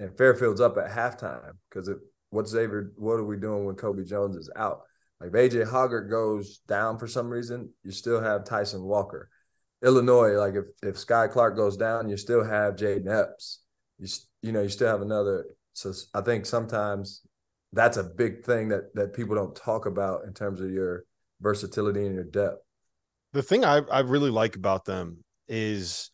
and 0.00 0.16
Fairfield's 0.18 0.60
up 0.60 0.76
at 0.76 0.90
halftime 0.90 1.52
because 1.70 1.88
what's 2.30 2.50
Xavier? 2.50 2.92
What 2.96 3.14
are 3.14 3.24
we 3.24 3.36
doing 3.36 3.64
when 3.64 3.76
Colby 3.76 4.04
Jones 4.04 4.36
is 4.36 4.50
out? 4.56 4.82
Like 5.20 5.30
if 5.32 5.52
AJ 5.52 5.70
Hoggard 5.70 6.10
goes 6.10 6.58
down 6.66 6.98
for 6.98 7.06
some 7.06 7.30
reason, 7.30 7.70
you 7.84 7.92
still 7.92 8.20
have 8.20 8.44
Tyson 8.44 8.82
Walker. 8.82 9.30
Illinois, 9.84 10.32
like 10.32 10.54
if 10.54 10.64
if 10.82 10.96
Skyy 10.96 11.30
Clark 11.30 11.56
goes 11.56 11.76
down, 11.76 12.08
you 12.08 12.16
still 12.16 12.42
have 12.42 12.74
Jayden 12.74 13.08
Epps. 13.08 13.60
You 13.98 14.08
you 14.42 14.50
know 14.50 14.62
you 14.62 14.68
still 14.68 14.88
have 14.88 15.02
another 15.02 15.46
So 15.72 15.92
I 16.12 16.20
think 16.20 16.46
sometimes 16.46 17.20
that's 17.74 17.96
a 17.96 18.04
big 18.04 18.44
thing 18.44 18.68
that 18.68 18.94
that 18.94 19.12
people 19.14 19.34
don't 19.34 19.54
talk 19.54 19.86
about 19.86 20.24
in 20.24 20.32
terms 20.32 20.60
of 20.60 20.70
your 20.70 21.04
versatility 21.40 22.06
and 22.06 22.14
your 22.14 22.24
depth. 22.24 22.62
The 23.32 23.42
thing 23.42 23.64
I, 23.64 23.78
I 23.90 24.00
really 24.00 24.30
like 24.30 24.56
about 24.56 24.84
them 24.84 25.24
is 25.48 26.10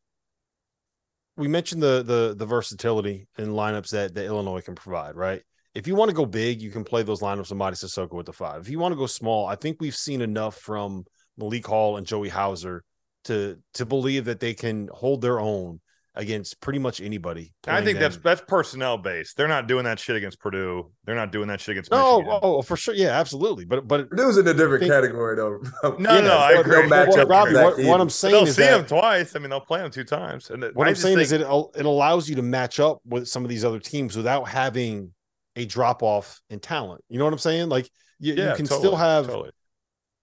we 1.36 1.48
mentioned 1.48 1.82
the 1.82 2.02
the 2.02 2.34
the 2.36 2.46
versatility 2.46 3.28
in 3.38 3.48
lineups 3.48 3.90
that, 3.90 4.14
that 4.14 4.24
Illinois 4.24 4.62
can 4.62 4.74
provide, 4.74 5.16
right? 5.16 5.42
If 5.74 5.86
you 5.86 5.94
want 5.94 6.08
to 6.08 6.16
go 6.16 6.26
big, 6.26 6.60
you 6.60 6.70
can 6.70 6.82
play 6.82 7.02
those 7.02 7.20
lineups 7.20 7.52
of 7.52 7.58
Mady 7.58 7.82
Sissoko 7.82 8.14
with 8.14 8.26
the 8.26 8.32
five. 8.32 8.62
If 8.62 8.68
you 8.68 8.78
want 8.78 8.92
to 8.92 8.98
go 8.98 9.06
small, 9.06 9.46
I 9.46 9.54
think 9.54 9.76
we've 9.78 9.94
seen 9.94 10.20
enough 10.20 10.56
from 10.56 11.04
Malik 11.36 11.66
Hall 11.66 11.96
and 11.96 12.06
Joey 12.06 12.28
Hauser 12.28 12.82
to 13.24 13.58
to 13.74 13.86
believe 13.86 14.24
that 14.24 14.40
they 14.40 14.54
can 14.54 14.88
hold 14.92 15.20
their 15.20 15.38
own 15.38 15.80
against 16.16 16.60
pretty 16.60 16.78
much 16.80 17.00
anybody. 17.00 17.52
I 17.66 17.82
think 17.84 17.98
them. 17.98 18.10
that's 18.10 18.16
that's 18.22 18.40
personnel 18.48 18.98
based. 18.98 19.36
They're 19.36 19.46
not 19.48 19.68
doing 19.68 19.84
that 19.84 19.98
shit 20.00 20.16
against 20.16 20.40
Purdue. 20.40 20.90
They're 21.04 21.14
not 21.14 21.30
doing 21.30 21.46
that 21.48 21.60
shit 21.60 21.72
against 21.74 21.90
no, 21.90 22.18
Michigan. 22.18 22.40
oh, 22.42 22.62
for 22.62 22.76
sure, 22.76 22.94
yeah, 22.94 23.18
absolutely. 23.18 23.64
But 23.64 23.86
but 23.86 24.10
Purdue's 24.10 24.36
in 24.38 24.46
a 24.48 24.52
different 24.54 24.80
think- 24.80 24.92
category 24.92 25.36
though. 25.36 25.60
No, 25.98 26.14
Yeah, 26.14 26.20
no, 26.20 26.36
I 26.38 26.52
they'll- 26.52 26.60
agree. 26.62 26.74
they'll 26.80 26.88
match 26.88 27.08
Well, 27.10 27.20
up 27.20 27.28
Robbie, 27.28 27.52
Zach 27.52 27.64
what, 27.64 27.76
what 27.76 27.84
Edey. 27.84 28.00
I'm 28.00 28.10
saying 28.10 28.34
They'll 28.34 28.46
is 28.46 28.56
see 28.56 28.62
that 28.62 28.76
them 28.78 28.86
twice. 28.86 29.36
I 29.36 29.38
mean, 29.38 29.50
they'll 29.50 29.60
play 29.60 29.80
them 29.80 29.90
two 29.90 30.04
times. 30.04 30.50
And 30.50 30.64
what 30.74 30.86
I 30.86 30.90
I'm 30.90 30.96
saying 30.96 31.16
think, 31.18 31.24
is 31.26 31.32
it 31.32 31.40
it 31.42 31.86
allows 31.86 32.28
you 32.28 32.36
to 32.36 32.42
match 32.42 32.80
up 32.80 33.00
with 33.04 33.28
some 33.28 33.44
of 33.44 33.48
these 33.48 33.64
other 33.64 33.78
teams 33.78 34.16
without 34.16 34.48
having 34.48 35.12
a 35.56 35.64
drop 35.64 36.02
off 36.02 36.40
in 36.50 36.58
talent. 36.60 37.02
You 37.08 37.18
know 37.18 37.24
what 37.24 37.32
I'm 37.32 37.38
saying? 37.38 37.68
Like 37.68 37.88
you, 38.18 38.34
yeah, 38.34 38.50
you 38.50 38.56
can 38.56 38.66
totally, 38.66 38.80
still 38.80 38.96
have 38.96 39.26
totally. 39.26 39.50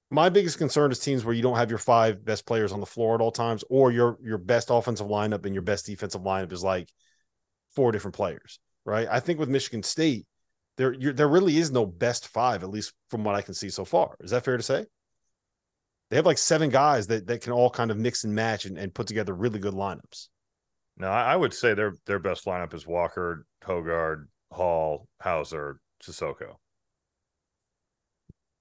My 0.10 0.30
biggest 0.30 0.58
concern 0.58 0.92
is 0.92 1.00
teams 1.00 1.26
where 1.26 1.36
you 1.36 1.42
don't 1.42 1.58
have 1.58 1.70
your 1.70 1.80
five 1.80 2.24
best 2.24 2.46
players 2.46 2.72
on 2.72 2.80
the 2.80 2.86
floor 2.86 3.16
at 3.16 3.22
all 3.22 3.32
times, 3.32 3.64
or 3.70 3.92
your 3.92 4.18
your 4.24 4.38
best 4.38 4.70
offensive 4.70 5.08
lineup 5.08 5.46
and 5.46 5.54
your 5.54 5.64
best 5.64 5.86
defensive 5.86 6.22
lineup 6.22 6.54
is 6.54 6.64
like 6.64 6.90
four 7.76 7.92
different 7.92 8.16
players, 8.16 8.60
right? 8.86 9.08
I 9.10 9.20
think 9.20 9.40
with 9.40 9.50
Michigan 9.50 9.84
State, 9.84 10.26
there 10.78 10.96
there 11.14 11.28
really 11.28 11.58
is 11.58 11.72
no 11.72 11.86
best 11.86 12.28
five, 12.28 12.64
at 12.64 12.70
least 12.70 12.94
from 13.10 13.26
what 13.26 13.36
I 13.36 13.42
can 13.42 13.54
see 13.54 13.70
so 13.70 13.84
far. 13.84 14.16
Is 14.22 14.32
that 14.32 14.46
fair 14.46 14.56
to 14.56 14.64
say? 14.64 14.86
They 16.10 16.16
have 16.16 16.26
like 16.26 16.38
seven 16.38 16.70
guys 16.70 17.08
that 17.08 17.28
that 17.28 17.42
can 17.42 17.52
all 17.52 17.70
kind 17.70 17.92
of 17.92 17.98
mix 17.98 18.24
and 18.24 18.34
match 18.34 18.64
and, 18.64 18.78
and 18.78 18.94
put 18.94 19.08
together 19.08 19.34
really 19.34 19.60
good 19.60 19.74
lineups. 19.74 20.30
No, 20.96 21.10
I 21.10 21.34
I 21.34 21.36
would 21.36 21.54
say 21.54 21.74
their 21.74 21.94
their 22.06 22.20
best 22.20 22.46
lineup 22.46 22.74
is 22.74 22.88
Walker, 22.88 23.46
Hoggard, 23.64 24.28
Hall, 24.52 25.08
Hauser, 25.22 25.80
Sissoko. 26.02 26.56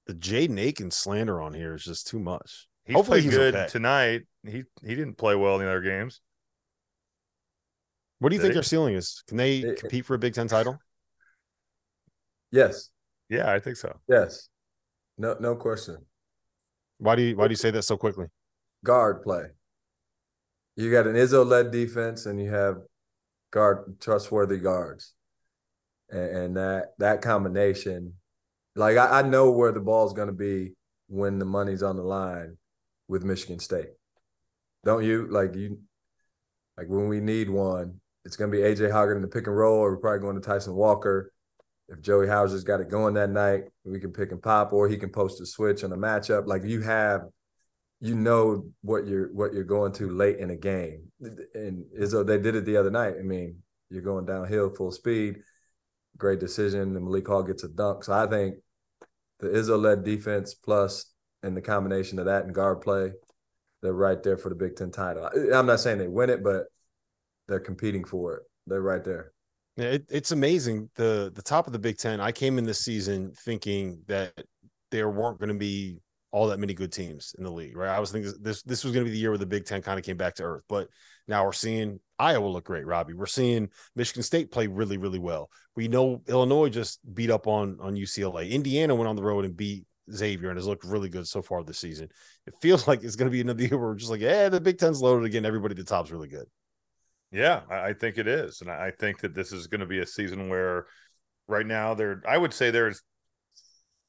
The 0.06 0.14
Jaden 0.14 0.58
Akins 0.60 0.96
slander 0.96 1.40
on 1.40 1.52
here 1.52 1.74
is 1.74 1.84
just 1.84 2.06
too 2.06 2.18
much. 2.20 2.68
He's 2.84 2.94
Hopefully 2.94 3.20
played 3.20 3.24
he's 3.24 3.36
good 3.36 3.54
okay. 3.56 3.68
tonight. 3.68 4.22
He 4.46 4.62
he 4.82 4.94
didn't 4.94 5.14
play 5.18 5.34
well 5.34 5.54
in 5.58 5.62
the 5.64 5.68
other 5.68 5.80
games. 5.80 6.20
What 8.20 8.28
do 8.30 8.36
you 8.36 8.40
Did 8.40 8.44
think 8.46 8.52
he? 8.52 8.56
their 8.56 8.62
ceiling 8.62 8.94
is? 8.94 9.22
Can 9.26 9.36
they 9.36 9.58
It- 9.58 9.80
compete 9.80 10.04
for 10.06 10.14
a 10.14 10.18
Big 10.18 10.34
Ten 10.34 10.48
title? 10.48 10.78
Yes, 12.52 12.90
Yeah, 13.28 13.50
I 13.50 13.58
think 13.58 13.76
so. 13.76 13.98
yes, 14.08 14.48
no, 15.18 15.36
no 15.40 15.56
question. 15.56 16.06
Why 16.98 17.16
do 17.16 17.22
you 17.22 17.36
why 17.36 17.48
do 17.48 17.52
you 17.52 17.56
say 17.56 17.72
that 17.72 17.82
so 17.82 17.96
quickly? 17.96 18.26
Guard 18.84 19.22
play. 19.24 19.46
You 20.76 20.90
got 20.92 21.06
an 21.08 21.16
Izzo 21.16 21.44
led 21.44 21.72
defense, 21.72 22.24
and 22.24 22.40
you 22.40 22.50
have 22.50 22.76
guard 23.50 24.00
trustworthy 24.00 24.58
guards, 24.58 25.12
and, 26.08 26.36
and 26.36 26.56
that 26.56 26.94
that 26.98 27.20
combination, 27.20 28.14
like 28.76 28.96
I, 28.96 29.20
I 29.20 29.22
know 29.22 29.50
where 29.50 29.72
the 29.72 29.80
ball's 29.80 30.12
going 30.12 30.28
to 30.28 30.34
be 30.34 30.74
when 31.08 31.38
the 31.38 31.44
money's 31.44 31.82
on 31.82 31.96
the 31.96 32.02
line 32.02 32.56
with 33.08 33.24
Michigan 33.24 33.58
State. 33.58 33.88
Don't 34.84 35.04
you? 35.04 35.26
Like 35.28 35.54
you, 35.54 35.80
like 36.76 36.88
when 36.88 37.08
we 37.08 37.20
need 37.20 37.48
one, 37.48 38.00
it's 38.24 38.36
going 38.36 38.50
to 38.50 38.56
be 38.56 38.62
AJ 38.62 38.92
Hoggard 38.92 39.16
in 39.16 39.22
the 39.22 39.28
pick 39.28 39.46
and 39.46 39.56
roll, 39.56 39.78
or 39.78 39.92
we're 39.92 39.98
probably 39.98 40.20
going 40.20 40.36
to 40.36 40.46
Tyson 40.46 40.74
Walker. 40.74 41.32
If 41.88 42.00
Joey 42.00 42.26
Hauser's 42.26 42.64
got 42.64 42.80
it 42.80 42.90
going 42.90 43.14
that 43.14 43.30
night, 43.30 43.64
we 43.84 44.00
can 44.00 44.12
pick 44.12 44.32
and 44.32 44.42
pop, 44.42 44.72
or 44.72 44.88
he 44.88 44.96
can 44.96 45.10
post 45.10 45.40
a 45.40 45.46
switch 45.46 45.84
on 45.84 45.92
a 45.92 45.96
matchup. 45.96 46.46
Like 46.46 46.64
you 46.64 46.82
have, 46.82 47.22
you 48.00 48.14
know 48.14 48.66
what 48.82 49.06
you're 49.06 49.32
what 49.32 49.54
you're 49.54 49.64
going 49.64 49.92
to 49.92 50.10
late 50.10 50.38
in 50.38 50.50
a 50.50 50.56
game. 50.56 51.10
And 51.54 51.84
Izzo, 51.98 52.26
they 52.26 52.38
did 52.38 52.56
it 52.56 52.64
the 52.64 52.76
other 52.76 52.90
night. 52.90 53.14
I 53.18 53.22
mean, 53.22 53.62
you're 53.88 54.02
going 54.02 54.26
downhill 54.26 54.70
full 54.70 54.90
speed. 54.90 55.38
Great 56.18 56.40
decision, 56.40 56.96
and 56.96 57.04
Malik 57.04 57.28
Hall 57.28 57.42
gets 57.42 57.62
a 57.62 57.68
dunk. 57.68 58.04
So 58.04 58.12
I 58.12 58.26
think 58.26 58.56
the 59.40 59.48
Izzo 59.48 59.80
led 59.80 60.04
defense 60.04 60.54
plus 60.54 61.06
and 61.42 61.56
the 61.56 61.62
combination 61.62 62.18
of 62.18 62.26
that 62.26 62.44
and 62.44 62.54
guard 62.54 62.80
play, 62.80 63.12
they're 63.82 63.92
right 63.92 64.22
there 64.22 64.36
for 64.36 64.48
the 64.48 64.54
Big 64.54 64.76
Ten 64.76 64.90
title. 64.90 65.28
I'm 65.54 65.66
not 65.66 65.80
saying 65.80 65.98
they 65.98 66.08
win 66.08 66.30
it, 66.30 66.42
but 66.42 66.64
they're 67.48 67.60
competing 67.60 68.04
for 68.04 68.36
it. 68.36 68.42
They're 68.66 68.80
right 68.80 69.04
there. 69.04 69.32
Yeah, 69.76 69.86
it, 69.86 70.06
it's 70.08 70.32
amazing. 70.32 70.90
The 70.96 71.30
the 71.34 71.42
top 71.42 71.66
of 71.66 71.72
the 71.72 71.78
Big 71.78 71.98
Ten. 71.98 72.20
I 72.20 72.32
came 72.32 72.58
in 72.58 72.64
this 72.64 72.80
season 72.80 73.32
thinking 73.44 74.02
that 74.06 74.32
there 74.90 75.10
weren't 75.10 75.38
going 75.38 75.50
to 75.50 75.58
be 75.58 76.00
all 76.36 76.48
that 76.48 76.60
many 76.60 76.74
good 76.74 76.92
teams 76.92 77.34
in 77.38 77.44
the 77.44 77.50
league, 77.50 77.74
right? 77.78 77.88
I 77.88 77.98
was 77.98 78.12
thinking 78.12 78.30
this 78.42 78.62
this 78.62 78.84
was 78.84 78.92
going 78.92 79.06
to 79.06 79.08
be 79.08 79.14
the 79.14 79.18
year 79.18 79.30
where 79.30 79.38
the 79.38 79.46
Big 79.46 79.64
Ten 79.64 79.80
kind 79.80 79.98
of 79.98 80.04
came 80.04 80.18
back 80.18 80.34
to 80.34 80.42
earth. 80.42 80.64
But 80.68 80.88
now 81.26 81.46
we're 81.46 81.54
seeing 81.54 81.98
Iowa 82.18 82.46
look 82.46 82.64
great, 82.64 82.84
Robbie. 82.84 83.14
We're 83.14 83.24
seeing 83.24 83.70
Michigan 83.94 84.22
State 84.22 84.50
play 84.50 84.66
really, 84.66 84.98
really 84.98 85.18
well. 85.18 85.48
We 85.76 85.88
know 85.88 86.20
Illinois 86.28 86.68
just 86.68 87.00
beat 87.14 87.30
up 87.30 87.46
on 87.46 87.78
on 87.80 87.94
UCLA. 87.94 88.50
Indiana 88.50 88.94
went 88.94 89.08
on 89.08 89.16
the 89.16 89.22
road 89.22 89.46
and 89.46 89.56
beat 89.56 89.86
Xavier 90.12 90.50
and 90.50 90.58
has 90.58 90.66
looked 90.66 90.84
really 90.84 91.08
good 91.08 91.26
so 91.26 91.40
far 91.40 91.64
this 91.64 91.78
season. 91.78 92.10
It 92.46 92.52
feels 92.60 92.86
like 92.86 93.02
it's 93.02 93.16
going 93.16 93.30
to 93.30 93.32
be 93.32 93.40
another 93.40 93.62
year 93.62 93.78
where 93.78 93.88
we're 93.88 93.94
just 93.94 94.10
like, 94.10 94.20
yeah, 94.20 94.50
the 94.50 94.60
Big 94.60 94.76
Ten's 94.76 95.00
loaded 95.00 95.24
again. 95.24 95.46
Everybody 95.46 95.72
at 95.72 95.78
the 95.78 95.84
top's 95.84 96.10
really 96.10 96.28
good. 96.28 96.48
Yeah, 97.32 97.62
I, 97.70 97.94
think 97.94 98.18
it 98.18 98.28
is, 98.28 98.60
and 98.60 98.70
I 98.70 98.90
think 98.90 99.20
that 99.20 99.34
this 99.34 99.52
is 99.52 99.68
going 99.68 99.80
to 99.80 99.86
be 99.86 100.00
a 100.00 100.06
season 100.06 100.50
where, 100.50 100.86
right 101.48 101.66
now, 101.66 101.94
there 101.94 102.22
I 102.28 102.36
would 102.36 102.52
say 102.52 102.70
there's 102.70 103.02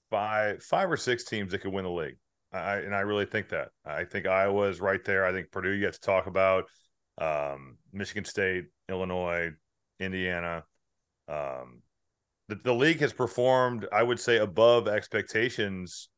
five 0.09 0.63
five 0.63 0.91
or 0.91 0.97
six 0.97 1.23
teams 1.23 1.51
that 1.51 1.59
could 1.59 1.73
win 1.73 1.83
the 1.83 1.91
league. 1.91 2.17
I 2.53 2.77
and 2.77 2.95
I 2.95 3.01
really 3.01 3.25
think 3.25 3.49
that. 3.49 3.69
I 3.85 4.05
think 4.05 4.25
Iowa 4.25 4.69
is 4.69 4.79
right 4.79 5.03
there. 5.03 5.25
I 5.25 5.31
think 5.31 5.51
Purdue 5.51 5.73
you 5.73 5.81
get 5.81 5.93
to 5.93 5.99
talk 5.99 6.27
about, 6.27 6.65
um, 7.17 7.77
Michigan 7.91 8.25
State, 8.25 8.65
Illinois, 8.89 9.51
Indiana. 9.99 10.63
Um, 11.27 11.81
the, 12.47 12.55
the 12.55 12.73
league 12.73 13.01
has 13.01 13.11
performed, 13.11 13.85
I 13.91 14.03
would 14.03 14.19
say, 14.19 14.37
above 14.37 14.87
expectations 14.87 16.09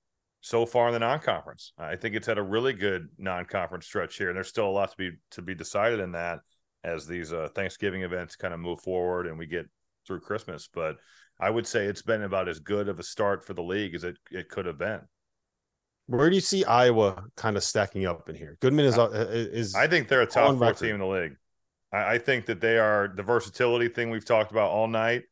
so 0.42 0.66
far 0.66 0.88
in 0.88 0.94
the 0.94 1.00
non-conference. 1.00 1.74
I 1.78 1.96
think 1.96 2.16
it's 2.16 2.28
had 2.28 2.38
a 2.38 2.44
really 2.44 2.74
good 2.74 3.10
non-conference 3.18 3.86
stretch 3.86 4.18
here, 4.18 4.30
and 4.30 4.36
there's 4.36 4.48
still 4.48 4.68
a 4.68 4.72
lot 4.72 4.92
to 4.92 4.98
be 4.98 5.12
to 5.32 5.42
be 5.42 5.56
decided 5.56 6.00
in 6.00 6.12
that 6.14 6.40
as 6.84 7.08
these 7.08 7.34
uh, 7.34 7.50
Thanksgiving 7.56 8.04
events 8.04 8.36
kind 8.36 8.54
of 8.54 8.60
move 8.60 8.80
forward 8.82 9.28
and 9.28 9.38
we 9.38 9.46
get 9.46 9.66
through 10.08 10.22
Christmas. 10.22 10.70
But 10.72 10.96
I 11.40 11.50
would 11.50 11.66
say 11.66 11.86
it's 11.86 12.02
been 12.02 12.24
about 12.24 12.50
as 12.50 12.60
good 12.60 12.90
of 12.90 13.00
a 13.00 13.04
start 13.04 13.46
for 13.46 13.54
the 13.54 13.64
league 13.64 13.96
as 13.96 14.04
it, 14.04 14.18
it 14.32 14.50
could 14.50 14.66
have 14.66 14.78
been. 14.78 15.02
Where 16.08 16.30
do 16.30 16.36
you 16.36 16.42
see 16.42 16.66
Iowa 16.66 17.24
kind 17.38 17.56
of 17.56 17.64
stacking 17.64 18.06
up 18.06 18.30
in 18.30 18.36
here? 18.36 18.58
Goodman 18.62 18.86
is 18.86 18.98
uh, 18.98 19.10
is 19.30 19.76
I 19.76 19.88
think 19.88 20.08
they're 20.08 20.22
a 20.22 20.26
top 20.26 20.52
four 20.52 20.68
record. 20.68 20.80
team 20.80 20.96
in 20.96 21.00
the 21.00 21.06
league. 21.06 21.36
I, 21.94 22.16
I 22.16 22.18
think 22.18 22.48
that 22.48 22.60
they 22.60 22.78
are 22.78 23.14
the 23.16 23.24
versatility 23.24 23.90
thing 23.90 24.10
we've 24.10 24.26
talked 24.26 24.52
about 24.52 24.72
all 24.72 24.88
night. 24.88 25.24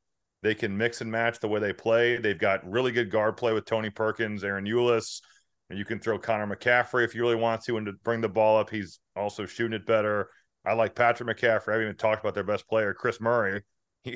They 0.43 0.53
can 0.53 0.77
mix 0.77 1.01
and 1.01 1.11
match 1.11 1.39
the 1.39 1.47
way 1.47 1.59
they 1.59 1.73
play. 1.73 2.17
They've 2.17 2.37
got 2.37 2.69
really 2.69 2.91
good 2.91 3.09
guard 3.09 3.37
play 3.37 3.53
with 3.53 3.65
Tony 3.65 3.89
Perkins, 3.89 4.43
Ahron 4.43 4.67
Ulis. 4.67 5.21
And 5.69 5.77
you 5.77 5.83
can 5.83 5.99
throw 5.99 6.17
Connor 6.17 6.47
McCaffrey 6.47 7.03
if 7.03 7.13
you 7.13 7.21
really 7.21 7.35
want 7.35 7.61
to 7.63 7.77
and 7.77 7.87
to 7.87 7.93
bring 8.03 8.21
the 8.21 8.29
ball 8.29 8.57
up. 8.59 8.69
He's 8.69 8.99
also 9.15 9.45
shooting 9.45 9.73
it 9.73 9.85
better. 9.85 10.29
I 10.63 10.73
like 10.73 10.95
Patrick 10.95 11.27
McCaffrey. 11.27 11.69
I 11.69 11.71
haven't 11.71 11.87
even 11.87 11.97
talked 11.97 12.21
about 12.21 12.35
their 12.35 12.43
best 12.43 12.67
player, 12.69 12.93
Kris 12.93 13.19
Murray. 13.19 13.63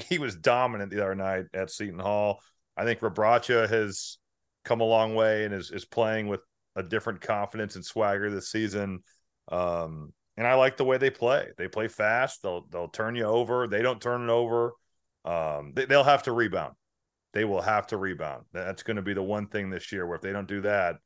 He, 0.09 0.17
was 0.19 0.35
dominant 0.35 0.91
the 0.91 1.01
other 1.01 1.15
night 1.15 1.45
at 1.53 1.71
Seton 1.71 1.99
Hall. 1.99 2.41
I 2.77 2.85
think 2.85 2.99
Rebraca 2.99 3.69
has 3.69 4.17
come 4.63 4.81
a 4.81 4.85
long 4.85 5.15
way 5.15 5.45
and 5.45 5.53
is 5.53 5.71
is 5.71 5.85
playing 5.85 6.27
with 6.27 6.41
a 6.75 6.83
different 6.83 7.21
confidence 7.21 7.75
and 7.75 7.85
swagger 7.85 8.29
this 8.29 8.51
season. 8.51 9.03
Um, 9.51 10.13
and 10.37 10.47
I 10.47 10.53
like 10.53 10.77
the 10.77 10.85
way 10.85 10.97
they 10.97 11.09
play. 11.09 11.49
They 11.57 11.67
play 11.67 11.87
fast. 11.87 12.41
They'll 12.41 12.65
they'll 12.69 12.87
turn 12.87 13.15
you 13.15 13.25
over. 13.25 13.67
They 13.67 13.81
don't 13.81 14.01
turn 14.01 14.23
it 14.23 14.31
over. 14.31 14.73
Um, 15.25 15.73
they, 15.75 15.85
they'll 15.85 16.03
have 16.03 16.23
to 16.23 16.31
rebound. 16.31 16.73
They 17.33 17.45
will 17.45 17.61
have 17.61 17.87
to 17.87 17.97
rebound. 17.97 18.45
That's 18.53 18.83
going 18.83 18.95
to 18.95 19.01
be 19.01 19.13
the 19.13 19.23
one 19.23 19.47
thing 19.47 19.69
this 19.69 19.91
year 19.91 20.05
where 20.05 20.15
if 20.15 20.21
they 20.21 20.33
don't 20.33 20.47
do 20.47 20.61
that, 20.61 20.97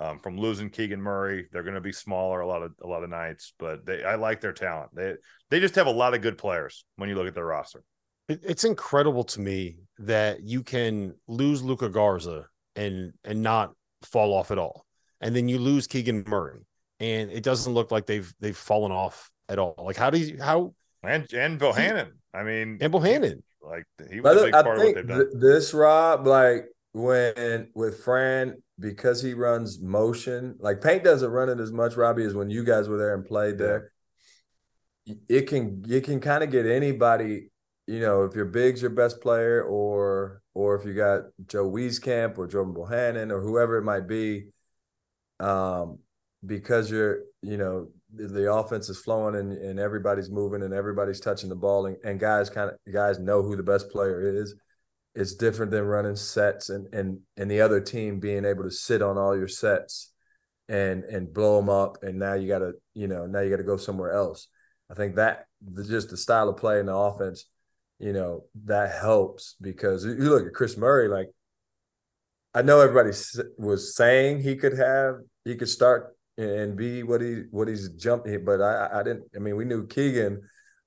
um, 0.00 0.18
from 0.18 0.38
losing 0.38 0.70
Keegan 0.70 1.00
Murray, 1.00 1.46
they're 1.52 1.62
going 1.62 1.74
to 1.74 1.80
be 1.80 1.92
smaller 1.92 2.40
a 2.40 2.46
lot 2.46 2.62
of 2.62 2.72
a 2.82 2.86
lot 2.86 3.04
of 3.04 3.10
nights. 3.10 3.52
But 3.58 3.84
they, 3.84 4.02
I 4.02 4.14
like 4.14 4.40
their 4.40 4.52
talent. 4.52 4.94
They 4.94 5.14
they 5.50 5.60
just 5.60 5.74
have 5.74 5.86
a 5.86 5.92
lot 5.92 6.14
of 6.14 6.22
good 6.22 6.38
players 6.38 6.84
when 6.96 7.08
you 7.08 7.14
look 7.14 7.28
at 7.28 7.34
their 7.34 7.46
roster. 7.46 7.82
It, 8.30 8.40
it's 8.44 8.64
incredible 8.64 9.24
to 9.24 9.40
me 9.40 9.76
that 9.98 10.44
you 10.44 10.62
can 10.62 11.14
lose 11.26 11.62
Luka 11.62 11.88
Garza 11.88 12.46
and 12.76 13.12
and 13.24 13.42
not 13.42 13.72
fall 14.02 14.32
off 14.32 14.50
at 14.50 14.58
all, 14.58 14.86
and 15.20 15.34
then 15.34 15.48
you 15.48 15.58
lose 15.58 15.86
Keegan 15.86 16.24
Murray, 16.26 16.60
and 17.00 17.30
it 17.30 17.42
doesn't 17.42 17.72
look 17.72 17.90
like 17.90 18.06
they've 18.06 18.32
they've 18.40 18.56
fallen 18.56 18.92
off 18.92 19.30
at 19.48 19.58
all. 19.58 19.74
Like 19.78 19.96
how 19.96 20.10
do 20.10 20.18
you 20.18 20.40
how 20.40 20.74
And 21.02 21.26
and 21.34 21.58
Bohannon. 21.58 22.12
I 22.32 22.44
mean, 22.44 22.78
and 22.80 22.92
Bohannon? 22.92 23.42
like 23.62 23.84
he 24.10 24.20
was 24.20 24.36
a 24.36 24.44
big 24.44 24.54
I 24.54 24.62
part 24.62 24.78
of 24.78 24.84
what 24.84 24.94
think 24.94 24.96
they've 24.96 25.08
done. 25.08 25.18
th- 25.18 25.30
this 25.34 25.74
Rob, 25.74 26.26
like 26.26 26.66
when 26.92 27.68
with 27.74 28.02
Fran, 28.04 28.62
because 28.78 29.22
he 29.22 29.34
runs 29.34 29.80
motion, 29.80 30.56
like 30.60 30.80
paint 30.80 31.04
doesn't 31.04 31.30
run 31.30 31.48
it 31.48 31.60
as 31.60 31.72
much, 31.72 31.96
Robbie, 31.96 32.24
as 32.24 32.34
when 32.34 32.50
you 32.50 32.64
guys 32.64 32.88
were 32.88 32.96
there 32.96 33.14
and 33.14 33.24
played 33.24 33.58
there. 33.58 33.92
It 35.28 35.48
can 35.48 35.84
it 35.88 36.04
can 36.04 36.20
kind 36.20 36.44
of 36.44 36.50
get 36.50 36.66
anybody. 36.66 37.50
You 37.90 37.98
know, 37.98 38.22
if 38.22 38.36
your 38.36 38.44
big's 38.44 38.82
your 38.82 38.92
best 38.92 39.20
player, 39.20 39.64
or 39.64 40.42
or 40.54 40.76
if 40.76 40.86
you 40.86 40.94
got 40.94 41.22
Joe 41.46 41.68
Wieskamp 41.68 42.38
or 42.38 42.46
Jordan 42.46 42.72
Bohannon 42.72 43.32
or 43.32 43.40
whoever 43.40 43.78
it 43.78 43.82
might 43.82 44.06
be, 44.06 44.50
um, 45.40 45.98
because 46.46 46.88
you're, 46.88 47.22
you 47.42 47.56
know, 47.56 47.88
the, 48.14 48.28
the 48.28 48.52
offense 48.52 48.88
is 48.88 49.00
flowing 49.00 49.34
and, 49.34 49.52
and 49.52 49.80
everybody's 49.80 50.30
moving 50.30 50.62
and 50.62 50.72
everybody's 50.72 51.18
touching 51.18 51.48
the 51.48 51.56
ball 51.56 51.86
and, 51.86 51.96
and 52.04 52.20
guys 52.20 52.48
kind 52.48 52.70
of 52.70 52.92
guys 52.92 53.18
know 53.18 53.42
who 53.42 53.56
the 53.56 53.62
best 53.64 53.90
player 53.90 54.40
is. 54.40 54.54
It's 55.16 55.34
different 55.34 55.72
than 55.72 55.82
running 55.82 56.14
sets 56.14 56.70
and 56.70 56.86
and 56.94 57.18
and 57.36 57.50
the 57.50 57.60
other 57.60 57.80
team 57.80 58.20
being 58.20 58.44
able 58.44 58.62
to 58.62 58.70
sit 58.70 59.02
on 59.02 59.18
all 59.18 59.36
your 59.36 59.48
sets 59.48 60.12
and 60.68 61.02
and 61.02 61.34
blow 61.34 61.56
them 61.56 61.68
up 61.68 62.04
and 62.04 62.20
now 62.20 62.34
you 62.34 62.46
got 62.46 62.60
to 62.60 62.74
you 62.94 63.08
know 63.08 63.26
now 63.26 63.40
you 63.40 63.50
got 63.50 63.56
to 63.56 63.64
go 63.64 63.76
somewhere 63.76 64.12
else. 64.12 64.46
I 64.88 64.94
think 64.94 65.16
that 65.16 65.46
the, 65.60 65.82
just 65.82 66.10
the 66.10 66.16
style 66.16 66.48
of 66.48 66.56
play 66.56 66.78
in 66.78 66.86
the 66.86 66.94
offense, 66.94 67.46
you 68.00 68.12
know, 68.12 68.44
that 68.64 68.98
helps 69.00 69.56
because 69.60 70.04
you 70.04 70.14
look 70.14 70.46
at 70.46 70.54
Kris 70.54 70.76
Murray 70.76 71.08
like 71.08 71.28
I 72.54 72.62
know 72.62 72.80
everybody 72.80 73.10
was 73.58 73.94
saying 73.94 74.42
he 74.42 74.56
could 74.56 74.76
have 74.76 75.16
he 75.44 75.54
could 75.54 75.68
start 75.68 76.16
and 76.36 76.76
be 76.76 77.02
what 77.02 77.20
he 77.20 77.42
what 77.50 77.68
he's 77.68 77.90
jumping. 77.90 78.44
But 78.44 78.60
I 78.60 79.00
I 79.00 79.02
didn't. 79.02 79.24
I 79.36 79.38
mean, 79.38 79.56
we 79.56 79.64
knew 79.64 79.86
Keegan, 79.86 80.40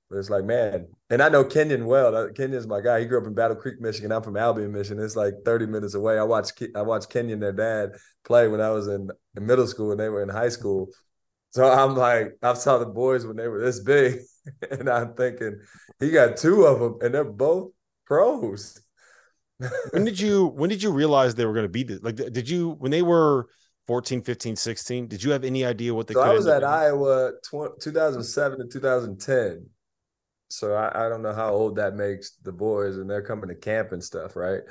but 0.10 0.18
it's 0.18 0.30
like 0.30 0.44
man, 0.44 0.88
and 1.10 1.22
I 1.22 1.30
know 1.30 1.46
Kenyon 1.46 1.86
well. 1.86 2.30
Kenyon's 2.32 2.68
my 2.68 2.82
guy. 2.82 3.00
He 3.00 3.06
grew 3.06 3.22
up 3.22 3.28
in 3.28 3.34
Battle 3.34 3.56
Creek, 3.56 3.80
Michigan. 3.80 4.12
I'm 4.12 4.24
from 4.24 4.36
Albion, 4.36 4.74
Michigan. 4.74 5.02
It's 5.02 5.16
like 5.16 5.36
30 5.46 5.68
minutes 5.68 5.94
away. 5.94 6.18
I 6.18 6.24
watched 6.24 6.62
I 6.76 6.82
watched 6.82 7.10
Kenyon 7.10 7.40
their 7.40 7.54
dad 7.54 7.92
play 8.26 8.48
when 8.48 8.60
I 8.60 8.72
was 8.72 8.88
in, 8.88 9.10
in 9.38 9.46
middle 9.46 9.68
school 9.68 9.92
and 9.92 10.00
they 10.00 10.10
were 10.10 10.24
in 10.24 10.30
high 10.30 10.50
school. 10.50 10.90
So 11.52 11.72
I'm 11.72 11.96
like, 11.96 12.38
I 12.42 12.54
saw 12.56 12.80
the 12.80 12.88
boys 12.88 13.26
when 13.26 13.38
they 13.38 13.48
were 13.48 13.64
this 13.64 13.80
big, 13.80 14.20
and 14.72 14.90
I'm 14.90 15.14
thinking 15.14 15.60
he 16.00 16.12
got 16.12 16.38
two 16.38 16.66
of 16.66 16.80
them, 16.80 16.98
and 17.02 17.14
they're 17.14 17.24
both 17.24 17.72
pros. 18.06 18.82
when 19.92 20.04
did 20.04 20.20
you 20.20 20.48
when 20.48 20.70
did 20.70 20.84
you 20.84 20.92
realize 20.92 21.36
they 21.36 21.46
were 21.46 21.54
going 21.54 21.66
to 21.66 21.70
be 21.70 21.82
it? 21.82 22.04
Like, 22.04 22.16
did 22.16 22.50
you 22.50 22.72
when 22.72 22.92
they 22.92 23.02
were 23.02 23.48
14, 23.88 24.22
15, 24.22 24.56
16. 24.56 25.08
Did 25.08 25.24
you 25.24 25.32
have 25.32 25.44
any 25.44 25.66
idea 25.66 25.94
what 25.94 26.08
they 26.08 26.14
so 26.14 26.22
I 26.22 26.34
was 26.34 26.48
at 26.48 26.64
Iowa 26.64 27.34
2007 27.52 28.60
to 28.60 28.68
2010. 28.68 29.66
So 30.50 30.74
I, 30.74 31.06
I, 31.06 31.10
don't 31.10 31.24
know 31.24 31.34
how 31.34 31.52
old 31.52 31.78
that 31.78 31.96
makes 31.96 32.38
the 32.44 32.52
boys 32.52 32.98
and 32.98 33.10
they're 33.10 33.24
coming 33.24 33.50
to 33.50 33.56
camp 33.56 33.92
and 33.92 34.04
stuff, 34.04 34.36
right? 34.36 34.62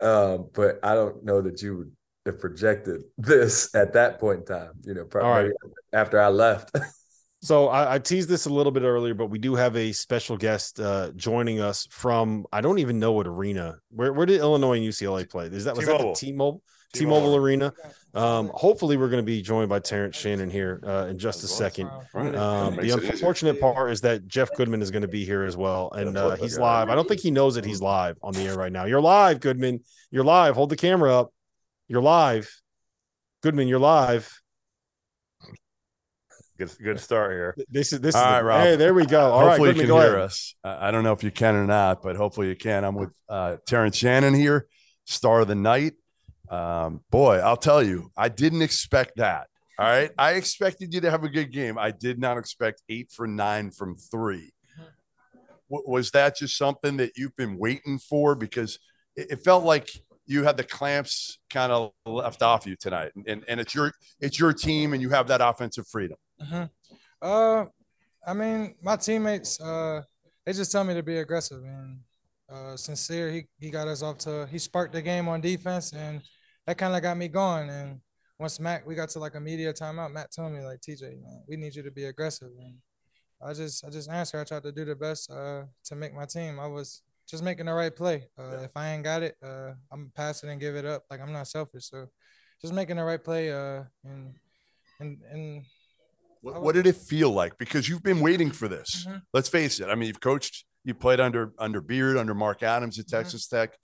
Um, 0.00 0.50
but 0.52 0.80
I 0.82 0.94
don't 0.94 1.24
know 1.24 1.40
that 1.42 1.62
you 1.62 1.76
would 1.78 1.92
have 2.26 2.40
projected 2.40 3.02
this 3.16 3.72
at 3.74 3.92
that 3.92 4.18
point 4.18 4.40
in 4.40 4.46
time, 4.46 4.72
you 4.82 4.94
know, 4.94 5.04
probably 5.04 5.44
right. 5.44 5.52
after 5.92 6.20
I 6.20 6.28
left. 6.28 6.76
so 7.42 7.68
I, 7.68 7.94
I, 7.94 7.98
teased 7.98 8.28
this 8.28 8.46
a 8.46 8.50
little 8.50 8.72
bit 8.72 8.84
earlier, 8.84 9.14
but 9.14 9.26
we 9.26 9.38
do 9.38 9.54
have 9.56 9.76
a 9.76 9.92
special 9.92 10.36
guest 10.36 10.78
uh, 10.78 11.10
joining 11.16 11.60
us 11.60 11.88
from 11.90 12.46
I 12.52 12.60
don't 12.60 12.78
even 12.78 12.98
know 12.98 13.12
what 13.12 13.26
arena. 13.26 13.78
Where 13.90 14.12
where 14.12 14.26
did 14.26 14.40
Illinois 14.40 14.76
and 14.76 14.84
UCLA 14.84 15.28
play? 15.28 15.46
Is 15.46 15.64
that 15.64 15.76
was 15.76 15.86
T-Mobile. 15.86 16.04
that 16.04 16.20
the 16.20 16.26
T-Mobile? 16.26 16.62
T-Mobile 16.92 17.36
Arena. 17.36 17.72
Um, 18.14 18.50
hopefully, 18.54 18.96
we're 18.96 19.08
going 19.08 19.22
to 19.22 19.26
be 19.26 19.40
joined 19.40 19.70
by 19.70 19.78
Terrence 19.78 20.16
Shannon 20.16 20.50
here 20.50 20.82
uh, 20.86 21.06
in 21.08 21.18
just 21.18 21.42
a 21.42 21.48
second. 21.48 21.88
Um, 22.14 22.76
the 22.76 22.90
unfortunate 22.90 23.58
part 23.60 23.90
is 23.90 24.02
that 24.02 24.26
Jeff 24.26 24.50
Goodman 24.56 24.82
is 24.82 24.90
going 24.90 25.02
to 25.02 25.08
be 25.08 25.24
here 25.24 25.44
as 25.44 25.56
well, 25.56 25.90
and 25.92 26.16
uh, 26.16 26.36
he's 26.36 26.58
live. 26.58 26.90
I 26.90 26.94
don't 26.94 27.08
think 27.08 27.22
he 27.22 27.30
knows 27.30 27.54
that 27.54 27.64
he's 27.64 27.80
live 27.80 28.18
on 28.22 28.34
the 28.34 28.42
air 28.42 28.56
right 28.56 28.70
now. 28.70 28.84
You're 28.84 29.00
live, 29.00 29.40
Goodman. 29.40 29.80
You're 30.10 30.24
live. 30.24 30.54
Hold 30.54 30.68
the 30.68 30.76
camera 30.76 31.16
up. 31.16 31.32
You're 31.88 32.02
live, 32.02 32.54
Goodman. 33.42 33.68
You're 33.68 33.78
live. 33.78 34.41
Good, 36.62 36.84
good 36.84 37.00
start 37.00 37.32
here. 37.32 37.56
This 37.68 37.92
is 37.92 38.00
this. 38.00 38.14
All 38.14 38.22
is 38.22 38.26
right, 38.26 38.38
the, 38.38 38.44
Rob. 38.44 38.62
Hey, 38.62 38.76
there 38.76 38.94
we 38.94 39.04
go. 39.04 39.32
All 39.32 39.40
hopefully 39.40 39.70
right, 39.70 39.76
you 39.76 39.82
can 39.86 40.00
hear 40.00 40.18
us. 40.18 40.54
I 40.62 40.92
don't 40.92 41.02
know 41.02 41.12
if 41.12 41.24
you 41.24 41.32
can 41.32 41.56
or 41.56 41.66
not, 41.66 42.02
but 42.02 42.14
hopefully 42.14 42.48
you 42.48 42.56
can. 42.56 42.84
I'm 42.84 42.94
with 42.94 43.10
uh, 43.28 43.56
Terrence 43.66 43.96
Shannon 43.96 44.32
here, 44.32 44.66
star 45.04 45.40
of 45.40 45.48
the 45.48 45.56
night. 45.56 45.94
Um, 46.48 47.00
boy, 47.10 47.38
I'll 47.38 47.56
tell 47.56 47.82
you, 47.82 48.12
I 48.16 48.28
didn't 48.28 48.62
expect 48.62 49.16
that. 49.16 49.48
All 49.78 49.86
right. 49.86 50.10
I 50.16 50.32
expected 50.34 50.94
you 50.94 51.00
to 51.00 51.10
have 51.10 51.24
a 51.24 51.28
good 51.28 51.50
game. 51.50 51.78
I 51.78 51.90
did 51.90 52.20
not 52.20 52.38
expect 52.38 52.82
eight 52.88 53.10
for 53.10 53.26
nine 53.26 53.72
from 53.72 53.96
three. 53.96 54.52
W- 55.70 55.90
was 55.90 56.12
that 56.12 56.36
just 56.36 56.56
something 56.56 56.98
that 56.98 57.12
you've 57.16 57.34
been 57.36 57.58
waiting 57.58 57.98
for? 57.98 58.36
Because 58.36 58.78
it, 59.16 59.32
it 59.32 59.36
felt 59.44 59.64
like 59.64 59.90
you 60.26 60.44
had 60.44 60.56
the 60.56 60.64
clamps 60.64 61.38
kind 61.50 61.72
of 61.72 61.92
left 62.06 62.42
off 62.42 62.66
you 62.66 62.76
tonight, 62.76 63.12
and, 63.26 63.44
and 63.48 63.60
it's 63.60 63.74
your 63.74 63.92
it's 64.20 64.38
your 64.38 64.52
team, 64.52 64.92
and 64.92 65.02
you 65.02 65.10
have 65.10 65.28
that 65.28 65.40
offensive 65.40 65.86
freedom. 65.88 66.16
Mm-hmm. 66.40 66.64
Uh, 67.20 67.64
I 68.26 68.34
mean, 68.34 68.74
my 68.82 68.96
teammates, 68.96 69.60
uh, 69.60 70.02
they 70.44 70.52
just 70.52 70.72
tell 70.72 70.84
me 70.84 70.94
to 70.94 71.02
be 71.02 71.18
aggressive, 71.18 71.62
and 71.62 71.98
uh, 72.50 72.74
Sencire. 72.74 73.32
He 73.32 73.46
he 73.58 73.70
got 73.70 73.88
us 73.88 74.02
off 74.02 74.18
to 74.18 74.46
he 74.50 74.58
sparked 74.58 74.92
the 74.92 75.02
game 75.02 75.28
on 75.28 75.40
defense, 75.40 75.92
and 75.92 76.22
that 76.66 76.78
kind 76.78 76.94
of 76.94 77.02
got 77.02 77.16
me 77.16 77.28
going. 77.28 77.68
And 77.70 78.00
once 78.38 78.60
Matt, 78.60 78.86
we 78.86 78.94
got 78.94 79.08
to 79.10 79.18
like 79.18 79.34
a 79.34 79.40
media 79.40 79.72
timeout, 79.72 80.12
Matt 80.12 80.32
told 80.34 80.52
me 80.52 80.60
like, 80.60 80.80
TJ, 80.80 81.22
man, 81.22 81.42
we 81.48 81.56
need 81.56 81.74
you 81.74 81.82
to 81.82 81.90
be 81.90 82.04
aggressive. 82.04 82.50
And 82.58 82.74
I 83.40 83.52
just, 83.52 83.84
I 83.84 83.90
just 83.90 84.10
answered. 84.10 84.40
I 84.40 84.44
tried 84.44 84.62
to 84.64 84.72
do 84.72 84.84
the 84.84 84.96
best 84.96 85.30
uh, 85.30 85.62
to 85.84 85.94
make 85.94 86.14
my 86.14 86.26
team. 86.26 86.60
I 86.60 86.66
was 86.66 87.02
just 87.28 87.42
making 87.42 87.66
the 87.66 87.72
right 87.72 87.94
play. 87.94 88.28
Uh, 88.38 88.58
if 88.62 88.76
I 88.76 88.90
ain't 88.90 89.04
got 89.04 89.22
it, 89.22 89.36
uh, 89.44 89.72
I'm 89.90 90.12
passing 90.14 90.50
and 90.50 90.60
give 90.60 90.76
it 90.76 90.84
up. 90.84 91.04
Like 91.10 91.20
I'm 91.20 91.32
not 91.32 91.48
selfish. 91.48 91.88
So 91.88 92.06
just 92.60 92.72
making 92.72 92.96
the 92.96 93.04
right 93.04 93.22
play. 93.22 93.52
Uh, 93.52 93.84
and 94.04 94.34
and 95.00 95.18
and. 95.30 95.62
What, 96.40 96.60
what 96.60 96.74
did 96.74 96.88
it 96.88 96.96
feel 96.96 97.30
like? 97.30 97.56
Because 97.56 97.88
you've 97.88 98.02
been 98.02 98.20
waiting 98.20 98.50
for 98.50 98.66
this. 98.66 99.06
Mm-hmm. 99.06 99.18
Let's 99.32 99.48
face 99.48 99.78
it. 99.78 99.88
I 99.88 99.94
mean, 99.94 100.08
you've 100.08 100.20
coached, 100.20 100.64
you 100.84 100.92
played 100.92 101.20
under 101.20 101.52
under 101.58 101.80
Beard, 101.80 102.16
under 102.16 102.34
Mark 102.34 102.64
Adams 102.64 102.98
at 102.98 103.06
mm-hmm. 103.06 103.16
Texas 103.16 103.46
Tech 103.46 103.76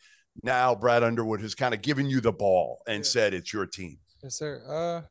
now 0.43 0.75
Brad 0.75 1.03
Underwood 1.03 1.41
has 1.41 1.55
kind 1.55 1.75
of 1.75 1.83
given 1.83 2.09
you 2.09 2.21
the 2.21 2.33
ball 2.33 2.81
and 2.87 2.99
yeah. 2.99 3.09
said 3.09 3.35
it's 3.35 3.53
your 3.53 3.67
team. 3.67 3.99
Yes, 4.23 4.39
sir. 4.39 4.63
Uh, 4.69 5.07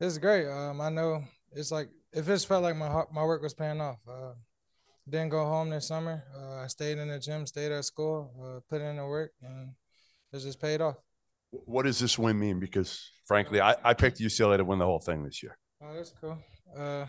it's 0.00 0.18
great. 0.18 0.48
Um, 0.48 0.80
I 0.80 0.88
know 0.88 1.22
it's 1.52 1.70
like 1.70 1.88
it 2.12 2.24
just 2.24 2.46
felt 2.46 2.62
like 2.62 2.76
my 2.76 3.04
my 3.12 3.24
work 3.24 3.42
was 3.42 3.54
paying 3.54 3.80
off. 3.80 3.98
Uh, 4.08 4.32
didn't 5.08 5.30
go 5.30 5.44
home 5.44 5.70
this 5.70 5.88
summer. 5.88 6.22
Uh, 6.36 6.62
I 6.62 6.66
stayed 6.68 6.98
in 6.98 7.08
the 7.08 7.18
gym, 7.18 7.46
stayed 7.46 7.72
at 7.72 7.84
school, 7.84 8.32
uh, 8.42 8.60
put 8.68 8.80
in 8.80 8.96
the 8.96 9.06
work, 9.06 9.32
and 9.42 9.70
it 10.32 10.38
just 10.38 10.60
paid 10.60 10.80
off. 10.80 10.96
What 11.50 11.84
does 11.84 11.98
this 11.98 12.18
win 12.18 12.38
mean? 12.38 12.60
Because 12.60 13.10
frankly, 13.26 13.60
I, 13.60 13.74
I 13.84 13.94
picked 13.94 14.20
UCLA 14.20 14.56
to 14.56 14.64
win 14.64 14.78
the 14.78 14.86
whole 14.86 15.00
thing 15.00 15.24
this 15.24 15.42
year. 15.42 15.58
Oh, 15.82 15.94
that's 15.94 16.14
cool. 16.20 16.38
Uh, 16.76 17.06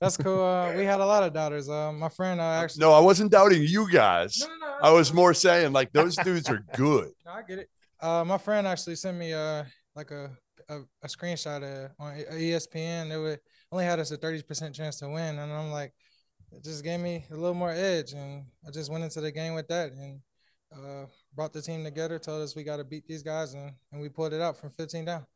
that's 0.00 0.16
cool. 0.16 0.42
Uh, 0.42 0.74
we 0.74 0.84
had 0.84 1.00
a 1.00 1.06
lot 1.06 1.22
of 1.22 1.32
doubters. 1.32 1.68
Uh, 1.68 1.92
my 1.92 2.08
friend 2.08 2.40
uh, 2.40 2.44
actually. 2.44 2.80
No, 2.80 2.92
I 2.92 3.00
wasn't 3.00 3.30
doubting 3.30 3.62
you 3.62 3.90
guys. 3.90 4.38
No, 4.40 4.46
no, 4.46 4.54
no. 4.66 4.78
I 4.82 4.90
was 4.90 5.12
more 5.12 5.34
saying 5.34 5.72
like 5.72 5.92
those 5.92 6.16
dudes 6.24 6.48
are 6.48 6.64
good. 6.74 7.10
No, 7.24 7.32
I 7.32 7.42
get 7.42 7.60
it. 7.60 7.70
Uh, 8.00 8.24
my 8.24 8.38
friend 8.38 8.66
actually 8.66 8.96
sent 8.96 9.16
me 9.16 9.32
uh 9.32 9.62
like 9.94 10.10
a 10.10 10.36
a, 10.68 10.78
a 11.02 11.06
screenshot 11.06 11.62
of, 11.62 11.90
on 12.00 12.14
ESPN. 12.32 13.10
They 13.10 13.16
would 13.16 13.38
only 13.70 13.84
had 13.84 14.00
us 14.00 14.10
a 14.10 14.16
thirty 14.16 14.42
percent 14.42 14.74
chance 14.74 14.98
to 14.98 15.08
win, 15.08 15.38
and 15.38 15.52
I'm 15.52 15.70
like, 15.70 15.92
it 16.56 16.64
just 16.64 16.84
gave 16.84 17.00
me 17.00 17.24
a 17.30 17.34
little 17.34 17.54
more 17.54 17.70
edge, 17.70 18.12
and 18.12 18.44
I 18.66 18.70
just 18.70 18.90
went 18.90 19.04
into 19.04 19.20
the 19.20 19.32
game 19.32 19.54
with 19.54 19.68
that 19.68 19.92
and 19.92 20.20
uh, 20.74 21.06
brought 21.34 21.52
the 21.52 21.62
team 21.62 21.84
together. 21.84 22.18
Told 22.18 22.42
us 22.42 22.56
we 22.56 22.64
got 22.64 22.76
to 22.76 22.84
beat 22.84 23.06
these 23.06 23.22
guys, 23.22 23.54
and 23.54 23.72
and 23.92 24.00
we 24.00 24.08
pulled 24.08 24.32
it 24.32 24.40
out 24.40 24.58
from 24.58 24.70
15 24.70 25.04
down. 25.04 25.26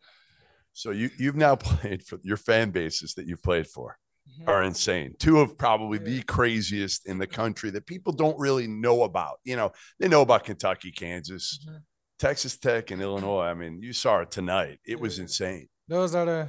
So 0.72 0.90
you 0.90 1.10
you've 1.18 1.36
now 1.36 1.56
played 1.56 2.02
for 2.04 2.18
your 2.22 2.36
fan 2.36 2.70
bases 2.70 3.14
that 3.14 3.26
you've 3.26 3.42
played 3.42 3.66
for 3.66 3.98
mm-hmm. 4.28 4.48
are 4.48 4.62
insane. 4.62 5.14
Two 5.18 5.40
of 5.40 5.56
probably 5.56 5.98
the 5.98 6.22
craziest 6.22 7.06
in 7.06 7.18
the 7.18 7.26
country 7.26 7.70
that 7.70 7.86
people 7.86 8.12
don't 8.12 8.38
really 8.38 8.66
know 8.66 9.02
about. 9.02 9.38
You 9.44 9.56
know, 9.56 9.72
they 9.98 10.08
know 10.08 10.22
about 10.22 10.44
Kentucky, 10.44 10.90
Kansas, 10.90 11.58
mm-hmm. 11.66 11.78
Texas 12.18 12.56
Tech, 12.58 12.90
and 12.90 13.02
Illinois. 13.02 13.44
I 13.44 13.54
mean, 13.54 13.80
you 13.82 13.92
saw 13.92 14.20
it 14.20 14.30
tonight. 14.30 14.78
It 14.84 15.00
was 15.00 15.18
insane. 15.18 15.68
Those 15.88 16.14
are 16.14 16.24
the, 16.24 16.48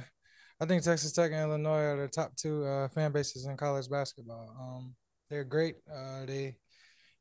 I 0.60 0.66
think 0.66 0.82
Texas 0.82 1.12
Tech 1.12 1.30
and 1.30 1.40
Illinois 1.40 1.82
are 1.82 1.96
the 1.96 2.08
top 2.08 2.34
two 2.36 2.64
uh, 2.64 2.88
fan 2.88 3.12
bases 3.12 3.46
in 3.46 3.56
college 3.56 3.88
basketball. 3.88 4.54
Um, 4.58 4.94
they're 5.30 5.44
great. 5.44 5.76
Uh, 5.90 6.26
they, 6.26 6.56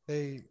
they, 0.08 0.44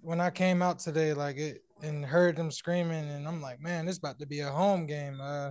when 0.00 0.20
I 0.20 0.30
came 0.30 0.62
out 0.62 0.80
today, 0.80 1.14
like 1.14 1.36
it, 1.36 1.62
and 1.82 2.04
heard 2.04 2.36
them 2.36 2.50
screaming, 2.50 3.08
and 3.08 3.26
I'm 3.28 3.40
like, 3.40 3.60
man, 3.60 3.86
this 3.86 3.98
about 3.98 4.18
to 4.20 4.26
be 4.26 4.40
a 4.40 4.50
home 4.50 4.86
game. 4.86 5.20
Uh, 5.20 5.50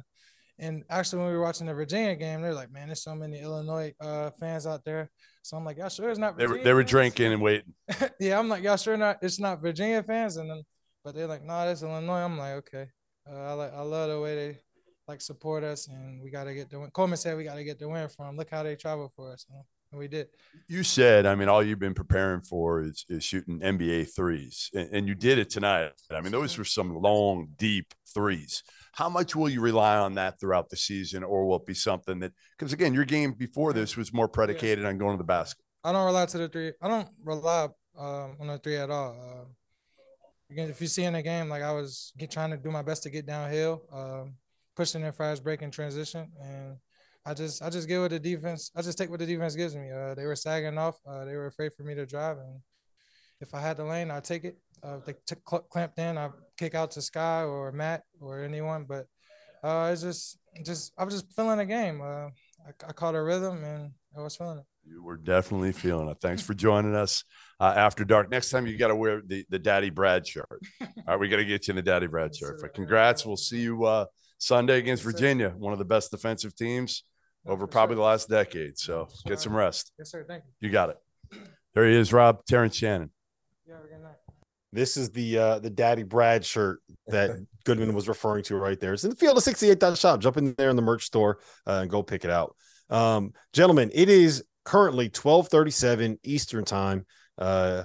and 0.59 0.83
actually, 0.89 1.19
when 1.19 1.29
we 1.29 1.37
were 1.37 1.43
watching 1.43 1.67
the 1.67 1.73
Virginia 1.73 2.15
game, 2.15 2.41
they're 2.41 2.53
like, 2.53 2.71
"Man, 2.71 2.87
there's 2.87 3.03
so 3.03 3.15
many 3.15 3.39
Illinois 3.39 3.93
uh, 3.99 4.29
fans 4.39 4.67
out 4.67 4.85
there." 4.85 5.09
So 5.41 5.57
I'm 5.57 5.65
like, 5.65 5.77
"Y'all 5.77 5.89
sure 5.89 6.09
it's 6.09 6.19
not?" 6.19 6.35
Virginia 6.35 6.53
they 6.53 6.59
were, 6.59 6.63
they 6.63 6.73
were 6.73 6.83
drinking 6.83 7.33
and 7.33 7.41
waiting. 7.41 7.73
yeah, 8.19 8.37
I'm 8.37 8.47
like, 8.47 8.63
"Y'all 8.63 8.77
sure 8.77 8.95
not? 8.95 9.17
It's 9.21 9.39
not 9.39 9.61
Virginia 9.61 10.03
fans?" 10.03 10.37
And 10.37 10.49
then, 10.49 10.61
but 11.03 11.15
they're 11.15 11.25
like, 11.25 11.41
"No, 11.41 11.53
nah, 11.53 11.65
it's 11.65 11.81
Illinois." 11.81 12.19
I'm 12.19 12.37
like, 12.37 12.53
"Okay." 12.53 12.85
Uh, 13.29 13.35
I 13.35 13.53
like, 13.53 13.73
I 13.73 13.81
love 13.81 14.09
the 14.09 14.19
way 14.19 14.35
they 14.35 14.57
like 15.11 15.21
support 15.21 15.63
us, 15.63 15.87
and 15.87 16.21
we 16.21 16.29
got 16.29 16.45
to 16.45 16.53
get 16.53 16.69
the 16.69 16.79
win. 16.79 16.89
Coleman 16.91 17.17
said 17.17 17.35
we 17.35 17.43
got 17.43 17.55
to 17.55 17.63
get 17.63 17.77
the 17.77 17.89
win 17.89 18.07
from. 18.07 18.37
Look 18.37 18.49
how 18.49 18.63
they 18.63 18.75
travel 18.75 19.11
for 19.13 19.33
us. 19.33 19.45
And 19.91 19.99
we 19.99 20.07
did. 20.07 20.27
You 20.69 20.83
said, 20.83 21.25
I 21.25 21.35
mean, 21.35 21.49
all 21.49 21.61
you've 21.61 21.79
been 21.79 21.93
preparing 21.93 22.39
for 22.39 22.81
is, 22.81 23.05
is 23.09 23.25
shooting 23.25 23.59
NBA 23.59 24.15
threes, 24.15 24.69
and, 24.73 24.89
and 24.93 25.07
you 25.07 25.15
did 25.15 25.37
it 25.37 25.49
tonight. 25.49 25.91
I 26.09 26.21
mean, 26.21 26.31
those 26.31 26.57
were 26.57 26.63
some 26.63 26.95
long, 26.95 27.49
deep 27.57 27.93
threes. 28.13 28.63
How 28.93 29.09
much 29.09 29.35
will 29.35 29.49
you 29.49 29.59
rely 29.59 29.97
on 29.97 30.15
that 30.15 30.39
throughout 30.39 30.69
the 30.69 30.77
season, 30.77 31.23
or 31.25 31.45
will 31.45 31.57
it 31.57 31.65
be 31.65 31.73
something 31.73 32.19
that 32.19 32.31
because 32.57 32.71
again, 32.71 32.93
your 32.93 33.05
game 33.05 33.33
before 33.33 33.73
this 33.73 33.97
was 33.97 34.13
more 34.13 34.29
predicated 34.29 34.85
on 34.85 34.97
going 34.97 35.17
to 35.17 35.17
the 35.17 35.25
basket? 35.25 35.65
I 35.83 35.91
don't 35.91 36.05
rely 36.05 36.25
to 36.25 36.37
the 36.37 36.47
three. 36.47 36.71
I 36.81 36.87
don't 36.87 37.09
rely 37.25 37.67
um, 37.99 38.37
on 38.39 38.47
the 38.47 38.59
three 38.59 38.77
at 38.77 38.89
all. 38.89 39.17
Uh, 39.19 39.45
again, 40.51 40.69
if 40.69 40.79
you 40.79 40.87
see 40.87 41.03
in 41.03 41.13
the 41.13 41.21
game, 41.21 41.49
like 41.49 41.63
I 41.63 41.73
was 41.73 42.13
get, 42.17 42.31
trying 42.31 42.51
to 42.51 42.57
do 42.57 42.71
my 42.71 42.81
best 42.81 43.03
to 43.03 43.09
get 43.09 43.25
downhill, 43.25 43.81
um, 43.91 44.35
pushing 44.81 45.03
in 45.03 45.11
fast 45.11 45.43
break 45.43 45.61
and 45.61 45.71
transition, 45.71 46.27
and 46.41 46.75
I 47.23 47.35
just 47.35 47.61
I 47.61 47.69
just 47.69 47.87
get 47.87 47.99
what 47.99 48.09
the 48.09 48.19
defense. 48.19 48.71
I 48.75 48.81
just 48.81 48.97
take 48.97 49.11
what 49.11 49.19
the 49.19 49.27
defense 49.27 49.55
gives 49.55 49.75
me. 49.75 49.91
Uh, 49.91 50.15
they 50.15 50.25
were 50.25 50.35
sagging 50.35 50.75
off. 50.79 50.97
Uh, 51.07 51.23
they 51.23 51.35
were 51.35 51.45
afraid 51.45 51.71
for 51.77 51.83
me 51.83 51.93
to 51.93 52.07
drive, 52.07 52.37
and 52.39 52.59
if 53.41 53.53
I 53.53 53.61
had 53.61 53.77
the 53.77 53.83
lane, 53.83 54.09
I'd 54.09 54.23
take 54.23 54.43
it. 54.43 54.57
Uh, 54.83 54.97
if 54.97 55.05
they 55.05 55.13
t- 55.13 55.35
cl- 55.47 55.67
clamped 55.69 55.99
in, 55.99 56.17
I'd 56.17 56.31
kick 56.57 56.73
out 56.73 56.89
to 56.91 56.99
Skyy 56.99 57.47
or 57.47 57.71
Matt 57.71 58.01
or 58.19 58.43
anyone. 58.43 58.85
But 58.89 59.05
uh, 59.63 59.91
it's 59.93 60.01
just 60.01 60.39
just 60.65 60.93
I 60.97 61.03
was 61.03 61.13
just 61.13 61.31
feeling 61.35 61.59
the 61.59 61.65
game. 61.65 62.01
Uh, 62.01 62.29
I, 62.65 62.87
I 62.87 62.91
caught 62.93 63.13
a 63.13 63.21
rhythm 63.21 63.63
and 63.63 63.91
I 64.17 64.21
was 64.21 64.35
feeling 64.35 64.57
it. 64.57 64.65
You 64.83 65.03
were 65.03 65.17
definitely 65.17 65.73
feeling 65.73 66.07
it. 66.09 66.17
Thanks 66.21 66.41
for 66.41 66.55
joining 66.55 66.95
us 66.95 67.23
uh, 67.59 67.71
after 67.77 68.03
dark. 68.03 68.31
Next 68.31 68.49
time 68.49 68.65
you 68.65 68.77
got 68.79 68.87
to 68.87 68.95
wear 68.95 69.21
the, 69.23 69.45
the 69.47 69.59
Daddy 69.59 69.91
Brad 69.91 70.25
shirt. 70.25 70.47
All 70.81 70.87
right, 71.05 71.19
we 71.19 71.29
got 71.29 71.37
to 71.37 71.45
get 71.45 71.67
you 71.67 71.73
in 71.73 71.75
the 71.75 71.83
Daddy 71.83 72.07
Brad 72.07 72.35
shirt. 72.35 72.59
But 72.59 72.73
congrats. 72.73 73.23
We'll 73.23 73.37
see 73.37 73.61
you 73.61 73.83
uh, 73.85 74.05
Sunday 74.41 74.79
against 74.79 75.03
Virginia, 75.03 75.53
one 75.55 75.71
of 75.71 75.77
the 75.77 75.85
best 75.85 76.09
defensive 76.09 76.55
teams 76.55 77.03
over 77.45 77.67
probably 77.67 77.95
the 77.95 78.01
last 78.01 78.27
decade. 78.27 78.75
So 78.75 79.07
get 79.27 79.39
some 79.39 79.55
rest. 79.55 79.91
Yes, 79.99 80.09
sir. 80.09 80.25
Thank 80.27 80.43
you. 80.45 80.67
You 80.67 80.71
got 80.71 80.89
it. 80.89 80.97
There 81.75 81.87
he 81.87 81.95
is, 81.95 82.11
Rob 82.11 82.43
Terrence 82.45 82.75
Shannon. 82.75 83.11
Yeah, 83.67 83.75
have 83.75 83.85
a 83.85 83.87
good 83.87 84.01
night. 84.01 84.15
This 84.71 84.97
is 84.97 85.11
the 85.11 85.37
uh 85.37 85.59
the 85.59 85.69
Daddy 85.69 86.01
Brad 86.01 86.43
shirt 86.43 86.79
that 87.07 87.37
Goodman 87.65 87.93
was 87.93 88.07
referring 88.07 88.43
to 88.45 88.55
right 88.55 88.79
there. 88.79 88.93
It's 88.93 89.03
in 89.03 89.11
the 89.11 89.15
field 89.15 89.37
of 89.37 89.43
68 89.43 89.79
shop. 89.95 90.19
Jump 90.19 90.37
in 90.37 90.55
there 90.57 90.71
in 90.71 90.75
the 90.75 90.81
merch 90.81 91.05
store 91.05 91.37
uh, 91.67 91.81
and 91.83 91.89
go 91.89 92.01
pick 92.01 92.25
it 92.25 92.31
out. 92.31 92.55
Um, 92.89 93.33
gentlemen, 93.53 93.91
it 93.93 94.09
is 94.09 94.43
currently 94.65 95.05
1237 95.05 96.17
Eastern 96.23 96.65
time. 96.65 97.05
Uh 97.37 97.83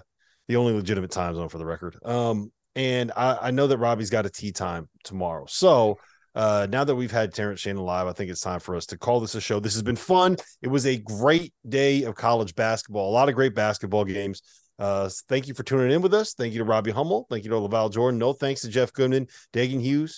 the 0.48 0.56
only 0.56 0.72
legitimate 0.72 1.10
time 1.10 1.34
zone 1.34 1.50
for 1.50 1.58
the 1.58 1.66
record. 1.66 1.96
Um, 2.02 2.50
and 2.76 3.12
I, 3.14 3.38
I 3.42 3.50
know 3.50 3.66
that 3.66 3.78
Robbie's 3.78 4.10
got 4.10 4.26
a 4.26 4.30
tee 4.30 4.52
time 4.52 4.88
tomorrow. 5.02 5.44
So 5.48 5.98
uh, 6.36 6.66
now 6.70 6.84
that 6.84 6.94
we've 6.94 7.10
had 7.10 7.32
Terrence 7.32 7.60
Shannon 7.60 7.82
live, 7.82 8.06
I 8.06 8.12
think 8.12 8.30
it's 8.30 8.42
time 8.42 8.60
for 8.60 8.76
us 8.76 8.86
to 8.86 8.98
call 8.98 9.20
this 9.20 9.34
a 9.34 9.40
show. 9.40 9.58
This 9.58 9.72
has 9.72 9.82
been 9.82 9.96
fun. 9.96 10.36
It 10.60 10.68
was 10.68 10.86
a 10.86 10.98
great 10.98 11.52
day 11.68 12.04
of 12.04 12.14
college 12.14 12.54
basketball, 12.54 13.10
a 13.10 13.12
lot 13.12 13.28
of 13.28 13.34
great 13.34 13.54
basketball 13.54 14.04
games. 14.04 14.42
Uh, 14.78 15.08
thank 15.28 15.48
you 15.48 15.54
for 15.54 15.62
tuning 15.62 15.90
in 15.90 16.02
with 16.02 16.12
us. 16.12 16.34
Thank 16.34 16.52
you 16.52 16.58
to 16.58 16.64
Robbie 16.64 16.90
Hummel. 16.90 17.26
Thank 17.30 17.44
you 17.44 17.50
to 17.50 17.56
LaVall 17.56 17.90
Jordan. 17.90 18.18
No 18.18 18.34
thanks 18.34 18.60
to 18.60 18.68
Jeff 18.68 18.92
Goodman, 18.92 19.26
Dagan 19.54 19.80
Hughes, 19.80 20.14